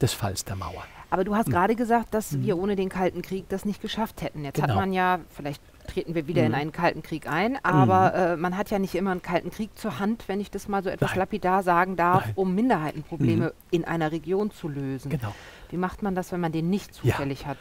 des 0.00 0.14
Falls 0.14 0.46
der 0.46 0.56
Mauer. 0.56 0.84
Aber 1.10 1.24
du 1.24 1.36
hast 1.36 1.48
mhm. 1.48 1.52
gerade 1.52 1.76
gesagt, 1.76 2.14
dass 2.14 2.32
mhm. 2.32 2.44
wir 2.44 2.56
ohne 2.56 2.76
den 2.76 2.88
Kalten 2.88 3.20
Krieg 3.20 3.46
das 3.50 3.66
nicht 3.66 3.82
geschafft 3.82 4.22
hätten. 4.22 4.42
Jetzt 4.42 4.54
genau. 4.54 4.68
hat 4.68 4.74
man 4.76 4.94
ja, 4.94 5.20
vielleicht 5.28 5.60
treten 5.88 6.14
wir 6.14 6.26
wieder 6.28 6.42
mhm. 6.42 6.48
in 6.48 6.54
einen 6.54 6.72
Kalten 6.72 7.02
Krieg 7.02 7.28
ein, 7.28 7.58
aber 7.64 8.10
mhm. 8.10 8.32
äh, 8.32 8.36
man 8.36 8.56
hat 8.56 8.70
ja 8.70 8.78
nicht 8.78 8.94
immer 8.94 9.10
einen 9.10 9.22
Kalten 9.22 9.50
Krieg 9.50 9.76
zur 9.76 9.98
Hand, 9.98 10.28
wenn 10.28 10.40
ich 10.40 10.50
das 10.50 10.68
mal 10.68 10.82
so 10.82 10.90
etwas 10.90 11.10
Nein. 11.10 11.18
lapidar 11.18 11.62
sagen 11.62 11.96
darf, 11.96 12.24
Nein. 12.26 12.32
um 12.36 12.54
Minderheitenprobleme 12.54 13.46
mhm. 13.46 13.52
in 13.70 13.84
einer 13.84 14.12
Region 14.12 14.50
zu 14.50 14.68
lösen. 14.68 15.10
Genau. 15.10 15.34
Wie 15.70 15.76
macht 15.76 16.02
man 16.02 16.14
das, 16.14 16.30
wenn 16.32 16.40
man 16.40 16.52
den 16.52 16.70
nicht 16.70 16.94
zufällig 16.94 17.42
ja. 17.42 17.48
hat? 17.48 17.58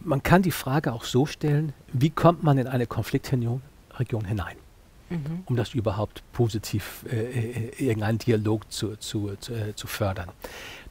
Man 0.00 0.22
kann 0.22 0.40
die 0.40 0.50
Frage 0.50 0.92
auch 0.92 1.04
so 1.04 1.26
stellen, 1.26 1.74
wie 1.92 2.10
kommt 2.10 2.42
man 2.42 2.56
in 2.56 2.66
eine 2.66 2.86
Konfliktregion 2.86 3.60
hinein? 4.24 4.56
Mhm. 5.10 5.42
um 5.46 5.56
das 5.56 5.74
überhaupt 5.74 6.22
positiv 6.32 7.04
äh, 7.10 7.16
äh, 7.16 7.84
irgendeinen 7.84 8.18
Dialog 8.18 8.70
zu, 8.70 8.94
zu, 8.94 9.34
zu, 9.40 9.52
äh, 9.52 9.74
zu 9.74 9.88
fördern. 9.88 10.28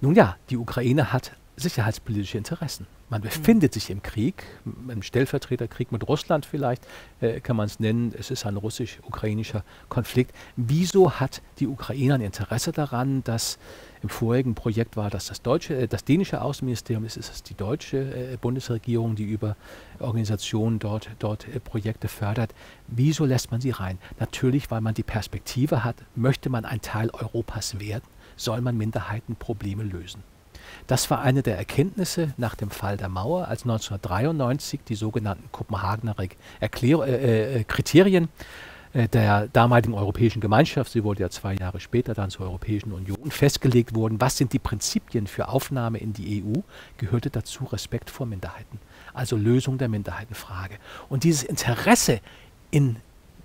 Nun 0.02 0.14
ja, 0.14 0.36
die 0.49 0.57
Ukraine 0.57 1.14
hat 1.14 1.31
sicherheitspolitische 1.56 2.38
Interessen. 2.38 2.86
Man 3.10 3.22
befindet 3.22 3.73
sich 3.73 3.90
im 3.90 4.03
Krieg, 4.03 4.45
im 4.65 5.02
Stellvertreterkrieg 5.02 5.91
mit 5.91 6.07
Russland 6.07 6.45
vielleicht, 6.45 6.86
äh, 7.22 7.40
kann 7.40 7.56
man 7.56 7.65
es 7.65 7.80
nennen. 7.80 8.14
Es 8.18 8.30
ist 8.30 8.45
ein 8.45 8.56
russisch-ukrainischer 8.56 9.64
Konflikt. 9.90 10.36
Wieso 10.56 11.14
hat 11.14 11.41
die 11.57 11.68
Ukraine 11.68 12.15
ein 12.15 12.22
Interesse 12.22 12.72
daran, 12.72 13.23
dass 13.23 13.57
im 14.03 14.10
vorigen 14.10 14.53
Projekt 14.53 14.95
war 14.95 15.10
das 15.10 15.26
das 15.26 15.41
deutsche, 15.41 15.76
äh, 15.76 15.88
das 15.88 16.06
dänische 16.06 16.41
Außenministerium, 16.41 17.03
es 17.03 17.18
ist 17.18 17.31
es 17.31 17.41
die 17.41 17.56
deutsche 17.56 17.98
äh, 17.98 18.38
Bundesregierung, 18.38 19.15
die 19.15 19.26
über 19.26 19.56
Organisationen 19.99 20.77
dort, 20.77 21.10
dort 21.18 21.48
äh, 21.48 21.60
Projekte 21.60 22.07
fördert. 22.07 22.53
Wieso 22.88 23.26
lässt 23.26 23.49
man 23.49 23.60
sie 23.60 23.72
rein? 23.72 23.98
Natürlich, 24.19 24.69
weil 24.69 24.81
man 24.81 24.94
die 24.94 25.03
Perspektive 25.03 25.84
hat, 25.84 25.95
möchte 26.15 26.49
man 26.49 26.64
ein 26.64 26.81
Teil 26.81 27.10
Europas 27.10 27.80
werden, 27.80 28.06
soll 28.36 28.61
man 28.61 28.77
Minderheitenprobleme 28.77 29.84
lösen. 29.84 30.23
Das 30.90 31.11
war 31.11 31.22
eine 31.22 31.44
der 31.44 31.56
Erkenntnisse 31.56 32.34
nach 32.38 32.56
dem 32.56 32.72
Fall 32.72 32.98
der 32.98 33.10
Mauer, 33.10 33.48
als 33.48 33.61
1993 33.61 34.80
die 34.84 34.95
sogenannten 34.95 35.52
Kopenhagener 35.52 36.16
Erklär 36.60 37.02
äh, 37.02 37.60
äh, 37.60 37.64
Kriterien 37.64 38.28
äh, 38.94 39.07
der 39.07 39.49
damaligen 39.49 39.94
Europäischen 39.94 40.40
Gemeinschaft, 40.40 40.91
sie 40.91 41.03
wurde 41.03 41.22
ja 41.22 41.30
zwei 41.30 41.53
Jahre 41.53 41.80
später 41.80 42.16
dann 42.16 42.32
zur 42.32 42.48
Europäischen 42.48 42.91
Union, 42.91 43.30
festgelegt 43.30 43.94
wurden, 43.94 44.20
was 44.20 44.38
sind 44.38 44.52
die 44.52 44.57
Prinzipien 44.57 45.28
für 45.28 45.49
Aufnahme 45.49 45.99
in 45.99 46.14
die 46.14 46.44
EU, 46.44 46.61
gehörte 46.98 47.30
dazu 47.30 47.66
Respekt 47.66 48.10
vor 48.10 48.26
Minderheiten, 48.26 48.80
also 49.14 49.38
Lösung 49.38 49.78
der 49.78 49.90
Minderheitenfrage. 49.90 50.80
Und 51.07 51.24
dieses 51.24 51.44
Interesse 51.44 52.20
in 52.72 52.95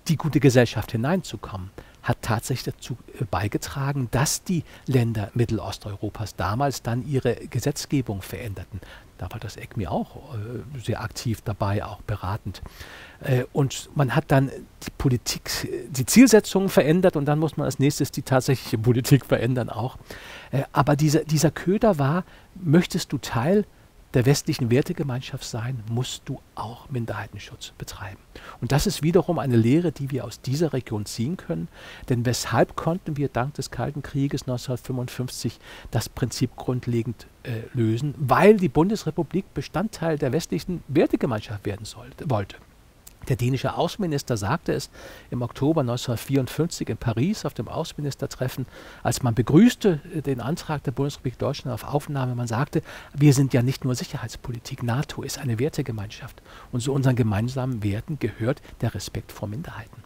die 0.07 0.15
gute 0.15 0.39
Gesellschaft 0.39 0.93
hineinzukommen, 0.93 1.69
hat 2.05 2.21
tatsächlich 2.21 2.75
dazu 2.75 2.97
äh, 3.19 3.25
beigetragen, 3.25 4.07
dass 4.11 4.43
die 4.43 4.63
Länder 4.85 5.31
Mittelosteuropas 5.33 6.35
damals 6.35 6.83
dann 6.83 7.05
ihre 7.05 7.35
Gesetzgebung 7.35 8.21
veränderten. 8.21 8.79
Da 9.17 9.31
war 9.31 9.39
das 9.39 9.57
ECMI 9.57 9.87
auch 9.87 10.35
äh, 10.35 10.79
sehr 10.79 11.01
aktiv 11.01 11.41
dabei, 11.41 11.83
auch 11.83 12.01
beratend. 12.03 12.61
Äh, 13.21 13.45
und 13.53 13.89
man 13.95 14.15
hat 14.15 14.25
dann 14.27 14.51
die 14.85 14.91
Politik, 14.97 15.67
die 15.89 16.05
Zielsetzungen 16.05 16.69
verändert 16.69 17.15
und 17.15 17.25
dann 17.25 17.39
muss 17.39 17.57
man 17.57 17.65
als 17.65 17.79
nächstes 17.79 18.11
die 18.11 18.21
tatsächliche 18.21 18.77
Politik 18.77 19.25
verändern 19.25 19.69
auch. 19.69 19.97
Aber 20.71 20.95
dieser, 20.95 21.25
dieser 21.25 21.49
Köder 21.49 21.97
war, 21.97 22.23
möchtest 22.53 23.11
du 23.11 23.17
Teil 23.17 23.65
der 24.15 24.25
westlichen 24.25 24.71
Wertegemeinschaft 24.71 25.43
sein, 25.43 25.83
musst 25.91 26.23
du 26.25 26.39
auch 26.55 26.89
Minderheitenschutz 26.89 27.73
betreiben. 27.77 28.19
Und 28.61 28.71
das 28.71 28.87
ist 28.87 29.03
wiederum 29.03 29.39
eine 29.39 29.57
Lehre, 29.57 29.91
die 29.91 30.09
wir 30.09 30.23
aus 30.23 30.41
dieser 30.41 30.73
Region 30.73 31.05
ziehen 31.05 31.37
können. 31.37 31.67
Denn 32.09 32.25
weshalb 32.25 32.75
konnten 32.75 33.17
wir 33.17 33.27
dank 33.27 33.53
des 33.55 33.71
Kalten 33.71 34.01
Krieges 34.01 34.43
1955 34.43 35.59
das 35.91 36.07
Prinzip 36.07 36.55
grundlegend 36.55 37.27
äh, 37.43 37.63
lösen? 37.73 38.15
Weil 38.17 38.57
die 38.57 38.69
Bundesrepublik 38.69 39.53
Bestandteil 39.53 40.17
der 40.17 40.31
westlichen 40.31 40.81
Wertegemeinschaft 40.87 41.65
werden 41.65 41.85
sollte, 41.85 42.29
wollte. 42.29 42.55
Der 43.27 43.35
dänische 43.35 43.75
Außenminister 43.75 44.37
sagte 44.37 44.73
es 44.73 44.89
im 45.31 45.41
Oktober 45.41 45.81
1954 45.81 46.89
in 46.89 46.97
Paris 46.97 47.45
auf 47.45 47.53
dem 47.53 47.67
Außenministertreffen, 47.67 48.65
als 49.03 49.23
man 49.23 49.33
begrüßte 49.33 49.99
äh, 50.13 50.21
den 50.21 50.41
Antrag 50.41 50.83
der 50.83 50.91
Bundesrepublik 50.91 51.37
Deutschland 51.37 51.73
auf 51.73 51.83
Aufnahme. 51.83 52.35
Man 52.35 52.47
sagte, 52.47 52.81
wir 53.13 53.33
sind 53.33 53.53
ja 53.53 53.61
nicht 53.61 53.83
nur 53.83 53.95
Sicherheitspolitik, 53.95 54.83
NATO 54.83 55.23
ist 55.23 55.39
eine 55.39 55.59
Wertegemeinschaft. 55.59 56.41
Und 56.71 56.81
zu 56.81 56.93
unseren 56.93 57.15
gemeinsamen 57.15 57.83
Werten 57.83 58.19
gehört 58.19 58.61
der 58.81 58.93
Respekt 58.93 59.31
vor 59.31 59.47
Minderheiten. 59.47 60.04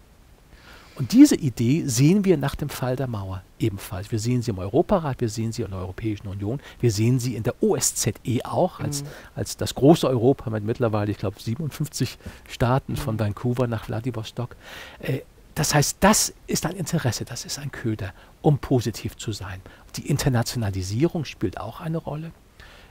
Und 0.99 1.13
diese 1.13 1.35
Idee 1.35 1.83
sehen 1.85 2.25
wir 2.25 2.35
nach 2.35 2.55
dem 2.55 2.67
Fall 2.67 2.97
der 2.97 3.07
Mauer 3.07 3.41
ebenfalls. 3.57 4.11
Wir 4.11 4.19
sehen 4.19 4.41
sie 4.41 4.51
im 4.51 4.59
Europarat, 4.59 5.21
wir 5.21 5.29
sehen 5.29 5.53
sie 5.53 5.61
in 5.61 5.71
der 5.71 5.79
Europäischen 5.79 6.27
Union, 6.27 6.59
wir 6.81 6.91
sehen 6.91 7.19
sie 7.19 7.37
in 7.37 7.43
der 7.43 7.63
OSZE 7.63 8.11
auch 8.43 8.81
als, 8.81 9.03
mhm. 9.03 9.07
als 9.33 9.55
das 9.55 9.75
große 9.75 10.05
Europa 10.05 10.49
mit 10.49 10.65
mittlerweile, 10.65 11.09
ich 11.09 11.17
glaube, 11.17 11.39
57 11.39 12.17
Staaten 12.49 12.91
mhm. 12.91 12.97
von 12.97 13.17
Vancouver 13.17 13.67
nach 13.67 13.85
Vladivostok. 13.85 14.57
Äh, 14.99 15.21
das 15.55 15.73
heißt, 15.73 15.97
das 16.01 16.33
ist 16.47 16.65
ein 16.65 16.75
Interesse, 16.75 17.23
das 17.23 17.45
ist 17.45 17.59
ein 17.59 17.71
Köder, 17.71 18.13
um 18.41 18.59
positiv 18.59 19.15
zu 19.15 19.31
sein. 19.31 19.61
Die 19.95 20.05
Internationalisierung 20.05 21.23
spielt 21.23 21.61
auch 21.61 21.79
eine 21.79 21.97
Rolle. 21.97 22.33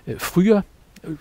Äh, 0.07 0.15
früher 0.17 0.65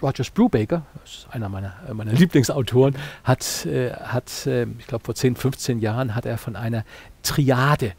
Rogers 0.02 0.30
Brubaker, 0.30 0.86
einer 1.30 1.50
meiner, 1.50 1.74
äh, 1.88 1.94
meiner 1.94 2.14
Lieblingsautoren, 2.14 2.96
hat, 3.24 3.66
äh, 3.66 3.92
hat 3.94 4.46
äh, 4.46 4.68
ich 4.80 4.88
glaube 4.88 5.06
vor 5.06 5.16
10, 5.16 5.36
15 5.36 5.80
Jahren 5.80 6.16
hat 6.16 6.26
er 6.26 6.38
von 6.38 6.56
einer 6.56 6.84
Triade 7.24 7.94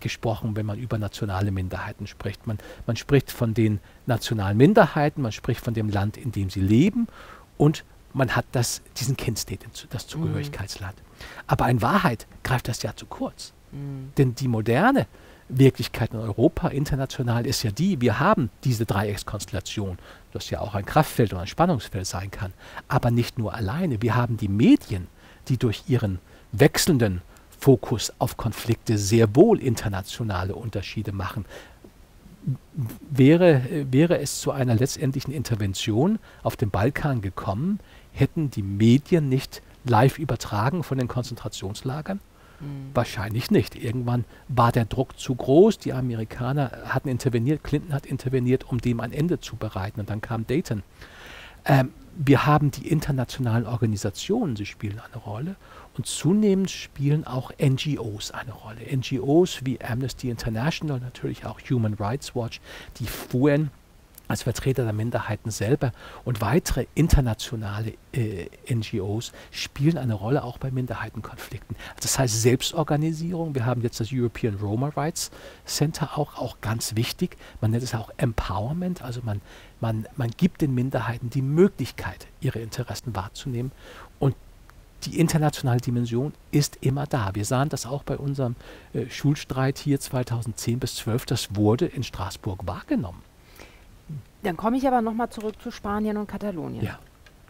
gesprochen, 0.00 0.56
wenn 0.56 0.66
man 0.66 0.78
über 0.78 0.98
nationale 0.98 1.52
Minderheiten 1.52 2.06
spricht. 2.06 2.46
Man, 2.46 2.58
man 2.86 2.96
spricht 2.96 3.30
von 3.30 3.54
den 3.54 3.80
nationalen 4.06 4.56
Minderheiten, 4.56 5.22
man 5.22 5.32
spricht 5.32 5.60
von 5.60 5.74
dem 5.74 5.88
Land, 5.88 6.16
in 6.16 6.32
dem 6.32 6.50
sie 6.50 6.60
leben 6.60 7.06
und 7.56 7.84
man 8.12 8.36
hat 8.36 8.44
das, 8.52 8.82
diesen 8.98 9.16
Kin-State, 9.16 9.66
das 9.90 10.06
Zugehörigkeitsland. 10.06 10.96
Mhm. 10.96 11.24
Aber 11.46 11.68
in 11.68 11.80
Wahrheit 11.80 12.26
greift 12.42 12.68
das 12.68 12.82
ja 12.82 12.94
zu 12.94 13.06
kurz. 13.06 13.52
Mhm. 13.70 14.12
Denn 14.18 14.34
die 14.34 14.48
moderne 14.48 15.06
Wirklichkeit 15.48 16.12
in 16.12 16.20
Europa 16.20 16.68
international 16.68 17.46
ist 17.46 17.62
ja 17.62 17.70
die, 17.70 18.00
wir 18.00 18.20
haben 18.20 18.50
diese 18.64 18.86
Dreieckskonstellation, 18.86 19.98
das 20.32 20.50
ja 20.50 20.60
auch 20.60 20.74
ein 20.74 20.86
Kraftfeld 20.86 21.32
oder 21.32 21.42
ein 21.42 21.46
Spannungsfeld 21.46 22.06
sein 22.06 22.30
kann, 22.30 22.52
aber 22.88 23.10
nicht 23.10 23.38
nur 23.38 23.54
alleine. 23.54 24.02
Wir 24.02 24.14
haben 24.14 24.36
die 24.36 24.48
Medien, 24.48 25.06
die 25.48 25.58
durch 25.58 25.84
ihren 25.88 26.18
wechselnden 26.52 27.22
Fokus 27.58 28.12
auf 28.18 28.36
Konflikte 28.36 28.98
sehr 28.98 29.36
wohl 29.36 29.60
internationale 29.60 30.54
Unterschiede 30.54 31.12
machen. 31.12 31.44
Wäre, 33.08 33.86
wäre 33.92 34.18
es 34.18 34.40
zu 34.40 34.50
einer 34.50 34.74
letztendlichen 34.74 35.32
Intervention 35.32 36.18
auf 36.42 36.56
dem 36.56 36.70
Balkan 36.70 37.20
gekommen, 37.20 37.78
hätten 38.12 38.50
die 38.50 38.64
Medien 38.64 39.28
nicht 39.28 39.62
live 39.84 40.18
übertragen 40.18 40.82
von 40.82 40.98
den 40.98 41.06
Konzentrationslagern? 41.06 42.20
Mhm. 42.62 42.90
Wahrscheinlich 42.94 43.50
nicht. 43.50 43.74
Irgendwann 43.74 44.24
war 44.48 44.72
der 44.72 44.84
Druck 44.84 45.18
zu 45.18 45.34
groß. 45.34 45.78
Die 45.78 45.92
Amerikaner 45.92 46.70
hatten 46.86 47.08
interveniert, 47.08 47.64
Clinton 47.64 47.92
hat 47.92 48.06
interveniert, 48.06 48.64
um 48.64 48.80
dem 48.80 49.00
ein 49.00 49.12
Ende 49.12 49.40
zu 49.40 49.56
bereiten. 49.56 50.00
Und 50.00 50.10
dann 50.10 50.20
kam 50.20 50.46
Dayton. 50.46 50.82
Ähm, 51.64 51.92
wir 52.14 52.46
haben 52.46 52.70
die 52.70 52.88
internationalen 52.88 53.66
Organisationen, 53.66 54.56
sie 54.56 54.66
spielen 54.66 55.00
eine 55.00 55.22
Rolle. 55.22 55.56
Und 55.94 56.06
zunehmend 56.06 56.70
spielen 56.70 57.26
auch 57.26 57.52
NGOs 57.58 58.30
eine 58.30 58.52
Rolle. 58.52 58.80
NGOs 58.94 59.64
wie 59.64 59.80
Amnesty 59.82 60.30
International, 60.30 61.00
natürlich 61.00 61.44
auch 61.44 61.60
Human 61.70 61.94
Rights 61.94 62.34
Watch, 62.34 62.60
die 62.98 63.06
fuhren 63.06 63.70
als 64.32 64.42
Vertreter 64.42 64.84
der 64.84 64.94
Minderheiten 64.94 65.50
selber 65.50 65.92
und 66.24 66.40
weitere 66.40 66.86
internationale 66.94 67.92
äh, 68.12 68.46
NGOs 68.68 69.32
spielen 69.50 69.98
eine 69.98 70.14
Rolle 70.14 70.42
auch 70.42 70.56
bei 70.56 70.70
Minderheitenkonflikten. 70.70 71.76
Das 72.00 72.18
heißt 72.18 72.40
Selbstorganisierung. 72.40 73.54
Wir 73.54 73.66
haben 73.66 73.82
jetzt 73.82 74.00
das 74.00 74.08
European 74.10 74.54
Roma 74.54 74.88
Rights 74.88 75.30
Center 75.66 76.18
auch, 76.18 76.38
auch 76.38 76.62
ganz 76.62 76.96
wichtig. 76.96 77.36
Man 77.60 77.72
nennt 77.72 77.82
es 77.82 77.94
auch 77.94 78.10
Empowerment, 78.16 79.02
also 79.02 79.20
man, 79.22 79.42
man, 79.80 80.08
man 80.16 80.30
gibt 80.30 80.62
den 80.62 80.74
Minderheiten 80.74 81.28
die 81.28 81.42
Möglichkeit, 81.42 82.26
ihre 82.40 82.58
Interessen 82.60 83.14
wahrzunehmen. 83.14 83.70
Und 84.18 84.34
die 85.04 85.20
internationale 85.20 85.80
Dimension 85.80 86.32
ist 86.52 86.78
immer 86.80 87.06
da. 87.06 87.34
Wir 87.34 87.44
sahen 87.44 87.68
das 87.68 87.84
auch 87.84 88.02
bei 88.02 88.16
unserem 88.16 88.56
äh, 88.94 89.10
Schulstreit 89.10 89.78
hier 89.78 90.00
2010 90.00 90.78
bis 90.78 90.94
12. 90.96 91.26
Das 91.26 91.54
wurde 91.54 91.84
in 91.84 92.02
Straßburg 92.02 92.66
wahrgenommen. 92.66 93.22
Dann 94.42 94.56
komme 94.56 94.76
ich 94.76 94.86
aber 94.86 95.02
nochmal 95.02 95.30
zurück 95.30 95.60
zu 95.60 95.70
Spanien 95.70 96.16
und 96.16 96.26
Katalonien. 96.26 96.84
Ja. 96.84 96.98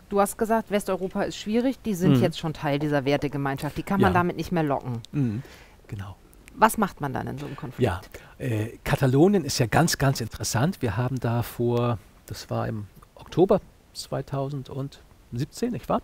Du 0.08 0.20
hast 0.20 0.36
gesagt, 0.36 0.70
Westeuropa 0.70 1.22
ist 1.22 1.36
schwierig, 1.36 1.80
die 1.82 1.94
sind 1.94 2.16
mhm. 2.16 2.22
jetzt 2.22 2.38
schon 2.38 2.52
Teil 2.52 2.78
dieser 2.78 3.06
Wertegemeinschaft, 3.06 3.78
die 3.78 3.82
kann 3.82 4.00
man 4.00 4.12
ja. 4.12 4.18
damit 4.18 4.36
nicht 4.36 4.52
mehr 4.52 4.62
locken. 4.62 5.00
Mhm. 5.12 5.42
Genau. 5.88 6.16
Was 6.54 6.76
macht 6.76 7.00
man 7.00 7.14
dann 7.14 7.26
in 7.26 7.38
so 7.38 7.46
einem 7.46 7.56
Konflikt? 7.56 7.82
Ja, 7.82 8.02
äh, 8.38 8.76
Katalonien 8.84 9.44
ist 9.44 9.58
ja 9.58 9.66
ganz, 9.66 9.96
ganz 9.96 10.20
interessant. 10.20 10.82
Wir 10.82 10.98
haben 10.98 11.18
da 11.18 11.42
vor, 11.42 11.98
das 12.26 12.50
war 12.50 12.68
im 12.68 12.86
Oktober 13.14 13.62
2017, 13.94 15.72
nicht 15.72 15.88
wahr, 15.88 16.02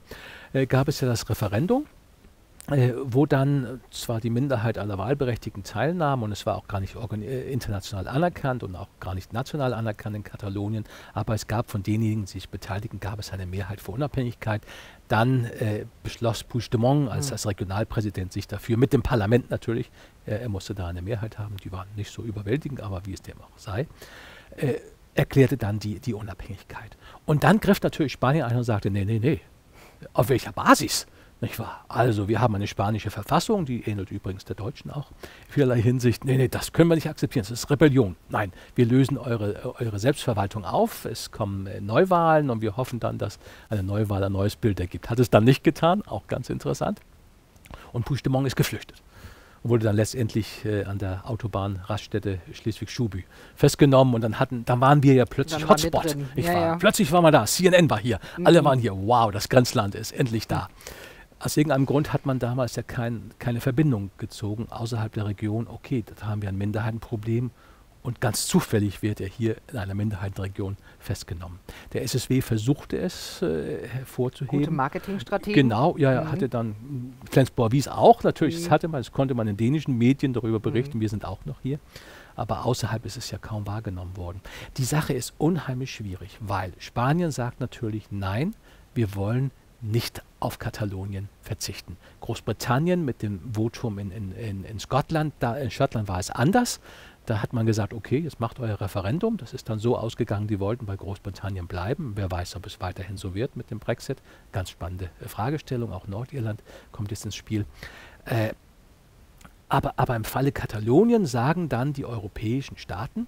äh, 0.55 0.65
gab 0.65 0.89
es 0.89 1.03
ja 1.03 1.09
das 1.09 1.29
Referendum 1.29 1.85
äh, 2.70 2.93
wo 3.03 3.24
dann 3.24 3.81
zwar 3.90 4.20
die 4.20 4.31
Minderheit 4.31 4.77
aller 4.77 4.99
Wahlberechtigten 4.99 5.62
teilnahm 5.62 6.23
und 6.23 6.32
es 6.32 6.45
war 6.45 6.57
auch 6.57 6.69
gar 6.69 6.81
nicht 6.81 6.97
äh, 6.97 7.51
international 7.51 8.07
anerkannt 8.07 8.62
und 8.62 8.77
auch 8.77 8.89
gar 9.01 9.15
nicht 9.15 9.32
national 9.32 9.73
anerkannt 9.73 10.16
in 10.16 10.23
Katalonien, 10.23 10.85
aber 11.15 11.35
es 11.35 11.47
gab 11.47 11.70
von 11.70 11.82
denjenigen, 11.82 12.27
die 12.27 12.32
sich 12.32 12.49
beteiligten, 12.49 13.01
gab 13.01 13.19
es 13.19 13.32
eine 13.32 13.47
Mehrheit 13.47 13.81
für 13.81 13.93
Unabhängigkeit. 13.93 14.62
Dann 15.09 15.47
äh, 15.47 15.86
beschloss 16.03 16.45
Puigdemont 16.45 17.11
als, 17.11 17.28
mhm. 17.28 17.32
als 17.32 17.47
Regionalpräsident 17.47 18.32
sich 18.32 18.47
dafür, 18.47 18.77
mit 18.77 18.93
dem 18.93 19.03
Parlament 19.03 19.51
natürlich, 19.51 19.90
äh, 20.27 20.32
er 20.32 20.49
musste 20.51 20.74
da 20.74 20.89
eine 20.89 21.01
Mehrheit 21.01 21.39
haben, 21.39 21.57
die 21.57 21.73
war 21.73 21.86
nicht 21.97 22.12
so 22.12 22.23
überwältigend, 22.23 22.82
aber 22.82 23.07
wie 23.07 23.15
es 23.15 23.23
dem 23.23 23.40
auch 23.40 23.57
sei, 23.57 23.86
äh, 24.57 24.74
erklärte 25.15 25.57
dann 25.57 25.78
die, 25.78 26.01
die 26.01 26.12
Unabhängigkeit. 26.12 26.97
Und 27.24 27.45
dann 27.45 27.61
griff 27.61 27.81
natürlich 27.81 28.12
Spanien 28.12 28.45
ein 28.45 28.57
und 28.57 28.65
sagte, 28.65 28.90
nee, 28.90 29.07
nee, 29.07 29.19
nee, 29.19 29.40
auf 30.12 30.28
welcher 30.28 30.53
Basis? 30.53 31.07
Nicht 31.40 31.59
wahr? 31.60 31.85
Also, 31.86 32.27
wir 32.27 32.40
haben 32.40 32.55
eine 32.56 32.66
spanische 32.66 33.10
Verfassung, 33.10 33.65
die 33.65 33.82
ähnelt 33.82 34.10
übrigens 34.10 34.44
der 34.44 34.56
deutschen 34.56 34.90
auch, 34.90 35.12
in 35.47 35.52
vielerlei 35.52 35.81
Hinsicht. 35.81 36.24
Nee, 36.24 36.36
nee, 36.36 36.48
das 36.48 36.73
können 36.73 36.90
wir 36.90 36.97
nicht 36.97 37.09
akzeptieren, 37.09 37.44
das 37.48 37.52
ist 37.52 37.70
Rebellion. 37.70 38.16
Nein, 38.28 38.52
wir 38.74 38.86
lösen 38.86 39.16
eure, 39.16 39.74
eure 39.78 39.98
Selbstverwaltung 40.01 40.65
auf, 40.65 41.05
es 41.05 41.31
kommen 41.31 41.69
äh, 41.69 41.81
Neuwahlen 41.81 42.51
und 42.51 42.60
wir 42.60 42.77
hoffen 42.77 42.98
dann, 42.98 43.19
dass 43.19 43.39
eine 43.69 43.85
Neuwahl 43.85 44.24
ein 44.24 44.32
neues 44.32 44.56
Bild 44.56 44.81
ergibt. 44.81 45.10
Hat 45.10 45.20
es 45.20 45.31
dann 45.31 45.44
nicht 45.44 45.62
getan, 45.62 46.02
auch 46.06 46.27
ganz 46.27 46.51
interessant. 46.51 47.01
Und 47.93 48.05
Puigdemont 48.05 48.47
ist 48.47 48.56
geflüchtet 48.56 49.01
und 49.62 49.70
wurde 49.70 49.85
dann 49.85 49.94
letztendlich 49.94 50.65
äh, 50.65 50.85
an 50.85 50.98
der 50.98 51.23
Autobahnraststätte 51.24 52.40
Schleswig-Schubü 52.52 53.23
festgenommen 53.55 54.15
und 54.15 54.23
dann 54.23 54.40
hatten, 54.40 54.65
dann 54.65 54.81
waren 54.81 55.05
wir 55.05 55.15
ja 55.15 55.24
plötzlich 55.24 55.69
Hotspot. 55.69 56.16
Ja, 56.35 56.47
war, 56.47 56.52
ja. 56.52 56.77
Plötzlich 56.77 57.12
war 57.12 57.23
man 57.23 57.32
da, 57.32 57.47
CNN 57.47 57.89
war 57.89 58.01
hier, 58.01 58.19
mhm. 58.36 58.47
alle 58.47 58.65
waren 58.65 58.81
hier, 58.81 58.93
wow, 58.97 59.31
das 59.31 59.48
Grenzland 59.48 59.94
ist 59.94 60.10
endlich 60.10 60.48
da. 60.48 60.69
Mhm 60.69 61.08
aus 61.40 61.56
irgendeinem 61.56 61.86
Grund 61.86 62.12
hat 62.12 62.27
man 62.27 62.39
damals 62.39 62.77
ja 62.77 62.82
kein, 62.82 63.31
keine 63.39 63.60
Verbindung 63.60 64.10
gezogen 64.19 64.66
außerhalb 64.70 65.12
der 65.12 65.27
Region. 65.27 65.66
Okay, 65.69 66.05
da 66.05 66.27
haben 66.27 66.43
wir 66.43 66.48
ein 66.48 66.59
Minderheitenproblem 66.59 67.51
und 68.02 68.20
ganz 68.20 68.47
zufällig 68.47 69.02
wird 69.02 69.20
er 69.20 69.28
hier 69.28 69.56
in 69.70 69.78
einer 69.78 69.94
Minderheitenregion 69.94 70.77
festgenommen. 70.98 71.59
Der 71.93 72.02
SSW 72.02 72.40
versuchte 72.40 72.97
es 72.97 73.43
äh, 73.43 73.86
hervorzuheben. 73.86 74.60
Gute 74.60 74.70
Marketingstrategie. 74.70 75.52
Genau, 75.52 75.97
ja, 75.98 76.23
mhm. 76.23 76.32
hatte 76.32 76.48
dann, 76.48 77.15
Flensburg 77.31 77.73
wies 77.73 77.86
auch 77.86 78.23
natürlich, 78.23 78.56
mhm. 78.56 78.62
das 78.62 78.70
hatte 78.70 78.89
man, 78.89 79.01
das 79.01 79.12
konnte 79.12 79.35
man 79.35 79.47
in 79.48 79.56
dänischen 79.56 79.98
Medien 79.98 80.32
darüber 80.32 80.59
berichten, 80.60 80.98
mhm. 80.98 81.02
wir 81.02 81.09
sind 81.09 81.24
auch 81.24 81.44
noch 81.44 81.60
hier. 81.62 81.78
Aber 82.35 82.65
außerhalb 82.65 83.05
ist 83.05 83.16
es 83.16 83.31
ja 83.32 83.39
kaum 83.39 83.66
wahrgenommen 83.66 84.16
worden. 84.16 84.40
Die 84.77 84.85
Sache 84.85 85.12
ist 85.12 85.35
unheimlich 85.39 85.93
schwierig, 85.93 86.39
weil 86.40 86.73
Spanien 86.78 87.32
sagt 87.32 87.59
natürlich, 87.60 88.05
nein, 88.10 88.55
wir 88.94 89.16
wollen 89.16 89.51
nicht 89.81 90.23
auf 90.41 90.59
Katalonien 90.59 91.29
verzichten. 91.43 91.97
Großbritannien 92.21 93.05
mit 93.05 93.23
dem 93.23 93.41
Votum 93.53 93.99
in, 93.99 94.11
in, 94.11 94.33
in, 94.33 94.65
in 94.65 94.81
Schottland, 94.81 95.35
da 95.39 95.57
in 95.57 95.71
Schottland 95.71 96.09
war 96.09 96.19
es 96.19 96.31
anders. 96.31 96.81
Da 97.27 97.43
hat 97.43 97.53
man 97.53 97.67
gesagt, 97.67 97.93
okay, 97.93 98.19
jetzt 98.19 98.41
macht 98.41 98.59
euer 98.59 98.81
Referendum. 98.81 99.37
Das 99.37 99.53
ist 99.53 99.69
dann 99.69 99.79
so 99.79 99.99
ausgegangen, 99.99 100.49
die 100.49 100.61
wollten 100.61 100.87
bei 100.87 100.97
Großbritannien 100.97 101.67
bleiben. 101.67 102.13
Wer 102.15 102.31
weiß, 102.31 102.57
ob 102.57 102.65
es 102.67 102.81
weiterhin 102.81 103.19
so 103.19 103.35
wird 103.35 103.55
mit 103.55 103.71
dem 103.71 103.79
Brexit. 103.81 104.19
Ganz 104.51 104.71
spannende 104.71 105.11
äh, 105.21 105.29
Fragestellung. 105.29 105.93
Auch 105.93 106.07
Nordirland 106.07 106.63
kommt 106.91 107.11
jetzt 107.11 107.27
ins 107.27 107.37
Spiel. 107.37 107.67
Äh, 108.25 108.55
aber, 109.69 109.93
aber 109.99 110.17
im 110.17 110.25
Falle 110.25 110.53
Katalonien 110.53 111.27
sagen 111.27 111.69
dann 111.69 111.93
die 111.93 112.07
europäischen 112.07 112.79
Staaten, 112.79 113.27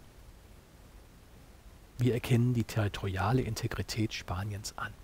wir 1.98 2.14
erkennen 2.14 2.54
die 2.54 2.64
territoriale 2.64 3.42
Integrität 3.42 4.14
Spaniens 4.14 4.72
an 4.78 4.94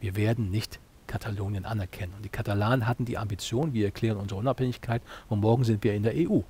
wir 0.00 0.16
werden 0.16 0.50
nicht 0.50 0.80
Katalonien 1.06 1.64
anerkennen. 1.64 2.14
Und 2.16 2.24
die 2.24 2.28
Katalanen 2.28 2.86
hatten 2.86 3.04
die 3.04 3.18
Ambition, 3.18 3.72
wir 3.74 3.86
erklären 3.86 4.16
unsere 4.16 4.40
Unabhängigkeit 4.40 5.02
und 5.28 5.40
morgen 5.40 5.64
sind 5.64 5.82
wir 5.82 5.94
in 5.94 6.02
der 6.02 6.14
EU. 6.16 6.40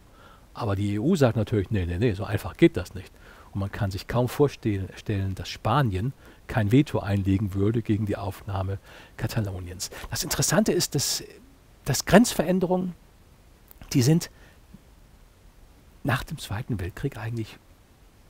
Aber 0.55 0.77
die 0.77 1.01
EU 1.01 1.17
sagt 1.17 1.37
natürlich, 1.37 1.71
nee, 1.71 1.87
nee, 1.87 1.99
nee, 1.99 2.13
so 2.13 2.25
einfach 2.25 2.57
geht 2.57 2.77
das 2.77 2.95
nicht. 2.95 3.13
Und 3.53 3.61
man 3.61 3.73
kann 3.73 3.91
sich 3.91 4.07
kaum 4.07 4.29
vorstellen, 4.29 4.89
dass 5.35 5.49
Spanien 5.49 6.13
kein 6.47 6.73
Veto 6.73 6.99
einlegen 6.99 7.55
würde 7.55 7.83
gegen 7.83 8.07
die 8.07 8.17
Aufnahme 8.17 8.79
Kataloniens. 9.17 9.91
Das 10.11 10.23
Interessante 10.23 10.73
ist, 10.73 10.95
dass, 10.95 11.25
dass 11.85 12.05
Grenzveränderungen, 12.05 12.95
die 13.93 14.03
sind 14.03 14.31
nach 16.03 16.23
dem 16.23 16.39
Zweiten 16.39 16.81
Weltkrieg 16.81 17.17
eigentlich 17.17 17.57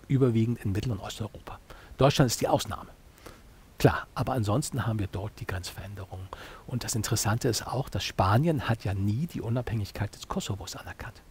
überwiegend 0.09 0.65
in 0.65 0.73
Mittel- 0.73 0.93
und 0.93 1.01
Osteuropa. 1.01 1.59
Deutschland 1.99 2.31
ist 2.31 2.41
die 2.41 2.49
Ausnahme. 2.49 2.89
Klar, 3.81 4.07
aber 4.15 4.35
ansonsten 4.35 4.86
haben 4.86 4.98
wir 4.98 5.07
dort 5.07 5.40
die 5.40 5.47
Grenzveränderungen. 5.47 6.28
Und 6.66 6.85
das 6.85 6.94
Interessante 6.94 7.48
ist 7.48 7.66
auch, 7.66 7.89
dass 7.89 8.05
Spanien 8.05 8.69
hat 8.69 8.85
ja 8.85 8.93
nie 8.93 9.27
die 9.27 9.40
Unabhängigkeit 9.40 10.15
des 10.15 10.28
Kosovos 10.28 10.77
anerkannt. 10.77 11.23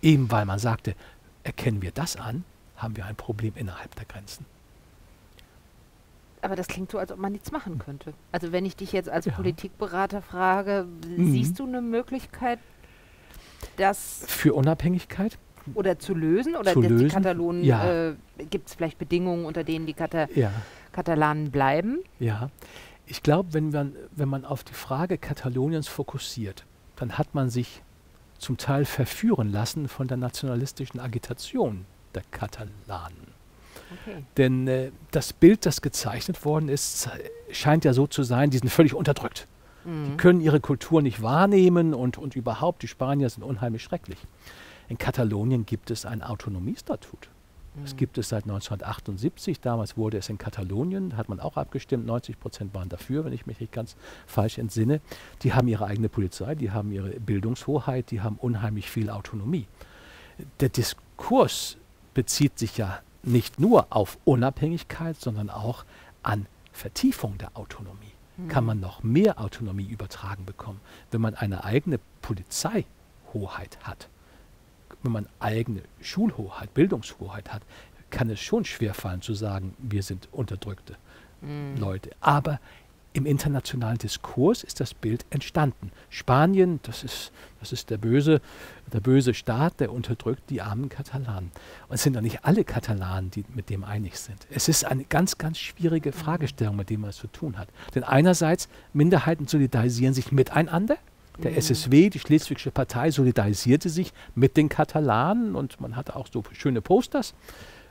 Eben 0.00 0.30
weil 0.30 0.44
man 0.44 0.60
sagte, 0.60 0.94
erkennen 1.42 1.82
wir 1.82 1.90
das 1.90 2.14
an, 2.14 2.44
haben 2.76 2.96
wir 2.96 3.04
ein 3.04 3.16
Problem 3.16 3.54
innerhalb 3.56 3.96
der 3.96 4.04
Grenzen. 4.04 4.46
Aber 6.40 6.54
das 6.54 6.68
klingt 6.68 6.92
so, 6.92 6.98
als 6.98 7.10
ob 7.10 7.18
man 7.18 7.32
nichts 7.32 7.50
machen 7.50 7.80
könnte. 7.80 8.14
Also 8.30 8.52
wenn 8.52 8.64
ich 8.64 8.76
dich 8.76 8.92
jetzt 8.92 9.08
als 9.08 9.24
ja. 9.24 9.32
Politikberater 9.32 10.22
frage, 10.22 10.86
mhm. 11.08 11.32
siehst 11.32 11.58
du 11.58 11.66
eine 11.66 11.82
Möglichkeit, 11.82 12.60
das... 13.76 14.22
Für 14.28 14.54
Unabhängigkeit? 14.54 15.36
Oder 15.74 15.98
zu 15.98 16.14
lösen? 16.14 16.54
Oder 16.54 16.74
zu 16.74 16.80
lösen? 16.80 16.98
die 16.98 17.08
Katalonen, 17.08 17.64
ja. 17.64 18.10
äh, 18.10 18.14
gibt 18.50 18.68
es 18.68 18.74
vielleicht 18.74 18.98
Bedingungen, 18.98 19.46
unter 19.46 19.64
denen 19.64 19.86
die 19.86 19.94
Kata 19.94 20.28
ja. 20.36 20.52
Katalanen 20.92 21.50
bleiben? 21.50 22.00
Ja, 22.18 22.50
ich 23.06 23.22
glaube, 23.22 23.52
wenn 23.52 23.70
man, 23.70 23.94
wenn 24.12 24.28
man 24.28 24.44
auf 24.44 24.64
die 24.64 24.74
Frage 24.74 25.18
Kataloniens 25.18 25.88
fokussiert, 25.88 26.64
dann 26.96 27.18
hat 27.18 27.34
man 27.34 27.50
sich 27.50 27.82
zum 28.38 28.56
Teil 28.56 28.84
verführen 28.84 29.50
lassen 29.50 29.88
von 29.88 30.08
der 30.08 30.16
nationalistischen 30.16 31.00
Agitation 31.00 31.84
der 32.14 32.22
Katalanen. 32.30 33.32
Okay. 34.02 34.24
Denn 34.36 34.66
äh, 34.68 34.90
das 35.10 35.32
Bild, 35.32 35.66
das 35.66 35.80
gezeichnet 35.80 36.44
worden 36.44 36.68
ist, 36.68 37.08
scheint 37.50 37.84
ja 37.84 37.92
so 37.92 38.06
zu 38.06 38.22
sein, 38.22 38.50
die 38.50 38.58
sind 38.58 38.68
völlig 38.68 38.94
unterdrückt. 38.94 39.46
Mhm. 39.84 40.04
Die 40.04 40.16
können 40.16 40.40
ihre 40.40 40.60
Kultur 40.60 41.02
nicht 41.02 41.22
wahrnehmen 41.22 41.94
und, 41.94 42.18
und 42.18 42.36
überhaupt, 42.36 42.82
die 42.82 42.88
Spanier 42.88 43.28
sind 43.28 43.42
unheimlich 43.42 43.82
schrecklich. 43.82 44.18
In 44.88 44.98
Katalonien 44.98 45.66
gibt 45.66 45.90
es 45.90 46.04
ein 46.04 46.22
Autonomiestatut. 46.22 47.28
Das 47.80 47.94
mhm. 47.94 47.96
gibt 47.96 48.18
es 48.18 48.28
seit 48.28 48.44
1978. 48.44 49.60
Damals 49.60 49.96
wurde 49.96 50.18
es 50.18 50.28
in 50.28 50.38
Katalonien, 50.38 51.16
hat 51.16 51.28
man 51.28 51.40
auch 51.40 51.56
abgestimmt. 51.56 52.06
90 52.06 52.38
Prozent 52.38 52.74
waren 52.74 52.88
dafür, 52.88 53.24
wenn 53.24 53.32
ich 53.32 53.46
mich 53.46 53.60
nicht 53.60 53.72
ganz 53.72 53.96
falsch 54.26 54.58
entsinne. 54.58 55.00
Die 55.42 55.54
haben 55.54 55.68
ihre 55.68 55.86
eigene 55.86 56.08
Polizei, 56.08 56.54
die 56.54 56.70
haben 56.70 56.92
ihre 56.92 57.18
Bildungshoheit, 57.20 58.10
die 58.10 58.20
haben 58.20 58.36
unheimlich 58.36 58.90
viel 58.90 59.08
Autonomie. 59.10 59.66
Der 60.60 60.68
Diskurs 60.68 61.78
bezieht 62.14 62.58
sich 62.58 62.76
ja 62.76 63.00
nicht 63.22 63.60
nur 63.60 63.86
auf 63.90 64.18
Unabhängigkeit, 64.24 65.18
sondern 65.18 65.48
auch 65.48 65.84
an 66.22 66.46
Vertiefung 66.72 67.38
der 67.38 67.56
Autonomie. 67.56 68.12
Mhm. 68.36 68.48
Kann 68.48 68.64
man 68.64 68.80
noch 68.80 69.02
mehr 69.02 69.40
Autonomie 69.40 69.86
übertragen 69.86 70.44
bekommen, 70.44 70.80
wenn 71.10 71.20
man 71.20 71.34
eine 71.34 71.64
eigene 71.64 72.00
Polizeihoheit 72.20 73.78
hat? 73.82 74.08
Wenn 75.02 75.12
man 75.12 75.26
eigene 75.40 75.82
Schulhoheit, 76.00 76.74
Bildungshoheit 76.74 77.52
hat, 77.52 77.62
kann 78.10 78.30
es 78.30 78.40
schon 78.40 78.64
schwerfallen 78.64 79.22
zu 79.22 79.34
sagen, 79.34 79.74
wir 79.78 80.02
sind 80.02 80.28
unterdrückte 80.32 80.96
mhm. 81.40 81.76
Leute. 81.78 82.10
Aber 82.20 82.60
im 83.14 83.26
internationalen 83.26 83.98
Diskurs 83.98 84.64
ist 84.64 84.80
das 84.80 84.94
Bild 84.94 85.26
entstanden. 85.28 85.92
Spanien, 86.08 86.80
das 86.82 87.04
ist, 87.04 87.30
das 87.60 87.72
ist 87.72 87.90
der, 87.90 87.98
böse, 87.98 88.40
der 88.90 89.00
böse 89.00 89.34
Staat, 89.34 89.80
der 89.80 89.92
unterdrückt 89.92 90.48
die 90.48 90.62
armen 90.62 90.88
Katalanen. 90.88 91.50
Und 91.88 91.94
es 91.94 92.02
sind 92.02 92.16
doch 92.16 92.22
nicht 92.22 92.44
alle 92.44 92.64
Katalanen, 92.64 93.30
die 93.30 93.44
mit 93.54 93.68
dem 93.68 93.84
einig 93.84 94.18
sind. 94.18 94.46
Es 94.50 94.68
ist 94.68 94.84
eine 94.84 95.04
ganz, 95.04 95.36
ganz 95.36 95.58
schwierige 95.58 96.10
mhm. 96.10 96.14
Fragestellung, 96.14 96.76
mit 96.76 96.88
dem 96.88 97.02
man 97.02 97.10
es 97.10 97.16
zu 97.16 97.26
tun 97.26 97.58
hat. 97.58 97.68
Denn 97.94 98.04
einerseits, 98.04 98.68
Minderheiten 98.94 99.46
solidarisieren 99.46 100.14
sich 100.14 100.32
miteinander 100.32 100.96
der 101.38 101.56
SSW, 101.56 102.10
die 102.10 102.18
Schleswigsche 102.18 102.70
Partei, 102.70 103.10
solidarisierte 103.10 103.88
sich 103.88 104.12
mit 104.34 104.56
den 104.56 104.68
Katalanen 104.68 105.54
und 105.54 105.80
man 105.80 105.96
hatte 105.96 106.16
auch 106.16 106.26
so 106.30 106.42
schöne 106.52 106.80
Posters, 106.80 107.34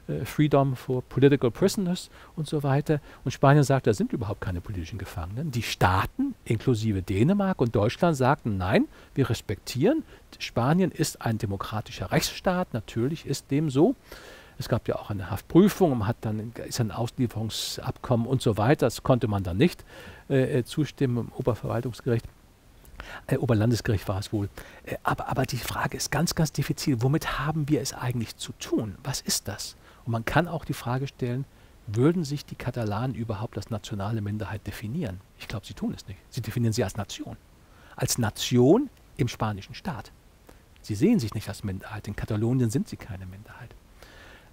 äh, 0.07 0.25
Freedom 0.25 0.75
for 0.75 1.01
Political 1.03 1.51
Prisoners 1.51 2.09
und 2.35 2.47
so 2.47 2.63
weiter. 2.63 3.01
Und 3.23 3.31
Spanien 3.31 3.63
sagte, 3.63 3.89
da 3.89 3.93
sind 3.93 4.13
überhaupt 4.13 4.41
keine 4.41 4.61
politischen 4.61 4.97
Gefangenen. 4.97 5.51
Die 5.51 5.63
Staaten, 5.63 6.35
inklusive 6.45 7.01
Dänemark 7.01 7.61
und 7.61 7.75
Deutschland, 7.75 8.15
sagten, 8.15 8.57
nein, 8.57 8.87
wir 9.15 9.29
respektieren, 9.29 10.03
Spanien 10.39 10.91
ist 10.91 11.21
ein 11.21 11.37
demokratischer 11.37 12.11
Rechtsstaat, 12.11 12.73
natürlich 12.73 13.25
ist 13.25 13.51
dem 13.51 13.69
so. 13.69 13.95
Es 14.57 14.69
gab 14.69 14.87
ja 14.87 14.95
auch 14.97 15.09
eine 15.09 15.31
Haftprüfung, 15.31 15.97
man 15.97 16.07
hat 16.07 16.17
dann 16.21 16.53
ist 16.67 16.79
ein 16.79 16.91
Auslieferungsabkommen 16.91 18.27
und 18.27 18.43
so 18.43 18.57
weiter. 18.57 18.85
Das 18.85 19.01
konnte 19.01 19.27
man 19.27 19.41
dann 19.41 19.57
nicht 19.57 19.83
äh, 20.29 20.59
äh 20.59 20.63
zustimmen 20.63 21.17
im 21.17 21.31
Oberverwaltungsgericht. 21.33 22.27
Äh, 23.27 23.37
Oberlandesgericht 23.37 24.07
war 24.07 24.19
es 24.19 24.31
wohl. 24.33 24.49
Äh, 24.85 24.97
aber, 25.03 25.27
aber 25.29 25.45
die 25.45 25.57
Frage 25.57 25.97
ist 25.97 26.11
ganz, 26.11 26.35
ganz 26.35 26.51
diffizil. 26.51 27.01
Womit 27.01 27.39
haben 27.39 27.69
wir 27.69 27.81
es 27.81 27.93
eigentlich 27.93 28.37
zu 28.37 28.51
tun? 28.53 28.95
Was 29.03 29.21
ist 29.21 29.47
das? 29.47 29.75
Und 30.05 30.11
man 30.11 30.25
kann 30.25 30.47
auch 30.47 30.65
die 30.65 30.73
Frage 30.73 31.07
stellen, 31.07 31.45
würden 31.87 32.23
sich 32.23 32.45
die 32.45 32.55
Katalanen 32.55 33.15
überhaupt 33.15 33.57
als 33.57 33.69
nationale 33.69 34.21
Minderheit 34.21 34.65
definieren? 34.65 35.19
Ich 35.39 35.47
glaube, 35.47 35.65
sie 35.65 35.73
tun 35.73 35.93
es 35.95 36.07
nicht. 36.07 36.19
Sie 36.29 36.41
definieren 36.41 36.73
sie 36.73 36.83
als 36.83 36.95
Nation. 36.95 37.37
Als 37.95 38.17
Nation 38.17 38.89
im 39.17 39.27
spanischen 39.27 39.75
Staat. 39.75 40.11
Sie 40.81 40.95
sehen 40.95 41.19
sich 41.19 41.33
nicht 41.33 41.47
als 41.47 41.63
Minderheit. 41.63 42.07
In 42.07 42.15
Katalonien 42.15 42.69
sind 42.69 42.87
sie 42.87 42.97
keine 42.97 43.25
Minderheit. 43.25 43.75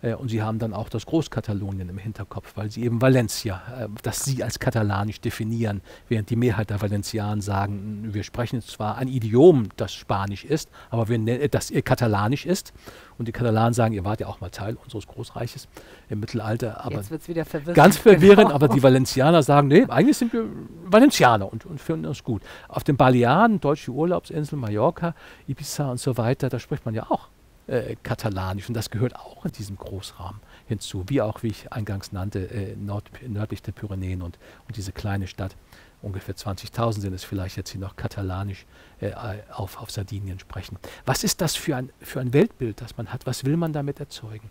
Äh, 0.03 0.15
und 0.15 0.29
sie 0.29 0.43
haben 0.43 0.59
dann 0.59 0.73
auch 0.73 0.89
das 0.89 1.07
Großkatalonien 1.07 1.89
im 1.89 1.99
Hinterkopf, 1.99 2.53
weil 2.57 2.71
sie 2.71 2.85
eben 2.85 3.01
Valencia, 3.01 3.63
äh, 3.79 3.89
das 4.03 4.25
sie 4.25 4.43
als 4.43 4.59
katalanisch 4.59 5.21
definieren, 5.21 5.81
während 6.09 6.31
die 6.31 6.37
Mehrheit 6.37 6.71
der 6.71 6.81
Valencianen 6.81 7.41
sagen, 7.41 8.09
wir 8.13 8.23
sprechen 8.23 8.61
zwar 8.63 8.97
ein 8.97 9.09
Idiom, 9.09 9.69
das 9.77 9.93
Spanisch 9.93 10.45
ist, 10.45 10.71
aber 10.91 11.09
wir, 11.09 11.19
ne-, 11.19 11.49
das 11.49 11.73
katalanisch 11.85 12.47
ist. 12.47 12.73
Und 13.19 13.27
die 13.27 13.33
Katalanen 13.33 13.75
sagen, 13.75 13.95
ihr 13.95 14.05
wart 14.05 14.21
ja 14.21 14.29
auch 14.29 14.41
mal 14.41 14.51
Teil 14.51 14.77
unseres 14.77 15.09
Großreiches 15.09 15.67
im 16.09 16.21
Mittelalter. 16.21 16.85
Aber 16.85 16.95
Jetzt 16.95 17.11
wird 17.11 17.23
es 17.23 17.29
wieder 17.29 17.45
verwirrend. 17.45 17.75
Ganz 17.75 17.97
verwirrend, 17.99 18.47
genau. 18.47 18.55
aber 18.55 18.69
die 18.69 18.81
Valencianer 18.81 19.43
sagen, 19.43 19.67
nee, 19.67 19.85
eigentlich 19.89 20.17
sind 20.17 20.33
wir 20.33 20.45
Valencianer 20.85 21.53
und, 21.53 21.67
und 21.67 21.81
finden 21.81 22.07
uns 22.07 22.23
gut. 22.23 22.43
Auf 22.69 22.85
den 22.85 22.97
Balearen, 22.97 23.61
deutsche 23.61 23.91
Urlaubsinsel, 23.91 24.57
Mallorca, 24.57 25.17
Ibiza 25.49 25.91
und 25.91 25.99
so 25.99 26.17
weiter, 26.17 26.49
da 26.49 26.61
spricht 26.61 26.85
man 26.85 26.95
ja 26.95 27.11
auch 27.11 27.29
äh, 27.69 27.97
katalanisch 28.03 28.69
und 28.69 28.75
das 28.75 28.91
gehört 28.91 29.15
auch 29.17 29.45
in 29.45 29.53
diesem 29.53 29.77
Großrahmen 29.77 30.41
hinzu, 30.67 31.05
wie 31.09 31.21
auch, 31.21 31.43
wie 31.43 31.49
ich 31.49 31.73
eingangs 31.73 32.13
nannte, 32.13 32.51
äh, 32.51 32.75
nord, 32.77 33.11
nördlich 33.27 33.63
der 33.63 33.73
Pyrenäen 33.73 34.23
und, 34.23 34.39
und 34.67 34.77
diese 34.77 34.93
kleine 34.93 35.27
Stadt, 35.27 35.55
ungefähr 36.03 36.35
20.000 36.35 37.01
sind 37.01 37.13
es 37.13 37.25
vielleicht 37.25 37.57
jetzt, 37.57 37.73
die 37.75 37.79
noch 37.79 37.97
katalanisch 37.97 38.67
äh, 39.01 39.13
auf, 39.53 39.81
auf 39.81 39.91
Sardinien 39.91 40.39
sprechen. 40.39 40.79
Was 41.05 41.25
ist 41.25 41.41
das 41.41 41.57
für 41.57 41.77
ein, 41.77 41.91
für 42.01 42.21
ein 42.21 42.33
Weltbild, 42.33 42.81
das 42.81 42.97
man 42.97 43.13
hat? 43.13 43.27
Was 43.27 43.45
will 43.45 43.57
man 43.57 43.73
damit 43.73 44.01
erzeugen? 44.01 44.49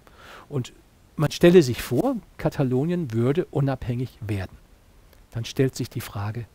Und 0.49 0.73
man 1.15 1.31
stelle 1.31 1.63
sich 1.63 1.81
vor, 1.81 2.17
Katalonien 2.37 3.11
würde 3.13 3.45
unabhängig 3.45 4.17
werden. 4.21 4.55
Dann 5.31 5.45
stellt 5.45 5.75
sich 5.75 5.89
die 5.89 6.01
Frage, 6.01 6.45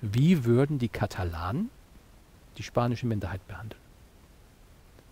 wie 0.00 0.44
würden 0.44 0.78
die 0.78 0.88
Katalanen 0.88 1.70
die 2.58 2.62
spanische 2.62 3.06
Minderheit 3.06 3.46
behandeln? 3.48 3.87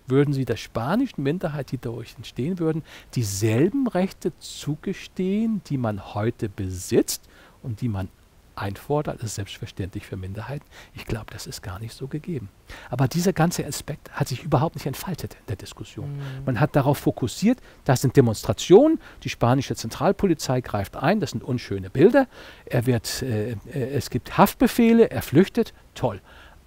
Würden 0.06 0.32
sie 0.32 0.44
der 0.44 0.56
spanischen 0.56 1.22
Minderheit, 1.22 1.70
die 1.72 1.78
dadurch 1.78 2.14
entstehen 2.16 2.58
würden, 2.58 2.82
dieselben 3.14 3.86
Rechte 3.86 4.32
zugestehen, 4.38 5.62
die 5.66 5.78
man 5.78 6.14
heute 6.14 6.48
besitzt 6.48 7.28
und 7.62 7.80
die 7.80 7.88
man 7.88 8.08
einfordert, 8.56 9.18
das 9.18 9.30
ist 9.30 9.34
selbstverständlich 9.36 10.06
für 10.06 10.16
Minderheiten. 10.16 10.64
Ich 10.94 11.04
glaube, 11.04 11.26
das 11.30 11.46
ist 11.46 11.62
gar 11.62 11.78
nicht 11.78 11.92
so 11.92 12.08
gegeben. 12.08 12.48
Aber 12.90 13.06
dieser 13.06 13.32
ganze 13.32 13.66
Aspekt 13.66 14.10
hat 14.12 14.28
sich 14.28 14.42
überhaupt 14.42 14.74
nicht 14.76 14.86
entfaltet 14.86 15.34
in 15.34 15.46
der 15.48 15.56
Diskussion. 15.56 16.16
Mhm. 16.16 16.44
Man 16.46 16.60
hat 16.60 16.74
darauf 16.74 16.98
fokussiert, 16.98 17.58
das 17.84 18.00
sind 18.00 18.16
Demonstrationen, 18.16 18.98
die 19.22 19.28
spanische 19.28 19.76
Zentralpolizei 19.76 20.62
greift 20.62 20.96
ein, 20.96 21.20
das 21.20 21.30
sind 21.30 21.44
unschöne 21.44 21.90
Bilder, 21.90 22.26
er 22.64 22.86
wird, 22.86 23.22
äh, 23.22 23.52
äh, 23.52 23.56
es 23.72 24.10
gibt 24.10 24.38
Haftbefehle, 24.38 25.10
er 25.10 25.22
flüchtet, 25.22 25.74
toll. 25.94 26.20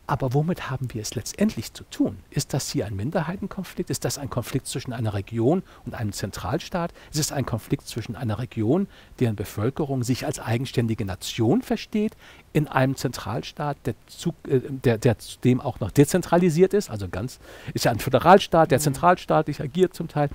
Aber 0.10 0.34
womit 0.34 0.72
haben 0.72 0.92
wir 0.92 1.04
es 1.04 1.14
letztendlich 1.14 1.72
zu 1.72 1.84
tun? 1.84 2.18
Ist 2.32 2.56
das 2.56 2.72
hier 2.72 2.88
ein 2.88 2.96
Minderheitenkonflikt? 2.96 3.92
Ist 3.92 4.06
das 4.06 4.18
ein 4.18 4.32
Konflikt 4.32 4.66
zwischen 4.66 4.92
einer 4.92 5.14
Region 5.14 5.62
und 5.86 5.94
einem 5.94 6.14
Zentralstaat? 6.14 6.94
Ist 7.12 7.20
es 7.20 7.32
ein 7.32 7.46
Konflikt 7.46 7.88
zwischen 7.88 8.16
einer 8.16 8.40
Region, 8.40 8.88
deren 9.20 9.36
Bevölkerung 9.36 10.04
sich 10.04 10.26
als 10.26 10.40
eigenständige 10.40 11.06
Nation 11.06 11.62
versteht, 11.62 12.18
in 12.54 12.68
einem 12.68 12.96
Zentralstaat, 12.96 13.78
der, 13.86 13.94
zu, 14.08 14.34
äh, 14.48 14.62
der, 14.62 14.98
der 14.98 15.20
zudem 15.20 15.62
auch 15.62 15.80
noch 15.80 15.92
dezentralisiert 15.92 16.74
ist? 16.74 16.90
Also 16.90 17.08
ganz, 17.08 17.40
ist 17.76 17.86
ja 17.86 17.92
ein 17.92 18.00
Föderalstaat, 18.00 18.72
der 18.72 18.80
mhm. 18.80 18.84
zentralstaatlich 18.84 19.62
agiert 19.62 19.94
zum 19.94 20.08
Teil. 20.08 20.32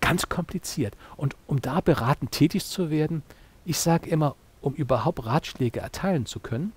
Ganz 0.00 0.28
kompliziert. 0.28 0.96
Und 1.16 1.34
um 1.48 1.60
da 1.60 1.80
beratend 1.80 2.30
tätig 2.30 2.66
zu 2.66 2.88
werden, 2.88 3.24
ich 3.64 3.80
sage 3.80 4.08
immer, 4.08 4.36
um 4.60 4.74
überhaupt 4.74 5.26
Ratschläge 5.26 5.80
erteilen 5.80 6.24
zu 6.24 6.38
können, 6.38 6.72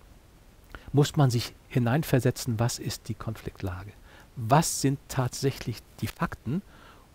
muss 0.94 1.16
man 1.16 1.30
sich 1.30 1.54
hineinversetzen, 1.70 2.60
was 2.60 2.80
ist 2.80 3.08
die 3.10 3.14
Konfliktlage? 3.14 3.94
Was 4.36 4.82
sind 4.82 5.00
tatsächlich 5.08 5.78
die 6.02 6.08
Fakten? 6.08 6.62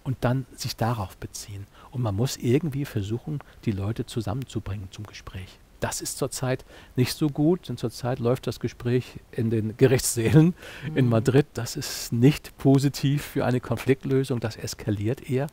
Und 0.04 0.18
dann 0.20 0.46
sich 0.54 0.76
darauf 0.76 1.16
beziehen. 1.16 1.66
Und 1.90 2.00
man 2.00 2.14
muss 2.14 2.36
irgendwie 2.36 2.84
versuchen, 2.84 3.40
die 3.64 3.72
Leute 3.72 4.06
zusammenzubringen 4.06 4.86
zum 4.92 5.04
Gespräch. 5.04 5.58
Das 5.80 6.00
ist 6.00 6.16
zurzeit 6.18 6.64
nicht 6.94 7.12
so 7.12 7.28
gut, 7.28 7.68
denn 7.68 7.76
zurzeit 7.76 8.18
läuft 8.18 8.46
das 8.46 8.60
Gespräch 8.60 9.18
in 9.32 9.50
den 9.50 9.76
Gerichtssälen 9.76 10.54
mhm. 10.88 10.96
in 10.96 11.08
Madrid. 11.08 11.46
Das 11.54 11.76
ist 11.76 12.12
nicht 12.12 12.56
positiv 12.56 13.24
für 13.24 13.44
eine 13.44 13.60
Konfliktlösung, 13.60 14.40
das 14.40 14.56
eskaliert 14.56 15.28
eher. 15.28 15.48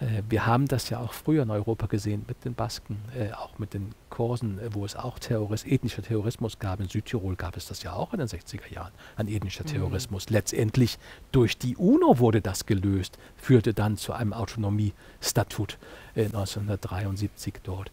Äh, 0.00 0.22
wir 0.28 0.46
haben 0.46 0.66
das 0.66 0.90
ja 0.90 1.00
auch 1.00 1.12
früher 1.12 1.42
in 1.42 1.50
Europa 1.50 1.86
gesehen 1.86 2.24
mit 2.26 2.44
den 2.44 2.54
Basken, 2.54 2.96
äh, 3.16 3.32
auch 3.32 3.58
mit 3.58 3.74
den 3.74 3.94
Korsen, 4.10 4.58
äh, 4.58 4.72
wo 4.72 4.84
es 4.84 4.96
auch 4.96 5.18
Terroris, 5.18 5.64
ethnischer 5.64 6.02
Terrorismus 6.02 6.58
gab. 6.58 6.80
In 6.80 6.88
Südtirol 6.88 7.36
gab 7.36 7.56
es 7.56 7.66
das 7.66 7.82
ja 7.82 7.92
auch 7.92 8.12
in 8.12 8.18
den 8.18 8.28
60er 8.28 8.72
Jahren, 8.72 8.92
ein 9.16 9.28
ethnischer 9.28 9.64
mhm. 9.64 9.68
Terrorismus. 9.68 10.30
Letztendlich 10.30 10.98
durch 11.32 11.58
die 11.58 11.76
UNO 11.76 12.18
wurde 12.18 12.40
das 12.40 12.66
gelöst, 12.66 13.18
führte 13.36 13.74
dann 13.74 13.96
zu 13.96 14.12
einem 14.12 14.32
Autonomiestatut 14.32 15.78
äh, 16.14 16.24
1973 16.26 17.54
dort. 17.62 17.90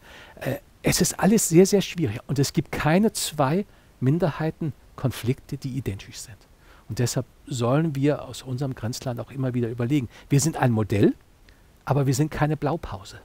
Es 0.83 1.01
ist 1.01 1.19
alles 1.19 1.49
sehr, 1.49 1.65
sehr 1.65 1.81
schwierig 1.81 2.19
und 2.27 2.39
es 2.39 2.53
gibt 2.53 2.71
keine 2.71 3.13
zwei 3.13 3.65
Minderheitenkonflikte, 3.99 5.57
die 5.57 5.77
identisch 5.77 6.17
sind. 6.17 6.37
Und 6.89 6.99
deshalb 6.99 7.27
sollen 7.45 7.95
wir 7.95 8.23
aus 8.23 8.41
unserem 8.41 8.73
Grenzland 8.73 9.19
auch 9.19 9.31
immer 9.31 9.53
wieder 9.53 9.69
überlegen, 9.69 10.09
wir 10.29 10.39
sind 10.39 10.57
ein 10.57 10.71
Modell, 10.71 11.13
aber 11.85 12.07
wir 12.07 12.13
sind 12.13 12.31
keine 12.31 12.57
Blaupause. 12.57 13.19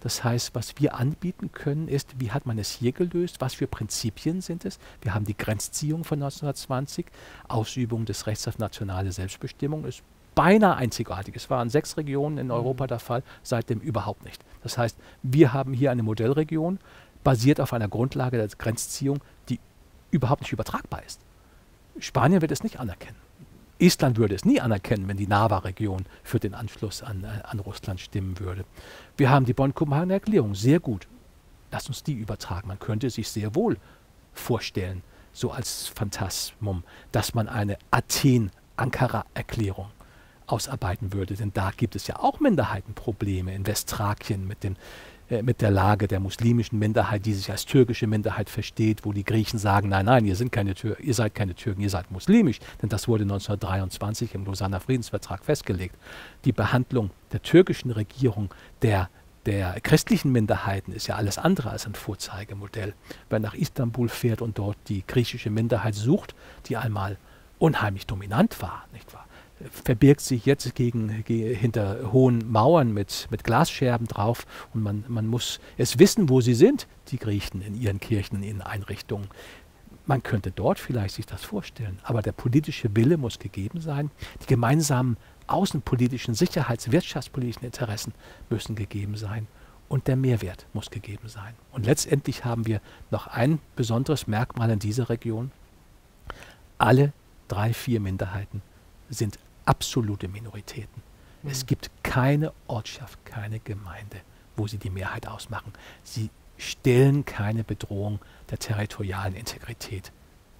Das 0.00 0.22
heißt, 0.22 0.54
was 0.54 0.74
wir 0.78 0.94
anbieten 0.94 1.50
können, 1.52 1.88
ist, 1.88 2.20
wie 2.20 2.30
hat 2.30 2.46
man 2.46 2.58
es 2.58 2.70
hier 2.70 2.92
gelöst, 2.92 3.40
was 3.40 3.54
für 3.54 3.66
Prinzipien 3.66 4.40
sind 4.40 4.64
es. 4.64 4.78
Wir 5.00 5.14
haben 5.14 5.24
die 5.24 5.36
Grenzziehung 5.36 6.04
von 6.04 6.18
1920, 6.18 7.06
Ausübung 7.48 8.04
des 8.04 8.26
Rechts 8.26 8.46
auf 8.46 8.58
nationale 8.58 9.10
Selbstbestimmung 9.10 9.84
ist 9.84 10.02
beinahe 10.36 10.76
einzigartig. 10.76 11.34
Es 11.34 11.50
waren 11.50 11.70
sechs 11.70 11.96
Regionen 11.96 12.38
in 12.38 12.52
Europa 12.52 12.84
mhm. 12.84 12.88
der 12.88 12.98
Fall, 13.00 13.22
seitdem 13.42 13.80
überhaupt 13.80 14.24
nicht. 14.24 14.44
Das 14.62 14.78
heißt, 14.78 14.96
wir 15.24 15.52
haben 15.52 15.72
hier 15.72 15.90
eine 15.90 16.04
Modellregion, 16.04 16.78
basiert 17.24 17.60
auf 17.60 17.72
einer 17.72 17.88
Grundlage 17.88 18.36
der 18.36 18.46
Grenzziehung, 18.46 19.18
die 19.48 19.58
überhaupt 20.12 20.42
nicht 20.42 20.52
übertragbar 20.52 21.02
ist. 21.04 21.20
Spanien 21.98 22.42
wird 22.42 22.52
es 22.52 22.62
nicht 22.62 22.78
anerkennen. 22.78 23.16
Estland 23.78 24.16
würde 24.16 24.34
es 24.34 24.44
nie 24.44 24.60
anerkennen, 24.60 25.06
wenn 25.08 25.16
die 25.16 25.26
Nava-Region 25.26 26.06
für 26.22 26.38
den 26.40 26.54
Anschluss 26.54 27.02
an, 27.02 27.24
äh, 27.24 27.42
an 27.44 27.60
Russland 27.60 28.00
stimmen 28.00 28.38
würde. 28.40 28.64
Wir 29.16 29.30
haben 29.30 29.44
die 29.44 29.54
Bonn-Kopenhagener 29.54 30.14
Erklärung, 30.14 30.54
sehr 30.54 30.80
gut. 30.80 31.06
Lass 31.70 31.88
uns 31.88 32.02
die 32.02 32.14
übertragen. 32.14 32.68
Man 32.68 32.78
könnte 32.78 33.10
sich 33.10 33.28
sehr 33.28 33.54
wohl 33.54 33.76
vorstellen, 34.32 35.02
so 35.32 35.50
als 35.50 35.88
Phantasmum, 35.88 36.84
dass 37.12 37.34
man 37.34 37.48
eine 37.48 37.76
Athen-Ankara-Erklärung 37.90 39.88
ausarbeiten 40.46 41.12
würde. 41.12 41.34
Denn 41.34 41.52
da 41.52 41.70
gibt 41.76 41.96
es 41.96 42.06
ja 42.06 42.18
auch 42.18 42.40
Minderheitenprobleme 42.40 43.54
in 43.54 43.66
Westthrakien 43.66 44.46
mit 44.46 44.62
den 44.62 44.74
äh, 44.74 44.78
mit 45.42 45.60
der 45.60 45.70
Lage 45.70 46.08
der 46.08 46.20
muslimischen 46.20 46.78
Minderheit, 46.78 47.26
die 47.26 47.34
sich 47.34 47.50
als 47.50 47.64
türkische 47.64 48.06
Minderheit 48.06 48.48
versteht, 48.48 49.04
wo 49.04 49.12
die 49.12 49.24
Griechen 49.24 49.58
sagen, 49.58 49.88
nein, 49.88 50.06
nein, 50.06 50.24
ihr, 50.24 50.36
sind 50.36 50.52
keine 50.52 50.74
Tür 50.74 50.96
ihr 51.00 51.14
seid 51.14 51.34
keine 51.34 51.54
Türken, 51.54 51.80
ihr 51.80 51.90
seid 51.90 52.10
muslimisch, 52.10 52.60
denn 52.82 52.88
das 52.88 53.08
wurde 53.08 53.22
1923 53.22 54.34
im 54.34 54.44
Lausanner 54.44 54.80
Friedensvertrag 54.80 55.44
festgelegt. 55.44 55.96
Die 56.44 56.52
Behandlung 56.52 57.10
der 57.32 57.42
türkischen 57.42 57.90
Regierung 57.90 58.52
der 58.82 59.08
der 59.46 59.80
christlichen 59.80 60.32
Minderheiten 60.32 60.92
ist 60.92 61.06
ja 61.06 61.14
alles 61.14 61.38
andere 61.38 61.70
als 61.70 61.86
ein 61.86 61.94
Vorzeigemodell. 61.94 62.94
Wer 63.30 63.38
nach 63.38 63.54
Istanbul 63.54 64.08
fährt 64.08 64.42
und 64.42 64.58
dort 64.58 64.76
die 64.88 65.04
griechische 65.06 65.50
Minderheit 65.50 65.94
sucht, 65.94 66.34
die 66.66 66.76
einmal 66.76 67.16
unheimlich 67.60 68.08
dominant 68.08 68.60
war, 68.60 68.86
nicht 68.92 69.14
wahr? 69.14 69.25
Verbirgt 69.70 70.20
sich 70.20 70.44
jetzt 70.44 70.74
gegen, 70.74 71.08
hinter 71.08 72.12
hohen 72.12 72.50
Mauern 72.50 72.92
mit, 72.92 73.26
mit 73.30 73.44
Glasscherben 73.44 74.06
drauf 74.06 74.46
und 74.74 74.82
man, 74.82 75.04
man 75.08 75.26
muss 75.26 75.60
es 75.78 75.98
wissen, 75.98 76.28
wo 76.28 76.40
sie 76.40 76.54
sind, 76.54 76.86
die 77.08 77.18
Griechen 77.18 77.62
in 77.62 77.74
ihren 77.74 78.00
Kirchen, 78.00 78.36
in 78.36 78.42
ihren 78.42 78.62
Einrichtungen. 78.62 79.28
Man 80.04 80.22
könnte 80.22 80.52
dort 80.52 80.78
vielleicht 80.78 81.14
sich 81.14 81.26
das 81.26 81.42
vorstellen, 81.42 81.98
aber 82.04 82.22
der 82.22 82.32
politische 82.32 82.94
Wille 82.94 83.16
muss 83.16 83.38
gegeben 83.38 83.80
sein. 83.80 84.10
Die 84.42 84.46
gemeinsamen 84.46 85.16
außenpolitischen, 85.46 86.34
sicherheits-, 86.34 86.92
wirtschaftspolitischen 86.92 87.64
Interessen 87.64 88.12
müssen 88.48 88.76
gegeben 88.76 89.16
sein 89.16 89.48
und 89.88 90.06
der 90.06 90.16
Mehrwert 90.16 90.66
muss 90.74 90.90
gegeben 90.90 91.28
sein. 91.28 91.54
Und 91.72 91.86
letztendlich 91.86 92.44
haben 92.44 92.66
wir 92.66 92.80
noch 93.10 93.26
ein 93.26 93.58
besonderes 93.74 94.26
Merkmal 94.26 94.70
in 94.70 94.78
dieser 94.78 95.08
Region. 95.08 95.50
Alle 96.78 97.12
drei, 97.48 97.72
vier 97.72 98.00
Minderheiten 98.00 98.62
sind 99.08 99.38
absolute 99.66 100.28
Minoritäten. 100.28 101.02
Mhm. 101.42 101.50
Es 101.50 101.66
gibt 101.66 101.90
keine 102.02 102.52
Ortschaft, 102.66 103.24
keine 103.24 103.58
Gemeinde, 103.60 104.18
wo 104.56 104.66
sie 104.66 104.78
die 104.78 104.90
Mehrheit 104.90 105.28
ausmachen. 105.28 105.72
Sie 106.02 106.30
stellen 106.56 107.24
keine 107.24 107.64
Bedrohung 107.64 108.18
der 108.50 108.58
territorialen 108.58 109.34
Integrität 109.34 110.12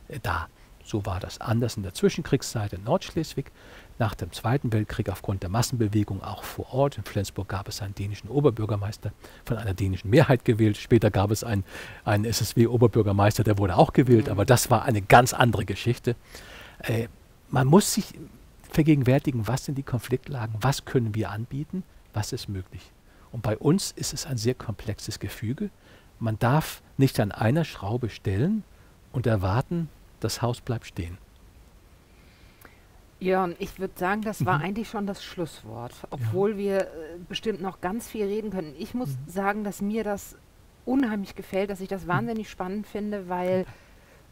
äh, 0.09 0.19
dar. 0.21 0.49
So 0.85 1.05
war 1.05 1.19
das 1.19 1.41
anders 1.41 1.77
in 1.77 1.83
der 1.83 1.95
Zwischenkriegszeit 1.95 2.73
in 2.73 2.85
Nordschleswig. 2.85 3.51
Nach 3.99 4.15
dem 4.15 4.31
Zweiten 4.31 4.73
Weltkrieg 4.73 5.09
aufgrund 5.09 5.43
der 5.43 5.51
Massenbewegung 5.51 6.23
auch 6.23 6.45
vor 6.45 6.73
Ort. 6.73 6.97
In 6.97 7.05
Flensburg 7.05 7.49
gab 7.49 7.67
es 7.67 7.83
einen 7.83 7.95
dänischen 7.95 8.29
Oberbürgermeister 8.29 9.13
von 9.45 9.57
einer 9.57 9.75
dänischen 9.75 10.11
Mehrheit 10.11 10.45
gewählt. 10.45 10.77
Später 10.77 11.11
gab 11.11 11.33
es 11.33 11.43
einen, 11.43 11.65
einen 12.05 12.25
SSW-Oberbürgermeister, 12.25 13.43
der 13.43 13.59
wurde 13.59 13.77
auch 13.77 13.95
gewählt, 13.95 14.27
mhm. 14.27 14.33
aber 14.33 14.45
das 14.45 14.71
war 14.71 14.85
eine 14.85 15.03
ganz 15.03 15.33
andere 15.33 15.65
Geschichte. 15.65 16.15
Äh, 16.85 17.09
man 17.49 17.67
muss 17.67 17.95
sich 17.95 18.15
vergegenwärtigen, 18.71 19.47
was 19.47 19.65
sind 19.65 19.77
die 19.77 19.83
Konfliktlagen, 19.83 20.55
was 20.61 20.85
können 20.85 21.15
wir 21.15 21.31
anbieten, 21.31 21.83
was 22.13 22.33
ist 22.33 22.49
möglich. 22.49 22.93
Und 23.33 23.43
bei 23.43 23.57
uns 23.57 23.93
ist 23.93 24.15
es 24.15 24.27
ein 24.27 24.39
sehr 24.39 24.55
komplexes 24.55 25.19
Gefüge. 25.19 25.71
Man 26.19 26.39
darf 26.39 26.83
nicht 26.97 27.21
an 27.21 27.33
einer 27.33 27.65
Schraube 27.65 28.09
stellen 28.09 28.65
und 29.13 29.27
erwarten, 29.27 29.89
das 30.21 30.43
Haus 30.43 30.61
bleibt 30.61 30.87
stehen. 30.87 31.19
Ja, 33.19 33.49
ich 33.59 33.79
würde 33.79 33.95
sagen, 33.97 34.21
das 34.23 34.45
war 34.45 34.59
mhm. 34.59 34.65
eigentlich 34.65 34.91
schon 34.91 35.07
das 35.07 35.25
Schlusswort, 35.25 35.95
obwohl 36.11 36.53
ja. 36.53 36.57
wir 36.57 36.81
äh, 36.81 36.89
bestimmt 37.29 37.63
noch 37.63 37.81
ganz 37.81 38.09
viel 38.09 38.27
reden 38.27 38.51
können. 38.51 38.75
Ich 38.79 38.93
muss 38.93 39.11
mhm. 39.11 39.31
sagen, 39.31 39.65
dass 39.65 39.81
mir 39.81 40.05
das 40.05 40.37
unheimlich 40.85 41.35
gefällt, 41.35 41.71
dass 41.71 41.81
ich 41.81 41.89
das 41.89 42.05
mhm. 42.05 42.09
wahnsinnig 42.09 42.51
spannend 42.51 42.87
finde, 42.87 43.29
weil 43.29 43.65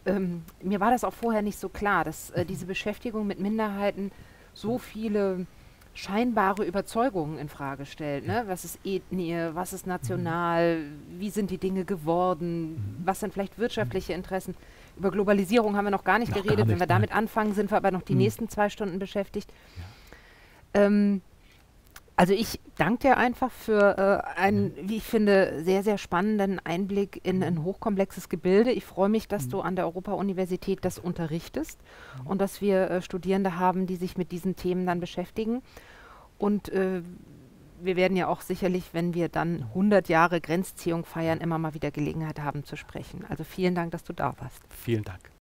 ähm, 0.07 0.43
mir 0.63 0.81
war 0.81 0.91
das 0.91 1.05
auch 1.05 1.13
vorher 1.13 1.43
nicht 1.43 1.59
so 1.59 1.69
klar, 1.69 2.05
dass 2.05 2.31
äh, 2.31 2.45
diese 2.45 2.67
Beschäftigung 2.67 3.27
mit 3.27 3.41
Minderheiten 3.41 4.11
so 4.53 4.79
viele 4.79 5.47
scheinbare 5.95 6.65
Überzeugungen 6.65 7.39
in 7.39 7.49
Frage 7.49 7.87
stellt. 7.87 8.27
Ne? 8.27 8.45
Was 8.47 8.65
ist 8.65 8.81
Ethnie, 8.85 9.51
was 9.53 9.73
ist 9.73 9.87
national, 9.87 10.83
wie 11.19 11.31
sind 11.31 11.51
die 11.51 11.59
Dinge 11.59 11.85
geworden, 11.85 12.73
mhm. 12.73 13.03
was 13.05 13.21
sind 13.21 13.33
vielleicht 13.33 13.59
wirtschaftliche 13.59 14.13
Interessen. 14.13 14.57
Über 14.97 15.11
Globalisierung 15.11 15.77
haben 15.77 15.85
wir 15.85 15.91
noch 15.91 16.05
gar 16.05 16.19
nicht 16.19 16.31
noch 16.31 16.37
geredet. 16.37 16.59
Gar 16.59 16.65
nicht, 16.65 16.73
Wenn 16.73 16.81
wir 16.81 16.87
damit 16.87 17.15
anfangen, 17.15 17.55
sind 17.55 17.71
wir 17.71 17.77
aber 17.77 17.93
noch 17.93 18.03
die 18.03 18.15
mhm. 18.15 18.19
nächsten 18.19 18.49
zwei 18.49 18.69
Stunden 18.69 18.99
beschäftigt. 18.99 19.53
Ja. 20.75 20.83
Ähm, 20.87 21.23
also 22.17 22.33
ich 22.33 22.61
danke 22.77 23.09
dir 23.09 23.17
einfach 23.17 23.51
für 23.51 23.99
äh, 24.37 24.39
einen, 24.39 24.73
wie 24.89 24.99
ich 24.99 25.03
finde, 25.03 25.63
sehr, 25.65 25.83
sehr 25.83 25.99
spannenden 25.99 26.61
Einblick 26.65 27.21
in 27.25 27.43
ein 27.43 27.65
hochkomplexes 27.65 28.29
Gebilde. 28.29 28.71
Ich 28.71 28.85
freue 28.85 29.09
mich, 29.09 29.27
dass 29.27 29.47
mhm. 29.47 29.51
du 29.51 29.61
an 29.61 29.77
der 29.77 29.87
Europa-Universität 29.87 30.85
das 30.85 30.99
unterrichtest 30.99 31.81
mhm. 32.21 32.27
und 32.29 32.41
dass 32.41 32.61
wir 32.61 32.91
äh, 32.91 33.03
Studierende 33.03 33.59
haben, 33.59 33.87
die 33.87 33.97
sich 33.97 34.17
mit 34.17 34.31
diesen 34.31 34.55
Themen 34.55 34.87
dann 34.87 35.01
beschäftigen. 35.01 35.63
Und 36.39 36.69
äh, 36.69 37.03
wir 37.81 37.97
werden 37.97 38.17
ja 38.17 38.29
auch 38.29 38.43
sicherlich, 38.43 38.91
wenn 38.93 39.15
wir 39.15 39.29
dann 39.29 39.63
100 39.71 40.09
Jahre 40.09 40.41
Grenzziehung 40.41 41.05
feiern, 41.05 41.41
immer 41.41 41.59
mal 41.59 41.75
wieder 41.75 41.91
Gelegenheit 41.91 42.41
haben 42.41 42.65
zu 42.65 42.77
sprechen. 42.77 43.25
Also 43.29 43.43
vielen 43.43 43.75
Dank, 43.75 43.91
dass 43.91 44.05
du 44.05 44.13
da 44.13 44.35
warst. 44.39 44.63
Vielen 44.71 45.03
Dank. 45.03 45.31